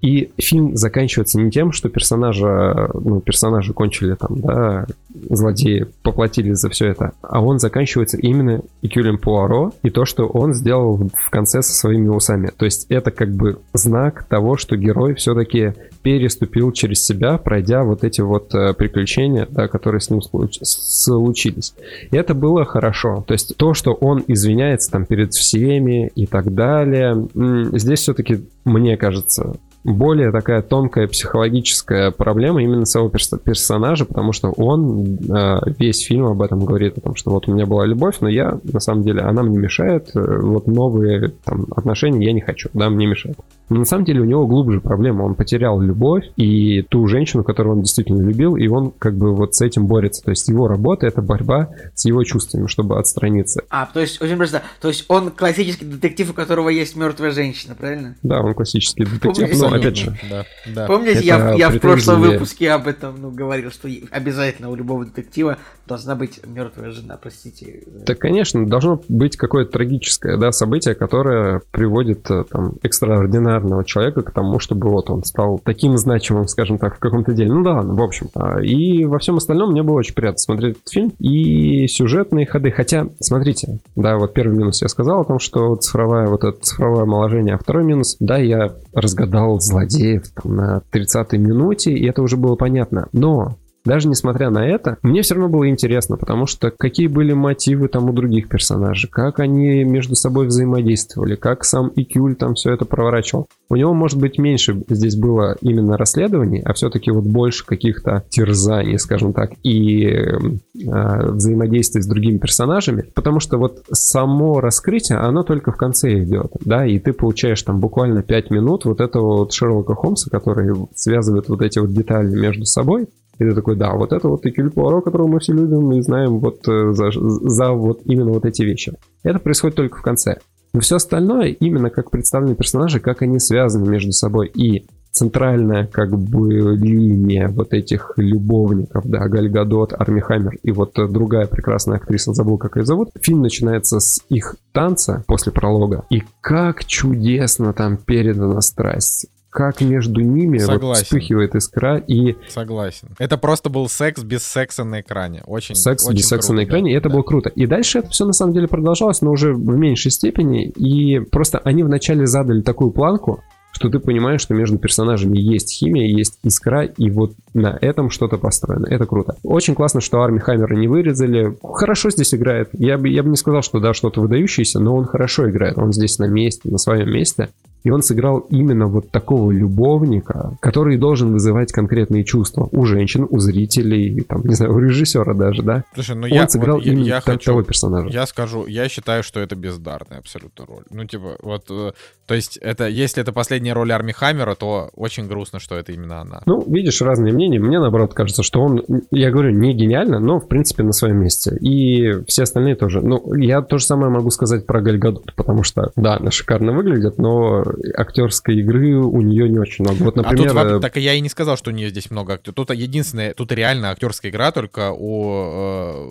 И 0.00 0.30
фильм 0.38 0.76
заканчивается 0.76 1.40
не 1.40 1.50
тем, 1.50 1.72
что 1.72 1.88
персонажа, 1.88 2.90
ну, 2.94 3.20
персонажи 3.20 3.72
кончили 3.72 4.14
там, 4.14 4.40
да, 4.40 4.86
злодеи 5.28 5.86
поплатились 6.02 6.58
за 6.58 6.68
все 6.68 6.86
это, 6.86 7.12
а 7.22 7.42
он 7.42 7.58
заканчивается 7.58 8.16
именно 8.16 8.62
Экюлем 8.82 9.18
Пуаро 9.18 9.72
и 9.82 9.90
то, 9.90 10.04
что 10.04 10.26
он 10.26 10.54
сделал 10.54 10.96
в 10.96 11.30
конце 11.30 11.62
со 11.62 11.74
своими 11.74 12.08
усами. 12.08 12.52
То 12.56 12.64
есть 12.64 12.86
это 12.88 13.10
как 13.10 13.30
бы 13.32 13.58
знак 13.72 14.24
того, 14.28 14.56
что 14.56 14.76
герой 14.76 15.14
все-таки 15.14 15.72
переступил 16.02 16.70
через 16.70 17.04
себя, 17.04 17.38
пройдя 17.38 17.82
вот 17.82 18.04
эти 18.04 18.20
вот 18.20 18.54
э, 18.54 18.74
приключения, 18.74 19.48
да, 19.50 19.66
которые 19.66 20.00
с 20.00 20.10
ним 20.10 20.20
случились. 20.62 21.74
И 22.10 22.16
это 22.16 22.34
было 22.34 22.64
хорошо. 22.64 23.24
То 23.26 23.32
есть 23.34 23.56
то, 23.56 23.74
что 23.74 23.94
он 23.94 24.22
извиняется 24.28 24.92
там 24.92 25.06
перед 25.06 25.34
всеми 25.34 26.08
и 26.14 26.26
так 26.26 26.54
далее, 26.54 27.26
здесь 27.72 28.00
все-таки, 28.00 28.44
мне 28.64 28.96
кажется, 28.96 29.56
более 29.84 30.32
такая 30.32 30.62
тонкая 30.62 31.08
психологическая 31.08 32.10
проблема 32.10 32.62
именно 32.62 32.84
своего 32.84 33.08
перс- 33.08 33.38
персонажа, 33.42 34.04
потому 34.04 34.32
что 34.32 34.50
он 34.50 35.18
э, 35.28 35.58
весь 35.78 36.04
фильм 36.04 36.26
об 36.26 36.42
этом 36.42 36.64
говорит, 36.64 36.98
о 36.98 37.00
том, 37.00 37.16
что 37.16 37.30
вот 37.30 37.48
у 37.48 37.52
меня 37.52 37.66
была 37.66 37.86
любовь, 37.86 38.16
но 38.20 38.28
я, 38.28 38.58
на 38.64 38.80
самом 38.80 39.02
деле, 39.02 39.20
она 39.22 39.42
мне 39.42 39.58
мешает, 39.58 40.10
э, 40.14 40.40
вот 40.42 40.66
новые 40.66 41.32
там, 41.44 41.66
отношения 41.76 42.26
я 42.26 42.32
не 42.32 42.40
хочу, 42.40 42.68
да, 42.72 42.90
мне 42.90 43.06
мешает. 43.06 43.38
Но 43.68 43.80
на 43.80 43.84
самом 43.84 44.04
деле 44.04 44.20
у 44.20 44.24
него 44.24 44.46
глубже 44.46 44.80
проблема. 44.80 45.24
Он 45.24 45.34
потерял 45.34 45.80
любовь 45.80 46.24
и 46.36 46.82
ту 46.82 47.06
женщину, 47.06 47.44
которую 47.44 47.76
он 47.76 47.82
действительно 47.82 48.22
любил, 48.22 48.56
и 48.56 48.66
он 48.66 48.92
как 48.98 49.16
бы 49.16 49.34
вот 49.34 49.54
с 49.54 49.60
этим 49.60 49.86
борется. 49.86 50.22
То 50.22 50.30
есть 50.30 50.48
его 50.48 50.68
работа— 50.68 51.06
это 51.08 51.20
борьба 51.20 51.68
с 51.94 52.04
его 52.06 52.24
чувствами, 52.24 52.66
чтобы 52.66 52.98
отстраниться. 52.98 53.62
А, 53.68 53.86
то 53.86 54.00
есть, 54.00 54.22
очень 54.22 54.36
просто, 54.36 54.62
то 54.80 54.88
есть 54.88 55.04
он 55.08 55.30
классический 55.30 55.84
детектив, 55.84 56.30
у 56.30 56.32
которого 56.32 56.70
есть 56.70 56.96
мертвая 56.96 57.30
женщина, 57.30 57.74
правильно? 57.74 58.16
Да, 58.22 58.40
он 58.40 58.54
классический 58.54 59.04
детектив, 59.04 59.34
Помните, 59.34 59.54
но 59.70 59.76
опять 59.76 59.96
же... 59.96 60.18
Да, 60.28 60.44
да. 60.66 60.86
Помните, 60.86 61.20
я, 61.24 61.54
я 61.54 61.70
в 61.70 61.78
прошлом 61.78 62.20
выпуске 62.22 62.70
об 62.70 62.88
этом 62.88 63.20
ну, 63.20 63.30
говорил, 63.30 63.70
что 63.70 63.88
обязательно 64.10 64.70
у 64.70 64.74
любого 64.74 65.04
детектива 65.04 65.58
должна 65.86 66.14
быть 66.14 66.40
мертвая 66.46 66.90
жена, 66.90 67.16
простите. 67.20 67.84
Так, 68.04 68.18
конечно, 68.18 68.66
должно 68.66 69.00
быть 69.08 69.36
какое-то 69.36 69.72
трагическое 69.72 70.36
да, 70.36 70.52
событие, 70.52 70.94
которое 70.94 71.62
приводит 71.70 72.30
э, 72.30 72.44
там 72.50 72.74
экстраординарно 72.82 73.58
популярного 73.58 73.84
человека 73.84 74.22
к 74.22 74.32
тому, 74.32 74.58
чтобы 74.58 74.90
вот 74.90 75.10
он 75.10 75.24
стал 75.24 75.60
таким 75.62 75.96
значимым, 75.98 76.48
скажем 76.48 76.78
так, 76.78 76.96
в 76.96 76.98
каком-то 76.98 77.32
деле. 77.32 77.52
Ну 77.52 77.62
да 77.62 77.74
ладно, 77.74 77.94
в 77.94 78.02
общем. 78.02 78.28
И 78.62 79.04
во 79.04 79.18
всем 79.18 79.36
остальном 79.36 79.72
мне 79.72 79.82
было 79.82 79.96
очень 79.96 80.14
приятно 80.14 80.38
смотреть 80.38 80.76
этот 80.76 80.88
фильм. 80.88 81.12
И 81.18 81.86
сюжетные 81.88 82.46
ходы. 82.46 82.70
Хотя, 82.70 83.08
смотрите, 83.20 83.80
да, 83.96 84.16
вот 84.16 84.34
первый 84.34 84.56
минус 84.56 84.82
я 84.82 84.88
сказал 84.88 85.20
о 85.20 85.24
том, 85.24 85.38
что 85.38 85.76
цифровая, 85.76 86.28
вот 86.28 86.44
это 86.44 86.58
цифровое 86.60 87.02
омоложение, 87.02 87.54
а 87.54 87.58
второй 87.58 87.84
минус, 87.84 88.16
да, 88.20 88.38
я 88.38 88.74
разгадал 88.92 89.57
злодеев 89.62 90.28
там, 90.30 90.56
на 90.56 90.82
30-й 90.92 91.38
минуте, 91.38 91.92
и 91.92 92.06
это 92.06 92.22
уже 92.22 92.36
было 92.36 92.56
понятно. 92.56 93.08
Но 93.12 93.56
даже 93.84 94.08
несмотря 94.08 94.50
на 94.50 94.66
это, 94.66 94.98
мне 95.02 95.22
все 95.22 95.34
равно 95.34 95.48
было 95.48 95.68
интересно, 95.68 96.16
потому 96.16 96.46
что 96.46 96.70
какие 96.70 97.06
были 97.06 97.32
мотивы 97.32 97.88
там 97.88 98.08
у 98.08 98.12
других 98.12 98.48
персонажей, 98.48 99.08
как 99.10 99.40
они 99.40 99.84
между 99.84 100.14
собой 100.14 100.46
взаимодействовали, 100.46 101.36
как 101.36 101.64
сам 101.64 101.92
Икюль 101.94 102.36
там 102.36 102.54
все 102.54 102.72
это 102.72 102.84
проворачивал. 102.84 103.48
У 103.70 103.76
него, 103.76 103.94
может 103.94 104.18
быть, 104.18 104.38
меньше 104.38 104.82
здесь 104.88 105.16
было 105.16 105.56
именно 105.60 105.96
расследований, 105.96 106.60
а 106.64 106.72
все-таки 106.72 107.10
вот 107.10 107.24
больше 107.24 107.64
каких-то 107.64 108.24
терзаний, 108.28 108.98
скажем 108.98 109.32
так, 109.32 109.52
и 109.62 110.04
э, 110.04 111.30
взаимодействия 111.30 112.02
с 112.02 112.06
другими 112.06 112.38
персонажами, 112.38 113.04
потому 113.14 113.40
что 113.40 113.58
вот 113.58 113.84
само 113.90 114.60
раскрытие, 114.60 115.18
оно 115.18 115.42
только 115.42 115.72
в 115.72 115.76
конце 115.76 116.22
идет, 116.22 116.52
да, 116.64 116.86
и 116.86 116.98
ты 116.98 117.12
получаешь 117.12 117.62
там 117.62 117.80
буквально 117.80 118.22
5 118.22 118.50
минут 118.50 118.84
вот 118.84 119.00
этого 119.00 119.38
вот 119.38 119.52
Шерлока 119.52 119.94
Холмса, 119.94 120.30
который 120.30 120.74
связывает 120.94 121.48
вот 121.48 121.62
эти 121.62 121.78
вот 121.78 121.92
детали 121.92 122.34
между 122.34 122.64
собой, 122.64 123.08
и 123.38 123.44
ты 123.44 123.54
такой, 123.54 123.76
да, 123.76 123.92
вот 123.94 124.12
это 124.12 124.28
вот 124.28 124.44
Экюль 124.46 124.70
Пуаро, 124.70 125.00
которого 125.00 125.28
мы 125.28 125.40
все 125.40 125.52
любим 125.52 125.92
и 125.92 126.02
знаем 126.02 126.38
вот 126.40 126.66
э, 126.68 126.92
за, 126.92 127.10
за 127.12 127.72
вот 127.72 128.00
именно 128.04 128.32
вот 128.32 128.44
эти 128.44 128.62
вещи. 128.62 128.92
Это 129.22 129.38
происходит 129.38 129.76
только 129.76 129.98
в 129.98 130.02
конце. 130.02 130.38
Но 130.72 130.80
все 130.80 130.96
остальное, 130.96 131.48
именно 131.48 131.90
как 131.90 132.10
представлены 132.10 132.54
персонажи, 132.54 133.00
как 133.00 133.22
они 133.22 133.38
связаны 133.38 133.88
между 133.88 134.12
собой. 134.12 134.48
И 134.48 134.86
центральная 135.10 135.86
как 135.86 136.10
бы 136.10 136.76
линия 136.76 137.48
вот 137.48 137.72
этих 137.72 138.12
любовников, 138.16 139.06
да, 139.06 139.26
Галь 139.26 139.48
Гадот, 139.48 139.92
Арми 139.92 140.20
Хаммер 140.20 140.58
и 140.62 140.70
вот 140.70 140.92
другая 140.94 141.46
прекрасная 141.46 141.96
актриса, 141.96 142.34
забыл, 142.34 142.58
как 142.58 142.76
ее 142.76 142.84
зовут. 142.84 143.10
Фильм 143.20 143.42
начинается 143.42 144.00
с 144.00 144.20
их 144.28 144.56
танца 144.72 145.24
после 145.26 145.52
пролога. 145.52 146.04
И 146.10 146.22
как 146.40 146.84
чудесно 146.84 147.72
там 147.72 147.96
передана 147.96 148.60
страсть 148.60 149.26
как 149.58 149.80
между 149.80 150.20
ними 150.20 150.60
вот 150.64 150.98
вспыхивает 150.98 151.56
искра 151.56 151.96
и... 151.96 152.36
Согласен. 152.48 153.08
Это 153.18 153.36
просто 153.38 153.68
был 153.68 153.88
секс 153.88 154.22
без 154.22 154.44
секса 154.44 154.84
на 154.84 155.00
экране. 155.00 155.42
Очень 155.46 155.74
Секс 155.74 156.06
очень 156.06 156.16
без 156.16 156.28
круто, 156.28 156.36
секса 156.36 156.52
на 156.52 156.62
экране, 156.62 156.84
да, 156.84 156.90
и 156.90 156.92
это 156.92 157.08
да. 157.08 157.16
было 157.16 157.22
круто. 157.24 157.48
И 157.48 157.66
дальше 157.66 157.98
это 157.98 158.08
все 158.10 158.24
на 158.24 158.32
самом 158.32 158.52
деле 158.52 158.68
продолжалось, 158.68 159.20
но 159.20 159.32
уже 159.32 159.52
в 159.52 159.76
меньшей 159.76 160.12
степени. 160.12 160.68
И 160.68 161.18
просто 161.18 161.58
они 161.58 161.82
вначале 161.82 162.28
задали 162.28 162.60
такую 162.60 162.92
планку, 162.92 163.42
что 163.72 163.90
ты 163.90 163.98
понимаешь, 163.98 164.42
что 164.42 164.54
между 164.54 164.78
персонажами 164.78 165.36
есть 165.36 165.72
химия, 165.72 166.06
есть 166.06 166.38
искра, 166.44 166.84
и 166.84 167.10
вот 167.10 167.32
на 167.52 167.76
этом 167.80 168.10
что-то 168.10 168.38
построено. 168.38 168.86
Это 168.86 169.06
круто. 169.06 169.34
Очень 169.42 169.74
классно, 169.74 170.00
что 170.00 170.22
Арми 170.22 170.38
Хаммера 170.38 170.76
не 170.76 170.86
вырезали. 170.86 171.58
Хорошо 171.64 172.10
здесь 172.10 172.32
играет. 172.32 172.68
Я 172.74 172.96
бы, 172.96 173.08
я 173.08 173.24
бы 173.24 173.30
не 173.30 173.36
сказал, 173.36 173.62
что 173.62 173.80
да, 173.80 173.92
что-то 173.92 174.20
выдающееся, 174.20 174.78
но 174.78 174.94
он 174.94 175.04
хорошо 175.04 175.50
играет. 175.50 175.78
Он 175.78 175.92
здесь 175.92 176.20
на 176.20 176.28
месте, 176.28 176.68
на 176.70 176.78
своем 176.78 177.10
месте. 177.10 177.48
И 177.84 177.90
он 177.90 178.02
сыграл 178.02 178.38
именно 178.50 178.86
вот 178.86 179.10
такого 179.10 179.50
любовника, 179.50 180.56
который 180.60 180.96
должен 180.96 181.32
вызывать 181.32 181.72
конкретные 181.72 182.24
чувства 182.24 182.68
у 182.70 182.84
женщин, 182.84 183.26
у 183.28 183.38
зрителей, 183.38 184.20
там, 184.22 184.42
не 184.44 184.54
знаю, 184.54 184.74
у 184.74 184.78
режиссера 184.78 185.34
даже, 185.34 185.62
да? 185.62 185.84
Слушай, 185.94 186.16
ну 186.16 186.22
он 186.22 186.28
я, 186.28 186.48
сыграл 186.48 186.76
вот, 186.76 186.86
именно 186.86 187.04
я, 187.04 187.20
хочу, 187.20 187.46
того 187.46 187.62
персонажа. 187.62 188.08
Я 188.10 188.26
скажу, 188.26 188.66
я 188.66 188.88
считаю, 188.88 189.22
что 189.22 189.40
это 189.40 189.56
бездарная 189.56 190.18
абсолютно 190.18 190.66
роль. 190.66 190.84
Ну, 190.90 191.04
типа, 191.04 191.36
вот, 191.40 191.66
э, 191.70 191.92
то 192.26 192.34
есть, 192.34 192.58
это, 192.58 192.88
если 192.88 193.22
это 193.22 193.32
последняя 193.32 193.72
роль 193.72 193.92
Арми 193.92 194.12
Хаммера, 194.12 194.54
то 194.54 194.90
очень 194.94 195.26
грустно, 195.28 195.60
что 195.60 195.76
это 195.76 195.92
именно 195.92 196.20
она. 196.20 196.42
Ну, 196.46 196.64
видишь, 196.66 197.00
разные 197.00 197.32
мнения. 197.32 197.58
Мне, 197.58 197.80
наоборот, 197.80 198.14
кажется, 198.14 198.42
что 198.42 198.60
он, 198.60 198.84
я 199.10 199.30
говорю, 199.30 199.50
не 199.50 199.74
гениально, 199.74 200.18
но, 200.18 200.40
в 200.40 200.48
принципе, 200.48 200.82
на 200.82 200.92
своем 200.92 201.18
месте. 201.18 201.56
И 201.60 202.24
все 202.26 202.42
остальные 202.42 202.76
тоже. 202.76 203.00
Ну, 203.00 203.34
я 203.34 203.62
то 203.62 203.78
же 203.78 203.84
самое 203.84 204.10
могу 204.10 204.30
сказать 204.30 204.66
про 204.66 204.80
Галь 204.80 204.98
Гадот, 204.98 205.34
потому 205.34 205.62
что, 205.62 205.90
да, 205.96 206.16
она 206.16 206.30
шикарно 206.30 206.72
выглядит, 206.72 207.18
но 207.18 207.64
актерской 207.96 208.56
игры 208.56 208.96
у 208.96 209.20
нее 209.20 209.48
не 209.48 209.58
очень 209.58 209.84
много. 209.84 210.02
Вот, 210.02 210.16
например... 210.16 210.56
А 210.56 210.64
тут, 210.64 210.72
э, 210.72 210.80
так 210.80 210.96
я 210.96 211.14
и 211.14 211.20
не 211.20 211.28
сказал, 211.28 211.56
что 211.56 211.70
у 211.70 211.72
нее 211.72 211.90
здесь 211.90 212.10
много 212.10 212.34
актеров. 212.34 212.54
Тут 212.54 212.70
единственное, 212.70 213.34
тут 213.34 213.52
реально 213.52 213.90
актерская 213.90 214.30
игра 214.30 214.50
только 214.52 214.92
у 214.92 215.32
э, 215.32 216.10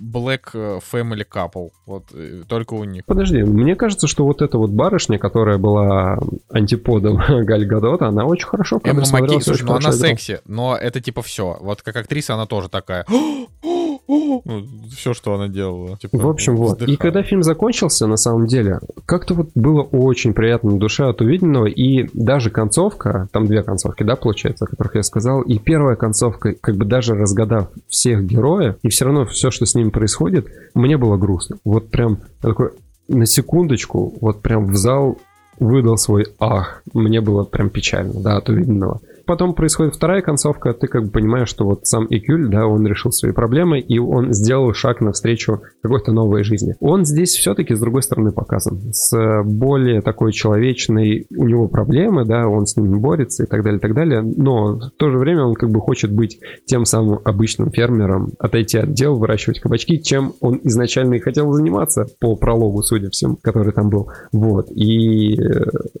Black 0.00 0.52
Family 0.92 1.26
Couple. 1.30 1.70
Вот 1.86 2.04
э, 2.14 2.42
только 2.48 2.74
у 2.74 2.84
них. 2.84 3.04
Подожди, 3.06 3.42
мне 3.42 3.76
кажется, 3.76 4.06
что 4.06 4.24
вот 4.24 4.42
эта 4.42 4.58
вот 4.58 4.70
барышня, 4.70 5.18
которая 5.18 5.58
была 5.58 6.18
антиподом 6.50 7.16
Галь 7.44 7.66
Гадот, 7.66 8.02
она 8.02 8.24
очень 8.24 8.46
хорошо 8.46 8.80
Эмма 8.84 9.04
Маккей, 9.10 9.40
слушай, 9.40 9.64
ну 9.64 9.74
она 9.74 9.92
секси, 9.92 10.40
но 10.46 10.76
это 10.76 11.00
типа 11.00 11.22
все. 11.22 11.58
Вот 11.60 11.82
как 11.82 11.96
актриса 11.96 12.34
она 12.34 12.46
тоже 12.46 12.68
такая 12.68 13.04
ну, 14.08 14.64
все, 14.94 15.14
что 15.14 15.34
она 15.34 15.48
делала. 15.48 15.96
Типа, 15.96 16.18
в 16.18 16.28
общем, 16.28 16.56
вот. 16.56 16.72
Вздыхала. 16.72 16.94
И 16.94 16.96
когда 16.96 17.22
фильм 17.22 17.42
закончился, 17.42 18.06
на 18.06 18.16
самом 18.16 18.46
деле, 18.46 18.80
как-то 19.06 19.34
вот 19.34 19.50
было 19.54 19.82
очень 19.82 20.34
приятно 20.34 20.72
на 20.72 20.78
душе 20.78 21.04
от 21.04 21.20
увиденного, 21.20 21.66
и 21.66 22.08
даже 22.12 22.50
концовка, 22.50 23.28
там 23.32 23.46
две 23.46 23.62
концовки, 23.62 24.02
да, 24.02 24.16
получается, 24.16 24.64
о 24.64 24.68
которых 24.68 24.96
я 24.96 25.02
сказал, 25.02 25.42
и 25.42 25.58
первая 25.58 25.96
концовка, 25.96 26.54
как 26.54 26.76
бы 26.76 26.84
даже 26.84 27.14
разгадав 27.14 27.68
всех 27.88 28.24
героев, 28.24 28.76
и 28.82 28.88
все 28.88 29.04
равно 29.04 29.26
все, 29.26 29.50
что 29.50 29.66
с 29.66 29.74
ними 29.74 29.90
происходит, 29.90 30.46
мне 30.74 30.96
было 30.96 31.16
грустно. 31.16 31.58
Вот 31.64 31.90
прям 31.90 32.18
такой, 32.40 32.70
на 33.08 33.26
секундочку, 33.26 34.14
вот 34.20 34.42
прям 34.42 34.66
в 34.66 34.76
зал 34.76 35.18
выдал 35.58 35.96
свой 35.96 36.26
ах. 36.38 36.82
Мне 36.92 37.20
было 37.20 37.44
прям 37.44 37.70
печально, 37.70 38.20
да, 38.20 38.36
от 38.36 38.48
увиденного 38.48 39.00
потом 39.26 39.54
происходит 39.54 39.94
вторая 39.94 40.22
концовка, 40.22 40.72
ты 40.74 40.86
как 40.86 41.04
бы 41.04 41.10
понимаешь, 41.10 41.48
что 41.48 41.64
вот 41.64 41.86
сам 41.86 42.06
Экюль, 42.10 42.48
да, 42.50 42.66
он 42.66 42.86
решил 42.86 43.12
свои 43.12 43.32
проблемы, 43.32 43.80
и 43.80 43.98
он 43.98 44.32
сделал 44.32 44.72
шаг 44.74 45.00
навстречу 45.00 45.62
какой-то 45.82 46.12
новой 46.12 46.44
жизни. 46.44 46.74
Он 46.80 47.04
здесь 47.04 47.30
все-таки 47.30 47.74
с 47.74 47.80
другой 47.80 48.02
стороны 48.02 48.32
показан, 48.32 48.92
с 48.92 49.42
более 49.44 50.00
такой 50.00 50.32
человечной, 50.32 51.26
у 51.36 51.46
него 51.46 51.68
проблемы, 51.68 52.24
да, 52.24 52.46
он 52.46 52.66
с 52.66 52.76
ними 52.76 52.98
борется 52.98 53.44
и 53.44 53.46
так 53.46 53.62
далее, 53.62 53.78
и 53.78 53.80
так 53.80 53.94
далее, 53.94 54.22
но 54.22 54.76
в 54.76 54.90
то 54.96 55.10
же 55.10 55.18
время 55.18 55.44
он 55.44 55.54
как 55.54 55.70
бы 55.70 55.80
хочет 55.80 56.12
быть 56.12 56.40
тем 56.66 56.84
самым 56.84 57.20
обычным 57.24 57.70
фермером, 57.70 58.32
отойти 58.38 58.78
от 58.78 58.92
дел, 58.92 59.16
выращивать 59.16 59.60
кабачки, 59.60 60.02
чем 60.02 60.34
он 60.40 60.60
изначально 60.64 61.14
и 61.14 61.20
хотел 61.20 61.52
заниматься 61.52 62.06
по 62.20 62.36
прологу, 62.36 62.82
судя 62.82 63.10
всем, 63.10 63.36
который 63.36 63.72
там 63.72 63.88
был. 63.88 64.10
Вот. 64.32 64.70
И 64.70 65.36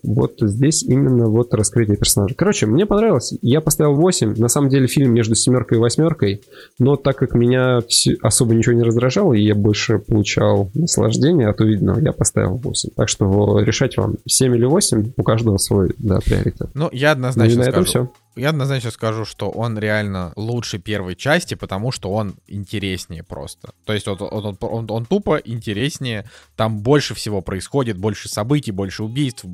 вот 0.02 0.34
здесь 0.40 0.82
именно 0.82 1.28
вот 1.28 1.54
раскрытие 1.54 1.96
персонажа. 1.96 2.34
Короче, 2.34 2.66
мне 2.66 2.86
понравилось. 2.86 3.34
Я 3.42 3.60
поставил 3.60 3.94
8. 3.94 4.34
На 4.36 4.48
самом 4.48 4.68
деле 4.68 4.86
фильм 4.86 5.12
между 5.12 5.34
семеркой 5.34 5.78
и 5.78 5.80
восьмеркой, 5.80 6.42
но 6.78 6.96
так 6.96 7.16
как 7.16 7.34
меня 7.34 7.80
особо 8.22 8.54
ничего 8.54 8.74
не 8.74 8.82
раздражало, 8.82 9.32
и 9.32 9.42
я 9.42 9.54
больше 9.54 9.98
получал 9.98 10.70
наслаждение 10.74 11.48
от 11.48 11.60
увиденного, 11.60 12.00
я 12.00 12.12
поставил 12.12 12.56
8. 12.56 12.90
Так 12.96 13.08
что 13.08 13.60
решать 13.60 13.96
вам 13.96 14.16
7 14.26 14.54
или 14.54 14.64
8, 14.64 15.12
у 15.16 15.22
каждого 15.22 15.58
свой, 15.58 15.94
да, 15.98 16.18
приоритет. 16.20 16.70
Ну, 16.74 16.88
я 16.92 17.12
однозначно 17.12 17.54
ну, 17.56 17.62
и 17.62 17.64
на 17.64 17.64
скажу. 17.64 17.80
этом 17.80 17.84
все. 17.84 18.21
Я 18.34 18.50
однозначно 18.50 18.90
скажу, 18.90 19.24
что 19.24 19.50
он 19.50 19.78
реально 19.78 20.32
лучше 20.36 20.78
первой 20.78 21.16
части, 21.16 21.54
потому 21.54 21.92
что 21.92 22.10
он 22.12 22.34
интереснее 22.46 23.22
просто. 23.22 23.72
То 23.84 23.92
есть 23.92 24.08
он, 24.08 24.16
он, 24.20 24.56
он, 24.60 24.90
он 24.90 25.04
тупо 25.04 25.36
интереснее, 25.44 26.24
там 26.56 26.78
больше 26.78 27.14
всего 27.14 27.42
происходит, 27.42 27.98
больше 27.98 28.28
событий, 28.28 28.72
больше 28.72 29.04
убийств, 29.04 29.44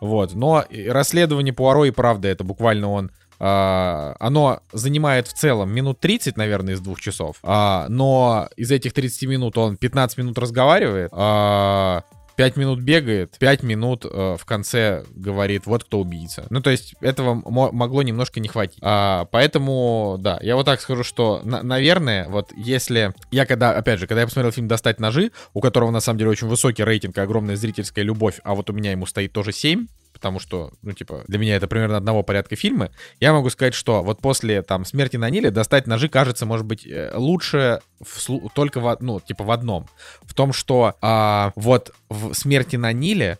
вот. 0.00 0.34
Но 0.34 0.64
расследование 0.88 1.52
Пуаро 1.52 1.84
и 1.84 1.90
правда, 1.90 2.28
это 2.28 2.44
буквально 2.44 2.90
он 2.90 3.10
Uh, 3.42 4.14
оно 4.20 4.60
занимает 4.70 5.26
в 5.26 5.32
целом 5.32 5.72
минут 5.72 5.98
30, 5.98 6.36
наверное, 6.36 6.74
из 6.74 6.80
двух 6.80 7.00
часов. 7.00 7.38
Uh, 7.42 7.88
но 7.88 8.48
из 8.54 8.70
этих 8.70 8.92
30 8.92 9.28
минут 9.28 9.58
он 9.58 9.76
15 9.76 10.18
минут 10.18 10.38
разговаривает. 10.38 11.10
Uh, 11.10 12.02
5 12.36 12.56
минут 12.56 12.80
бегает, 12.80 13.36
5 13.38 13.62
минут 13.62 14.04
э, 14.04 14.36
в 14.38 14.44
конце 14.44 15.04
говорит, 15.14 15.66
вот 15.66 15.84
кто 15.84 16.00
убийца. 16.00 16.46
Ну, 16.50 16.60
то 16.60 16.70
есть 16.70 16.94
этого 17.00 17.34
могло 17.44 18.02
немножко 18.02 18.40
не 18.40 18.48
хватить. 18.48 18.78
А, 18.82 19.26
поэтому, 19.26 20.16
да, 20.18 20.38
я 20.42 20.56
вот 20.56 20.66
так 20.66 20.80
скажу, 20.80 21.04
что, 21.04 21.40
на- 21.44 21.62
наверное, 21.62 22.28
вот 22.28 22.52
если... 22.56 23.14
Я 23.30 23.46
когда, 23.46 23.72
опять 23.72 24.00
же, 24.00 24.06
когда 24.06 24.22
я 24.22 24.26
посмотрел 24.26 24.52
фильм 24.52 24.68
«Достать 24.68 25.00
ножи», 25.00 25.30
у 25.54 25.60
которого, 25.60 25.90
на 25.90 26.00
самом 26.00 26.18
деле, 26.18 26.30
очень 26.30 26.48
высокий 26.48 26.84
рейтинг 26.84 27.16
и 27.16 27.20
огромная 27.20 27.56
зрительская 27.56 28.04
любовь, 28.04 28.40
а 28.44 28.54
вот 28.54 28.70
у 28.70 28.72
меня 28.72 28.92
ему 28.92 29.06
стоит 29.06 29.32
тоже 29.32 29.52
7, 29.52 29.86
потому 30.22 30.38
что, 30.38 30.70
ну, 30.82 30.92
типа, 30.92 31.24
для 31.26 31.36
меня 31.40 31.56
это 31.56 31.66
примерно 31.66 31.96
одного 31.96 32.22
порядка 32.22 32.54
фильмы, 32.54 32.92
я 33.18 33.32
могу 33.32 33.50
сказать, 33.50 33.74
что 33.74 34.04
вот 34.04 34.20
после, 34.20 34.62
там, 34.62 34.84
«Смерти 34.84 35.16
на 35.16 35.28
Ниле» 35.28 35.50
«Достать 35.50 35.88
ножи» 35.88 36.08
кажется, 36.08 36.46
может 36.46 36.64
быть, 36.64 36.86
э, 36.86 37.10
лучше 37.16 37.80
в, 38.00 38.48
только 38.54 38.78
в, 38.78 38.96
ну, 39.00 39.18
типа, 39.18 39.42
в 39.42 39.50
одном. 39.50 39.88
В 40.22 40.32
том, 40.32 40.52
что 40.52 40.94
а, 41.00 41.52
вот 41.56 41.92
в 42.08 42.34
«Смерти 42.34 42.76
на 42.76 42.92
Ниле» 42.92 43.38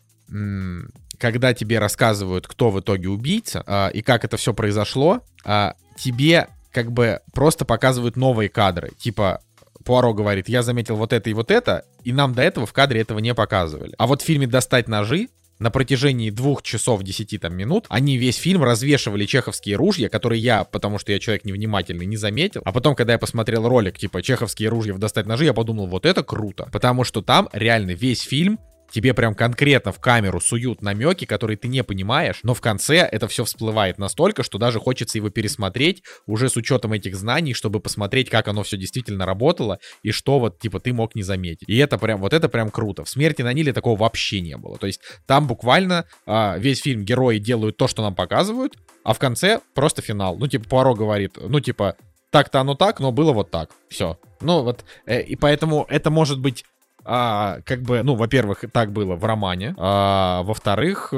когда 1.19 1.55
тебе 1.55 1.79
рассказывают, 1.79 2.49
кто 2.49 2.71
в 2.71 2.81
итоге 2.81 3.09
убийца 3.09 3.63
а, 3.67 3.89
и 3.89 4.03
как 4.03 4.25
это 4.25 4.37
все 4.37 4.55
произошло, 4.55 5.21
а, 5.45 5.75
тебе 5.97 6.49
как 6.73 6.91
бы 6.91 7.21
просто 7.33 7.65
показывают 7.65 8.17
новые 8.17 8.49
кадры. 8.49 8.91
Типа, 8.99 9.41
Пуаро 9.85 10.15
говорит, 10.15 10.49
я 10.49 10.63
заметил 10.63 10.97
вот 10.97 11.13
это 11.13 11.31
и 11.31 11.35
вот 11.35 11.51
это, 11.51 11.85
и 12.03 12.13
нам 12.13 12.35
до 12.35 12.43
этого 12.43 12.67
в 12.67 12.73
кадре 12.73 13.03
этого 13.03 13.19
не 13.19 13.35
показывали. 13.35 13.95
А 13.99 14.07
вот 14.07 14.23
в 14.23 14.25
фильме 14.25 14.47
«Достать 14.49 14.89
ножи» 14.89 15.29
на 15.63 15.71
протяжении 15.71 16.31
двух 16.31 16.63
часов 16.63 17.03
10 17.05 17.41
там, 17.41 17.55
минут 17.55 17.87
они 17.89 18.19
весь 18.19 18.37
фильм 18.37 18.65
развешивали 18.65 19.27
чеховские 19.27 19.77
ружья, 19.77 20.09
которые 20.09 20.43
я, 20.43 20.65
потому 20.65 20.99
что 20.99 21.13
я 21.13 21.21
человек 21.21 21.45
невнимательный, 21.45 22.05
не 22.05 22.17
заметил. 22.17 22.63
А 22.65 22.73
потом, 22.73 22.97
когда 22.97 23.13
я 23.13 23.19
посмотрел 23.19 23.69
ролик, 23.69 23.97
типа, 23.97 24.23
чеховские 24.23 24.69
ружья 24.69 24.93
в 24.93 24.99
«Достать 24.99 25.27
ножи», 25.27 25.45
я 25.45 25.55
подумал, 25.55 25.87
вот 25.87 26.05
это 26.05 26.25
круто. 26.25 26.69
Потому 26.73 27.05
что 27.05 27.23
там 27.23 27.49
реально 27.53 27.93
весь 27.93 28.23
фильм 28.23 28.59
тебе 28.93 29.15
прям 29.15 29.35
конкретно 29.35 29.91
в 29.91 30.01
камеру 30.01 30.41
суют 30.41 30.83
намеки, 30.83 31.25
которые 31.25 31.57
ты 31.57 31.69
не 31.69 31.83
понимаешь, 31.83 32.41
но 32.43 32.55
в 32.55 32.61
конце 32.61 32.99
это 32.99 33.27
все 33.27 33.45
всплывает 33.45 33.99
настолько, 33.99 34.43
что 34.43 34.59
даже 34.59 34.79
хочется 34.79 35.19
его 35.19 35.31
пересмотреть 35.31 36.03
уже 36.27 36.49
с 36.49 36.57
учетом 36.57 36.93
этих 36.93 37.17
знаний, 37.17 37.55
чтобы 37.55 37.81
посмотреть, 37.81 38.31
как 38.31 38.49
оно 38.49 38.63
все 38.63 38.77
действительно 38.77 39.27
работало 39.27 39.79
и 40.03 40.11
что 40.11 40.39
вот, 40.39 40.59
типа, 40.59 40.79
ты 40.79 40.93
мог 40.93 41.15
не 41.15 41.23
заметить. 41.23 41.69
И 41.69 41.77
это 41.79 41.99
прям, 41.99 42.21
вот 42.21 42.33
это 42.33 42.49
прям 42.49 42.71
круто. 42.71 43.05
В 43.05 43.09
«Смерти 43.09 43.43
на 43.43 43.53
Ниле» 43.53 43.73
такого 43.73 43.99
вообще 43.99 44.41
не 44.41 44.57
было. 44.57 44.77
То 44.77 44.87
есть 44.87 45.01
там 45.27 45.47
буквально 45.47 46.07
а, 46.27 46.59
весь 46.59 46.83
фильм 46.83 47.05
герои 47.05 47.39
делают 47.39 47.77
то, 47.77 47.89
что 47.89 48.03
нам 48.03 48.15
показывают, 48.15 48.77
а 49.05 49.15
в 49.15 49.19
конце 49.19 49.61
просто 49.75 50.03
финал. 50.03 50.37
Ну, 50.37 50.47
типа, 50.47 50.69
Пуаро 50.69 50.95
говорит, 50.95 51.39
ну, 51.41 51.61
типа, 51.61 51.97
так-то 52.31 52.61
оно 52.61 52.75
так, 52.75 53.01
но 53.01 53.13
было 53.13 53.33
вот 53.33 53.51
так. 53.51 53.71
Все. 53.89 54.19
Ну, 54.41 54.63
вот, 54.63 54.85
э, 55.07 55.23
и 55.23 55.37
поэтому 55.37 55.87
это 55.89 56.11
может 56.11 56.41
быть 56.41 56.65
а, 57.05 57.61
как 57.65 57.83
бы, 57.83 58.03
ну, 58.03 58.15
во-первых, 58.15 58.65
так 58.73 58.93
было 58.93 59.15
в 59.17 59.25
романе, 59.25 59.75
а 59.79 60.43
во-вторых, 60.43 61.09
э, 61.13 61.17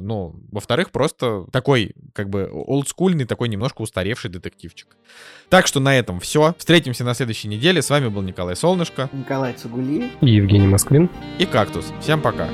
ну, 0.00 0.34
во-вторых, 0.50 0.90
просто 0.90 1.44
такой, 1.52 1.94
как 2.12 2.28
бы, 2.28 2.50
олдскульный, 2.52 3.24
такой 3.24 3.48
немножко 3.48 3.82
устаревший 3.82 4.30
детективчик. 4.30 4.96
Так 5.48 5.66
что 5.66 5.80
на 5.80 5.96
этом 5.96 6.18
все. 6.20 6.54
Встретимся 6.58 7.04
на 7.04 7.14
следующей 7.14 7.48
неделе. 7.48 7.82
С 7.82 7.90
вами 7.90 8.08
был 8.08 8.22
Николай 8.22 8.56
Солнышко. 8.56 9.08
Николай 9.12 9.52
Цугулиев. 9.52 10.10
И 10.20 10.30
Евгений 10.30 10.66
Москвин. 10.66 11.08
И 11.38 11.46
Кактус. 11.46 11.92
Всем 12.00 12.20
пока. 12.20 12.48